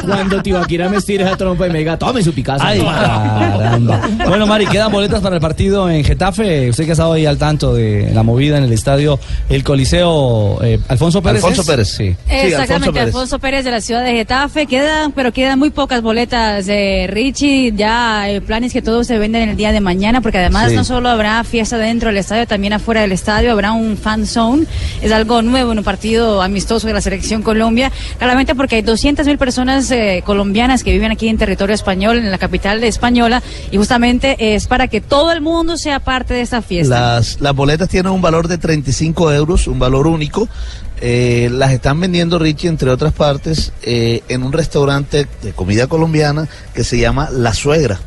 Cuando 0.04 0.42
Tibaquira 0.42 0.88
me 0.88 0.96
estire 0.96 1.24
esa 1.24 1.36
trompa 1.36 1.66
y 1.66 1.70
me 1.70 1.78
diga, 1.80 1.98
tome 1.98 2.22
su 2.22 2.32
picazo. 2.32 2.64
Ay, 2.64 2.80
caramba. 2.80 4.00
Bueno, 4.26 4.46
Mari, 4.46 4.66
quedan 4.66 4.90
boletas 4.90 5.20
para 5.20 5.36
el 5.36 5.40
partido 5.40 5.90
en 5.90 6.04
Getafe. 6.04 6.70
Usted 6.70 6.84
que 6.84 6.90
ha 6.90 6.92
estado 6.92 7.12
ahí 7.12 7.26
al 7.26 7.38
tanto 7.38 7.74
de 7.74 8.10
la 8.14 8.22
movida 8.22 8.56
en 8.58 8.64
el 8.64 8.72
estadio 8.72 9.18
El 9.48 9.62
Coliseo 9.64 10.58
eh, 10.62 10.80
Alfonso 10.88 11.22
Pérez. 11.22 11.42
Alfonso 11.44 11.62
¿es? 11.62 11.66
Pérez. 11.66 11.89
Sí. 11.96 12.16
Exactamente, 12.28 13.00
Alfonso 13.00 13.38
Pérez. 13.38 13.64
de 13.64 13.70
la 13.70 13.80
ciudad 13.80 14.04
de 14.04 14.12
Getafe. 14.12 14.66
Quedan, 14.66 15.12
pero 15.12 15.32
quedan 15.32 15.58
muy 15.58 15.70
pocas 15.70 16.02
boletas, 16.02 16.66
eh, 16.68 17.06
Richie. 17.10 17.72
Ya 17.76 18.28
el 18.28 18.42
plan 18.42 18.64
es 18.64 18.72
que 18.72 18.82
todo 18.82 19.04
se 19.04 19.18
venda 19.18 19.40
en 19.40 19.50
el 19.50 19.56
día 19.56 19.72
de 19.72 19.80
mañana, 19.80 20.20
porque 20.20 20.38
además 20.38 20.70
Sí. 20.70 20.76
no 20.76 20.84
solo 20.84 21.08
habrá 21.08 21.42
fiesta 21.44 21.76
dentro 21.78 22.08
del 22.08 22.18
estadio, 22.18 22.46
también 22.46 22.72
afuera 22.72 23.00
del 23.02 23.12
estadio 23.12 23.52
habrá 23.52 23.72
un 23.72 23.96
fan 23.96 24.26
zone. 24.26 24.66
Es 25.02 25.12
algo 25.12 25.42
nuevo 25.42 25.72
en 25.72 25.78
un 25.78 25.84
partido 25.84 26.42
amistoso 26.42 26.86
de 26.86 26.92
la 26.92 27.00
selección 27.00 27.42
Colombia. 27.42 27.90
Claramente 28.18 28.54
porque 28.54 28.76
hay 28.76 28.82
200 28.82 29.26
mil 29.26 29.38
personas 29.38 29.90
eh, 29.90 30.22
colombianas 30.24 30.84
que 30.84 30.92
viven 30.92 31.10
aquí 31.10 31.28
en 31.28 31.38
territorio 31.38 31.74
español, 31.74 32.18
en 32.18 32.30
la 32.30 32.38
capital 32.38 32.80
de 32.80 32.88
española, 32.88 33.42
y 33.70 33.76
justamente 33.76 34.54
es 34.54 34.66
para 34.66 34.88
que 34.88 35.00
todo 35.00 35.32
el 35.32 35.40
mundo 35.40 35.76
sea 35.76 36.00
parte 36.00 36.34
de 36.34 36.42
esta 36.42 36.62
fiesta. 36.62 37.14
Las, 37.16 37.40
las 37.40 37.54
boletas 37.54 37.88
tienen 37.88 38.12
un 38.12 38.22
valor 38.22 38.48
de 38.48 38.58
35 38.58 39.32
euros, 39.32 39.66
un 39.66 39.78
valor 39.78 40.06
único. 40.06 40.48
Eh, 41.00 41.48
las 41.50 41.72
están 41.72 41.98
vendiendo 41.98 42.38
Richie, 42.38 42.68
entre 42.68 42.90
otras 42.90 43.12
partes, 43.12 43.72
eh, 43.82 44.22
en 44.28 44.42
un 44.42 44.52
restaurante 44.52 45.26
de 45.42 45.52
comida 45.52 45.86
colombiana 45.86 46.46
que 46.74 46.84
se 46.84 46.98
llama 46.98 47.30
La 47.30 47.54
Suegra. 47.54 47.98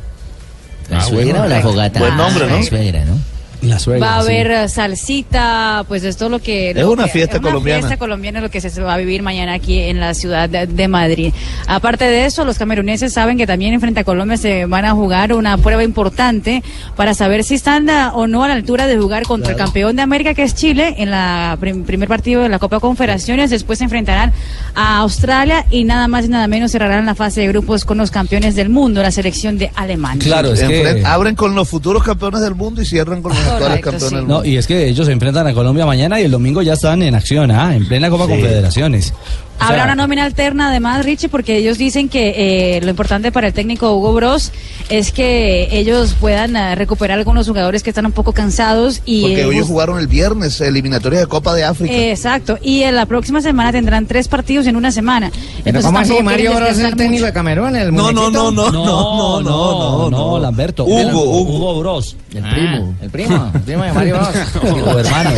¿La 0.88 1.00
suegra 1.00 1.42
o 1.42 1.46
la 1.46 1.60
fogata? 1.60 1.98
Buen 1.98 2.16
nombre, 2.16 2.46
¿no? 2.46 2.56
La 2.56 2.62
suegra, 2.62 3.04
¿no? 3.04 3.18
La 3.62 3.78
suegra. 3.78 4.06
Va 4.06 4.14
a 4.16 4.20
haber 4.20 4.68
salsita, 4.68 5.84
pues 5.88 6.04
es 6.04 6.16
todo 6.16 6.28
lo 6.28 6.38
que... 6.40 6.70
Es 6.70 6.76
lo 6.76 6.92
una 6.92 7.04
que- 7.04 7.10
fiesta 7.10 7.36
es 7.36 7.40
una 7.40 7.48
colombiana. 7.50 7.80
fiesta 7.80 7.96
colombiana 7.98 8.40
lo 8.40 8.50
que 8.50 8.60
se 8.60 8.80
va 8.82 8.94
a 8.94 8.96
vivir 8.96 9.22
mañana 9.22 9.54
aquí 9.54 9.80
en 9.80 10.00
la 10.00 10.14
ciudad 10.14 10.48
de, 10.48 10.66
de 10.66 10.88
Madrid. 10.88 11.32
Aparte 11.66 12.04
de 12.04 12.26
eso, 12.26 12.44
los 12.44 12.58
cameruneses 12.58 13.12
saben 13.12 13.36
que 13.38 13.46
también 13.46 13.74
en 13.74 13.80
frente 13.80 14.00
a 14.00 14.04
Colombia 14.04 14.36
se 14.36 14.66
van 14.66 14.84
a 14.84 14.92
jugar 14.92 15.32
una 15.32 15.56
prueba 15.58 15.82
importante 15.84 16.62
para 16.96 17.14
saber 17.14 17.44
si 17.44 17.54
están 17.54 17.88
o 18.14 18.26
no 18.26 18.44
a 18.44 18.48
la 18.48 18.54
altura 18.54 18.86
de 18.86 18.96
jugar 18.96 19.24
contra 19.24 19.52
el 19.52 19.56
campeón 19.58 19.96
de 19.96 20.02
América 20.02 20.34
que 20.34 20.42
es 20.42 20.54
Chile 20.54 20.94
en 20.98 21.10
la 21.10 21.56
prim- 21.60 21.84
primer 21.84 22.08
partido 22.08 22.42
de 22.42 22.48
la 22.48 22.58
Copa 22.58 22.80
Confederaciones. 22.80 23.50
Después 23.50 23.78
se 23.78 23.84
enfrentarán 23.84 24.32
a 24.74 24.98
Australia 24.98 25.66
y 25.70 25.84
nada 25.84 26.08
más 26.08 26.24
y 26.24 26.28
nada 26.28 26.46
menos 26.48 26.70
cerrarán 26.72 27.04
la 27.06 27.14
fase 27.14 27.40
de 27.42 27.48
grupos 27.48 27.84
con 27.84 27.98
los 27.98 28.10
campeones 28.10 28.54
del 28.54 28.68
mundo, 28.68 29.02
la 29.02 29.10
selección 29.10 29.58
de 29.58 29.70
Alemania. 29.74 30.22
Enfren- 30.68 31.04
Abren 31.04 31.34
con 31.34 31.54
los 31.54 31.68
futuros 31.68 32.02
campeones 32.02 32.40
del 32.40 32.54
mundo 32.54 32.80
y 32.82 32.86
cierran 32.86 33.22
con 33.22 33.32
los 33.34 33.43
actuales 33.46 33.80
campeones. 33.80 34.24
No, 34.24 34.44
y 34.44 34.56
es 34.56 34.66
que 34.66 34.88
ellos 34.88 35.06
se 35.06 35.12
enfrentan 35.12 35.46
a 35.46 35.54
Colombia 35.54 35.86
mañana 35.86 36.20
y 36.20 36.24
el 36.24 36.30
domingo 36.30 36.62
ya 36.62 36.74
están 36.74 37.02
en 37.02 37.14
acción, 37.14 37.50
¿ah? 37.50 37.74
en 37.74 37.86
plena 37.86 38.10
Copa 38.10 38.24
Sí. 38.26 38.30
Confederaciones. 38.32 39.14
Habrá 39.58 39.76
sea, 39.76 39.84
una 39.84 39.94
nómina 39.94 40.24
alterna 40.24 40.68
además, 40.68 41.04
Richie, 41.04 41.28
porque 41.28 41.56
ellos 41.56 41.78
dicen 41.78 42.08
que 42.08 42.76
eh, 42.76 42.80
lo 42.82 42.90
importante 42.90 43.32
para 43.32 43.46
el 43.46 43.52
técnico 43.52 43.94
Hugo 43.96 44.12
Bros 44.12 44.52
es 44.88 45.12
que 45.12 45.68
ellos 45.70 46.14
puedan 46.20 46.56
eh, 46.56 46.74
recuperar 46.74 47.18
algunos 47.18 47.46
jugadores 47.48 47.82
que 47.82 47.90
están 47.90 48.06
un 48.06 48.12
poco 48.12 48.32
cansados 48.32 49.00
y 49.04 49.22
Porque 49.22 49.42
eh, 49.42 49.50
ellos 49.50 49.66
jugaron 49.66 49.98
el 49.98 50.06
viernes 50.06 50.60
eliminatorias 50.60 51.22
de 51.22 51.26
Copa 51.26 51.54
de 51.54 51.64
África. 51.64 51.94
Eh, 51.94 52.10
Exacto, 52.10 52.58
y 52.62 52.82
en 52.82 52.96
la 52.96 53.06
próxima 53.06 53.40
semana 53.40 53.72
tendrán 53.72 54.06
tres 54.06 54.28
partidos 54.28 54.66
en 54.66 54.76
una 54.76 54.90
semana. 54.90 55.30
Entonces, 55.64 55.84
¿cómo 55.84 55.98
así? 55.98 56.22
Mario 56.22 56.54
Bros 56.54 56.70
es 56.70 56.78
el 56.78 56.96
técnico 56.96 57.12
mucho. 57.12 57.26
de 57.26 57.32
Camerún, 57.32 57.76
el 57.76 57.94
No, 57.94 58.12
no, 58.12 58.30
no, 58.30 58.50
no, 58.50 58.70
no, 58.70 59.40
no, 59.40 59.40
no, 59.42 60.10
no, 60.10 60.38
Lamberto. 60.38 60.84
Hugo, 60.84 61.22
Hugo, 61.22 61.40
Hugo. 61.40 61.56
Hugo 61.56 61.80
Bros. 61.80 62.16
El 62.34 62.42
primo. 62.42 62.94
El 63.00 63.10
primo, 63.10 63.50
el 63.54 63.60
primo 63.60 63.84
de 63.84 63.92
Mario 63.92 64.14
Bros. 64.16 64.28
O 64.94 64.98
hermano, 64.98 65.30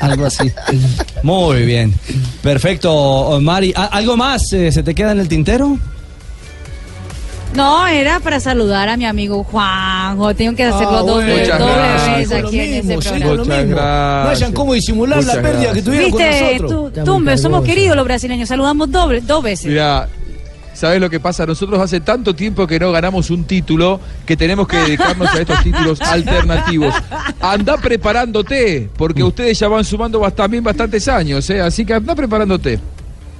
algo 0.00 0.26
así. 0.26 0.50
Muy 1.22 1.64
bien. 1.64 1.94
Perfecto, 2.42 3.40
Mari. 3.60 3.72
¿a- 3.76 3.84
¿Algo 3.96 4.16
más 4.16 4.52
eh, 4.52 4.72
se 4.72 4.82
te 4.82 4.94
queda 4.94 5.12
en 5.12 5.20
el 5.20 5.28
tintero? 5.28 5.76
No, 7.54 7.84
era 7.88 8.20
para 8.20 8.38
saludar 8.38 8.88
a 8.88 8.96
mi 8.96 9.04
amigo 9.06 9.42
Juanjo. 9.42 10.34
Tengo 10.34 10.54
que 10.56 10.64
hacerlo 10.64 10.98
Ah, 10.98 11.00
Con 11.00 11.08
lo 12.42 12.48
aquí 12.48 12.60
en 12.60 12.70
mismo, 12.86 13.00
este 13.00 13.10
programa. 13.10 13.26
con 13.26 13.38
Muchas 13.38 13.66
gracias. 13.66 14.36
hayan 14.36 14.52
cómo 14.52 14.72
disimular 14.74 15.24
la 15.24 15.42
pérdida 15.42 15.72
que 15.72 15.82
tuvieron 15.82 16.10
con 16.10 16.20
Viste, 16.20 16.58
nosotros. 16.60 17.04
tú, 17.04 17.18
muy 17.20 17.38
somos 17.38 17.64
queridos 17.64 17.96
los 17.96 18.04
brasileños, 18.04 18.48
saludamos 18.48 18.90
doble, 18.92 19.20
dos 19.20 19.42
veces. 19.42 19.66
Mira, 19.66 20.08
¿sabes 20.74 21.00
lo 21.00 21.10
que 21.10 21.18
pasa? 21.18 21.44
Nosotros 21.44 21.80
hace 21.80 21.98
tanto 21.98 22.34
tiempo 22.36 22.68
que 22.68 22.78
no 22.78 22.92
ganamos 22.92 23.30
un 23.30 23.42
título 23.42 23.98
que 24.24 24.36
tenemos 24.36 24.68
que 24.68 24.76
dedicarnos 24.76 25.28
a 25.34 25.40
estos 25.40 25.60
títulos 25.64 26.00
alternativos. 26.02 26.94
Anda 27.40 27.76
preparándote, 27.78 28.88
porque 28.96 29.24
ustedes 29.24 29.58
ya 29.58 29.66
van 29.66 29.84
sumando 29.84 30.20
bast- 30.20 30.36
también 30.36 30.62
bastantes 30.62 31.08
años, 31.08 31.50
¿eh? 31.50 31.60
Así 31.60 31.84
que 31.84 31.94
anda 31.94 32.14
preparándote. 32.14 32.78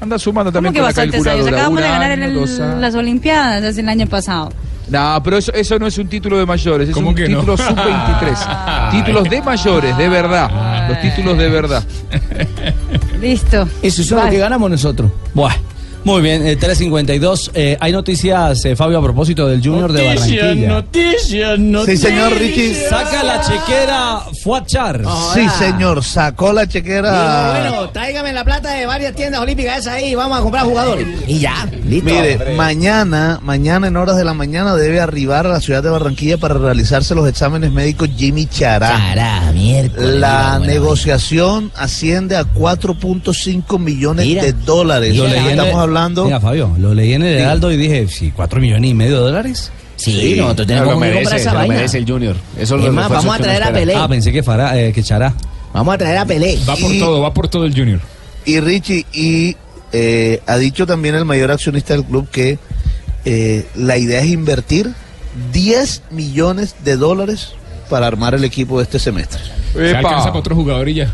Anda 0.01 0.19
sumando 0.19 0.51
¿Cómo 0.51 0.55
también 0.55 0.73
que 0.73 0.79
con 0.81 0.85
la 0.85 0.89
bastantes 0.89 1.15
años? 1.15 1.25
calculadora. 1.27 1.57
Acabamos 1.57 1.83
de 1.83 1.89
ganar 1.89 2.11
en 2.13 2.23
año, 2.23 2.33
el- 2.33 2.41
dos 2.41 2.61
años. 2.61 2.81
las 2.81 2.95
Olimpiadas 2.95 3.63
desde 3.63 3.81
el 3.83 3.89
año 3.89 4.07
pasado. 4.07 4.51
No, 4.89 5.21
pero 5.23 5.37
eso, 5.37 5.53
eso 5.53 5.79
no 5.79 5.87
es 5.87 5.97
un 5.99 6.09
título 6.09 6.37
de 6.39 6.47
mayores, 6.47 6.89
es 6.89 6.95
¿Cómo 6.95 7.11
un 7.11 7.15
que 7.15 7.29
no? 7.29 7.41
título 7.41 7.57
sub-23. 7.57 8.91
Títulos 8.91 9.31
de 9.31 9.43
mayores, 9.43 9.97
de 9.97 10.09
verdad. 10.09 10.89
Los 10.89 11.01
títulos 11.01 11.39
de 11.39 11.49
verdad. 11.49 11.85
Listo. 13.21 13.69
Eso 13.83 14.03
es 14.03 14.11
lo 14.11 14.17
Vale. 14.17 14.31
que 14.31 14.39
ganamos 14.39 14.71
nosotros. 14.71 15.13
Bueno, 15.35 15.55
muy 16.05 16.23
bien, 16.23 16.47
eh, 16.47 16.57
352. 16.57 17.51
Eh, 17.55 17.77
hay 17.81 17.93
noticias, 17.93 18.65
eh, 18.65 18.75
Fabio, 18.75 18.99
a 18.99 19.03
propósito 19.03 19.47
del 19.47 19.63
Junior 19.63 19.93
de 19.93 20.07
Barranquilla. 20.07 20.55
noticias, 20.69 21.59
noticias. 21.59 22.01
Sí, 22.01 22.07
señor 22.09 22.33
Richie. 22.39 22.75
Saca 22.89 23.23
la 23.23 23.41
chequera 23.43 24.21
Fuachar. 24.43 25.03
Sí, 25.35 25.47
señor, 25.59 26.03
sacó 26.03 26.53
la 26.53 26.67
chequera. 26.67 27.61
Digo, 27.63 27.71
bueno, 27.71 27.91
tráigame 27.91 28.33
la 28.33 28.45
plata 28.45 28.73
de 28.73 28.87
varias 28.87 29.15
tiendas 29.15 29.41
olímpicas 29.41 29.81
esas 29.81 29.95
ahí, 29.95 30.15
vamos 30.15 30.39
a 30.39 30.43
comprar 30.43 30.65
jugadores. 30.65 31.07
Y 31.27 31.39
ya, 31.39 31.69
listo. 31.85 32.11
Mire, 32.11 32.55
mañana, 32.57 33.39
mañana 33.43 33.89
en 33.89 33.97
horas 33.97 34.17
de 34.17 34.25
la 34.25 34.35
mañana 34.35 34.75
debe 34.75 35.01
arribar 35.01 35.47
a 35.47 35.51
la 35.51 35.61
ciudad 35.61 35.83
de 35.83 35.91
Barranquilla 35.91 36.39
para 36.39 36.55
realizarse 36.55 37.15
los 37.15 37.29
exámenes 37.29 37.73
médicos 37.73 38.09
Jimmy 38.17 38.47
Chará. 38.47 38.89
Chará, 38.89 39.53
miércoles. 39.53 40.17
La 40.17 40.59
negociación 40.59 41.71
asciende 41.77 42.37
a 42.37 42.45
4.5 42.45 43.79
millones 43.79 44.27
Mira. 44.27 44.43
de 44.43 44.53
dólares. 44.53 45.17
Lo 45.17 45.29
leí 45.29 45.55
hablando. 45.91 46.25
Mira, 46.25 46.41
Fabio, 46.41 46.75
lo 46.79 46.95
leí 46.95 47.13
en 47.15 47.23
el. 47.23 47.39
Heraldo 47.39 47.71
y 47.73 47.77
dije, 47.77 48.09
sí, 48.09 48.33
cuatro 48.35 48.61
millones 48.61 48.91
y 48.91 48.95
medio 48.95 49.17
de 49.17 49.23
dólares. 49.31 49.71
Sí, 49.97 50.13
Sí. 50.13 50.37
nosotros 50.37 50.67
No, 50.67 50.67
tenemos 50.67 50.81
lo 50.87 50.89
que 50.89 50.93
comprar 50.95 51.15
merece, 51.15 51.37
esa 51.37 51.53
lo 51.53 51.59
vaina. 51.59 51.75
merece 51.75 51.99
el 51.99 52.07
Junior. 52.07 52.37
Eso 52.59 52.77
Es 52.79 52.93
más, 52.93 53.09
vamos 53.11 53.35
a 53.35 53.39
traer 53.39 53.63
a. 53.65 53.73
Pelé. 53.73 53.95
Ah, 53.95 54.09
pensé 54.09 54.33
que, 54.33 54.43
Fará, 54.43 54.79
eh, 54.81 54.93
que 54.93 55.03
Chará. 55.03 55.35
Vamos 55.75 55.95
a 55.95 55.99
traer 55.99 56.17
a 56.19 56.25
Pelé. 56.25 56.59
Va 56.69 56.75
por 56.77 56.91
Y- 56.93 56.99
todo, 56.99 57.21
va 57.21 57.35
por 57.35 57.49
todo 57.49 57.67
el 57.67 57.75
Junior. 57.75 58.01
Y 58.47 58.59
Richie, 58.61 59.05
y 59.13 59.57
eh, 59.93 60.41
ha 60.47 60.57
dicho 60.57 60.87
también 60.87 61.15
el 61.17 61.25
mayor 61.27 61.51
accionista 61.51 61.93
del 61.95 62.05
club 62.05 62.29
que 62.31 62.59
eh, 63.27 63.67
la 63.75 63.99
idea 63.99 64.21
es 64.21 64.31
invertir 64.31 64.91
10 65.53 66.03
millones 66.11 66.75
de 66.85 66.97
dólares 66.97 67.53
para 67.91 68.07
armar 68.07 68.35
el 68.35 68.45
equipo 68.45 68.79
de 68.79 68.85
este 68.85 68.99
semestre. 68.99 69.41
Se 69.75 69.95
alcanza 69.97 70.29
para 70.29 70.39
otro 70.39 70.55
jugador 70.57 70.89
y 70.89 70.95
ya. 70.95 71.13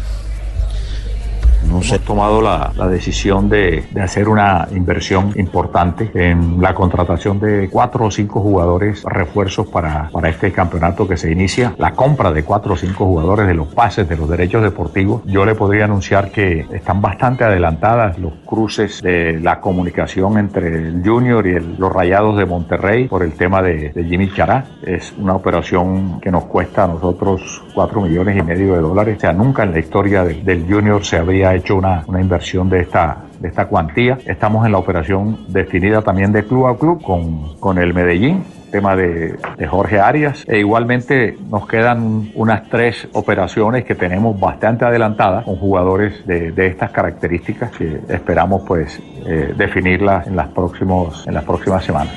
Hemos 1.69 2.01
tomado 2.05 2.41
la, 2.41 2.73
decisión 2.89 3.49
de, 3.49 3.85
hacer 4.01 4.29
una 4.29 4.69
inversión 4.71 5.33
importante 5.37 6.11
en 6.15 6.61
la 6.63 6.75
contratación 6.75 7.41
de 7.41 7.69
cuatro 7.71 8.07
o 8.07 8.11
cinco 8.11 8.41
jugadores 8.41 9.03
refuerzos 9.05 9.67
para, 9.67 10.09
para 10.11 10.29
este 10.29 10.53
campeonato 10.53 11.09
que 11.09 11.17
se 11.17 11.31
inicia. 11.31 11.75
La 11.79 11.93
compra 11.93 12.33
de 12.33 12.45
cuatro 12.45 12.75
o 12.75 12.77
cinco 12.77 13.05
jugadores 13.07 13.49
de 13.49 13.55
los 13.55 13.69
pases, 13.69 14.09
de 14.09 14.17
los 14.17 14.29
derechos 14.29 14.63
deportivos. 14.63 15.23
Yo 15.27 15.45
le 15.45 15.55
podría 15.55 15.85
anunciar 15.85 16.31
que 16.31 16.67
están 16.73 17.03
bastante 17.03 17.45
adelantadas 17.45 18.19
los 18.19 18.33
cruces 18.45 19.03
de 19.03 19.41
la 19.41 19.61
comunicación 19.61 20.39
entre 20.39 20.69
el 20.69 21.03
Junior 21.05 21.47
y 21.47 21.59
los 21.79 21.93
Rayados 21.93 22.39
de 22.39 22.47
Monterrey 22.47 23.09
por 23.09 23.23
el 23.23 23.33
tema 23.33 23.61
de, 23.61 23.93
Jimmy 24.09 24.31
Chará. 24.33 24.65
Es 24.83 25.13
una 25.19 25.35
operación 25.35 26.21
que 26.21 26.31
nos 26.31 26.45
cuesta 26.45 26.85
a 26.85 26.89
nosotros 26.89 27.65
cuatro 27.75 28.01
millones 28.01 28.37
y 28.37 28.43
medio 28.43 28.75
de 28.75 28.81
dólares. 28.81 29.17
O 29.19 29.21
sea, 29.21 29.33
nunca 29.33 29.65
en 29.65 29.73
la 29.73 29.81
historia 29.81 30.25
de- 30.25 30.43
del 30.43 30.65
Junior 30.69 31.05
se 31.05 31.19
habría 31.19 31.56
hecho 31.57 31.77
una, 31.77 32.05
una 32.07 32.21
inversión 32.21 32.69
de 32.69 32.81
esta, 32.81 33.19
de 33.41 33.49
esta 33.49 33.67
cuantía. 33.67 34.19
Estamos 34.27 34.65
en 34.67 34.73
la 34.73 34.79
operación 34.79 35.47
definida 35.49 36.03
también 36.03 36.33
de 36.33 36.45
club 36.45 36.67
a 36.67 36.77
club 36.79 37.03
con, 37.03 37.57
con 37.59 37.79
el 37.79 37.95
Medellín 37.95 38.45
tema 38.71 38.97
de, 38.97 39.37
de 39.57 39.67
Jorge 39.67 40.01
Arias 40.01 40.45
e 40.47 40.59
igualmente 40.59 41.39
nos 41.51 41.67
quedan 41.67 42.31
unas 42.35 42.69
tres 42.69 43.09
operaciones 43.13 43.85
que 43.85 43.95
tenemos 43.95 44.39
bastante 44.39 44.85
adelantadas 44.85 45.45
con 45.45 45.57
jugadores 45.57 46.27
de, 46.27 46.51
de 46.51 46.67
estas 46.67 46.91
características 46.91 47.71
que 47.71 48.01
esperamos 48.09 48.63
pues 48.67 49.01
eh, 49.25 49.55
definirlas 49.57 50.27
en 50.27 50.37
las 50.37 50.49
próximos 50.49 51.27
en 51.27 51.35
las 51.35 51.45
próximas 51.45 51.85
semanas. 51.85 52.15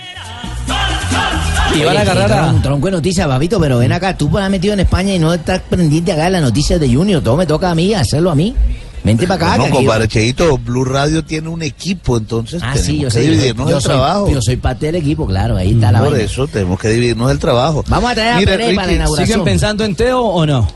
Y 1.75 1.83
van 1.83 1.97
a 1.97 2.01
agarrar 2.01 2.31
a... 2.33 2.49
Un 2.51 2.61
tronco 2.61 2.87
de 2.87 2.93
noticias, 2.93 3.27
babito, 3.27 3.59
pero 3.59 3.77
ven 3.77 3.91
acá, 3.91 4.17
tú 4.17 4.35
has 4.37 4.49
metido 4.49 4.73
en 4.73 4.81
España 4.81 5.13
y 5.13 5.19
no 5.19 5.33
estás 5.33 5.59
pendiente 5.59 6.11
acá 6.11 6.25
de 6.25 6.31
las 6.31 6.41
noticias 6.41 6.79
de 6.79 6.93
Junior. 6.93 7.21
Todo 7.21 7.37
me 7.37 7.45
toca 7.45 7.69
a 7.69 7.75
mí, 7.75 7.93
hacerlo 7.93 8.31
a 8.31 8.35
mí. 8.35 8.55
Vente 9.03 9.25
para 9.27 9.53
acá. 9.53 9.57
No, 9.57 9.69
compadre 9.69 10.07
Cheito, 10.07 10.57
Blue 10.57 10.83
Radio 10.85 11.23
tiene 11.23 11.47
un 11.49 11.61
equipo, 11.61 12.17
entonces 12.17 12.61
Ah, 12.63 12.73
tenemos 12.73 12.85
sí, 12.85 12.97
yo 12.99 13.07
que 13.07 13.11
sé. 13.13 13.21
dividirnos 13.21 13.69
yo 13.69 13.75
el 13.77 13.81
soy- 13.81 13.91
trabajo. 13.91 14.29
Yo 14.31 14.41
soy 14.41 14.57
parte 14.57 14.85
del 14.87 14.95
equipo, 14.95 15.25
claro, 15.25 15.55
ahí 15.57 15.71
está 15.73 15.91
la 15.91 15.99
Por 15.99 16.11
vaina. 16.11 16.25
eso 16.25 16.47
tenemos 16.47 16.79
que 16.79 16.89
dividirnos 16.89 17.31
el 17.31 17.39
trabajo. 17.39 17.83
Vamos 17.87 18.11
a 18.11 18.15
traer 18.15 18.33
a 18.33 18.37
Mire, 18.37 18.51
Pelé 18.57 18.63
para 18.75 18.75
la 18.75 18.83
Ricky, 18.83 18.95
inauguración. 18.95 19.27
¿Siguen 19.27 19.43
pensando 19.45 19.83
en 19.85 19.95
Teo 19.95 20.19
o 20.21 20.45
no? 20.45 20.67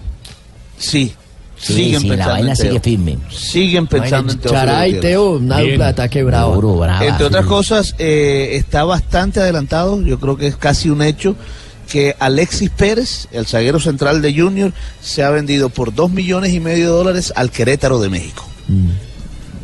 Sí. 0.77 1.13
Sí, 1.55 1.73
siguen 1.75 2.01
sí, 2.01 2.07
la 2.07 2.13
pensando 2.15 2.33
vaina 2.33 2.49
en 2.49 2.55
sigue 2.57 2.69
Teo. 2.71 2.81
firme. 2.81 3.17
Siguen 3.31 3.87
pensando 3.87 4.33
en 4.33 4.39
Teo. 4.39 4.51
Chará 4.51 4.87
y 4.87 4.93
Gutiérrez. 4.95 5.01
Teo, 5.11 5.31
una 5.37 5.59
dupla 5.61 5.85
de 5.85 5.91
ataque 5.91 6.23
bravo. 6.23 6.55
Duro, 6.55 6.75
brava. 6.75 7.05
Entre 7.05 7.25
otras 7.25 7.45
cosas, 7.45 7.95
eh, 7.99 8.49
está 8.53 8.83
bastante 8.83 9.39
adelantado, 9.39 10.01
yo 10.01 10.19
creo 10.19 10.35
que 10.35 10.47
es 10.47 10.57
casi 10.57 10.89
un 10.89 11.01
hecho, 11.01 11.35
que 11.87 12.15
Alexis 12.19 12.69
Pérez, 12.69 13.27
el 13.31 13.45
zaguero 13.45 13.79
central 13.79 14.21
de 14.21 14.33
Junior, 14.33 14.73
se 15.01 15.23
ha 15.23 15.29
vendido 15.29 15.69
por 15.69 15.93
dos 15.93 16.11
millones 16.11 16.53
y 16.53 16.59
medio 16.59 16.85
de 16.85 16.91
dólares 16.91 17.33
al 17.35 17.51
Querétaro 17.51 17.99
de 17.99 18.09
México. 18.09 18.47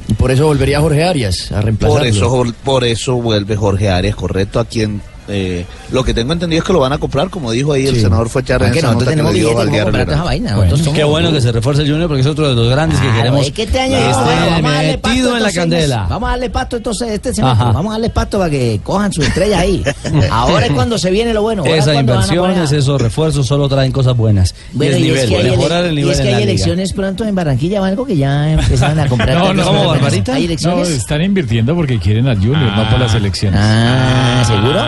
Y 0.08 0.14
por 0.14 0.32
eso 0.32 0.46
volvería 0.46 0.82
Jorge 0.82 1.04
Arias 1.04 1.52
a 1.52 1.62
reemplazarlo. 1.62 2.00
Por 2.00 2.08
eso, 2.08 2.54
por 2.64 2.84
eso 2.84 3.16
vuelve 3.16 3.56
Jorge 3.56 3.90
Arias, 3.90 4.16
correcto, 4.16 4.60
a 4.60 4.66
quien 4.66 5.02
eh, 5.30 5.66
lo 5.92 6.04
que 6.04 6.14
tengo 6.14 6.34
entendido 6.34 6.62
es 6.62 6.66
que 6.68 6.74
lo 6.74 6.80
van 6.80 6.94
a 6.94 6.98
comprar, 6.98 7.30
como 7.30 7.52
dijo 7.52 7.72
ahí 7.74 7.88
el 7.88 7.96
Sí. 7.96 8.02
senador 8.02 8.30
Fachar 8.30 8.64
Ah, 8.64 8.72
que 8.72 8.82
nosotros 8.82 9.04
que 9.04 9.10
tenemos 9.16 9.32
comprar 9.34 9.54
toda 9.70 9.78
esa 9.92 10.02
Heraldo. 10.02 10.24
vaina. 10.26 10.56
Bueno, 10.56 10.78
somos- 10.78 10.94
qué 10.94 11.04
bueno 11.04 11.32
que 11.32 11.42
se 11.42 11.52
refuerce 11.52 11.82
el 11.84 11.90
Junior 11.90 12.08
porque 12.08 12.22
es 12.22 12.28
otro 12.28 12.50
de 12.50 12.56
los 12.56 12.70
grandes 12.70 13.00
que 13.00 13.06
Claro, 13.06 13.18
queremos. 13.20 13.46
es 13.46 13.52
que 13.52 13.64
este 13.64 13.80
año 13.80 13.98
vamos, 14.00 14.18
a- 14.18 14.22
vamos 14.22 14.72
a 14.72 14.74
darle 14.76 14.98
pasto, 14.98 15.10
metido 15.10 15.28
en 15.28 15.32
la 15.34 15.38
entonces, 15.50 15.56
candela. 15.60 16.08
Vamos 16.10 16.28
a 16.28 16.32
darle 16.32 16.50
pasto 16.50 16.78
entonces 16.78 17.10
este 17.12 17.34
semestre. 17.34 17.64
Ajá. 17.64 17.72
Vamos 17.72 17.90
a 17.92 17.94
darle 17.94 18.10
pasto 18.10 18.38
para 18.40 18.50
que 18.50 18.80
cojan 18.84 19.14
su 19.14 19.22
estrella 19.22 19.60
ahí. 19.60 19.84
Ahora 20.32 20.66
es 20.66 20.72
cuando 20.74 20.98
se 20.98 21.12
viene 21.12 21.34
lo 21.34 21.42
bueno. 21.42 21.64
es 21.66 21.84
Esas 21.84 21.96
inversiones, 22.00 22.72
esos 22.72 23.02
refuerzos 23.02 23.46
solo 23.48 23.70
traen 23.70 23.92
cosas 23.92 24.16
buenas. 24.18 24.54
Bueno, 24.74 24.92
y 24.92 24.96
es 24.96 25.00
y 25.00 25.02
es 25.02 25.14
nivel, 25.14 25.30
que 25.30 25.36
hay, 25.36 25.42
ele- 25.42 25.52
mejorar 25.58 25.86
el 25.86 25.94
y 25.94 25.96
nivel 25.98 26.12
es 26.12 26.18
que 26.22 26.28
en 26.28 26.34
hay 26.36 26.42
liga. 26.42 26.52
elecciones 26.52 26.94
pronto 26.94 27.24
en 27.26 27.36
Barranquilla 27.36 27.82
o 27.82 27.86
algo 27.86 28.06
que 28.06 28.18
ya 28.18 28.52
empiezan 28.52 29.00
a 29.00 29.08
comprar. 29.08 29.30
No, 29.40 29.54
no. 29.54 29.88
Barbarita. 29.90 30.34
¿Hay 30.36 30.48
No, 30.64 30.82
están 30.84 31.22
invirtiendo 31.22 31.76
porque 31.76 32.00
quieren 32.00 32.28
al 32.28 32.38
Junior, 32.38 32.76
no 32.76 32.90
por 32.90 33.00
las 33.00 33.14
elecciones. 33.16 33.60
Ah, 33.64 34.44
¿seguro? 34.46 34.80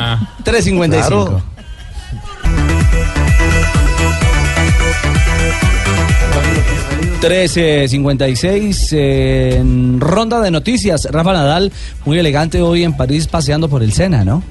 355. 0.43 1.07
Claro. 1.07 1.43
Trece 7.21 7.87
cincuenta 7.87 8.27
y 8.27 8.35
seis 8.35 8.91
en 8.93 9.99
ronda 10.01 10.41
de 10.41 10.49
noticias. 10.49 11.07
Rafa 11.11 11.33
Nadal, 11.33 11.71
muy 12.03 12.17
elegante 12.17 12.63
hoy 12.63 12.83
en 12.83 12.97
París 12.97 13.27
paseando 13.27 13.69
por 13.69 13.83
el 13.83 13.93
Sena, 13.93 14.25
¿no? 14.25 14.41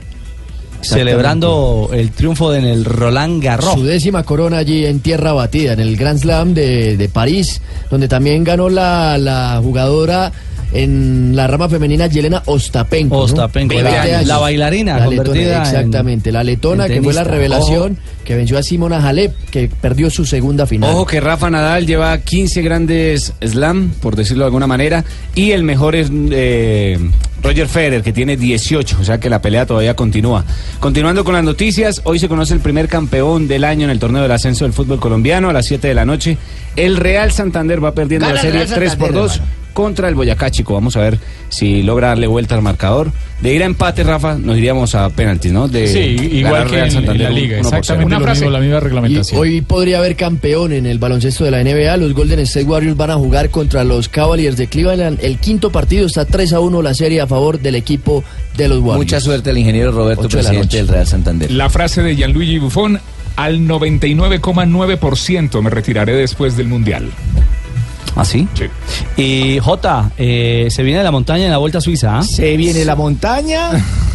Celebrando 0.80 1.90
el 1.92 2.12
triunfo 2.12 2.54
en 2.54 2.64
el 2.64 2.84
Roland 2.84 3.42
Garros. 3.42 3.74
Su 3.74 3.82
décima 3.82 4.22
corona 4.22 4.58
allí 4.58 4.86
en 4.86 5.00
tierra 5.00 5.32
batida, 5.32 5.72
en 5.72 5.80
el 5.80 5.96
Grand 5.96 6.20
Slam 6.20 6.54
de, 6.54 6.96
de 6.96 7.08
París, 7.08 7.60
donde 7.90 8.06
también 8.06 8.44
ganó 8.44 8.68
la, 8.68 9.18
la 9.18 9.60
jugadora 9.60 10.30
en 10.72 11.34
la 11.34 11.46
rama 11.46 11.68
femenina 11.68 12.06
Yelena 12.06 12.42
Ostapenko. 12.46 13.18
Ostapenko, 13.18 13.74
20 13.74 14.24
la- 14.26 14.38
bailarina 14.38 14.98
La 14.98 15.06
letona, 15.08 15.40
en- 15.40 15.60
exactamente, 15.62 16.32
la 16.32 16.44
letona 16.44 16.86
que 16.88 17.02
fue 17.02 17.12
la 17.12 17.24
revelación 17.24 17.98
que 18.24 18.36
venció 18.36 18.58
a 18.58 18.62
Simona 18.62 19.06
Halep, 19.08 19.34
que 19.50 19.68
perdió 19.80 20.10
su 20.10 20.24
segunda 20.24 20.66
final. 20.66 20.90
Ojo 20.90 21.06
que 21.06 21.20
Rafa 21.20 21.50
Nadal 21.50 21.86
lleva 21.86 22.16
15 22.18 22.62
grandes 22.62 23.32
slam, 23.44 23.90
por 24.00 24.14
decirlo 24.16 24.44
de 24.44 24.46
alguna 24.46 24.66
manera, 24.66 25.04
y 25.34 25.50
el 25.50 25.64
mejor 25.64 25.96
es 25.96 26.10
eh, 26.30 26.98
Roger 27.42 27.66
Federer, 27.66 28.02
que 28.02 28.12
tiene 28.12 28.36
18, 28.36 28.98
o 29.00 29.04
sea 29.04 29.18
que 29.18 29.30
la 29.30 29.40
pelea 29.42 29.66
todavía 29.66 29.94
continúa. 29.96 30.44
Continuando 30.78 31.24
con 31.24 31.34
las 31.34 31.42
noticias, 31.42 32.02
hoy 32.04 32.18
se 32.18 32.28
conoce 32.28 32.54
el 32.54 32.60
primer 32.60 32.86
campeón 32.88 33.48
del 33.48 33.64
año 33.64 33.84
en 33.84 33.90
el 33.90 33.98
torneo 33.98 34.22
del 34.22 34.30
ascenso 34.32 34.64
del 34.64 34.72
fútbol 34.74 35.00
colombiano 35.00 35.48
a 35.48 35.52
las 35.52 35.66
7 35.66 35.88
de 35.88 35.94
la 35.94 36.04
noche. 36.04 36.36
El 36.76 36.96
Real 36.98 37.32
Santander 37.32 37.82
va 37.82 37.92
perdiendo 37.94 38.26
Gana 38.26 38.36
la 38.36 38.42
serie 38.42 38.64
Real 38.66 38.74
3 38.74 38.96
por 38.96 39.08
Santander, 39.08 39.40
2 39.40 39.40
contra 39.72 40.08
el 40.08 40.14
Boyacá 40.14 40.50
Chico. 40.50 40.74
Vamos 40.74 40.96
a 40.96 41.00
ver 41.00 41.18
si 41.48 41.82
logra 41.82 42.08
darle 42.08 42.26
vuelta 42.26 42.54
al 42.54 42.62
marcador. 42.62 43.10
De 43.40 43.54
ir 43.54 43.62
a 43.62 43.66
empate, 43.66 44.02
Rafa, 44.04 44.34
nos 44.36 44.58
iríamos 44.58 44.94
a 44.94 45.08
penaltis, 45.08 45.50
¿no? 45.52 45.66
De 45.66 45.86
Sí, 45.88 45.98
igual 46.38 46.64
que 46.64 46.72
Real 46.72 46.78
en- 46.80 46.84
en 46.88 46.92
Santander 46.92 47.22
la 47.22 47.30
liga, 47.30 47.58
exactamente 47.58 48.14
cero. 48.14 48.26
lo 48.26 48.30
mismo, 48.34 48.50
la 48.50 48.60
misma 48.60 48.80
reglamentación. 48.80 49.38
Y 49.38 49.40
hoy 49.40 49.60
podría 49.62 49.98
haber 49.98 50.14
campeón 50.16 50.72
en 50.72 50.84
el 50.84 50.98
baloncesto 50.98 51.44
de 51.44 51.50
la 51.50 51.60
NBA. 51.60 51.96
Los 51.96 52.12
Golden 52.12 52.40
State 52.40 52.66
Warriors 52.66 52.96
van 52.96 53.10
a 53.10 53.14
jugar 53.14 53.48
contra 53.50 53.82
los 53.84 54.08
Cavaliers 54.10 54.56
de 54.58 54.66
Cleveland. 54.66 55.18
El 55.22 55.38
quinto 55.38 55.70
partido 55.72 56.06
está 56.06 56.26
3 56.26 56.52
a 56.52 56.60
1 56.60 56.82
la 56.82 56.92
serie 56.92 57.20
a 57.22 57.26
favor 57.26 57.58
del 57.60 57.76
equipo 57.76 58.22
de 58.58 58.68
los 58.68 58.78
Warriors. 58.80 58.98
Mucha 58.98 59.20
suerte 59.20 59.50
al 59.50 59.56
ingeniero 59.58 59.90
Roberto, 59.92 60.22
de 60.24 60.28
la 60.28 60.32
presidente 60.32 60.66
noche. 60.66 60.76
del 60.76 60.88
Real 60.88 61.06
Santander. 61.06 61.50
La 61.50 61.70
frase 61.70 62.02
de 62.02 62.14
Gianluigi 62.16 62.58
Buffon, 62.58 63.00
al 63.36 63.60
99,9% 63.66 65.62
me 65.62 65.70
retiraré 65.70 66.14
después 66.14 66.56
del 66.58 66.66
Mundial. 66.68 67.08
¿Ah, 68.16 68.24
sí? 68.24 68.48
Sí. 68.54 68.64
Y 69.16 69.58
Jota, 69.60 70.10
eh, 70.18 70.68
se 70.70 70.82
viene 70.82 71.02
la 71.02 71.10
montaña 71.10 71.44
en 71.44 71.50
la 71.50 71.58
Vuelta 71.58 71.78
a 71.78 71.80
Suiza. 71.80 72.18
¿ah? 72.18 72.22
Se 72.22 72.56
viene 72.56 72.84
la 72.84 72.96
montaña. 72.96 73.70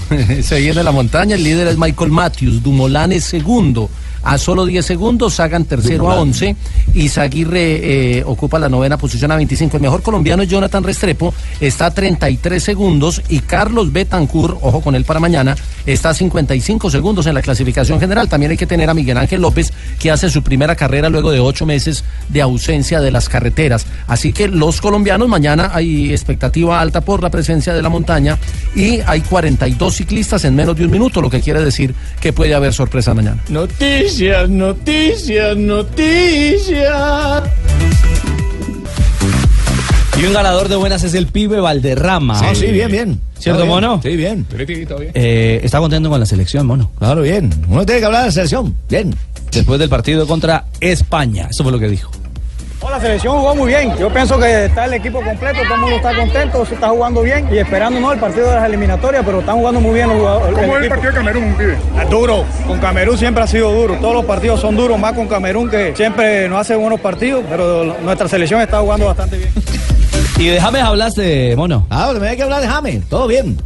Se 0.44 0.60
viene 0.60 0.84
la 0.84 0.92
montaña, 0.92 1.36
el 1.36 1.44
líder 1.44 1.68
es 1.68 1.78
Michael 1.80 2.12
Matthews, 2.12 2.62
Dumoulin 2.62 3.12
es 3.12 3.24
segundo. 3.24 3.90
A 4.26 4.40
solo 4.40 4.66
10 4.66 4.84
segundos, 4.84 5.36
Sagan 5.36 5.66
tercero 5.66 6.10
a 6.10 6.20
11 6.20 6.56
y 6.96 7.10
Zaguirre 7.10 8.18
eh, 8.18 8.24
ocupa 8.26 8.58
la 8.58 8.70
novena 8.70 8.98
posición 8.98 9.32
a 9.32 9.36
25. 9.36 9.78
El 9.78 9.84
mejor 9.84 10.02
colombiano 10.02 10.42
es 10.42 10.50
Jonathan 10.50 10.84
Restrepo, 10.84 11.32
está 11.60 11.86
a 11.86 11.92
33 11.92 12.62
segundos 12.62 13.22
y 13.30 13.40
Carlos 13.40 13.94
Betancourt, 13.94 14.58
ojo 14.62 14.82
con 14.82 14.96
él 14.96 15.06
para 15.06 15.20
mañana, 15.20 15.56
está 15.86 16.10
a 16.10 16.14
55 16.16 16.90
segundos 16.90 17.28
en 17.28 17.36
la 17.36 17.44
clasificación 17.44 18.00
general. 18.00 18.28
También 18.28 18.52
hay 18.52 18.58
que 18.58 18.66
tener 18.66 18.90
a 18.90 18.96
Miguel 18.96 19.18
Ángel 19.18 19.42
López, 19.42 19.72
que 20.00 20.10
hace 20.10 20.32
su 20.32 20.42
primera 20.42 20.76
carrera 20.76 21.08
luego 21.10 21.32
de 21.32 21.40
ocho 21.40 21.68
meses 21.68 22.04
de 22.30 22.42
ausencia 22.42 23.02
de 23.02 23.12
las 23.12 23.30
carreteras. 23.30 23.86
Así 24.08 24.34
que 24.34 24.48
los 24.48 24.82
colombianos, 24.82 25.28
mañana 25.28 25.70
hay 25.72 26.12
expectativa 26.12 26.82
alta 26.82 27.02
por 27.02 27.22
la 27.22 27.30
presencia 27.30 27.74
de 27.74 27.82
la 27.84 27.90
montaña 27.90 28.40
y 28.76 29.02
hay 29.06 29.22
42 29.22 29.96
ciclistas 29.96 30.46
en 30.46 30.56
menos 30.56 30.76
de 30.76 30.86
un 30.86 30.92
minuto, 30.92 31.22
lo 31.22 31.30
que 31.30 31.42
quiere 31.42 31.62
decir 31.64 31.94
que 32.20 32.34
puede 32.34 32.56
haber 32.56 32.74
sorpresa 32.74 33.14
mañana. 33.14 33.44
Noticias, 33.50 34.15
noticias, 34.16 35.58
noticias. 35.58 37.44
Y 40.18 40.24
un 40.24 40.34
ganador 40.34 40.70
de 40.70 40.78
buenas 40.78 41.04
es 41.04 41.14
el 41.16 41.28
pibe 41.28 41.60
Valderrama. 41.60 42.40
Ah, 42.42 42.56
sí, 42.56 42.68
bien, 42.68 42.90
bien. 42.90 43.20
¿Cierto, 43.38 43.64
bien, 43.64 43.74
Mono? 43.74 44.00
Sí, 44.02 44.16
bien. 44.16 44.46
Eh, 45.14 45.60
está 45.62 45.80
contento 45.80 46.10
con 46.10 46.20
la 46.22 46.26
selección, 46.26 46.66
Mono. 46.66 46.92
Claro, 46.98 47.24
bien. 47.24 47.52
Uno 47.68 47.86
tiene 47.86 48.00
que 48.00 48.06
hablar 48.06 48.22
de 48.22 48.28
la 48.28 48.32
selección. 48.32 48.74
Bien. 48.90 49.14
Después 49.52 49.80
del 49.80 49.90
partido 49.90 50.26
contra 50.26 50.66
España. 50.80 51.48
Eso 51.50 51.64
fue 51.64 51.74
lo 51.74 51.80
que 51.80 51.90
dijo. 51.90 52.12
No, 52.86 52.92
la 52.92 53.00
selección 53.00 53.36
jugó 53.40 53.56
muy 53.56 53.70
bien. 53.70 53.98
Yo 53.98 54.14
pienso 54.14 54.38
que 54.38 54.66
está 54.66 54.86
el 54.86 54.94
equipo 54.94 55.20
completo, 55.20 55.60
todo 55.64 55.74
el 55.74 55.82
mundo 55.82 55.96
está 55.96 56.16
contento, 56.16 56.64
se 56.68 56.76
está 56.76 56.90
jugando 56.90 57.24
bien 57.24 57.48
y 57.52 57.58
esperando 57.58 58.00
no 58.00 58.14
el 58.14 58.20
partido 58.20 58.48
de 58.48 58.56
las 58.56 58.66
eliminatorias, 58.66 59.24
pero 59.26 59.40
están 59.40 59.58
jugando 59.58 59.80
muy 59.82 59.96
bien 59.96 60.08
los 60.08 60.20
jugadores. 60.20 60.56
¿Cómo 60.56 60.78
es 60.78 60.84
el 60.84 60.90
partido 60.90 61.12
de 61.12 61.18
Camerún, 61.18 61.56
pibe? 61.56 61.78
Duro, 62.12 62.46
con 62.68 62.80
Camerún 62.80 63.18
siempre 63.18 63.44
ha 63.44 63.48
sido 63.48 63.72
duro. 63.72 63.96
Todos 63.96 64.14
los 64.14 64.26
partidos 64.26 64.62
son 64.62 64.76
duros, 64.76 65.00
más 65.00 65.14
con 65.14 65.28
Camerún 65.28 65.68
que 65.68 65.96
siempre 65.96 66.48
nos 66.48 66.62
hace 66.62 66.76
buenos 66.76 67.00
partidos, 67.00 67.44
pero 67.50 67.86
nuestra 68.04 68.28
selección 68.28 68.62
está 68.62 68.80
jugando 68.80 69.08
bastante 69.08 69.38
bien. 69.38 69.50
Y 70.38 70.48
de 70.48 70.60
James 70.60 70.84
hablaste, 70.84 71.56
Mono. 71.56 71.88
Ah, 71.90 72.12
me 72.20 72.28
hay 72.28 72.36
que 72.36 72.44
hablar 72.44 72.62
de 72.62 72.68
James. 72.68 73.08
Todo 73.08 73.26
bien. 73.26 73.58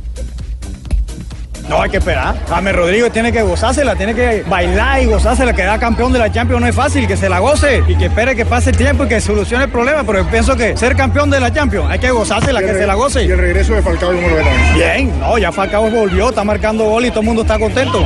No 1.69 1.81
hay 1.81 1.91
que 1.91 1.97
esperar. 1.97 2.35
James 2.49 2.75
Rodríguez 2.75 3.11
tiene 3.11 3.31
que 3.31 3.43
gozársela, 3.43 3.95
tiene 3.95 4.15
que 4.15 4.43
bailar 4.47 5.03
y 5.03 5.05
gozársela, 5.05 5.53
que 5.53 5.63
da 5.63 5.77
campeón 5.79 6.11
de 6.11 6.17
la 6.17 6.31
Champions 6.31 6.61
no 6.61 6.67
es 6.67 6.75
fácil, 6.75 7.07
que 7.07 7.15
se 7.15 7.29
la 7.29 7.37
goce 7.39 7.83
y 7.87 7.95
que 7.95 8.05
espere 8.05 8.35
que 8.35 8.43
pase 8.43 8.71
el 8.71 8.77
tiempo 8.77 9.05
y 9.05 9.07
que 9.07 9.21
solucione 9.21 9.65
el 9.65 9.69
problema. 9.69 10.03
Pero 10.03 10.23
yo 10.23 10.29
pienso 10.29 10.55
que 10.55 10.75
ser 10.75 10.95
campeón 10.95 11.29
de 11.29 11.39
la 11.39 11.53
Champions 11.53 11.85
hay 11.89 11.99
que 11.99 12.09
gozársela, 12.09 12.59
que 12.61 12.73
se 12.73 12.87
la 12.87 12.95
goce. 12.95 13.23
Y 13.23 13.31
el 13.31 13.37
regreso 13.37 13.75
de 13.75 13.83
Falcao, 13.83 14.11
¿cómo 14.13 14.27
lo? 14.27 14.35
Bien, 14.73 15.19
no, 15.19 15.37
ya 15.37 15.51
Falcao 15.51 15.89
volvió, 15.91 16.29
está 16.29 16.43
marcando 16.43 16.85
gol 16.85 17.05
y 17.05 17.09
todo 17.09 17.19
el 17.19 17.25
mundo 17.27 17.43
está 17.43 17.59
contento. 17.59 18.03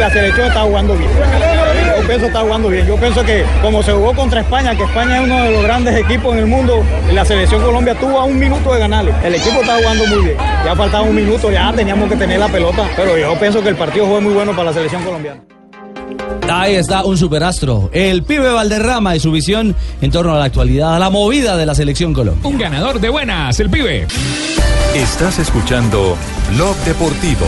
La 0.00 0.08
selección 0.10 0.46
está 0.46 0.62
jugando 0.62 0.96
bien. 0.96 1.10
Yo 1.10 2.06
pienso 2.06 2.20
que 2.20 2.26
está 2.28 2.40
jugando 2.40 2.68
bien. 2.70 2.86
Yo 2.86 2.96
pienso 2.96 3.22
que 3.22 3.44
como 3.60 3.82
se 3.82 3.92
jugó 3.92 4.14
contra 4.14 4.40
España, 4.40 4.74
que 4.74 4.84
España 4.84 5.18
es 5.18 5.24
uno 5.24 5.42
de 5.42 5.50
los 5.50 5.62
grandes 5.62 5.94
equipos 5.94 6.32
en 6.32 6.38
el 6.38 6.46
mundo, 6.46 6.82
la 7.12 7.22
selección 7.22 7.62
Colombia 7.62 7.94
tuvo 7.94 8.18
a 8.18 8.24
un 8.24 8.38
minuto 8.38 8.72
de 8.72 8.80
ganarle. 8.80 9.12
El 9.22 9.34
equipo 9.34 9.60
está 9.60 9.76
jugando 9.76 10.06
muy 10.06 10.24
bien. 10.24 10.38
Ya 10.64 10.74
faltaba 10.74 11.02
un 11.02 11.14
minuto, 11.14 11.52
ya 11.52 11.70
teníamos 11.74 12.08
que 12.08 12.16
tener 12.16 12.40
la 12.40 12.48
pelota. 12.48 12.88
Pero 12.96 13.18
yo 13.18 13.38
pienso 13.38 13.62
que 13.62 13.68
el 13.68 13.76
partido 13.76 14.06
fue 14.06 14.22
muy 14.22 14.32
bueno 14.32 14.52
para 14.52 14.70
la 14.70 14.72
selección 14.72 15.04
colombiana. 15.04 15.42
Ahí 16.50 16.76
está 16.76 17.04
un 17.04 17.18
superastro, 17.18 17.90
el 17.92 18.22
pibe 18.22 18.50
Valderrama 18.50 19.14
y 19.16 19.20
su 19.20 19.30
visión 19.30 19.76
en 20.00 20.10
torno 20.10 20.34
a 20.34 20.38
la 20.38 20.46
actualidad, 20.46 20.96
a 20.96 20.98
la 20.98 21.10
movida 21.10 21.58
de 21.58 21.66
la 21.66 21.74
selección 21.74 22.14
Colombia. 22.14 22.48
Un 22.48 22.56
ganador 22.56 23.00
de 23.00 23.10
buenas, 23.10 23.60
el 23.60 23.68
pibe. 23.68 24.06
Estás 24.94 25.38
escuchando 25.38 26.16
Blog 26.54 26.74
Deportivo. 26.86 27.46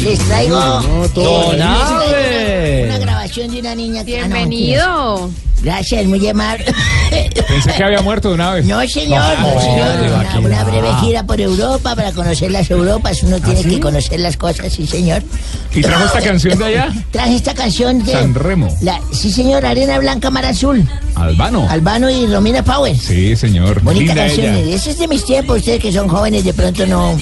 Les 0.00 0.18
traigo 0.18 0.58
Don 1.14 1.60
Abe. 1.60 2.84
una 2.86 2.98
grabación 2.98 3.50
de 3.50 3.60
una 3.60 3.74
niña 3.74 4.04
que... 4.04 4.18
ah, 4.18 4.28
no, 4.28 4.34
Bienvenido. 4.34 5.30
Gracias, 5.62 6.06
muy 6.06 6.26
amable. 6.26 6.64
Pensé 7.46 7.72
que 7.76 7.84
había 7.84 8.00
muerto 8.00 8.28
de 8.28 8.34
una 8.34 8.54
vez. 8.54 8.64
No, 8.64 8.80
señor, 8.88 9.38
no, 9.40 9.60
señor. 9.60 9.90
Una, 10.00 10.38
una 10.38 10.64
breve 10.64 10.88
gira 11.02 11.22
por 11.24 11.38
Europa 11.38 11.94
para 11.94 12.12
conocer 12.12 12.50
las 12.50 12.70
Europas. 12.70 13.22
Uno 13.22 13.38
tiene 13.40 13.62
que 13.62 13.78
conocer 13.78 14.20
las 14.20 14.38
cosas, 14.38 14.72
sí, 14.72 14.86
señor. 14.86 15.22
¿Y 15.74 15.82
trajo 15.82 16.06
esta 16.06 16.22
canción 16.22 16.58
de 16.58 16.64
allá? 16.64 16.88
Traje 17.10 17.34
esta 17.36 17.52
canción 17.52 18.02
de... 18.02 18.12
San 18.12 18.34
Remo. 18.34 18.74
La, 18.80 19.00
sí, 19.12 19.30
señor, 19.30 19.66
Arena 19.66 19.98
Blanca, 19.98 20.30
Mar 20.30 20.46
Azul. 20.46 20.88
Albano. 21.14 21.68
Albano 21.68 22.08
y 22.08 22.26
Romina 22.26 22.64
Power. 22.64 22.96
Sí, 22.96 23.36
señor. 23.36 23.82
Bonita 23.82 24.14
Linda 24.14 24.26
canción. 24.26 24.54
ella. 24.54 24.74
Eso 24.74 24.88
es 24.88 24.98
de 24.98 25.08
mis 25.08 25.26
tiempos. 25.26 25.58
Ustedes 25.58 25.80
que 25.80 25.92
son 25.92 26.08
jóvenes 26.08 26.42
de 26.42 26.54
pronto 26.54 26.86
no... 26.86 27.18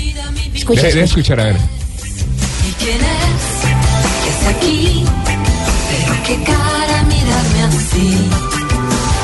Escucha. 0.54 0.86
escuchar, 0.86 1.40
a 1.40 1.44
ver. 1.46 1.56
¿Quién 2.88 3.00
es? 3.02 4.24
¿Qué 4.24 4.30
está 4.30 4.48
aquí? 4.48 5.04
Pero 5.90 6.22
qué 6.24 6.42
cara 6.42 7.02
mirarme 7.02 7.62
así. 7.76 8.16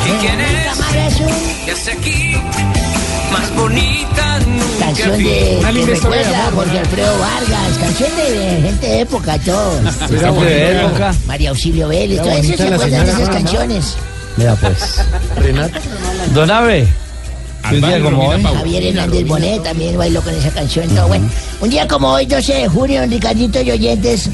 ¿Y 0.04 0.10
quién 0.20 0.38
es? 0.38 1.64
¿Qué 1.64 1.70
hace 1.70 1.92
aquí? 1.92 2.36
Más 3.32 3.54
bonita 3.56 4.38
nunca 4.40 4.84
Canción 4.84 5.16
vi. 5.16 5.24
de 5.24 5.56
Una 5.60 5.68
que 5.68 5.74
linda 5.78 5.92
historia 5.94 6.18
de 6.18 6.24
recuerda 6.24 6.44
a 6.44 6.48
amor, 6.48 6.64
Jorge. 6.66 6.78
Alfredo 6.78 7.18
Vargas, 7.18 7.78
canción 7.80 8.16
de 8.16 8.60
gente 8.64 8.86
de 8.86 9.00
época, 9.00 9.38
todo. 9.38 9.80
De 10.10 10.80
época. 10.82 11.14
María 11.26 11.48
Auxilio 11.48 11.88
Vélez, 11.88 12.20
bonita 12.20 12.64
la 12.68 12.76
acuerdan 12.76 13.06
de 13.06 13.12
señora, 13.12 13.12
esas 13.12 13.28
¿no? 13.28 13.34
canciones. 13.34 13.96
Mira 14.36 14.56
pues. 14.56 15.06
Renata. 15.36 15.80
Don 16.34 16.50
Abe. 16.50 16.86
Un 17.70 17.80
día 17.80 18.00
como 18.00 18.28
hoy. 18.28 18.42
Javier 18.42 18.84
Hernández 18.84 19.26
Bonet 19.26 19.62
también 19.62 19.96
bailó 19.96 20.22
con 20.22 20.34
esa 20.34 20.50
canción, 20.50 20.88
todo 20.88 21.08
bueno. 21.08 21.28
Un 21.60 21.70
día 21.70 21.88
como 21.88 22.10
hoy, 22.10 22.26
12 22.26 22.54
de 22.54 22.68
junio, 22.68 23.02
en 23.02 23.10
Ricardito 23.10 23.60
y 23.62 23.70
Oyentes, 23.70 24.28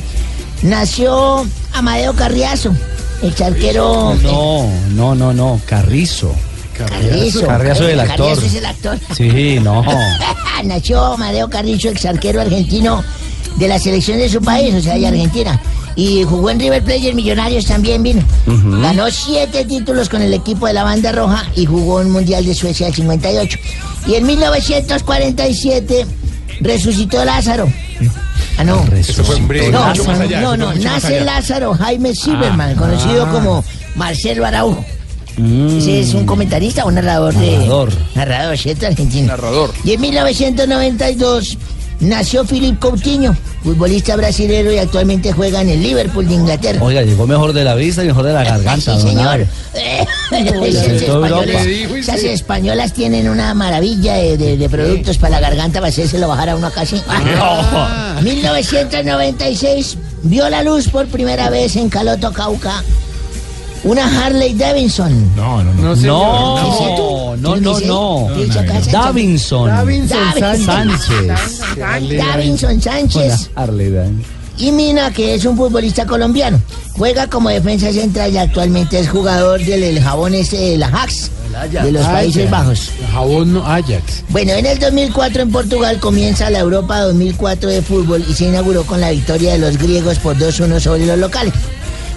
nació 0.63 1.47
Amadeo 1.73 2.15
Carriazo, 2.15 2.75
el 3.23 3.35
charquero. 3.35 4.17
No, 4.23 4.69
no, 4.91 5.15
no, 5.15 5.33
no. 5.33 5.61
Carrizo. 5.67 6.35
Carrizo. 6.77 7.47
Carrizo 7.47 7.87
es 7.87 7.93
el 7.93 8.01
actor. 8.01 8.29
Carrizo 8.29 8.47
es 8.47 8.55
el 8.55 8.67
actor. 8.67 8.99
Sí, 9.17 9.59
no. 9.61 9.85
Nació 10.65 11.05
Amadeo 11.15 11.49
Carrizo, 11.49 11.89
ex 11.89 12.05
arquero 12.05 12.41
argentino 12.41 13.03
de 13.57 13.69
la 13.69 13.79
selección 13.79 14.19
de 14.19 14.29
su 14.29 14.41
país, 14.41 14.75
o 14.75 14.81
sea, 14.81 14.99
de 14.99 15.07
Argentina. 15.07 15.61
Y 15.97 16.23
jugó 16.25 16.51
en 16.51 16.61
River 16.61 16.83
Plate 16.83 16.99
y 17.01 17.09
en 17.09 17.17
Millonarios 17.17 17.67
también 17.67 18.03
vino. 18.03 18.23
Ganó 18.47 19.11
siete 19.11 19.65
títulos 19.65 20.09
con 20.09 20.23
el 20.23 20.33
equipo 20.33 20.67
de 20.67 20.73
la 20.73 20.85
Banda 20.85 21.13
Roja 21.13 21.45
y 21.57 21.67
jugó 21.67 22.01
en 22.01 22.11
Mundial 22.11 22.45
de 22.47 22.55
Suecia 22.55 22.87
del 22.87 22.95
58. 22.95 23.59
Y 24.07 24.15
en 24.15 24.27
1947 24.27 26.07
resucitó 26.61 27.25
Lázaro. 27.25 27.71
Ah, 28.59 28.65
no. 28.65 28.85
Eso 28.95 29.25
fue 29.25 29.41
mucho 29.41 29.71
No, 29.71 29.81
más 30.05 30.21
allá, 30.21 30.41
no, 30.41 30.57
no, 30.57 30.69
mucho 30.73 30.83
nace 30.83 31.17
allá. 31.17 31.25
Lázaro 31.25 31.75
Jaime 31.75 32.15
Silverman, 32.15 32.75
Ah. 32.77 32.79
conocido 32.79 33.25
Ah. 33.27 33.31
como 33.33 33.65
Marcelo 33.97 34.45
Araujo. 34.47 34.85
Mm. 35.39 35.79
Ese 35.79 36.01
es 36.01 36.13
un 36.15 36.27
comentarista 36.27 36.85
o 36.85 36.91
narrador 36.91 37.35
de. 37.35 37.53
Narrador. 37.53 37.93
Narrador, 38.15 38.59
¿cierto? 38.59 38.87
Argentino. 38.87 39.29
Narrador. 39.29 39.73
Y 39.85 39.93
en 39.93 40.01
1992 40.01 41.57
nació 42.01 42.45
Philip 42.45 42.79
Coutinho, 42.79 43.37
futbolista 43.63 44.17
brasileño 44.17 44.73
y 44.73 44.79
actualmente 44.79 45.33
juega 45.33 45.61
en 45.61 45.69
el 45.69 45.83
Liverpool 45.83 46.27
de 46.27 46.35
Inglaterra. 46.35 46.79
Oiga, 46.83 47.03
llegó 47.03 47.27
mejor 47.27 47.53
de 47.53 47.63
la 47.65 47.75
vista 47.75 48.03
y 48.03 48.07
mejor 48.09 48.25
de 48.25 48.33
la 48.33 48.45
garganta, 48.45 48.97
Sí, 48.99 49.09
señor. 49.09 49.47
Eh, 49.75 50.07
esas, 51.97 52.23
españolas, 52.25 52.93
tienen 52.93 53.29
una 53.29 53.53
maravilla 53.55 54.15
de, 54.15 54.37
de- 54.37 54.57
de 54.57 54.69
productos 54.69 55.19
para 55.19 55.41
la 55.41 55.49
garganta 55.49 55.81
para 55.81 55.89
hacérselo 55.91 56.29
bajar 56.29 56.51
a 56.51 56.57
uno 56.57 56.71
casi. 56.71 56.97
1996 58.23 59.97
vio 60.23 60.49
la 60.49 60.63
luz 60.63 60.89
por 60.89 61.07
primera 61.07 61.51
vez 61.51 61.77
en 61.77 61.89
Caloto, 61.89 62.33
Cauca. 62.33 62.83
Una 63.83 64.05
Harley 64.27 64.53
Davidson. 64.53 65.35
No, 65.37 65.65
no, 65.65 65.73
No, 65.73 65.97
no, 65.97 67.37
no, 67.37 67.57
no, 67.57 67.81
no. 67.81 68.29
¿Qué 68.37 68.45
dice 68.45 68.59
acá, 68.59 68.73
Sánchez? 68.75 68.93
Davinson. 68.93 69.67
Davinson 69.69 70.65
Sánchez. 70.67 71.60
Davinson 71.77 72.81
Sánchez. 72.81 73.51
Davidson. 73.55 74.23
Y 74.59 74.73
Mina, 74.73 75.11
que 75.11 75.35
es 75.35 75.45
un 75.47 75.57
futbolista 75.57 76.05
colombiano. 76.05 76.61
Juega 76.93 77.27
como 77.29 77.49
defensa 77.49 77.91
central 77.93 78.33
y 78.33 78.37
actualmente 78.37 78.99
es 79.01 79.09
jugador 79.09 79.65
del 79.65 79.83
el 79.83 80.03
jabón 80.03 80.35
ese 80.35 80.57
de 80.59 80.77
la 80.77 80.89
Ajax, 80.89 81.31
de 81.83 81.93
los 81.93 82.05
Países 82.05 82.47
Ajax. 82.47 82.51
Bajos. 82.51 82.91
Jabón 83.11 83.55
no 83.55 83.65
Ajax. 83.65 84.23
Bueno, 84.29 84.53
en 84.53 84.67
el 84.67 84.79
2004 84.79 85.43
en 85.43 85.51
Portugal 85.51 85.99
comienza 85.99 86.51
la 86.51 86.59
Europa 86.59 87.01
2004 87.01 87.71
de 87.71 87.81
fútbol 87.81 88.23
y 88.29 88.35
se 88.35 88.47
inauguró 88.47 88.85
con 88.85 89.01
la 89.01 89.11
victoria 89.13 89.53
de 89.53 89.59
los 89.61 89.79
griegos 89.79 90.19
por 90.19 90.37
2-1 90.37 90.79
sobre 90.79 91.07
los 91.07 91.19
locales. 91.19 91.55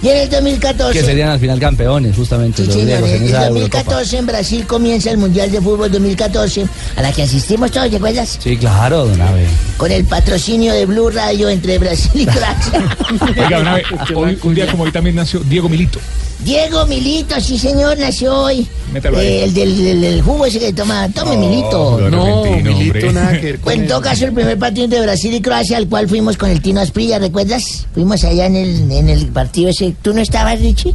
Y 0.04 0.08
en 0.10 0.16
el 0.18 0.28
2014... 0.28 0.98
Que 1.00 1.04
serían 1.04 1.30
al 1.30 1.40
final 1.40 1.58
campeones, 1.58 2.14
justamente, 2.14 2.58
Sí, 2.62 2.66
los 2.66 2.74
señor, 2.76 2.88
griegos 3.00 3.10
en 3.10 3.22
el 3.22 3.28
esa 3.30 3.46
Eurocopa. 3.46 3.78
2014 3.78 4.18
en 4.18 4.26
Brasil 4.26 4.66
comienza 4.66 5.10
el 5.10 5.16
Mundial 5.16 5.50
de 5.50 5.60
Fútbol 5.62 5.90
2014, 5.90 6.66
a 6.96 7.02
la 7.02 7.10
que 7.10 7.22
asistimos 7.22 7.70
todos, 7.70 7.88
¿te 7.88 7.96
acuerdas? 7.96 8.38
Sí, 8.38 8.56
claro, 8.58 9.06
don 9.06 9.20
Abe. 9.22 9.46
Con 9.78 9.90
el 9.90 10.04
patrocinio 10.04 10.74
de 10.74 10.84
Blue 10.84 11.08
Radio 11.08 11.48
entre 11.48 11.78
Brasil 11.78 12.10
y 12.14 12.26
Croacia. 12.26 12.96
Oiga, 13.44 13.74
vez, 13.74 13.84
hoy- 14.14 14.38
un 14.42 14.54
día 14.54 14.66
como 14.70 14.84
hoy 14.84 14.92
también 14.92 15.16
nació 15.16 15.40
Diego 15.40 15.68
Milito. 15.70 15.98
Diego 16.44 16.86
Milito, 16.86 17.40
sí 17.40 17.58
señor, 17.58 17.98
nació 17.98 18.34
hoy. 18.34 18.66
Métalo 18.92 19.18
ahí. 19.18 19.26
Eh, 19.26 19.44
el 19.44 19.54
del, 19.54 19.76
del- 19.76 20.00
del 20.02 20.22
jugo 20.22 20.44
ese 20.46 20.58
que 20.58 20.72
toma. 20.72 21.08
Tome 21.08 21.36
Milito. 21.36 21.98
No, 22.10 22.44
Milito 22.44 23.12
nada 23.12 23.32
que 23.40 23.46
ver 23.46 23.54
con 23.60 23.64
Bueno, 23.64 23.82
en 23.82 23.88
todo 23.88 24.00
caso, 24.02 24.24
el 24.26 24.32
primer 24.32 24.58
partido 24.58 24.84
entre 24.84 25.00
Brasil 25.00 25.34
y 25.34 25.40
Croacia, 25.40 25.76
al 25.78 25.88
cual 25.88 26.08
fuimos 26.08 26.36
con 26.36 26.50
el 26.50 26.60
Tino 26.60 26.80
Asprilla, 26.80 27.18
¿recuerdas? 27.18 27.86
Fuimos 27.94 28.22
allá 28.24 28.46
en 28.46 28.56
el, 28.56 28.92
en 28.92 29.08
el 29.08 29.26
partido 29.28 29.70
ese. 29.70 29.94
¿Tú 30.02 30.12
no 30.12 30.20
estabas, 30.20 30.60
Richie? 30.60 30.94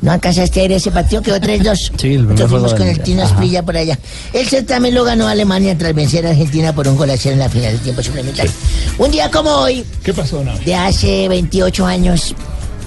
¿No 0.00 0.10
alcanzaste 0.10 0.60
a 0.60 0.64
ir 0.64 0.72
a 0.72 0.76
ese 0.76 0.90
partido? 0.90 1.22
Quedó 1.22 1.36
3-2. 1.36 1.92
Sí, 1.98 2.14
el 2.14 2.26
fuimos 2.48 2.74
con 2.74 2.86
el 2.88 3.00
Tino. 3.00 3.22
Asprilla 3.24 3.62
por 3.64 3.76
allá. 3.76 3.98
El 4.32 4.48
certamen 4.48 4.94
lo 4.94 5.04
ganó 5.04 5.26
Alemania 5.28 5.76
tras 5.78 5.94
vencer 5.94 6.26
a 6.26 6.30
Argentina 6.30 6.72
por 6.72 6.86
un 6.88 6.96
gol 6.96 7.10
a 7.10 7.16
cero 7.16 7.34
en 7.34 7.38
la 7.40 7.48
final 7.48 7.72
del 7.72 7.80
tiempo 7.80 8.02
suplementario. 8.02 8.50
Un 8.98 9.10
día 9.10 9.30
como 9.30 9.50
hoy, 9.50 9.84
¿Qué 10.02 10.12
pasó, 10.12 10.42
Nave? 10.44 10.60
de 10.64 10.74
hace 10.74 11.28
28 11.28 11.86
años. 11.86 12.34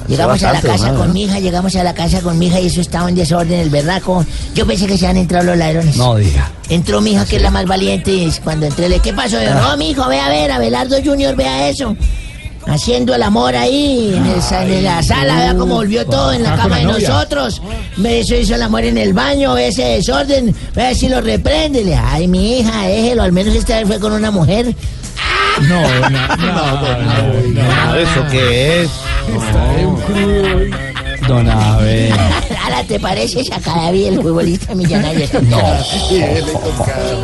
Llegamos 0.08 0.44
a 0.44 0.54
la 0.54 0.62
casa 0.62 0.92
¿no? 0.92 1.00
con 1.00 1.14
mi 1.14 1.24
hija, 1.24 1.40
llegamos 1.40 1.76
a 1.76 1.84
la 1.84 1.94
casa 1.94 2.22
con 2.22 2.38
mi 2.38 2.48
hija 2.48 2.60
y 2.60 2.68
eso 2.68 2.82
estaba 2.82 3.10
en 3.10 3.16
desorden, 3.16 3.60
el 3.60 3.70
berraco. 3.70 4.26
Yo 4.54 4.66
pensé 4.68 4.86
que 4.88 4.98
se 4.98 5.08
han 5.08 5.18
entrado 5.18 5.46
los 5.46 5.58
ladrones. 5.58 5.98
No 5.98 6.16
diga. 6.16 6.52
Entró 6.70 7.02
mi 7.02 7.12
hija, 7.12 7.26
que 7.26 7.38
es 7.38 7.42
la 7.42 7.52
más 7.52 7.66
valiente, 7.66 8.12
y 8.12 8.32
cuando 8.44 8.66
entré 8.68 8.88
le, 8.90 9.00
¿qué 9.00 9.14
pasó? 9.14 9.42
Yo, 9.42 9.50
Ah. 9.52 9.70
no, 9.72 9.78
mi 9.78 9.90
hijo, 9.92 10.08
ve 10.08 10.20
a 10.20 10.30
ver, 10.30 10.52
Abelardo 10.52 10.98
Junior, 11.04 11.36
vea 11.36 11.70
eso. 11.70 11.96
Haciendo 12.68 13.14
el 13.14 13.22
amor 13.22 13.56
ahí, 13.56 14.12
en, 14.18 14.26
el 14.26 14.42
sa- 14.42 14.66
en 14.66 14.84
la 14.84 15.04
sala, 15.04 15.36
vea 15.36 15.56
cómo 15.56 15.76
volvió 15.76 16.04
todo 16.08 16.34
en 16.34 16.42
la 16.42 16.54
Ah, 16.54 16.58
cama 16.58 16.78
de 16.78 16.84
nosotros. 16.86 17.62
Eso 18.04 18.36
hizo 18.36 18.56
el 18.56 18.62
amor 18.64 18.84
en 18.86 18.98
el 18.98 19.14
baño, 19.14 19.54
ve 19.54 19.68
ese 19.68 19.84
desorden, 19.84 20.56
vea 20.74 20.96
si 20.96 21.08
lo 21.08 21.22
reprende. 21.22 21.84
Le, 21.84 21.94
Ay, 21.96 22.28
mi 22.28 22.60
hija, 22.60 22.88
déjelo, 22.88 23.22
al 23.22 23.32
menos 23.32 23.54
esta 23.54 23.78
vez 23.78 23.88
fue 23.88 24.00
con 24.00 24.14
una 24.14 24.32
mujer. 24.32 24.74
No, 25.70 25.82
no, 26.10 26.10
no, 26.38 27.54
no, 27.54 27.96
¿Eso 27.96 28.26
qué 28.32 28.82
es? 28.84 28.90
Don 31.28 31.50
Abe. 31.50 32.12
Ahora 32.64 32.84
te 32.88 33.00
pareces 33.00 33.52
a 33.52 33.60
Cadavid, 33.60 34.08
el 34.08 34.22
futbolista 34.22 34.76
millonario. 34.76 35.28
No. 35.44 35.58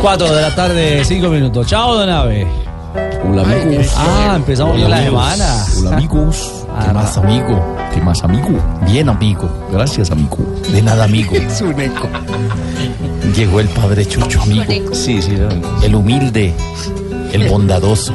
Cuatro 0.02 0.34
de 0.34 0.42
la 0.42 0.56
tarde, 0.56 1.04
cinco 1.06 1.30
minutos. 1.30 1.68
Chao, 1.68 1.96
don 1.96 2.10
Abe. 2.10 2.48
Hola 3.24 3.44
amigos. 3.44 3.94
Ah, 3.96 4.34
empezamos 4.36 4.76
bien 4.76 4.90
la 4.90 5.04
semana. 5.04 5.66
Hola 5.80 5.98
amigos. 5.98 6.52
¿Qué 6.66 6.88
Ah, 6.90 6.94
más 6.94 7.18
amigo? 7.18 7.76
¿Qué 7.94 8.02
más 8.02 8.24
amigo? 8.24 8.50
Bien 8.88 9.08
amigo. 9.10 9.48
Gracias 9.72 10.10
amigo. 10.10 10.38
De 10.72 10.82
nada 10.82 11.04
amigo. 11.04 11.32
Es 11.36 11.62
un 11.62 11.80
eco. 11.80 12.10
Llegó 13.36 13.60
el 13.60 13.68
padre 13.70 14.06
Chucho 14.06 14.42
amigo. 14.42 14.64
Sí, 14.94 15.22
sí. 15.22 15.38
El 15.84 15.96
humilde. 15.96 16.54
El 17.32 17.48
bondadoso. 17.50 18.14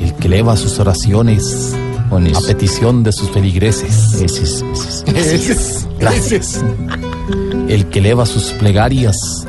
El 0.00 0.14
que 0.14 0.26
eleva 0.28 0.56
sus 0.56 0.78
oraciones 0.78 1.74
a 2.10 2.40
petición 2.46 3.02
de 3.02 3.12
sus 3.12 3.30
feligreses. 3.30 4.14
Ese 4.14 5.34
es. 5.52 5.88
Gracias. 5.98 6.64
El 7.68 7.86
que 7.86 7.98
eleva 7.98 8.26
sus 8.26 8.52
plegarias 8.52 9.46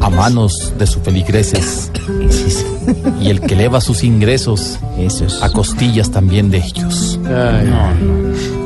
a 0.00 0.10
manos 0.10 0.72
de 0.78 0.86
sus 0.86 1.02
feligreses. 1.02 1.90
Y 3.20 3.30
el 3.30 3.40
que 3.40 3.54
eleva 3.54 3.80
sus 3.80 4.04
ingresos 4.04 4.78
a 5.42 5.50
costillas 5.50 6.10
también 6.10 6.50
de 6.50 6.58
ellos. 6.58 7.18
Ay, 7.26 7.70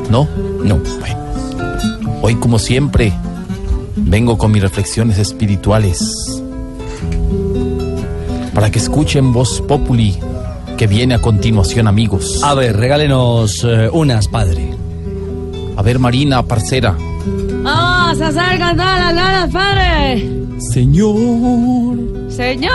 ¿No? 0.09 0.27
No. 0.63 0.79
Bueno. 0.99 1.21
Hoy, 2.21 2.35
como 2.35 2.59
siempre, 2.59 3.13
vengo 3.95 4.37
con 4.37 4.51
mis 4.51 4.61
reflexiones 4.61 5.17
espirituales. 5.17 6.41
Para 8.53 8.69
que 8.69 8.79
escuchen 8.79 9.33
Voz 9.33 9.61
Populi, 9.61 10.19
que 10.81 10.87
viene 10.87 11.13
a 11.13 11.21
continuación, 11.21 11.87
amigos. 11.87 12.41
A 12.41 12.55
ver, 12.55 12.75
regálenos 12.75 13.63
eh, 13.63 13.87
unas, 13.93 14.27
padre. 14.27 14.73
A 15.77 15.83
ver, 15.83 15.99
Marina, 15.99 16.41
parcera. 16.41 16.97
¡Ah! 17.63 18.11
¡Se 18.17 18.23
acercan 18.23 18.75
todas 18.77 18.99
las 18.99 19.13
ganas, 19.13 19.51
padre! 19.51 20.27
Señor, 20.57 22.31
¡Señor! 22.31 22.71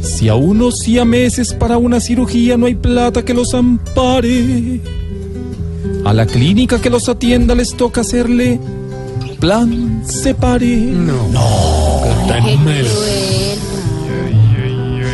si 0.00 0.30
a 0.30 0.36
unos 0.36 0.78
siameses 0.78 1.52
para 1.52 1.76
una 1.76 2.00
cirugía 2.00 2.56
no 2.56 2.64
hay 2.64 2.76
plata 2.76 3.22
que 3.22 3.34
los 3.34 3.52
ampare, 3.52 4.80
a 6.06 6.14
la 6.14 6.24
clínica 6.24 6.80
que 6.80 6.88
los 6.88 7.10
atienda 7.10 7.54
les 7.54 7.76
toca 7.76 8.00
hacerle 8.00 8.58
plan 9.38 10.02
separe. 10.06 10.76
No. 10.76 11.28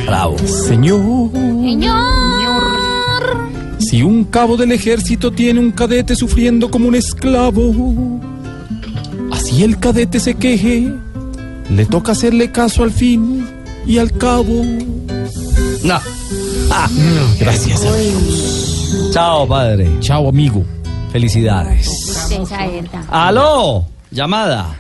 Bravo. 0.07 0.37
Señor, 0.39 1.31
¡Señor! 1.33 2.63
si 3.79 4.03
un 4.03 4.25
cabo 4.25 4.57
del 4.57 4.73
ejército 4.73 5.33
tiene 5.33 5.61
un 5.61 5.73
cadete 5.73 6.15
sufriendo 6.17 6.71
como 6.71 6.89
un 6.89 6.95
esclavo, 6.95 8.21
así 9.33 9.63
el 9.65 9.79
cadete 9.79 10.21
se 10.21 10.35
queje, 10.35 10.93
le 11.71 11.87
toca 11.87 12.13
hacerle 12.13 12.53
caso 12.53 12.83
al 12.83 12.91
fin 12.93 13.47
y 13.87 13.99
al 13.99 14.13
cabo. 14.17 14.65
No. 15.83 16.01
Ah. 16.71 16.89
Gracias, 17.39 17.85
amigos. 17.85 19.11
Chao, 19.13 19.47
padre. 19.47 19.89
Chao, 20.01 20.29
amigo. 20.29 20.65
Felicidades. 21.13 22.29
¡Aló! 23.09 23.87
Llamada. 24.11 24.79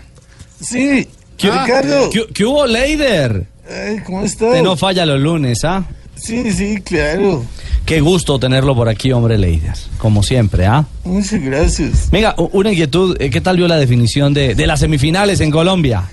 Sí, 0.61 1.09
¿Qué, 1.37 1.51
Ricardo. 1.51 2.11
¿qué, 2.11 2.27
qué 2.33 2.45
hubo, 2.45 2.66
Leider? 2.66 3.47
Ay, 3.70 3.98
¿Cómo 4.04 4.22
estás? 4.22 4.48
Usted 4.48 4.62
no 4.62 4.76
falla 4.76 5.04
los 5.06 5.20
lunes, 5.20 5.64
¿ah? 5.64 5.84
Sí, 6.14 6.50
sí, 6.52 6.80
claro. 6.82 7.44
Qué 7.84 8.00
gusto 8.00 8.38
tenerlo 8.38 8.74
por 8.74 8.88
aquí, 8.88 9.12
hombre 9.12 9.36
Leider. 9.38 9.74
Como 9.98 10.22
siempre, 10.22 10.66
¿ah? 10.66 10.84
Muchas 11.04 11.40
gracias. 11.40 12.10
Venga, 12.10 12.34
una 12.52 12.70
inquietud. 12.70 13.16
eh, 13.20 13.30
¿Qué 13.30 13.40
tal 13.40 13.56
vio 13.58 13.68
la 13.68 13.76
definición 13.76 14.32
de, 14.34 14.54
de 14.54 14.66
las 14.66 14.80
semifinales 14.80 15.40
en 15.40 15.50
Colombia? 15.50 16.04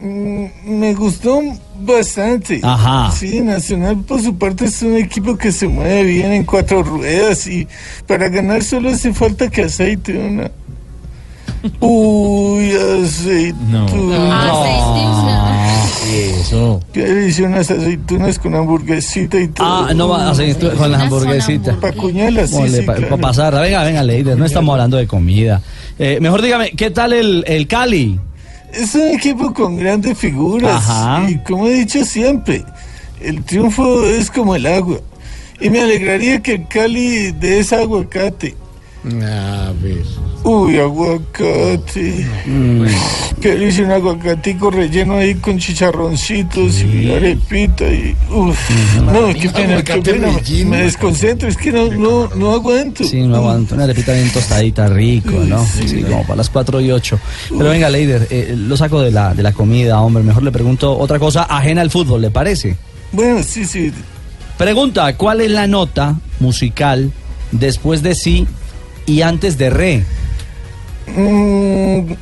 Mm, 0.00 0.46
Me 0.64 0.94
gustó 0.94 1.40
bastante. 1.80 2.60
Ajá. 2.62 3.10
Sí, 3.14 3.40
Nacional 3.40 3.98
por 4.04 4.22
su 4.22 4.36
parte 4.38 4.66
es 4.66 4.80
un 4.82 4.96
equipo 4.96 5.36
que 5.36 5.50
se 5.52 5.66
mueve 5.66 6.04
bien 6.04 6.32
en 6.32 6.44
cuatro 6.44 6.82
ruedas 6.82 7.46
y 7.46 7.66
para 8.06 8.28
ganar 8.28 8.62
solo 8.62 8.90
hace 8.90 9.12
falta 9.12 9.50
que 9.50 9.62
aceite 9.62 10.16
una. 10.16 10.50
Uy, 11.80 12.72
aceituna. 12.72 13.86
Eso. 16.40 16.80
Qué 16.92 17.04
delicia 17.04 17.46
unas 17.46 17.70
aceitunas 17.70 18.38
con 18.38 18.54
hamburguesita 18.54 19.38
y 19.40 19.48
todo. 19.48 19.66
Ah, 19.88 19.92
no 19.94 20.08
va 20.08 20.24
a 20.26 20.30
hacer 20.30 20.48
esto 20.50 20.72
con 20.74 20.90
las 20.90 21.02
hamburguesitas. 21.02 21.76
Pa' 21.76 21.92
cuñarlas, 21.92 22.50
sí, 22.50 22.68
sí, 22.68 22.82
pa- 22.82 22.94
claro. 22.94 23.16
pa' 23.16 23.20
pasarla. 23.28 23.60
Venga, 23.60 23.84
venga, 23.84 24.02
Leider. 24.02 24.36
No 24.38 24.44
estamos 24.46 24.72
hablando 24.72 24.96
de 24.96 25.06
comida. 25.06 25.60
Eh, 25.98 26.18
mejor 26.20 26.40
dígame, 26.42 26.70
¿qué 26.70 26.90
tal 26.90 27.12
el, 27.12 27.44
el 27.46 27.66
Cali? 27.66 28.18
Es 28.72 28.94
un 28.94 29.08
equipo 29.08 29.52
con 29.52 29.76
grandes 29.76 30.16
figuras. 30.16 30.88
Ajá. 30.88 31.28
Y 31.28 31.38
como 31.38 31.66
he 31.66 31.72
dicho 31.74 32.04
siempre, 32.04 32.64
el 33.20 33.42
triunfo 33.44 34.04
es 34.04 34.30
como 34.30 34.54
el 34.56 34.66
agua. 34.66 34.98
Y 35.60 35.70
me 35.70 35.80
alegraría 35.82 36.40
que 36.40 36.54
el 36.54 36.68
Cali 36.68 37.32
de 37.32 37.58
ese 37.60 37.76
aguacate. 37.76 38.54
A 39.04 39.72
ver. 39.80 40.02
Uy, 40.42 40.78
aguacate. 40.78 42.26
Que 43.40 43.54
dice 43.54 43.84
un 43.84 43.92
aguacatico 43.92 44.70
relleno 44.70 45.14
ahí 45.14 45.36
con 45.36 45.56
chicharroncitos 45.58 46.82
y 46.82 47.12
arepita 47.12 47.84
y. 47.84 48.16
Uf. 48.28 48.58
No, 49.00 49.28
qué 49.40 49.48
pena, 49.50 49.82
qué 49.84 50.02
pena. 50.02 50.28
relleno. 50.36 50.70
Me 50.70 50.82
desconcentro, 50.82 51.48
es 51.48 51.56
que 51.56 51.70
no, 51.70 51.88
no, 51.92 52.28
no 52.34 52.54
aguanto. 52.54 53.04
Sí, 53.04 53.22
no 53.22 53.36
aguanto. 53.36 53.76
Una 53.76 53.84
arepita 53.84 54.12
bien 54.12 54.32
tostadita, 54.32 54.88
rico, 54.88 55.30
¿no? 55.30 55.64
Sí, 55.64 56.02
como 56.02 56.22
para 56.22 56.36
las 56.36 56.50
4 56.50 56.80
y 56.80 56.90
8. 56.90 57.20
Pero 57.56 57.70
venga, 57.70 57.88
Leider, 57.88 58.26
eh, 58.30 58.54
lo 58.56 58.76
saco 58.76 59.00
de 59.00 59.12
la, 59.12 59.32
de 59.32 59.44
la 59.44 59.52
comida, 59.52 60.00
hombre. 60.00 60.24
Mejor 60.24 60.42
le 60.42 60.50
pregunto 60.50 60.98
otra 60.98 61.20
cosa 61.20 61.44
ajena 61.44 61.82
al 61.82 61.90
fútbol, 61.90 62.20
¿le 62.22 62.30
parece? 62.30 62.76
Bueno, 63.12 63.42
sí, 63.44 63.64
sí. 63.64 63.92
Pregunta, 64.56 65.16
¿cuál 65.16 65.40
es 65.40 65.50
la 65.52 65.68
nota 65.68 66.16
musical 66.40 67.12
después 67.52 68.02
de 68.02 68.14
sí 68.16 68.46
y 69.08 69.22
antes 69.22 69.56
de 69.58 69.70
re? 69.70 70.04
Mm, 71.16 72.12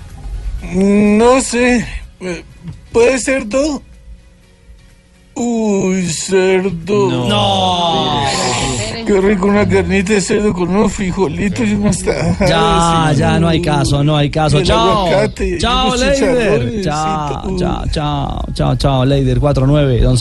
no 1.19 1.41
sé. 1.41 1.87
Eh, 2.21 2.45
¿Puede 2.93 3.19
ser 3.19 3.49
todo? 3.49 3.83
Uy, 5.35 6.07
cerdo. 6.07 7.27
No. 7.29 8.23
Qué 9.07 9.21
rico 9.21 9.47
una 9.49 9.69
carnita 9.69 10.15
de 10.15 10.21
cerdo 10.21 10.53
con 10.53 10.69
unos 10.75 10.93
frijolitos 10.93 11.67
y 11.69 11.75
unas 11.75 12.03
tajadas. 12.03 12.39
Ya, 12.49 13.13
y- 13.13 13.17
ya, 13.17 13.39
no 13.39 13.49
hay 13.49 13.61
caso, 13.61 14.03
no 14.03 14.17
hay 14.17 14.31
caso. 14.31 14.63
Chao. 14.63 15.07
aguacate 15.07 15.59
Chao, 15.59 15.95
Leider. 15.95 16.83
Chao, 16.83 17.57
chao, 17.59 17.85
chao, 17.93 18.45
chao, 18.55 18.77
chao, 18.77 19.05
Leider 19.05 19.39
49. 19.39 20.01
Don 20.01 20.17